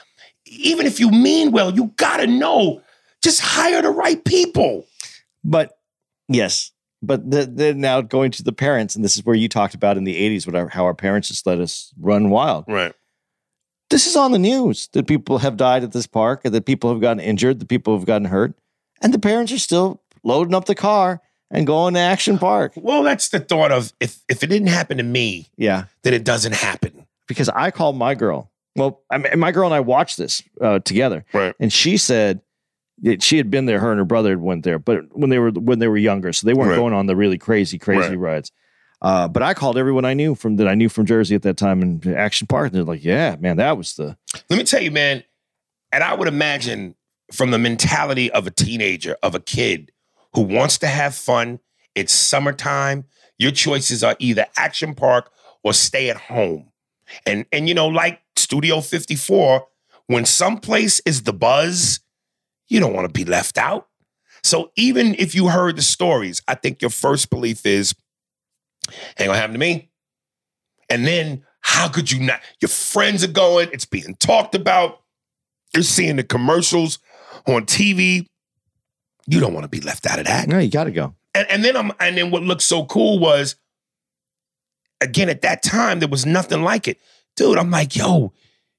Even 0.46 0.86
if 0.86 1.00
you 1.00 1.10
mean 1.10 1.52
well, 1.52 1.72
you 1.72 1.94
gotta 1.98 2.28
know. 2.28 2.82
Just 3.22 3.42
hire 3.42 3.82
the 3.82 3.92
right 3.92 4.24
people. 4.26 4.86
But 5.44 5.78
yes, 6.28 6.72
but 7.02 7.30
the, 7.30 7.46
they're 7.46 7.74
now 7.74 8.02
going 8.02 8.32
to 8.32 8.44
the 8.44 8.52
parents, 8.52 8.96
and 8.96 9.04
this 9.04 9.16
is 9.16 9.26
where 9.26 9.36
you 9.36 9.48
talked 9.48 9.74
about 9.74 9.98
in 9.98 10.04
the 10.04 10.16
'80s, 10.16 10.46
what 10.46 10.56
our, 10.56 10.68
how 10.68 10.86
our 10.86 10.94
parents 10.94 11.28
just 11.28 11.46
let 11.46 11.60
us 11.60 11.94
run 12.00 12.30
wild. 12.30 12.66
Right. 12.68 12.94
This 13.90 14.08
is 14.08 14.16
on 14.16 14.32
the 14.32 14.40
news 14.40 14.88
that 14.94 15.08
people 15.08 15.40
have 15.40 15.58
died 15.58 15.84
at 15.84 15.92
this 15.92 16.08
park, 16.08 16.42
and 16.46 16.54
that 16.54 16.66
people 16.66 16.92
have 16.92 17.02
gotten 17.02 17.20
injured, 17.20 17.60
that 17.60 17.68
people 17.68 17.98
have 17.98 18.06
gotten 18.06 18.26
hurt, 18.26 18.54
and 19.02 19.14
the 19.14 19.20
parents 19.20 19.52
are 19.52 19.60
still 19.60 20.02
loading 20.24 20.54
up 20.54 20.66
the 20.66 20.76
car 20.76 21.22
and 21.50 21.68
going 21.68 21.94
to 21.96 22.00
Action 22.00 22.38
Park. 22.38 22.74
Well, 22.76 23.04
that's 23.04 23.30
the 23.30 23.40
thought 23.40 23.72
of 23.72 23.94
if 24.00 24.20
if 24.30 24.44
it 24.44 24.48
didn't 24.48 24.70
happen 24.70 24.98
to 24.98 25.04
me, 25.04 25.48
Yeah, 25.58 25.86
then 26.04 26.14
it 26.14 26.24
doesn't 26.24 26.54
happen. 26.54 27.06
Because 27.28 27.50
I 27.50 27.72
called 27.72 27.96
my 27.98 28.16
girl. 28.16 28.52
Well, 28.76 29.02
I 29.12 29.18
mean, 29.18 29.38
my 29.40 29.52
girl 29.52 29.66
and 29.66 29.74
I 29.76 29.80
watched 29.82 30.18
this 30.18 30.42
uh, 30.62 30.80
together, 30.80 31.26
Right. 31.34 31.54
and 31.60 31.72
she 31.74 31.98
said 31.98 32.42
that 33.04 33.22
she 33.22 33.38
had 33.38 33.50
been 33.52 33.66
there. 33.66 33.80
Her 33.80 33.92
and 33.92 34.00
her 34.00 34.06
brother 34.06 34.30
had 34.30 34.40
went 34.42 34.64
there, 34.64 34.80
but 34.80 35.16
when 35.18 35.30
they 35.30 35.40
were 35.40 35.52
when 35.52 35.80
they 35.80 35.88
were 35.88 35.98
younger, 35.98 36.32
so 36.34 36.48
they 36.48 36.54
weren't 36.54 36.70
Right. 36.72 36.76
going 36.78 36.94
on 36.94 37.06
the 37.08 37.16
really 37.16 37.38
crazy, 37.38 37.78
crazy 37.78 38.16
Right. 38.16 38.34
rides. 38.34 38.52
Uh, 39.02 39.28
but 39.28 39.42
I 39.42 39.54
called 39.56 39.78
everyone 39.78 40.06
I 40.06 40.14
knew 40.14 40.36
from 40.36 40.58
that 40.58 40.68
I 40.68 40.76
knew 40.76 40.88
from 40.88 41.06
Jersey 41.06 41.34
at 41.36 41.42
that 41.42 41.58
time 41.58 41.82
in 41.82 42.16
Action 42.16 42.48
Park, 42.48 42.68
and 42.68 42.76
they're 42.76 42.84
like, 42.84 43.04
"Yeah, 43.04 43.36
man, 43.40 43.58
that 43.58 43.76
was 43.78 43.96
the 43.96 44.16
Let 44.50 44.58
me 44.58 44.64
tell 44.64 44.82
you, 44.82 44.92
man, 44.92 45.24
and 45.92 46.04
I 46.04 46.14
would 46.14 46.28
imagine 46.28 46.96
from 47.34 47.52
the 47.52 47.58
mentality 47.60 48.32
of 48.32 48.46
a 48.48 48.52
teenager, 48.52 49.18
of 49.24 49.36
a 49.36 49.40
kid 49.40 49.92
who 50.34 50.42
wants 50.42 50.78
to 50.80 50.88
have 50.88 51.16
fun, 51.16 51.60
it's 51.96 52.14
summertime. 52.14 53.06
Your 53.38 53.52
choices 53.52 54.04
are 54.04 54.16
either 54.20 54.46
action 54.56 54.94
park 54.96 55.32
or 55.64 55.74
stay 55.74 56.10
at 56.10 56.18
home. 56.18 56.71
And 57.26 57.46
and 57.52 57.68
you 57.68 57.74
know, 57.74 57.88
like 57.88 58.22
Studio 58.36 58.82
54, 58.82 59.66
when 60.08 60.26
someplace 60.26 61.02
is 61.06 61.24
the 61.24 61.34
buzz, 61.34 62.00
you 62.68 62.80
don't 62.80 62.94
want 62.94 63.08
to 63.08 63.14
be 63.14 63.26
left 63.26 63.58
out. 63.58 63.88
So 64.44 64.72
even 64.76 65.16
if 65.20 65.36
you 65.36 65.50
heard 65.50 65.78
the 65.78 65.82
stories, 65.82 66.42
I 66.48 66.56
think 66.56 66.82
your 66.82 66.90
first 66.90 67.30
belief 67.30 67.66
is 67.66 67.94
ain't 69.20 69.28
gonna 69.28 69.38
happen 69.38 69.54
to 69.54 69.60
me. 69.60 69.90
And 70.90 71.06
then 71.06 71.44
how 71.62 71.88
could 71.88 72.12
you 72.12 72.20
not? 72.20 72.42
Your 72.60 72.70
friends 72.70 73.24
are 73.24 73.32
going, 73.32 73.70
it's 73.72 73.86
being 73.86 74.16
talked 74.16 74.56
about. 74.56 75.02
You're 75.74 75.84
seeing 75.84 76.18
the 76.18 76.24
commercials 76.24 77.00
on 77.48 77.66
TV. 77.66 78.26
You 79.28 79.40
don't 79.40 79.54
want 79.54 79.64
to 79.64 79.70
be 79.70 79.80
left 79.80 80.06
out 80.06 80.20
of 80.20 80.26
that. 80.26 80.48
no, 80.48 80.58
you 80.60 80.70
got 80.70 80.86
to 80.86 80.92
go." 80.92 81.16
And, 81.34 81.50
and 81.50 81.64
then 81.64 81.78
I'm 81.78 81.92
and 82.00 82.18
then 82.18 82.32
what 82.32 82.44
looked 82.44 82.64
so 82.64 82.86
cool 82.86 83.20
was 83.20 83.56
again 85.02 85.30
at 85.30 85.42
that 85.42 85.64
time 85.64 86.00
there 86.00 86.08
was 86.08 86.26
nothing 86.26 86.64
like 86.64 86.88
it. 86.88 87.00
Dude, 87.36 87.58
I'm 87.58 87.72
like, 87.72 87.96
yo, 87.96 88.34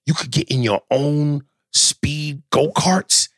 you 0.06 0.14
could 0.14 0.30
get 0.30 0.48
in 0.50 0.62
your 0.62 0.82
own 0.90 1.42
speed 1.72 2.42
go-karts. 2.50 3.28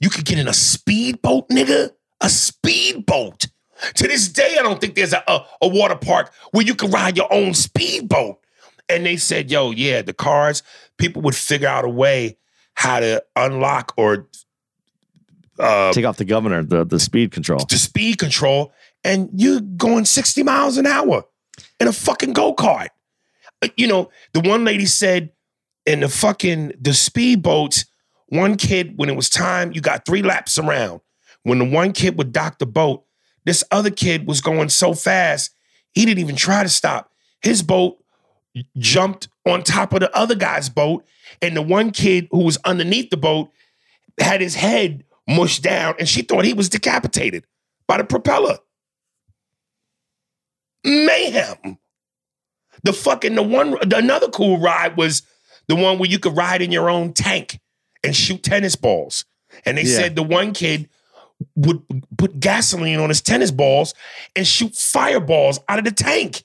You 0.00 0.10
could 0.10 0.24
get 0.24 0.38
in 0.38 0.48
a 0.48 0.52
speedboat, 0.52 1.48
nigga. 1.48 1.90
A 2.20 2.28
speedboat. 2.28 3.46
To 3.94 4.06
this 4.06 4.28
day, 4.28 4.56
I 4.58 4.62
don't 4.62 4.80
think 4.80 4.94
there's 4.94 5.12
a, 5.12 5.22
a, 5.26 5.46
a 5.62 5.68
water 5.68 5.96
park 5.96 6.32
where 6.52 6.64
you 6.64 6.74
can 6.74 6.90
ride 6.90 7.16
your 7.16 7.32
own 7.32 7.54
speedboat. 7.54 8.38
And 8.88 9.06
they 9.06 9.16
said, 9.16 9.50
yo, 9.50 9.70
yeah, 9.70 10.02
the 10.02 10.12
cars, 10.12 10.62
people 10.98 11.22
would 11.22 11.34
figure 11.34 11.68
out 11.68 11.84
a 11.84 11.88
way 11.88 12.36
how 12.74 13.00
to 13.00 13.24
unlock 13.36 13.94
or 13.96 14.28
uh, 15.58 15.92
Take 15.92 16.04
off 16.06 16.16
the 16.16 16.24
governor, 16.24 16.62
the 16.62 16.84
the 16.84 16.98
speed 16.98 17.32
control. 17.32 17.60
the 17.68 17.76
speed 17.76 18.18
control, 18.18 18.72
and 19.04 19.28
you're 19.34 19.60
going 19.60 20.06
60 20.06 20.42
miles 20.42 20.78
an 20.78 20.86
hour 20.86 21.24
in 21.78 21.88
a 21.88 21.92
fucking 21.92 22.32
go-kart. 22.32 22.88
Uh, 23.62 23.68
You 23.76 23.86
know, 23.86 24.10
the 24.32 24.40
one 24.40 24.64
lady 24.64 24.86
said 24.86 25.30
in 25.86 26.00
the 26.00 26.08
fucking 26.08 26.68
the 26.80 26.90
speedboats, 26.90 27.86
one 28.26 28.56
kid, 28.56 28.96
when 28.96 29.08
it 29.08 29.16
was 29.16 29.28
time, 29.28 29.72
you 29.72 29.80
got 29.80 30.06
three 30.06 30.22
laps 30.22 30.58
around. 30.58 31.00
When 31.42 31.58
the 31.58 31.64
one 31.64 31.92
kid 31.92 32.16
would 32.18 32.32
dock 32.32 32.58
the 32.58 32.66
boat, 32.66 33.04
this 33.44 33.64
other 33.70 33.90
kid 33.90 34.26
was 34.26 34.40
going 34.40 34.68
so 34.68 34.94
fast, 34.94 35.50
he 35.92 36.04
didn't 36.04 36.20
even 36.20 36.36
try 36.36 36.62
to 36.62 36.68
stop. 36.68 37.10
His 37.42 37.62
boat 37.62 37.96
jumped 38.76 39.28
on 39.46 39.62
top 39.62 39.92
of 39.92 40.00
the 40.00 40.14
other 40.16 40.34
guy's 40.34 40.68
boat, 40.68 41.04
and 41.40 41.56
the 41.56 41.62
one 41.62 41.90
kid 41.90 42.28
who 42.30 42.44
was 42.44 42.58
underneath 42.64 43.10
the 43.10 43.16
boat 43.16 43.50
had 44.20 44.40
his 44.40 44.54
head 44.54 45.04
mushed 45.26 45.62
down, 45.62 45.94
and 45.98 46.08
she 46.08 46.22
thought 46.22 46.44
he 46.44 46.52
was 46.52 46.68
decapitated 46.68 47.44
by 47.88 47.96
the 47.96 48.04
propeller. 48.04 48.58
Mayhem. 50.84 51.78
The 52.84 52.92
fucking 52.92 53.34
the 53.34 53.42
one 53.42 53.76
the 53.86 53.96
another 53.98 54.28
cool 54.28 54.58
ride 54.58 54.96
was 54.96 55.22
the 55.68 55.76
one 55.76 55.98
where 55.98 56.08
you 56.08 56.18
could 56.18 56.36
ride 56.36 56.62
in 56.62 56.72
your 56.72 56.88
own 56.88 57.12
tank 57.12 57.58
and 58.02 58.16
shoot 58.16 58.42
tennis 58.42 58.76
balls. 58.76 59.24
And 59.66 59.76
they 59.76 59.82
Yeah. 59.82 59.96
said 59.96 60.16
the 60.16 60.22
one 60.22 60.52
kid 60.52 60.88
would 61.56 61.82
put 62.16 62.40
gasoline 62.40 62.98
on 63.00 63.08
his 63.08 63.20
tennis 63.20 63.50
balls 63.50 63.94
and 64.34 64.46
shoot 64.46 64.74
fireballs 64.74 65.60
out 65.68 65.78
of 65.78 65.84
the 65.84 65.90
tank. 65.90 66.42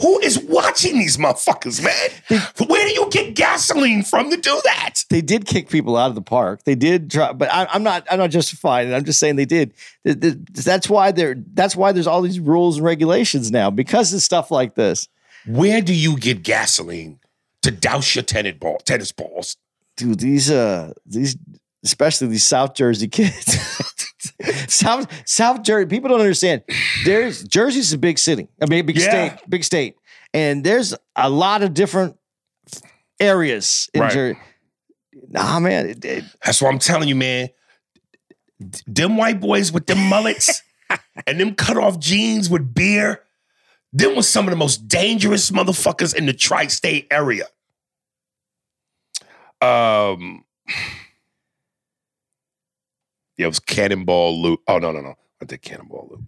Who 0.00 0.18
is 0.20 0.38
watching 0.40 0.98
these 0.98 1.16
motherfuckers, 1.16 1.82
man? 1.82 2.40
Where 2.68 2.86
do 2.88 2.92
you 2.92 3.08
get 3.10 3.34
gasoline 3.34 4.02
from 4.02 4.30
to 4.30 4.36
do 4.36 4.60
that? 4.64 5.04
they 5.08 5.20
did 5.20 5.46
kick 5.46 5.68
people 5.68 5.96
out 5.96 6.08
of 6.08 6.16
the 6.16 6.22
park. 6.22 6.64
They 6.64 6.74
did 6.74 7.10
try, 7.12 7.32
but 7.32 7.48
I, 7.52 7.66
I'm 7.70 7.84
not. 7.84 8.04
I'm 8.10 8.18
not 8.18 8.30
justifying 8.30 8.90
it. 8.90 8.94
I'm 8.94 9.04
just 9.04 9.20
saying 9.20 9.36
they 9.36 9.44
did. 9.44 9.72
Th- 10.04 10.18
th- 10.18 10.34
That's 10.52 10.88
why 10.88 11.12
there. 11.12 11.36
That's 11.54 11.76
why 11.76 11.92
there's 11.92 12.08
all 12.08 12.22
these 12.22 12.40
rules 12.40 12.78
and 12.78 12.84
regulations 12.84 13.52
now 13.52 13.70
because 13.70 14.12
of 14.12 14.20
stuff 14.20 14.50
like 14.50 14.74
this. 14.74 15.08
Where 15.46 15.80
do 15.80 15.94
you 15.94 16.16
get 16.18 16.42
gasoline 16.42 17.20
to 17.62 17.70
douse 17.70 18.14
your 18.16 18.24
tennis 18.24 18.56
ball, 18.58 18.78
tennis 18.84 19.12
balls? 19.12 19.56
Dude, 19.96 20.18
these 20.18 20.50
uh, 20.50 20.92
these 21.06 21.36
especially 21.84 22.26
these 22.28 22.44
South 22.44 22.74
Jersey 22.74 23.06
kids. 23.06 23.92
South 24.68 25.06
South 25.28 25.62
Jersey 25.62 25.86
people 25.86 26.10
don't 26.10 26.20
understand. 26.20 26.62
There's 27.04 27.42
Jersey's 27.44 27.92
a 27.92 27.98
big 27.98 28.18
city. 28.18 28.48
I 28.60 28.66
mean, 28.66 28.86
big 28.86 28.96
Yeah. 28.96 29.08
state, 29.36 29.48
big 29.48 29.64
state, 29.64 29.96
and 30.32 30.64
there's 30.64 30.94
a 31.16 31.28
lot 31.30 31.62
of 31.62 31.74
different 31.74 32.16
areas 33.20 33.88
in 33.94 34.00
Right. 34.02 34.12
Jersey. 34.12 34.38
Nah, 35.28 35.58
man, 35.60 35.88
it, 35.88 36.04
it, 36.04 36.24
That's 36.44 36.60
what 36.60 36.72
I'm 36.72 36.78
telling 36.78 37.08
you, 37.08 37.14
man. 37.16 37.48
Them 38.86 39.16
white 39.16 39.40
boys 39.40 39.72
with 39.72 39.86
them 39.86 39.98
mullets 40.08 40.62
and 41.26 41.40
them 41.40 41.54
cut 41.54 41.76
off 41.76 41.98
jeans 41.98 42.48
with 42.50 42.74
beer, 42.74 43.22
them 43.92 44.16
was 44.16 44.28
some 44.28 44.46
of 44.46 44.50
the 44.50 44.56
most 44.56 44.86
dangerous 44.88 45.50
motherfuckers 45.50 46.14
in 46.14 46.26
the 46.26 46.32
tri-state 46.32 47.06
area. 47.10 47.46
Um, 49.60 50.44
it 53.38 53.46
was 53.46 53.60
Cannonball 53.60 54.40
Loop. 54.40 54.60
Oh 54.68 54.78
no, 54.78 54.92
no, 54.92 55.00
no, 55.00 55.14
I 55.40 55.44
did 55.44 55.62
Cannonball 55.62 56.08
Loop. 56.10 56.22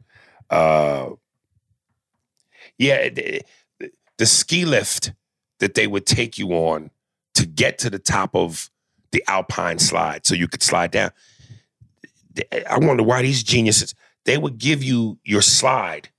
Uh, 0.51 1.11
yeah, 2.79 3.09
the, 3.09 3.43
the 4.19 4.27
ski 4.27 4.65
lift 4.65 5.13
that 5.59 5.75
they 5.75 5.87
would 5.87 6.07
take 6.07 6.39
you 6.39 6.51
on 6.51 6.91
to 7.35 7.47
get 7.47 7.79
to 7.79 7.91
the 7.91 7.99
top 7.99 8.35
of 8.35 8.71
the 9.13 9.23
Alpine 9.29 9.79
slide 9.79 10.27
so 10.27 10.35
you 10.35 10.49
could 10.49 10.63
slide 10.63 10.91
down. 10.91 11.11
I 12.69 12.79
wonder 12.79 13.03
why 13.03 13.23
these 13.23 13.43
geniuses, 13.43 13.95
they 14.25 14.37
would 14.37 14.59
give 14.59 14.83
you 14.83 15.19
your 15.25 15.43
slide 15.43 16.11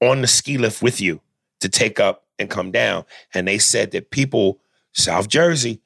on 0.00 0.20
the 0.20 0.26
ski 0.26 0.58
lift 0.58 0.82
with 0.82 1.00
you 1.00 1.20
to 1.60 1.68
take 1.68 2.00
up 2.00 2.26
and 2.38 2.50
come 2.50 2.72
down. 2.72 3.04
And 3.32 3.46
they 3.46 3.58
said 3.58 3.92
that 3.92 4.10
people, 4.10 4.60
South 4.92 5.28
Jersey, 5.28 5.80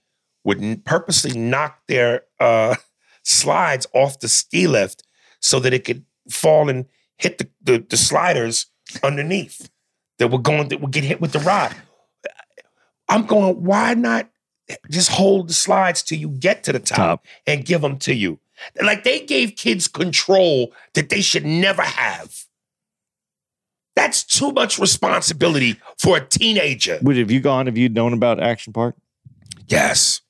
would 0.45 0.85
purposely 0.85 1.39
knock 1.39 1.81
their 1.89 2.23
uh, 2.41 2.77
slides 3.29 3.87
off 3.93 4.21
the 4.21 4.29
ski 4.29 4.67
lift 4.67 5.03
so 5.41 5.61
that 5.61 5.75
it 5.75 5.85
could 5.85 6.05
fall 6.31 6.69
and 6.69 6.87
hit 7.19 7.39
the, 7.39 7.49
the, 7.63 7.79
the 7.89 7.97
sliders 7.97 8.67
underneath 9.03 9.69
that 10.19 10.29
were 10.29 10.39
going 10.39 10.69
that 10.69 10.81
would 10.81 10.91
get 10.91 11.05
hit 11.05 11.21
with 11.21 11.33
the 11.33 11.39
rod. 11.41 11.75
I'm 13.09 13.25
going, 13.27 13.63
why 13.65 13.95
not 13.95 14.29
just 14.91 15.11
hold 15.11 15.49
the 15.49 15.55
slides 15.55 16.03
till 16.03 16.19
you 16.19 16.29
get 16.29 16.65
to 16.65 16.73
the 16.73 16.79
top, 16.79 16.97
Top. 16.97 17.27
and 17.47 17.65
give 17.65 17.81
them 17.81 17.99
to 18.01 18.15
you? 18.15 18.39
Like 18.83 19.05
they 19.05 19.21
gave 19.21 19.57
kids 19.57 19.89
control 19.89 20.73
that 20.95 21.09
they 21.09 21.21
should 21.21 21.45
never 21.47 21.83
have. 21.83 22.45
That's 23.95 24.23
too 24.25 24.53
much 24.53 24.79
responsibility 24.79 25.77
for 25.99 26.17
a 26.19 26.21
teenager. 26.25 26.99
would 27.03 27.17
have 27.17 27.31
you 27.31 27.41
gone 27.41 27.67
Have 27.67 27.77
you'd 27.77 27.95
known 27.95 28.13
about 28.13 28.41
Action 28.41 28.73
Park? 28.73 28.97
Yes. 29.67 30.21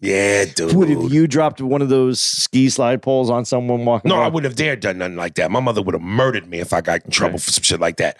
Yeah, 0.00 0.46
dude. 0.46 0.74
Would 0.74 0.88
have 0.88 1.12
you 1.12 1.26
dropped 1.26 1.60
one 1.60 1.82
of 1.82 1.90
those 1.90 2.20
ski 2.20 2.70
slide 2.70 3.02
poles 3.02 3.28
on 3.28 3.44
someone 3.44 3.84
walking? 3.84 4.08
No, 4.08 4.16
by? 4.16 4.24
I 4.24 4.28
wouldn't 4.28 4.50
have 4.50 4.56
dared 4.56 4.80
done 4.80 4.98
nothing 4.98 5.16
like 5.16 5.34
that. 5.34 5.50
My 5.50 5.60
mother 5.60 5.82
would 5.82 5.94
have 5.94 6.02
murdered 6.02 6.48
me 6.48 6.58
if 6.58 6.72
I 6.72 6.80
got 6.80 7.04
in 7.04 7.10
trouble 7.10 7.38
for 7.38 7.50
some 7.50 7.62
shit 7.62 7.80
like 7.80 7.98
that. 7.98 8.18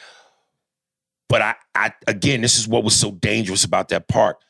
But 1.29 1.43
I, 1.43 1.55
I 1.75 1.93
again, 2.07 2.43
this 2.43 2.59
is 2.59 2.69
what 2.69 2.85
was 2.85 2.95
so 2.95 3.13
dangerous 3.13 3.65
about 3.65 3.89
that 3.89 4.09
park. 4.09 4.41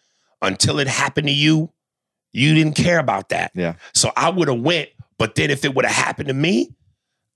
Until 0.43 0.81
it 0.81 0.89
happened 0.89 1.29
to 1.29 1.33
you, 1.33 1.71
you 2.33 2.55
didn't 2.55 2.75
care 2.75 2.99
about 2.99 3.29
that. 3.29 3.53
Yeah. 3.55 3.75
So 3.95 4.11
I 4.17 4.31
would 4.31 4.49
have 4.49 4.61
went, 4.61 4.89
but 5.19 5.35
then 5.35 5.51
if 5.51 5.65
it 5.65 5.75
would 5.75 5.85
have 5.85 5.95
happened 5.95 6.29
to 6.29 6.35
me, 6.35 6.75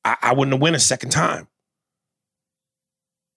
I, 0.05 0.17
I 0.23 0.33
wouldn't 0.33 0.55
have 0.55 0.63
went 0.63 0.75
a 0.75 0.81
second 0.81 1.11
time. 1.11 1.47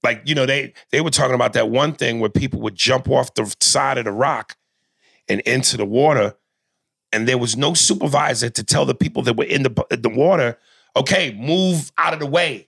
Like 0.03 0.21
you 0.25 0.33
know, 0.33 0.45
they 0.45 0.73
they 0.91 1.01
were 1.01 1.09
talking 1.09 1.35
about 1.35 1.53
that 1.53 1.69
one 1.69 1.93
thing 1.93 2.19
where 2.19 2.29
people 2.29 2.61
would 2.61 2.75
jump 2.75 3.09
off 3.09 3.33
the 3.35 3.53
side 3.59 3.97
of 3.97 4.05
the 4.05 4.11
rock 4.11 4.55
and 5.27 5.41
into 5.41 5.75
the 5.77 5.85
water, 5.85 6.35
and 7.17 7.27
there 7.27 7.37
was 7.37 7.57
no 7.57 7.73
supervisor 7.73 8.49
to 8.49 8.63
tell 8.63 8.85
the 8.85 8.95
people 8.95 9.23
that 9.23 9.35
were 9.35 9.43
in 9.45 9.63
the 9.63 9.85
the 9.89 10.09
water, 10.09 10.57
okay, 10.95 11.33
move 11.33 11.91
out 11.97 12.13
of 12.13 12.19
the 12.19 12.25
way. 12.27 12.67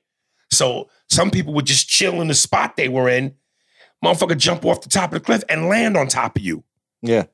So 0.51 0.89
some 1.07 1.29
people 1.31 1.53
would 1.53 1.65
just 1.65 1.87
chill 1.87 2.21
in 2.21 2.27
the 2.27 2.33
spot 2.33 2.75
they 2.75 2.89
were 2.89 3.07
in, 3.09 3.35
motherfucker 4.03 4.37
jump 4.37 4.65
off 4.65 4.81
the 4.81 4.89
top 4.89 5.13
of 5.13 5.19
the 5.19 5.25
cliff 5.25 5.43
and 5.49 5.67
land 5.69 5.95
on 5.95 6.07
top 6.07 6.35
of 6.37 6.41
you. 6.43 6.63
Yeah. 7.01 7.25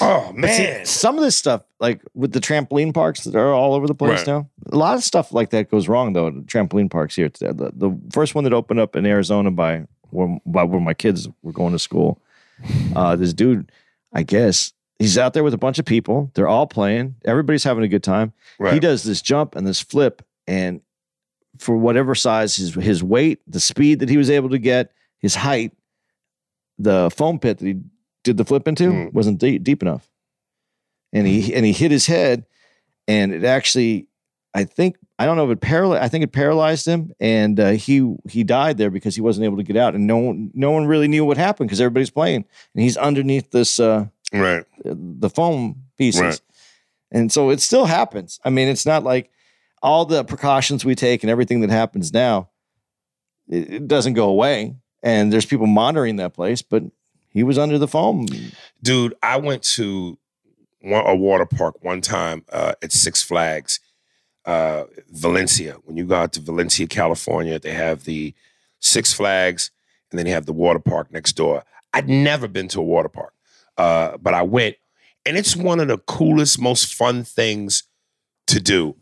Oh 0.00 0.32
But 0.40 0.48
see, 0.50 0.62
man. 0.62 0.86
some 0.86 1.18
of 1.18 1.24
this 1.24 1.36
stuff, 1.36 1.62
like 1.78 2.00
with 2.14 2.32
the 2.32 2.40
trampoline 2.40 2.94
parks 2.94 3.24
that 3.24 3.34
are 3.34 3.52
all 3.52 3.74
over 3.74 3.86
the 3.86 3.94
place 3.94 4.20
Right. 4.20 4.26
now, 4.26 4.48
a 4.72 4.76
lot 4.76 4.96
of 4.96 5.04
stuff 5.04 5.30
like 5.32 5.50
that 5.50 5.70
goes 5.70 5.88
wrong 5.88 6.14
though. 6.14 6.30
Trampoline 6.32 6.90
parks 6.90 7.14
here. 7.14 7.28
The, 7.28 7.52
the, 7.52 7.70
the 7.74 8.00
first 8.12 8.34
one 8.34 8.44
that 8.44 8.54
opened 8.54 8.80
up 8.80 8.96
in 8.96 9.04
Arizona 9.04 9.50
by 9.50 9.86
where, 10.10 10.38
by 10.46 10.62
where 10.64 10.80
my 10.80 10.94
kids 10.94 11.28
were 11.42 11.52
going 11.52 11.72
to 11.72 11.78
school, 11.78 12.18
uh, 12.96 13.14
this 13.16 13.34
dude, 13.34 13.70
I 14.12 14.22
guess, 14.22 14.72
he's 14.98 15.18
out 15.18 15.32
there 15.34 15.44
with 15.44 15.54
a 15.54 15.58
bunch 15.58 15.78
of 15.78 15.84
people. 15.84 16.30
They're 16.34 16.48
all 16.48 16.66
playing. 16.66 17.16
Everybody's 17.24 17.64
having 17.64 17.84
a 17.84 17.88
good 17.88 18.02
time. 18.02 18.32
He 18.74 18.80
does 18.80 19.02
this 19.02 19.20
jump 19.22 19.56
and 19.56 19.66
this 19.66 19.80
flip, 19.80 20.22
and 20.46 20.80
for 21.58 21.76
whatever 21.76 22.14
size 22.14 22.56
his 22.56 22.74
his 22.74 23.02
weight, 23.02 23.40
the 23.46 23.60
speed 23.60 24.00
that 24.00 24.08
he 24.08 24.16
was 24.16 24.30
able 24.30 24.50
to 24.50 24.58
get, 24.58 24.92
his 25.18 25.34
height, 25.36 25.72
the 26.78 27.10
foam 27.14 27.38
pit 27.38 27.58
that 27.58 27.66
he 27.66 27.80
did 28.24 28.36
the 28.36 28.44
flip 28.44 28.66
into 28.66 28.90
Mm. 28.90 29.12
wasn't 29.12 29.38
deep, 29.38 29.62
deep 29.62 29.82
enough, 29.82 30.08
and 31.12 31.26
he 31.26 31.54
and 31.54 31.64
he 31.64 31.72
hit 31.72 31.90
his 31.90 32.06
head, 32.06 32.44
and 33.06 33.32
it 33.32 33.44
actually, 33.44 34.08
I 34.54 34.64
think 34.64 34.96
I 35.18 35.26
don't 35.26 35.36
know 35.36 35.44
if 35.44 35.50
it 35.56 35.60
paralyzed. 35.60 36.02
I 36.02 36.08
think 36.08 36.24
it 36.24 36.32
paralyzed 36.32 36.86
him, 36.86 37.12
and 37.20 37.60
uh, 37.60 37.70
he 37.72 38.14
he 38.28 38.42
died 38.44 38.78
there 38.78 38.90
because 38.90 39.14
he 39.14 39.20
wasn't 39.20 39.44
able 39.44 39.58
to 39.58 39.62
get 39.62 39.76
out, 39.76 39.94
and 39.94 40.06
no 40.06 40.18
one 40.18 40.50
no 40.54 40.70
one 40.72 40.86
really 40.86 41.06
knew 41.08 41.24
what 41.24 41.36
happened 41.36 41.68
because 41.68 41.80
everybody's 41.80 42.10
playing, 42.10 42.44
and 42.74 42.82
he's 42.82 42.96
underneath 42.96 43.50
this. 43.50 43.78
Uh, 43.78 44.06
Right. 44.32 44.64
The 44.84 45.30
foam 45.30 45.82
pieces. 45.96 46.20
Right. 46.20 46.40
And 47.10 47.32
so 47.32 47.50
it 47.50 47.60
still 47.60 47.86
happens. 47.86 48.40
I 48.44 48.50
mean, 48.50 48.68
it's 48.68 48.86
not 48.86 49.04
like 49.04 49.30
all 49.82 50.04
the 50.04 50.24
precautions 50.24 50.84
we 50.84 50.94
take 50.94 51.22
and 51.22 51.30
everything 51.30 51.60
that 51.60 51.70
happens 51.70 52.12
now, 52.12 52.48
it, 53.48 53.72
it 53.72 53.88
doesn't 53.88 54.14
go 54.14 54.28
away. 54.28 54.76
And 55.02 55.32
there's 55.32 55.46
people 55.46 55.66
monitoring 55.66 56.16
that 56.16 56.32
place, 56.32 56.62
but 56.62 56.82
he 57.28 57.42
was 57.42 57.58
under 57.58 57.78
the 57.78 57.88
foam. 57.88 58.26
Dude, 58.82 59.14
I 59.22 59.36
went 59.36 59.62
to 59.74 60.18
one, 60.80 61.06
a 61.06 61.14
water 61.14 61.46
park 61.46 61.82
one 61.82 62.00
time 62.00 62.44
uh, 62.50 62.74
at 62.82 62.92
Six 62.92 63.22
Flags, 63.22 63.80
uh, 64.46 64.84
Valencia. 65.10 65.74
When 65.84 65.96
you 65.96 66.06
go 66.06 66.14
out 66.14 66.32
to 66.34 66.40
Valencia, 66.40 66.86
California, 66.86 67.58
they 67.58 67.72
have 67.72 68.04
the 68.04 68.34
Six 68.80 69.12
Flags 69.12 69.70
and 70.10 70.18
then 70.18 70.26
they 70.26 70.32
have 70.32 70.46
the 70.46 70.52
water 70.52 70.78
park 70.78 71.12
next 71.12 71.32
door. 71.34 71.64
I'd 71.92 72.08
never 72.08 72.48
been 72.48 72.68
to 72.68 72.80
a 72.80 72.84
water 72.84 73.08
park, 73.08 73.34
uh, 73.76 74.16
but 74.18 74.34
I 74.34 74.42
went, 74.42 74.76
and 75.26 75.36
it's 75.36 75.56
one 75.56 75.80
of 75.80 75.88
the 75.88 75.98
coolest, 75.98 76.60
most 76.60 76.94
fun 76.94 77.24
things 77.24 77.84
to 78.48 78.60
do. 78.60 78.96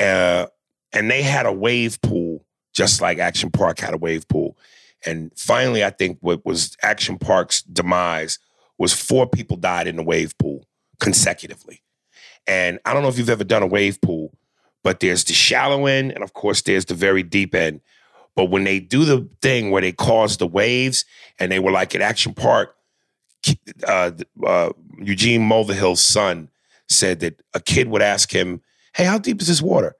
Uh, 0.00 0.46
and 0.92 1.10
they 1.10 1.22
had 1.22 1.46
a 1.46 1.52
wave 1.52 2.00
pool, 2.02 2.44
just 2.74 3.00
like 3.00 3.18
Action 3.18 3.50
Park 3.50 3.78
had 3.78 3.94
a 3.94 3.98
wave 3.98 4.26
pool. 4.28 4.56
And 5.04 5.30
finally, 5.36 5.84
I 5.84 5.90
think 5.90 6.18
what 6.20 6.44
was 6.44 6.76
Action 6.82 7.18
Park's 7.18 7.62
demise 7.62 8.38
was 8.78 8.92
four 8.92 9.26
people 9.26 9.56
died 9.56 9.86
in 9.86 9.96
the 9.96 10.02
wave 10.02 10.36
pool 10.38 10.66
consecutively. 11.00 11.82
And 12.46 12.78
I 12.84 12.94
don't 12.94 13.02
know 13.02 13.08
if 13.08 13.18
you've 13.18 13.30
ever 13.30 13.44
done 13.44 13.62
a 13.62 13.66
wave 13.66 14.00
pool, 14.00 14.32
but 14.82 15.00
there's 15.00 15.24
the 15.24 15.32
shallow 15.32 15.86
end, 15.86 16.12
and 16.12 16.22
of 16.22 16.32
course, 16.32 16.62
there's 16.62 16.84
the 16.84 16.94
very 16.94 17.22
deep 17.22 17.54
end. 17.54 17.80
But 18.36 18.46
when 18.46 18.64
they 18.64 18.78
do 18.78 19.04
the 19.04 19.28
thing 19.42 19.70
where 19.70 19.82
they 19.82 19.92
cause 19.92 20.36
the 20.36 20.46
waves, 20.46 21.04
and 21.38 21.50
they 21.50 21.58
were 21.58 21.72
like 21.72 21.94
at 21.94 22.02
Action 22.02 22.34
Park, 22.34 22.75
uh, 23.86 24.12
uh, 24.44 24.70
Eugene 24.98 25.42
Mulvihill's 25.42 26.02
son 26.02 26.48
said 26.88 27.20
that 27.20 27.42
a 27.54 27.60
kid 27.60 27.88
would 27.88 28.02
ask 28.02 28.30
him, 28.30 28.60
"Hey, 28.94 29.04
how 29.04 29.18
deep 29.18 29.40
is 29.40 29.48
this 29.48 29.62
water?" 29.62 29.94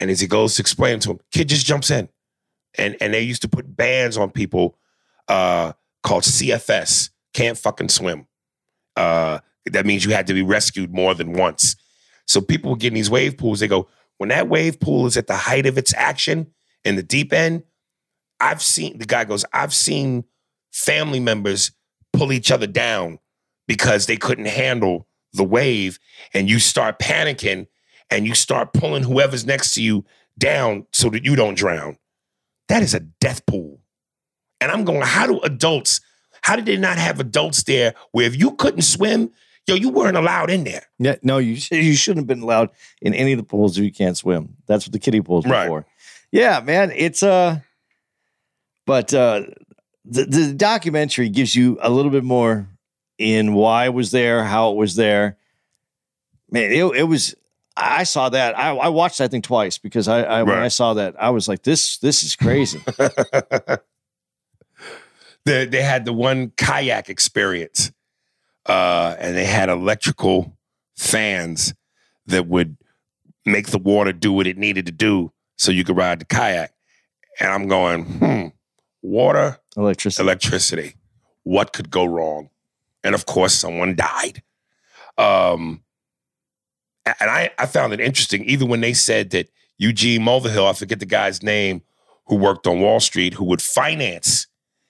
And 0.00 0.10
as 0.10 0.20
he 0.20 0.26
goes 0.26 0.56
to 0.56 0.62
explain 0.62 1.00
to 1.00 1.12
him, 1.12 1.20
kid 1.32 1.48
just 1.48 1.66
jumps 1.66 1.90
in, 1.90 2.08
and 2.76 2.96
and 3.00 3.14
they 3.14 3.22
used 3.22 3.42
to 3.42 3.48
put 3.48 3.76
bans 3.76 4.16
on 4.16 4.30
people 4.30 4.78
uh, 5.28 5.72
called 6.02 6.24
CFS, 6.24 7.10
can't 7.32 7.58
fucking 7.58 7.88
swim. 7.88 8.26
Uh, 8.96 9.40
that 9.66 9.86
means 9.86 10.04
you 10.04 10.12
had 10.12 10.26
to 10.26 10.34
be 10.34 10.42
rescued 10.42 10.92
more 10.94 11.14
than 11.14 11.32
once. 11.32 11.76
So 12.26 12.40
people 12.40 12.70
were 12.70 12.76
getting 12.76 12.94
these 12.94 13.10
wave 13.10 13.36
pools. 13.36 13.60
They 13.60 13.68
go, 13.68 13.88
when 14.18 14.28
that 14.28 14.48
wave 14.48 14.80
pool 14.80 15.06
is 15.06 15.16
at 15.16 15.26
the 15.26 15.36
height 15.36 15.66
of 15.66 15.78
its 15.78 15.94
action 15.94 16.52
in 16.84 16.96
the 16.96 17.02
deep 17.02 17.32
end, 17.32 17.64
I've 18.40 18.62
seen 18.62 18.98
the 18.98 19.06
guy 19.06 19.24
goes, 19.24 19.44
I've 19.52 19.74
seen 19.74 20.24
family 20.72 21.20
members 21.20 21.72
pull 22.14 22.32
each 22.32 22.50
other 22.50 22.66
down 22.66 23.18
because 23.66 24.06
they 24.06 24.16
couldn't 24.16 24.46
handle 24.46 25.06
the 25.32 25.44
wave. 25.44 25.98
And 26.32 26.48
you 26.48 26.58
start 26.58 26.98
panicking 26.98 27.66
and 28.10 28.26
you 28.26 28.34
start 28.34 28.72
pulling 28.72 29.02
whoever's 29.02 29.44
next 29.46 29.74
to 29.74 29.82
you 29.82 30.04
down 30.38 30.86
so 30.92 31.08
that 31.10 31.24
you 31.24 31.36
don't 31.36 31.56
drown. 31.56 31.96
That 32.68 32.82
is 32.82 32.94
a 32.94 33.00
death 33.00 33.44
pool. 33.46 33.80
And 34.60 34.70
I'm 34.70 34.84
going, 34.84 35.02
how 35.02 35.26
do 35.26 35.40
adults, 35.40 36.00
how 36.42 36.56
did 36.56 36.66
they 36.66 36.76
not 36.76 36.98
have 36.98 37.20
adults 37.20 37.62
there 37.64 37.94
where 38.12 38.26
if 38.26 38.36
you 38.38 38.52
couldn't 38.52 38.82
swim, 38.82 39.30
yo, 39.66 39.74
you 39.74 39.90
weren't 39.90 40.16
allowed 40.16 40.50
in 40.50 40.64
there? 40.64 40.84
Yeah, 40.98 41.16
no, 41.22 41.38
you 41.38 41.56
sh- 41.56 41.72
you 41.72 41.94
shouldn't 41.94 42.22
have 42.22 42.26
been 42.26 42.42
allowed 42.42 42.70
in 43.02 43.12
any 43.14 43.32
of 43.32 43.38
the 43.38 43.44
pools 43.44 43.76
if 43.76 43.84
you 43.84 43.92
can't 43.92 44.16
swim. 44.16 44.56
That's 44.66 44.86
what 44.86 44.92
the 44.92 44.98
kiddie 44.98 45.20
pools 45.20 45.44
were 45.44 45.52
Right. 45.52 45.68
for. 45.68 45.86
Yeah, 46.32 46.60
man, 46.60 46.92
it's 46.94 47.22
uh 47.22 47.60
but 48.86 49.12
uh 49.14 49.42
the, 50.04 50.24
the 50.24 50.52
documentary 50.52 51.28
gives 51.28 51.54
you 51.56 51.78
a 51.80 51.90
little 51.90 52.10
bit 52.10 52.24
more 52.24 52.68
in 53.18 53.54
why 53.54 53.86
it 53.86 53.94
was 53.94 54.10
there, 54.10 54.44
how 54.44 54.70
it 54.72 54.76
was 54.76 54.96
there. 54.96 55.38
Man, 56.50 56.70
it, 56.72 56.84
it 56.84 57.04
was 57.04 57.34
I 57.76 58.04
saw 58.04 58.28
that. 58.28 58.56
I, 58.56 58.70
I 58.76 58.88
watched 58.88 59.18
that 59.18 59.30
thing 59.30 59.42
twice 59.42 59.78
because 59.78 60.06
I, 60.06 60.22
I 60.22 60.42
when 60.44 60.58
I 60.58 60.68
saw 60.68 60.94
that, 60.94 61.16
I 61.20 61.30
was 61.30 61.48
like, 61.48 61.62
this 61.64 61.98
this 61.98 62.22
is 62.22 62.36
crazy. 62.36 62.80
they, 65.44 65.66
they 65.66 65.82
had 65.82 66.04
the 66.04 66.12
one 66.12 66.52
kayak 66.56 67.08
experience, 67.08 67.90
uh, 68.66 69.16
and 69.18 69.36
they 69.36 69.46
had 69.46 69.68
electrical 69.68 70.56
fans 70.96 71.74
that 72.26 72.46
would 72.46 72.76
make 73.44 73.68
the 73.68 73.78
water 73.78 74.12
do 74.12 74.32
what 74.32 74.46
it 74.46 74.56
needed 74.56 74.86
to 74.86 74.92
do 74.92 75.32
so 75.56 75.72
you 75.72 75.82
could 75.84 75.96
ride 75.96 76.20
the 76.20 76.24
kayak. 76.24 76.72
And 77.40 77.50
I'm 77.50 77.66
going, 77.66 78.04
hmm, 78.04 78.46
water, 79.04 79.58
Electricity. 79.76 80.22
electricity. 80.22 80.94
What 81.44 81.72
could 81.72 81.90
go 81.90 82.04
wrong? 82.04 82.48
And 83.04 83.14
of 83.14 83.26
course, 83.26 83.54
someone 83.54 83.94
died. 83.94 84.42
Um, 85.18 85.82
and 87.06 87.30
I, 87.30 87.50
I 87.58 87.66
found 87.66 87.92
it 87.92 88.00
interesting, 88.00 88.44
even 88.44 88.68
when 88.68 88.80
they 88.80 88.94
said 88.94 89.30
that 89.30 89.48
Eugene 89.76 90.22
Mulvihill, 90.22 90.68
I 90.68 90.72
forget 90.72 91.00
the 91.00 91.06
guy's 91.06 91.42
name, 91.42 91.82
who 92.26 92.36
worked 92.36 92.66
on 92.66 92.80
Wall 92.80 93.00
Street, 93.00 93.34
who 93.34 93.44
would 93.44 93.60
finance 93.60 94.46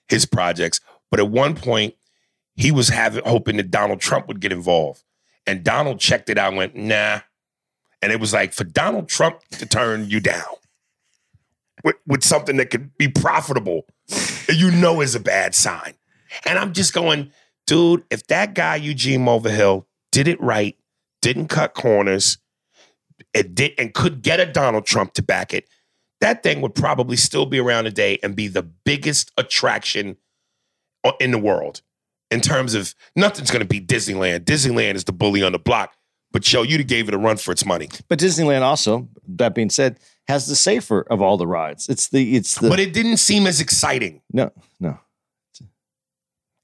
his 0.07 0.25
projects. 0.25 0.79
But 1.11 1.19
at 1.19 1.29
one 1.29 1.55
point, 1.55 1.95
he 2.55 2.71
was 2.71 2.87
having 2.87 3.23
hoping 3.25 3.57
that 3.57 3.69
Donald 3.69 3.99
Trump 3.99 4.29
would 4.29 4.39
get 4.39 4.53
involved. 4.53 5.03
And 5.45 5.63
Donald 5.63 5.99
checked 5.99 6.29
it 6.29 6.37
out 6.37 6.49
and 6.49 6.57
went, 6.57 6.75
nah. 6.75 7.19
And 8.01 8.11
it 8.13 8.19
was 8.21 8.31
like 8.33 8.53
for 8.53 8.63
Donald 8.63 9.09
Trump 9.09 9.41
to 9.51 9.65
turn 9.65 10.07
you 10.09 10.21
down 10.21 10.45
with, 11.85 11.95
with 12.05 12.23
something 12.23 12.57
that 12.57 12.71
could 12.71 12.97
be 12.97 13.07
profitable, 13.07 13.85
you 14.49 14.71
know 14.71 14.99
is 14.99 15.15
a 15.15 15.19
bad 15.19 15.55
sign. 15.55 15.93
And 16.45 16.59
I'm 16.59 16.73
just 16.73 16.93
going, 16.93 17.31
dude, 17.67 18.03
if 18.09 18.27
that 18.27 18.55
guy 18.55 18.75
Eugene 18.75 19.21
Mulvihill 19.23 19.85
did 20.11 20.27
it 20.27 20.41
right, 20.41 20.75
didn't 21.21 21.47
cut 21.47 21.75
corners, 21.75 22.39
it 23.33 23.55
did 23.55 23.73
and 23.77 23.93
could 23.93 24.21
get 24.21 24.39
a 24.39 24.45
Donald 24.45 24.85
Trump 24.85 25.13
to 25.13 25.23
back 25.23 25.53
it, 25.53 25.69
that 26.21 26.43
thing 26.43 26.59
would 26.61 26.75
probably 26.75 27.15
still 27.15 27.45
be 27.45 27.59
around 27.59 27.83
today 27.85 28.17
and 28.23 28.35
be 28.35 28.47
the 28.47 28.63
biggest 28.63 29.31
attraction 29.37 30.17
uh, 31.03 31.11
in 31.19 31.31
the 31.31 31.37
world 31.37 31.81
in 32.31 32.41
terms 32.41 32.73
of 32.73 32.95
nothing's 33.15 33.51
going 33.51 33.61
to 33.61 33.67
be 33.67 33.79
Disneyland. 33.79 34.39
Disneyland 34.41 34.95
is 34.95 35.03
the 35.03 35.13
bully 35.13 35.43
on 35.43 35.51
the 35.51 35.59
block, 35.59 35.93
but 36.31 36.51
yo, 36.51 36.63
you 36.63 36.83
gave 36.83 37.07
it 37.07 37.13
a 37.13 37.17
run 37.17 37.37
for 37.37 37.51
its 37.51 37.65
money. 37.65 37.89
But 38.07 38.17
Disneyland 38.17 38.61
also, 38.61 39.07
that 39.27 39.53
being 39.53 39.69
said, 39.69 39.99
has 40.27 40.47
the 40.47 40.55
safer 40.55 41.01
of 41.01 41.21
all 41.21 41.37
the 41.37 41.47
rides. 41.47 41.87
It's 41.87 42.09
the 42.09 42.35
it's 42.35 42.55
the 42.59 42.69
But 42.69 42.79
it 42.79 42.93
didn't 42.93 43.17
seem 43.17 43.47
as 43.47 43.59
exciting. 43.61 44.21
no 44.31 44.51
no. 44.79 44.99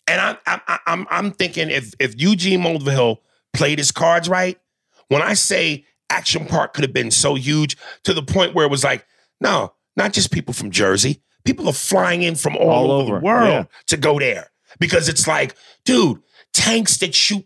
And 0.08 0.20
I'm 0.20 0.38
I'm 0.46 0.80
I'm, 0.88 1.08
I'm 1.10 1.32
thinking 1.32 1.70
if 1.70 1.94
if 2.00 2.20
Eugene 2.20 2.62
Mulvihill 2.62 3.18
played 3.54 3.78
his 3.78 3.92
cards 3.92 4.28
right, 4.28 4.60
when 5.08 5.22
I 5.22 5.36
say 5.36 5.86
Action 6.10 6.46
Park 6.46 6.74
could 6.74 6.84
have 6.84 6.94
been 6.94 7.12
so 7.12 7.36
huge 7.36 7.78
to 8.04 8.14
the 8.14 8.24
point 8.24 8.54
where 8.54 8.66
it 8.66 8.72
was 8.72 8.84
like, 8.84 9.06
no, 9.40 9.74
not 9.96 10.12
just 10.12 10.32
people 10.32 10.54
from 10.54 10.72
Jersey, 10.72 11.22
people 11.46 11.68
are 11.70 11.74
flying 11.74 12.24
in 12.24 12.36
from 12.36 12.58
all, 12.58 12.70
All 12.70 12.92
over, 12.92 13.04
over, 13.04 13.20
the 13.20 13.26
world 13.26 13.50
yeah. 13.50 13.64
to 13.88 13.98
go 13.98 14.20
there 14.20 14.52
because 14.80 15.08
it's 15.08 15.28
like, 15.28 15.56
dude, 15.86 16.22
tanks 16.54 16.98
that 16.98 17.16
shoot 17.16 17.46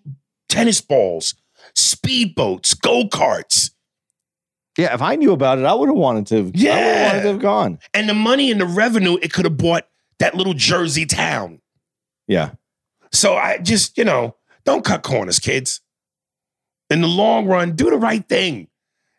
tennis 0.50 0.82
balls, 0.82 1.36
speedboats, 1.76 2.80
go 2.80 3.04
karts, 3.08 3.72
Yeah, 4.78 4.94
if 4.94 5.02
I 5.02 5.16
knew 5.16 5.32
about 5.32 5.58
it, 5.60 5.66
I 5.66 5.74
would 5.74 5.88
have 5.90 5.98
wanted 5.98 6.28
to. 6.28 6.38
I 6.38 6.42
would 6.42 6.56
Yeah. 6.60 6.76
have 6.78 7.08
wanted 7.14 7.22
to 7.24 7.28
have 7.30 7.40
gone. 7.40 7.80
and 7.94 8.10
the 8.10 8.14
money 8.14 8.52
and 8.52 8.60
the 8.60 8.66
revenue 8.66 9.18
it 9.22 9.32
could 9.34 9.46
have 9.46 9.58
bought 9.58 9.88
that 10.20 10.36
little 10.36 10.54
Jersey 10.54 11.06
town. 11.06 11.62
Yeah. 12.28 12.52
So 13.12 13.36
I 13.36 13.58
just, 13.60 13.98
you 13.98 14.04
know, 14.04 14.36
don't 14.66 14.84
cut 14.84 15.04
corners, 15.04 15.40
kids. 15.40 15.82
In 16.90 17.02
the 17.02 17.08
long 17.08 17.46
run, 17.48 17.76
do 17.76 17.90
the 17.90 17.98
right 17.98 18.28
thing. 18.28 18.68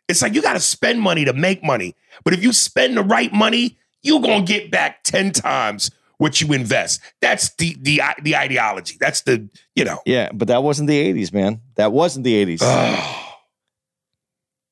It's 0.07 0.21
like 0.21 0.33
you 0.33 0.41
got 0.41 0.53
to 0.53 0.59
spend 0.59 1.01
money 1.01 1.25
to 1.25 1.33
make 1.33 1.63
money. 1.63 1.95
But 2.23 2.33
if 2.33 2.41
you 2.43 2.53
spend 2.53 2.95
the 2.95 3.03
right 3.03 3.33
money, 3.33 3.77
you're 4.03 4.21
going 4.21 4.45
to 4.45 4.51
get 4.53 4.71
back 4.71 5.03
10 5.03 5.31
times 5.31 5.91
what 6.17 6.39
you 6.39 6.53
invest. 6.53 7.01
That's 7.21 7.53
the 7.55 7.75
the 7.81 8.01
the 8.23 8.35
ideology. 8.35 8.95
That's 8.99 9.21
the, 9.21 9.49
you 9.75 9.83
know. 9.83 9.99
Yeah, 10.05 10.29
but 10.33 10.47
that 10.47 10.63
wasn't 10.63 10.87
the 10.87 11.13
80s, 11.13 11.33
man. 11.33 11.61
That 11.75 11.91
wasn't 11.91 12.23
the 12.23 12.33
80s. 12.45 12.61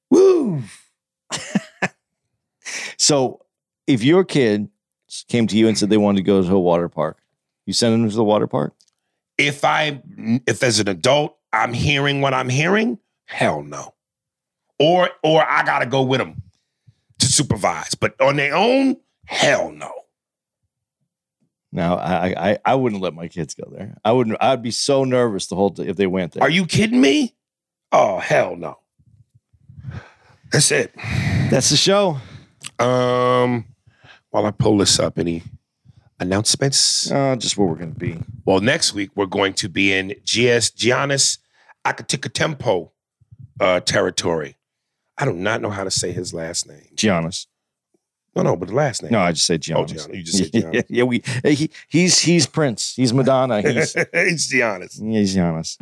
Woo. 0.10 0.64
so 2.98 3.46
if 3.88 4.04
your 4.04 4.24
kid 4.24 4.70
came 5.28 5.48
to 5.48 5.58
you 5.58 5.68
and 5.68 5.78
said 5.78 5.90
they 5.90 5.98
wanted 5.98 6.18
to 6.18 6.24
go 6.24 6.42
to 6.42 6.56
a 6.56 6.60
water 6.60 6.90
park, 6.90 7.18
you 7.66 7.74
send 7.74 7.94
them 7.94 8.10
to 8.10 8.16
the 8.16 8.24
water 8.24 8.48
park? 8.48 8.74
If 9.38 9.66
I 9.66 10.02
if 10.48 10.64
as 10.64 10.80
an 10.80 10.88
adult 10.88 11.38
I'm 11.52 11.74
hearing 11.74 12.22
what 12.22 12.34
I'm 12.34 12.50
hearing, 12.50 13.00
hell 13.26 13.64
no. 13.64 13.94
Or 14.80 15.10
or 15.24 15.44
I 15.50 15.64
got 15.64 15.80
to 15.80 15.86
go 15.86 16.04
with 16.04 16.20
them 16.20 16.42
to 17.20 17.26
supervise. 17.26 17.96
But 17.96 18.20
on 18.22 18.36
their 18.38 18.56
own, 18.56 18.98
hell 19.26 19.72
no. 19.72 19.92
Now 21.72 21.98
I, 21.98 22.52
I 22.52 22.58
I 22.64 22.76
wouldn't 22.76 23.02
let 23.02 23.14
my 23.14 23.28
kids 23.28 23.54
go 23.54 23.70
there. 23.70 23.98
I 24.06 24.14
wouldn't. 24.14 24.38
I'd 24.42 24.62
be 24.62 24.72
so 24.72 25.04
nervous 25.04 25.48
the 25.48 25.56
whole 25.56 25.72
t- 25.72 25.84
if 25.84 25.98
they 25.98 26.08
went 26.08 26.34
there. 26.34 26.44
Are 26.44 26.50
you 26.50 26.66
kidding 26.66 27.02
me? 27.02 27.36
Oh, 27.92 28.20
hell 28.20 28.56
no. 28.56 28.80
That's 30.56 30.72
it. 30.72 30.94
That's 31.50 31.70
the 31.70 31.76
show. 31.76 32.18
Um, 32.80 33.66
while 34.30 34.46
I 34.46 34.52
pull 34.52 34.78
this 34.78 35.00
up, 35.00 35.20
any 35.20 35.44
announcements? 36.18 37.12
Uh, 37.12 37.36
just 37.36 37.58
where 37.58 37.68
we're 37.68 37.76
gonna 37.76 37.92
be. 37.92 38.18
Well, 38.46 38.62
next 38.62 38.94
week 38.94 39.10
we're 39.16 39.26
going 39.26 39.52
to 39.56 39.68
be 39.68 39.92
in 39.92 40.12
GS 40.24 40.72
Giannis 40.72 41.40
Akatikatempo 41.86 42.92
uh, 43.60 43.82
territory. 43.82 44.56
I 45.18 45.26
do 45.26 45.34
not 45.34 45.62
know 45.62 45.72
how 45.72 45.84
to 45.84 45.92
say 45.92 46.14
his 46.14 46.34
last 46.34 46.70
name. 46.70 46.88
Giannis. 46.96 47.48
No, 48.34 48.44
no, 48.44 48.56
but 48.56 48.70
the 48.70 48.76
last 48.76 49.04
name. 49.04 49.12
No, 49.12 49.20
I 49.20 49.34
just 49.34 49.46
say 49.48 49.56
Oh, 49.56 49.58
Giannis. 49.84 50.08
Giannis. 50.08 50.16
You 50.16 50.24
just 50.24 50.38
said 50.38 50.52
Giannis. 50.54 50.86
yeah, 50.88 51.04
we. 51.04 51.22
He, 51.44 51.70
he's 51.90 52.20
he's 52.20 52.48
Prince. 52.48 52.96
He's 52.96 53.12
Madonna. 53.12 53.62
He's 53.62 53.94
it's 54.14 54.54
Giannis. 54.54 55.02
he's 55.06 55.36
Giannis. 55.36 55.78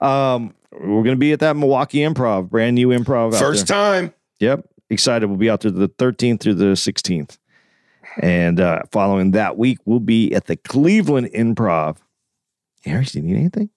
Um, 0.00 0.54
we're 0.80 1.02
gonna 1.02 1.16
be 1.16 1.32
at 1.32 1.40
that 1.40 1.56
Milwaukee 1.56 1.98
Improv, 1.98 2.50
brand 2.50 2.74
new 2.74 2.88
improv. 2.88 3.38
First 3.38 3.66
time. 3.66 4.12
Yep. 4.40 4.66
Excited. 4.90 5.26
We'll 5.26 5.38
be 5.38 5.50
out 5.50 5.60
there 5.60 5.70
the 5.70 5.88
13th 5.88 6.40
through 6.40 6.54
the 6.54 6.72
16th. 6.72 7.38
And 8.20 8.60
uh, 8.60 8.82
following 8.92 9.32
that 9.32 9.56
week, 9.56 9.78
we'll 9.84 10.00
be 10.00 10.34
at 10.34 10.46
the 10.46 10.56
Cleveland 10.56 11.30
Improv. 11.34 11.96
Harry, 12.84 13.04
do 13.04 13.18
you 13.18 13.24
need 13.24 13.36
anything? 13.36 13.70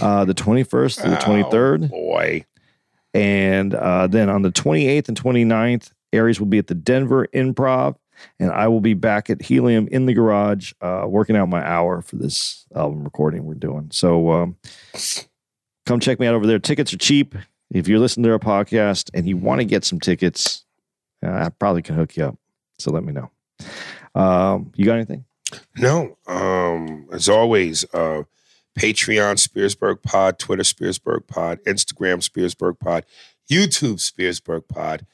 Uh, 0.00 0.24
the 0.24 0.34
21st 0.34 1.02
to 1.02 1.10
the 1.10 1.16
23rd. 1.16 1.84
Oh, 1.84 1.88
boy. 1.88 2.44
And 3.14 3.74
uh, 3.74 4.06
then 4.08 4.28
on 4.28 4.42
the 4.42 4.50
28th 4.50 5.08
and 5.08 5.20
29th, 5.20 5.92
Aries 6.12 6.40
will 6.40 6.46
be 6.46 6.58
at 6.58 6.66
the 6.66 6.74
Denver 6.74 7.28
Improv. 7.32 7.96
And 8.38 8.50
I 8.50 8.68
will 8.68 8.80
be 8.80 8.94
back 8.94 9.30
at 9.30 9.40
Helium 9.40 9.88
in 9.88 10.04
the 10.04 10.12
garage 10.12 10.72
uh, 10.82 11.04
working 11.06 11.36
out 11.36 11.48
my 11.48 11.66
hour 11.66 12.02
for 12.02 12.16
this 12.16 12.66
album 12.74 13.02
recording 13.02 13.44
we're 13.44 13.54
doing. 13.54 13.88
So 13.92 14.30
um, 14.30 14.56
come 15.86 16.00
check 16.00 16.20
me 16.20 16.26
out 16.26 16.34
over 16.34 16.46
there. 16.46 16.58
Tickets 16.58 16.92
are 16.92 16.98
cheap. 16.98 17.34
If 17.70 17.86
you're 17.88 17.98
listening 17.98 18.24
to 18.24 18.32
our 18.32 18.38
podcast 18.38 19.10
and 19.14 19.28
you 19.28 19.36
want 19.36 19.60
to 19.60 19.64
get 19.64 19.84
some 19.84 20.00
tickets, 20.00 20.64
uh, 21.24 21.30
I 21.30 21.48
probably 21.50 21.82
can 21.82 21.94
hook 21.94 22.16
you 22.16 22.24
up. 22.24 22.38
So 22.78 22.90
let 22.90 23.04
me 23.04 23.12
know. 23.12 23.30
Um, 24.14 24.72
you 24.74 24.84
got 24.84 24.94
anything? 24.94 25.24
No. 25.76 26.16
Um, 26.26 27.08
as 27.12 27.28
always, 27.28 27.84
uh, 27.94 28.24
Patreon 28.78 29.36
Spearsburg 29.36 30.02
Pod, 30.02 30.38
Twitter 30.38 30.62
Spearsburg 30.62 31.26
Pod, 31.26 31.60
Instagram 31.64 32.18
Spearsburg 32.26 32.78
Pod, 32.78 33.04
YouTube 33.50 33.96
Spearsburg 33.96 34.68
Pod, 34.68 35.06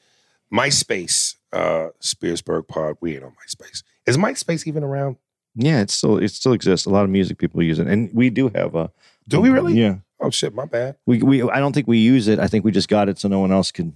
MySpace 0.51 1.35
uh, 1.51 1.89
Spearsburg 2.01 2.67
Pod. 2.67 2.97
We 3.01 3.15
ain't 3.15 3.23
on 3.23 3.31
MySpace. 3.31 3.83
Is 4.05 4.17
MySpace 4.17 4.67
even 4.67 4.83
around? 4.83 5.17
Yeah, 5.55 5.81
it 5.81 5.89
still 5.89 6.17
it 6.17 6.29
still 6.29 6.53
exists. 6.53 6.85
A 6.85 6.89
lot 6.89 7.03
of 7.03 7.09
music 7.09 7.39
people 7.39 7.63
use 7.63 7.79
it, 7.79 7.87
and 7.87 8.09
we 8.13 8.29
do 8.29 8.49
have 8.53 8.75
a. 8.75 8.91
Do 9.27 9.41
we 9.41 9.49
really? 9.49 9.73
Yeah, 9.73 9.95
Oh 10.19 10.29
shit, 10.31 10.53
my 10.53 10.65
bad. 10.65 10.97
We 11.05 11.21
we 11.21 11.43
I 11.43 11.59
don't 11.59 11.73
think 11.73 11.87
we 11.87 11.99
use 11.99 12.27
it. 12.27 12.39
I 12.39 12.47
think 12.47 12.65
we 12.65 12.71
just 12.71 12.89
got 12.89 13.07
it 13.09 13.19
so 13.19 13.27
no 13.27 13.39
one 13.39 13.51
else 13.51 13.71
could 13.71 13.93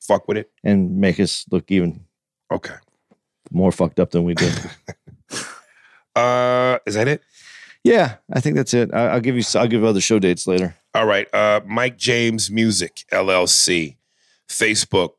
Fuck 0.00 0.26
with 0.28 0.36
it. 0.38 0.50
and 0.64 0.96
make 0.98 1.20
us 1.20 1.44
look 1.50 1.70
even 1.70 2.04
Okay. 2.50 2.74
more 3.50 3.70
fucked 3.70 4.00
up 4.00 4.10
than 4.10 4.24
we 4.24 4.34
did. 4.34 4.52
Uh, 6.16 6.78
is 6.86 6.94
that 6.94 7.06
it? 7.08 7.22
yeah, 7.84 8.16
I 8.32 8.40
think 8.40 8.56
that's 8.56 8.74
it. 8.74 8.92
I, 8.92 9.06
I'll 9.08 9.20
give 9.20 9.36
you 9.36 9.44
I'll 9.54 9.68
give 9.68 9.84
other 9.84 10.00
show 10.00 10.18
dates 10.18 10.46
later. 10.46 10.74
All 10.94 11.06
right. 11.06 11.28
Uh, 11.32 11.60
Mick 11.60 11.96
James 11.96 12.50
Music 12.50 13.04
LLC, 13.12 13.96
Facebook, 14.48 15.10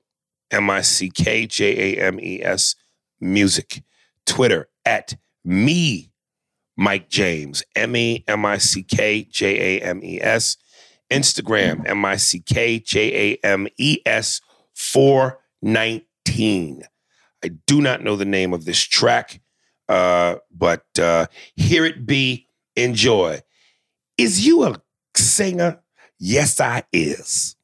M 0.51 0.69
I 0.69 0.81
C 0.81 1.09
K 1.09 1.47
J 1.47 1.95
A 1.97 2.05
M 2.07 2.19
E 2.19 2.41
S 2.43 2.75
Music, 3.21 3.83
Twitter 4.25 4.67
at 4.85 5.15
me, 5.45 6.10
Mick 6.81 7.09
James, 7.09 7.63
M 7.75 7.95
E 7.95 8.23
M 8.27 8.45
I 8.45 8.57
C 8.57 8.81
K 8.81 9.23
J 9.23 9.77
A 9.77 9.81
M 9.81 10.03
E 10.03 10.19
S, 10.19 10.57
Instagram, 11.11 11.87
M 11.87 12.03
I 12.03 12.15
C 12.15 12.39
K 12.39 12.79
J 12.79 13.37
A 13.43 13.45
M 13.45 13.67
E 13.77 13.99
S 14.05 14.41
419. 14.73 16.83
I 17.43 17.47
do 17.67 17.81
not 17.81 18.03
know 18.03 18.15
the 18.15 18.25
name 18.25 18.53
of 18.53 18.65
this 18.65 18.81
track, 18.81 19.41
uh, 19.87 20.35
but 20.51 20.85
uh, 20.99 21.27
here 21.55 21.85
it 21.85 22.05
be. 22.05 22.47
Enjoy. 22.75 23.41
Is 24.17 24.45
you 24.45 24.63
a 24.63 24.81
singer? 25.13 25.81
Yes, 26.17 26.59
I 26.59 26.83
is. 26.93 27.55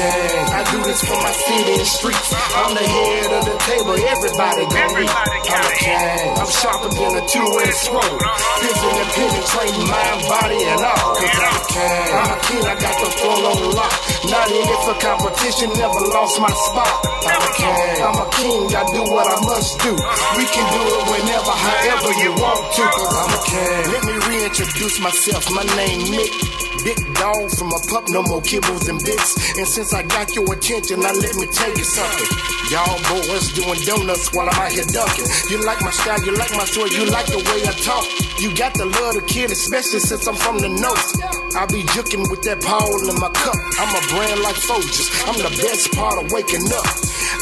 King. 0.00 0.48
I 0.56 0.64
do 0.72 0.80
this 0.80 1.04
for 1.04 1.18
my 1.20 1.28
city 1.28 1.76
and 1.76 1.84
streets. 1.84 2.32
I'm 2.56 2.72
the 2.72 2.80
head 2.80 3.36
of 3.36 3.44
the 3.44 3.56
table. 3.68 3.92
Everybody 4.00 4.64
gon' 4.72 4.96
eat. 4.96 5.12
I'm 5.12 5.60
a 5.60 5.72
king. 5.76 6.28
I'm 6.40 6.48
sharper 6.48 6.88
than 6.88 7.20
a 7.20 7.22
two-edged 7.28 7.80
sword. 7.84 8.16
Piercing 8.64 8.96
and 8.96 9.10
penetrating 9.12 9.84
mind, 9.84 10.20
body, 10.24 10.60
and 10.72 10.80
all. 10.88 11.20
Cause 11.20 11.36
I'm 11.36 11.52
a 11.52 11.64
king. 11.68 12.08
I'm 12.16 12.30
a 12.32 12.38
king. 12.48 12.64
I 12.64 12.74
got 12.80 12.96
the 12.96 13.10
full 13.12 13.44
on 13.44 13.60
lock. 13.76 13.92
Not 14.24 14.48
in 14.48 14.64
it 14.64 14.80
for 14.88 14.96
competition. 15.04 15.68
Never 15.76 16.00
lost 16.16 16.40
my 16.40 16.48
spot. 16.48 16.96
I'm 17.28 17.44
a 17.44 17.50
king. 17.60 17.96
I'm 18.00 18.18
a 18.24 18.26
king. 18.40 18.64
I 18.72 18.82
do 18.96 19.02
what 19.04 19.28
I 19.28 19.36
must 19.44 19.84
do. 19.84 19.92
We 19.92 20.48
can 20.48 20.64
do 20.64 20.80
it 20.96 21.04
whenever, 21.12 21.52
however 21.52 22.10
you 22.24 22.32
want 22.40 22.64
to. 22.72 22.84
Cause 22.88 23.16
I'm 23.20 23.32
a 23.36 23.40
king. 23.44 23.84
Let 23.92 24.02
me 24.08 24.14
reintroduce 24.16 24.96
myself. 24.96 25.44
My 25.52 25.68
name 25.76 26.08
Nick. 26.08 26.69
Big 26.84 26.96
dog 27.14 27.50
from 27.52 27.68
a 27.72 27.80
pup, 27.92 28.08
no 28.08 28.22
more 28.22 28.40
kibbles 28.40 28.88
and 28.88 28.98
bits. 29.04 29.36
And 29.58 29.68
since 29.68 29.92
I 29.92 30.02
got 30.02 30.34
your 30.34 30.48
attention, 30.48 31.00
now 31.00 31.12
let 31.12 31.36
me 31.36 31.44
tell 31.52 31.68
you 31.76 31.84
something. 31.84 32.28
Y'all 32.72 32.96
boys 33.12 33.52
doing 33.52 33.76
donuts 33.84 34.32
while 34.32 34.48
I'm 34.48 34.56
out 34.56 34.72
here 34.72 34.88
dunking. 34.88 35.28
You 35.50 35.60
like 35.64 35.80
my 35.82 35.90
style, 35.90 36.24
you 36.24 36.32
like 36.36 36.52
my 36.56 36.64
story, 36.64 36.90
you 36.96 37.04
like 37.04 37.26
the 37.26 37.36
way 37.36 37.60
I 37.68 37.72
talk. 37.84 38.08
You 38.40 38.56
got 38.56 38.72
the 38.74 38.86
love 38.86 39.16
of 39.16 39.26
kid, 39.26 39.50
especially 39.50 40.00
since 40.00 40.26
I'm 40.26 40.36
from 40.36 40.58
the 40.58 40.68
north. 40.68 41.20
I 41.52 41.66
be 41.66 41.82
juking 41.92 42.30
with 42.30 42.42
that 42.48 42.62
Paul 42.62 42.96
in 43.08 43.16
my 43.20 43.28
cup. 43.28 43.56
I'm 43.76 43.92
a 43.92 44.02
brand 44.16 44.40
like 44.40 44.56
Folgers. 44.56 45.10
I'm 45.28 45.36
the 45.36 45.52
best 45.60 45.92
part 45.92 46.16
of 46.16 46.32
waking 46.32 46.64
up. 46.72 46.88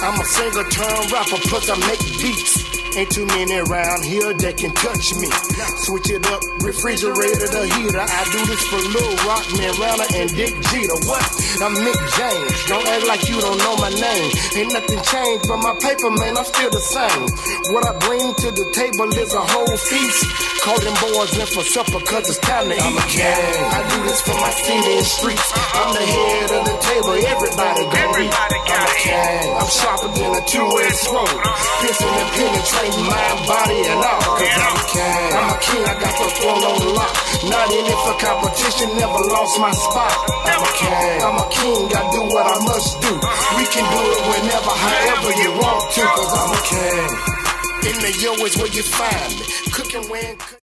I'm 0.02 0.18
a 0.18 0.24
singer 0.24 0.66
turned 0.66 1.12
rapper, 1.12 1.38
plus 1.46 1.70
I 1.70 1.76
make 1.86 2.02
beats. 2.18 2.77
Ain't 2.98 3.14
too 3.14 3.26
many 3.26 3.54
around 3.54 4.02
here 4.02 4.34
that 4.34 4.58
can 4.58 4.74
touch 4.74 5.14
me. 5.22 5.30
Switch 5.86 6.10
it 6.10 6.26
up, 6.34 6.42
refrigerator 6.66 7.46
to 7.46 7.62
heater. 7.78 8.02
I 8.02 8.22
do 8.34 8.42
this 8.50 8.58
for 8.66 8.82
Lil 8.90 9.14
Rock, 9.22 9.46
Man 9.54 9.70
Rana, 9.78 10.02
and 10.18 10.26
Dick 10.34 10.50
Jeter. 10.66 10.98
What? 11.06 11.22
I'm 11.62 11.78
Nick 11.78 11.94
James. 11.94 12.58
Don't 12.66 12.82
act 12.90 13.06
like 13.06 13.22
you 13.30 13.38
don't 13.38 13.62
know 13.62 13.78
my 13.78 13.94
name. 13.94 14.34
Ain't 14.58 14.74
nothing 14.74 14.98
changed, 15.06 15.46
but 15.46 15.62
my 15.62 15.78
paper, 15.78 16.10
man, 16.10 16.34
I'm 16.34 16.42
still 16.42 16.74
the 16.74 16.82
same. 16.82 17.22
What 17.70 17.86
I 17.86 17.94
bring 18.02 18.34
to 18.34 18.50
the 18.50 18.66
table 18.74 19.06
is 19.14 19.30
a 19.30 19.46
whole 19.46 19.78
feast. 19.78 20.26
Call 20.66 20.82
them 20.82 20.98
boys 20.98 21.38
in 21.38 21.46
for 21.46 21.62
supper, 21.62 22.02
cause 22.02 22.26
it's 22.26 22.42
time 22.42 22.66
to 22.66 22.74
eat. 22.74 22.82
I'm 22.82 22.98
a 22.98 23.06
king. 23.06 23.22
I 23.22 23.78
do 23.94 24.02
this 24.10 24.26
for 24.26 24.34
my 24.42 24.50
city 24.50 24.98
and 24.98 25.06
streets. 25.06 25.46
I'm 25.54 25.94
the 25.94 26.02
head 26.02 26.50
of 26.50 26.66
the 26.66 26.76
table. 26.82 27.14
Everybody 27.14 27.82
gon' 27.94 28.26
eat. 28.26 28.34
I'm 28.34 28.82
a 28.82 28.94
king. 28.98 29.54
I'm 29.54 29.70
sharper 29.70 30.10
than 30.18 30.34
a 30.34 30.42
two-edged 30.42 30.98
sword. 31.06 31.38
Piercing 31.78 32.10
and 32.10 32.30
penetrating 32.34 32.87
mind, 32.96 33.38
body, 33.44 33.80
and 33.84 34.00
all. 34.00 34.22
Cause 34.38 34.56
I'm 34.56 34.76
a 34.78 34.84
king. 34.88 35.30
I'm 35.36 35.48
a 35.52 35.56
king. 35.60 35.84
I 35.84 35.94
got 36.00 36.14
the 36.16 36.26
throne 36.38 36.62
on 36.64 36.78
lock. 36.96 37.12
Not 37.50 37.66
in 37.74 37.84
it 37.84 37.98
for 38.06 38.16
competition. 38.16 38.88
Never 38.96 39.20
lost 39.28 39.60
my 39.60 39.72
spot. 39.74 40.14
I'm 40.48 40.62
a 40.62 40.70
king. 40.78 41.18
I'm 41.20 41.36
a 41.36 41.46
king. 41.50 41.84
I 41.92 42.02
do 42.14 42.20
what 42.32 42.46
I 42.46 42.56
must 42.64 43.00
do. 43.04 43.12
Uh-huh. 43.12 43.58
We 43.58 43.64
can 43.68 43.84
do 43.84 44.00
it 44.00 44.22
whenever, 44.30 44.72
however 44.72 45.30
you 45.42 45.50
want 45.58 45.82
to. 45.98 46.02
Cause 46.06 46.32
I'm 46.32 46.52
a 46.54 46.60
king. 46.64 47.38
In 47.88 47.96
the 48.00 48.10
yo 48.22 48.32
is 48.44 48.56
where 48.56 48.72
you 48.72 48.82
find 48.82 49.32
me. 49.38 49.44
Cooking 49.72 50.06
when. 50.10 50.67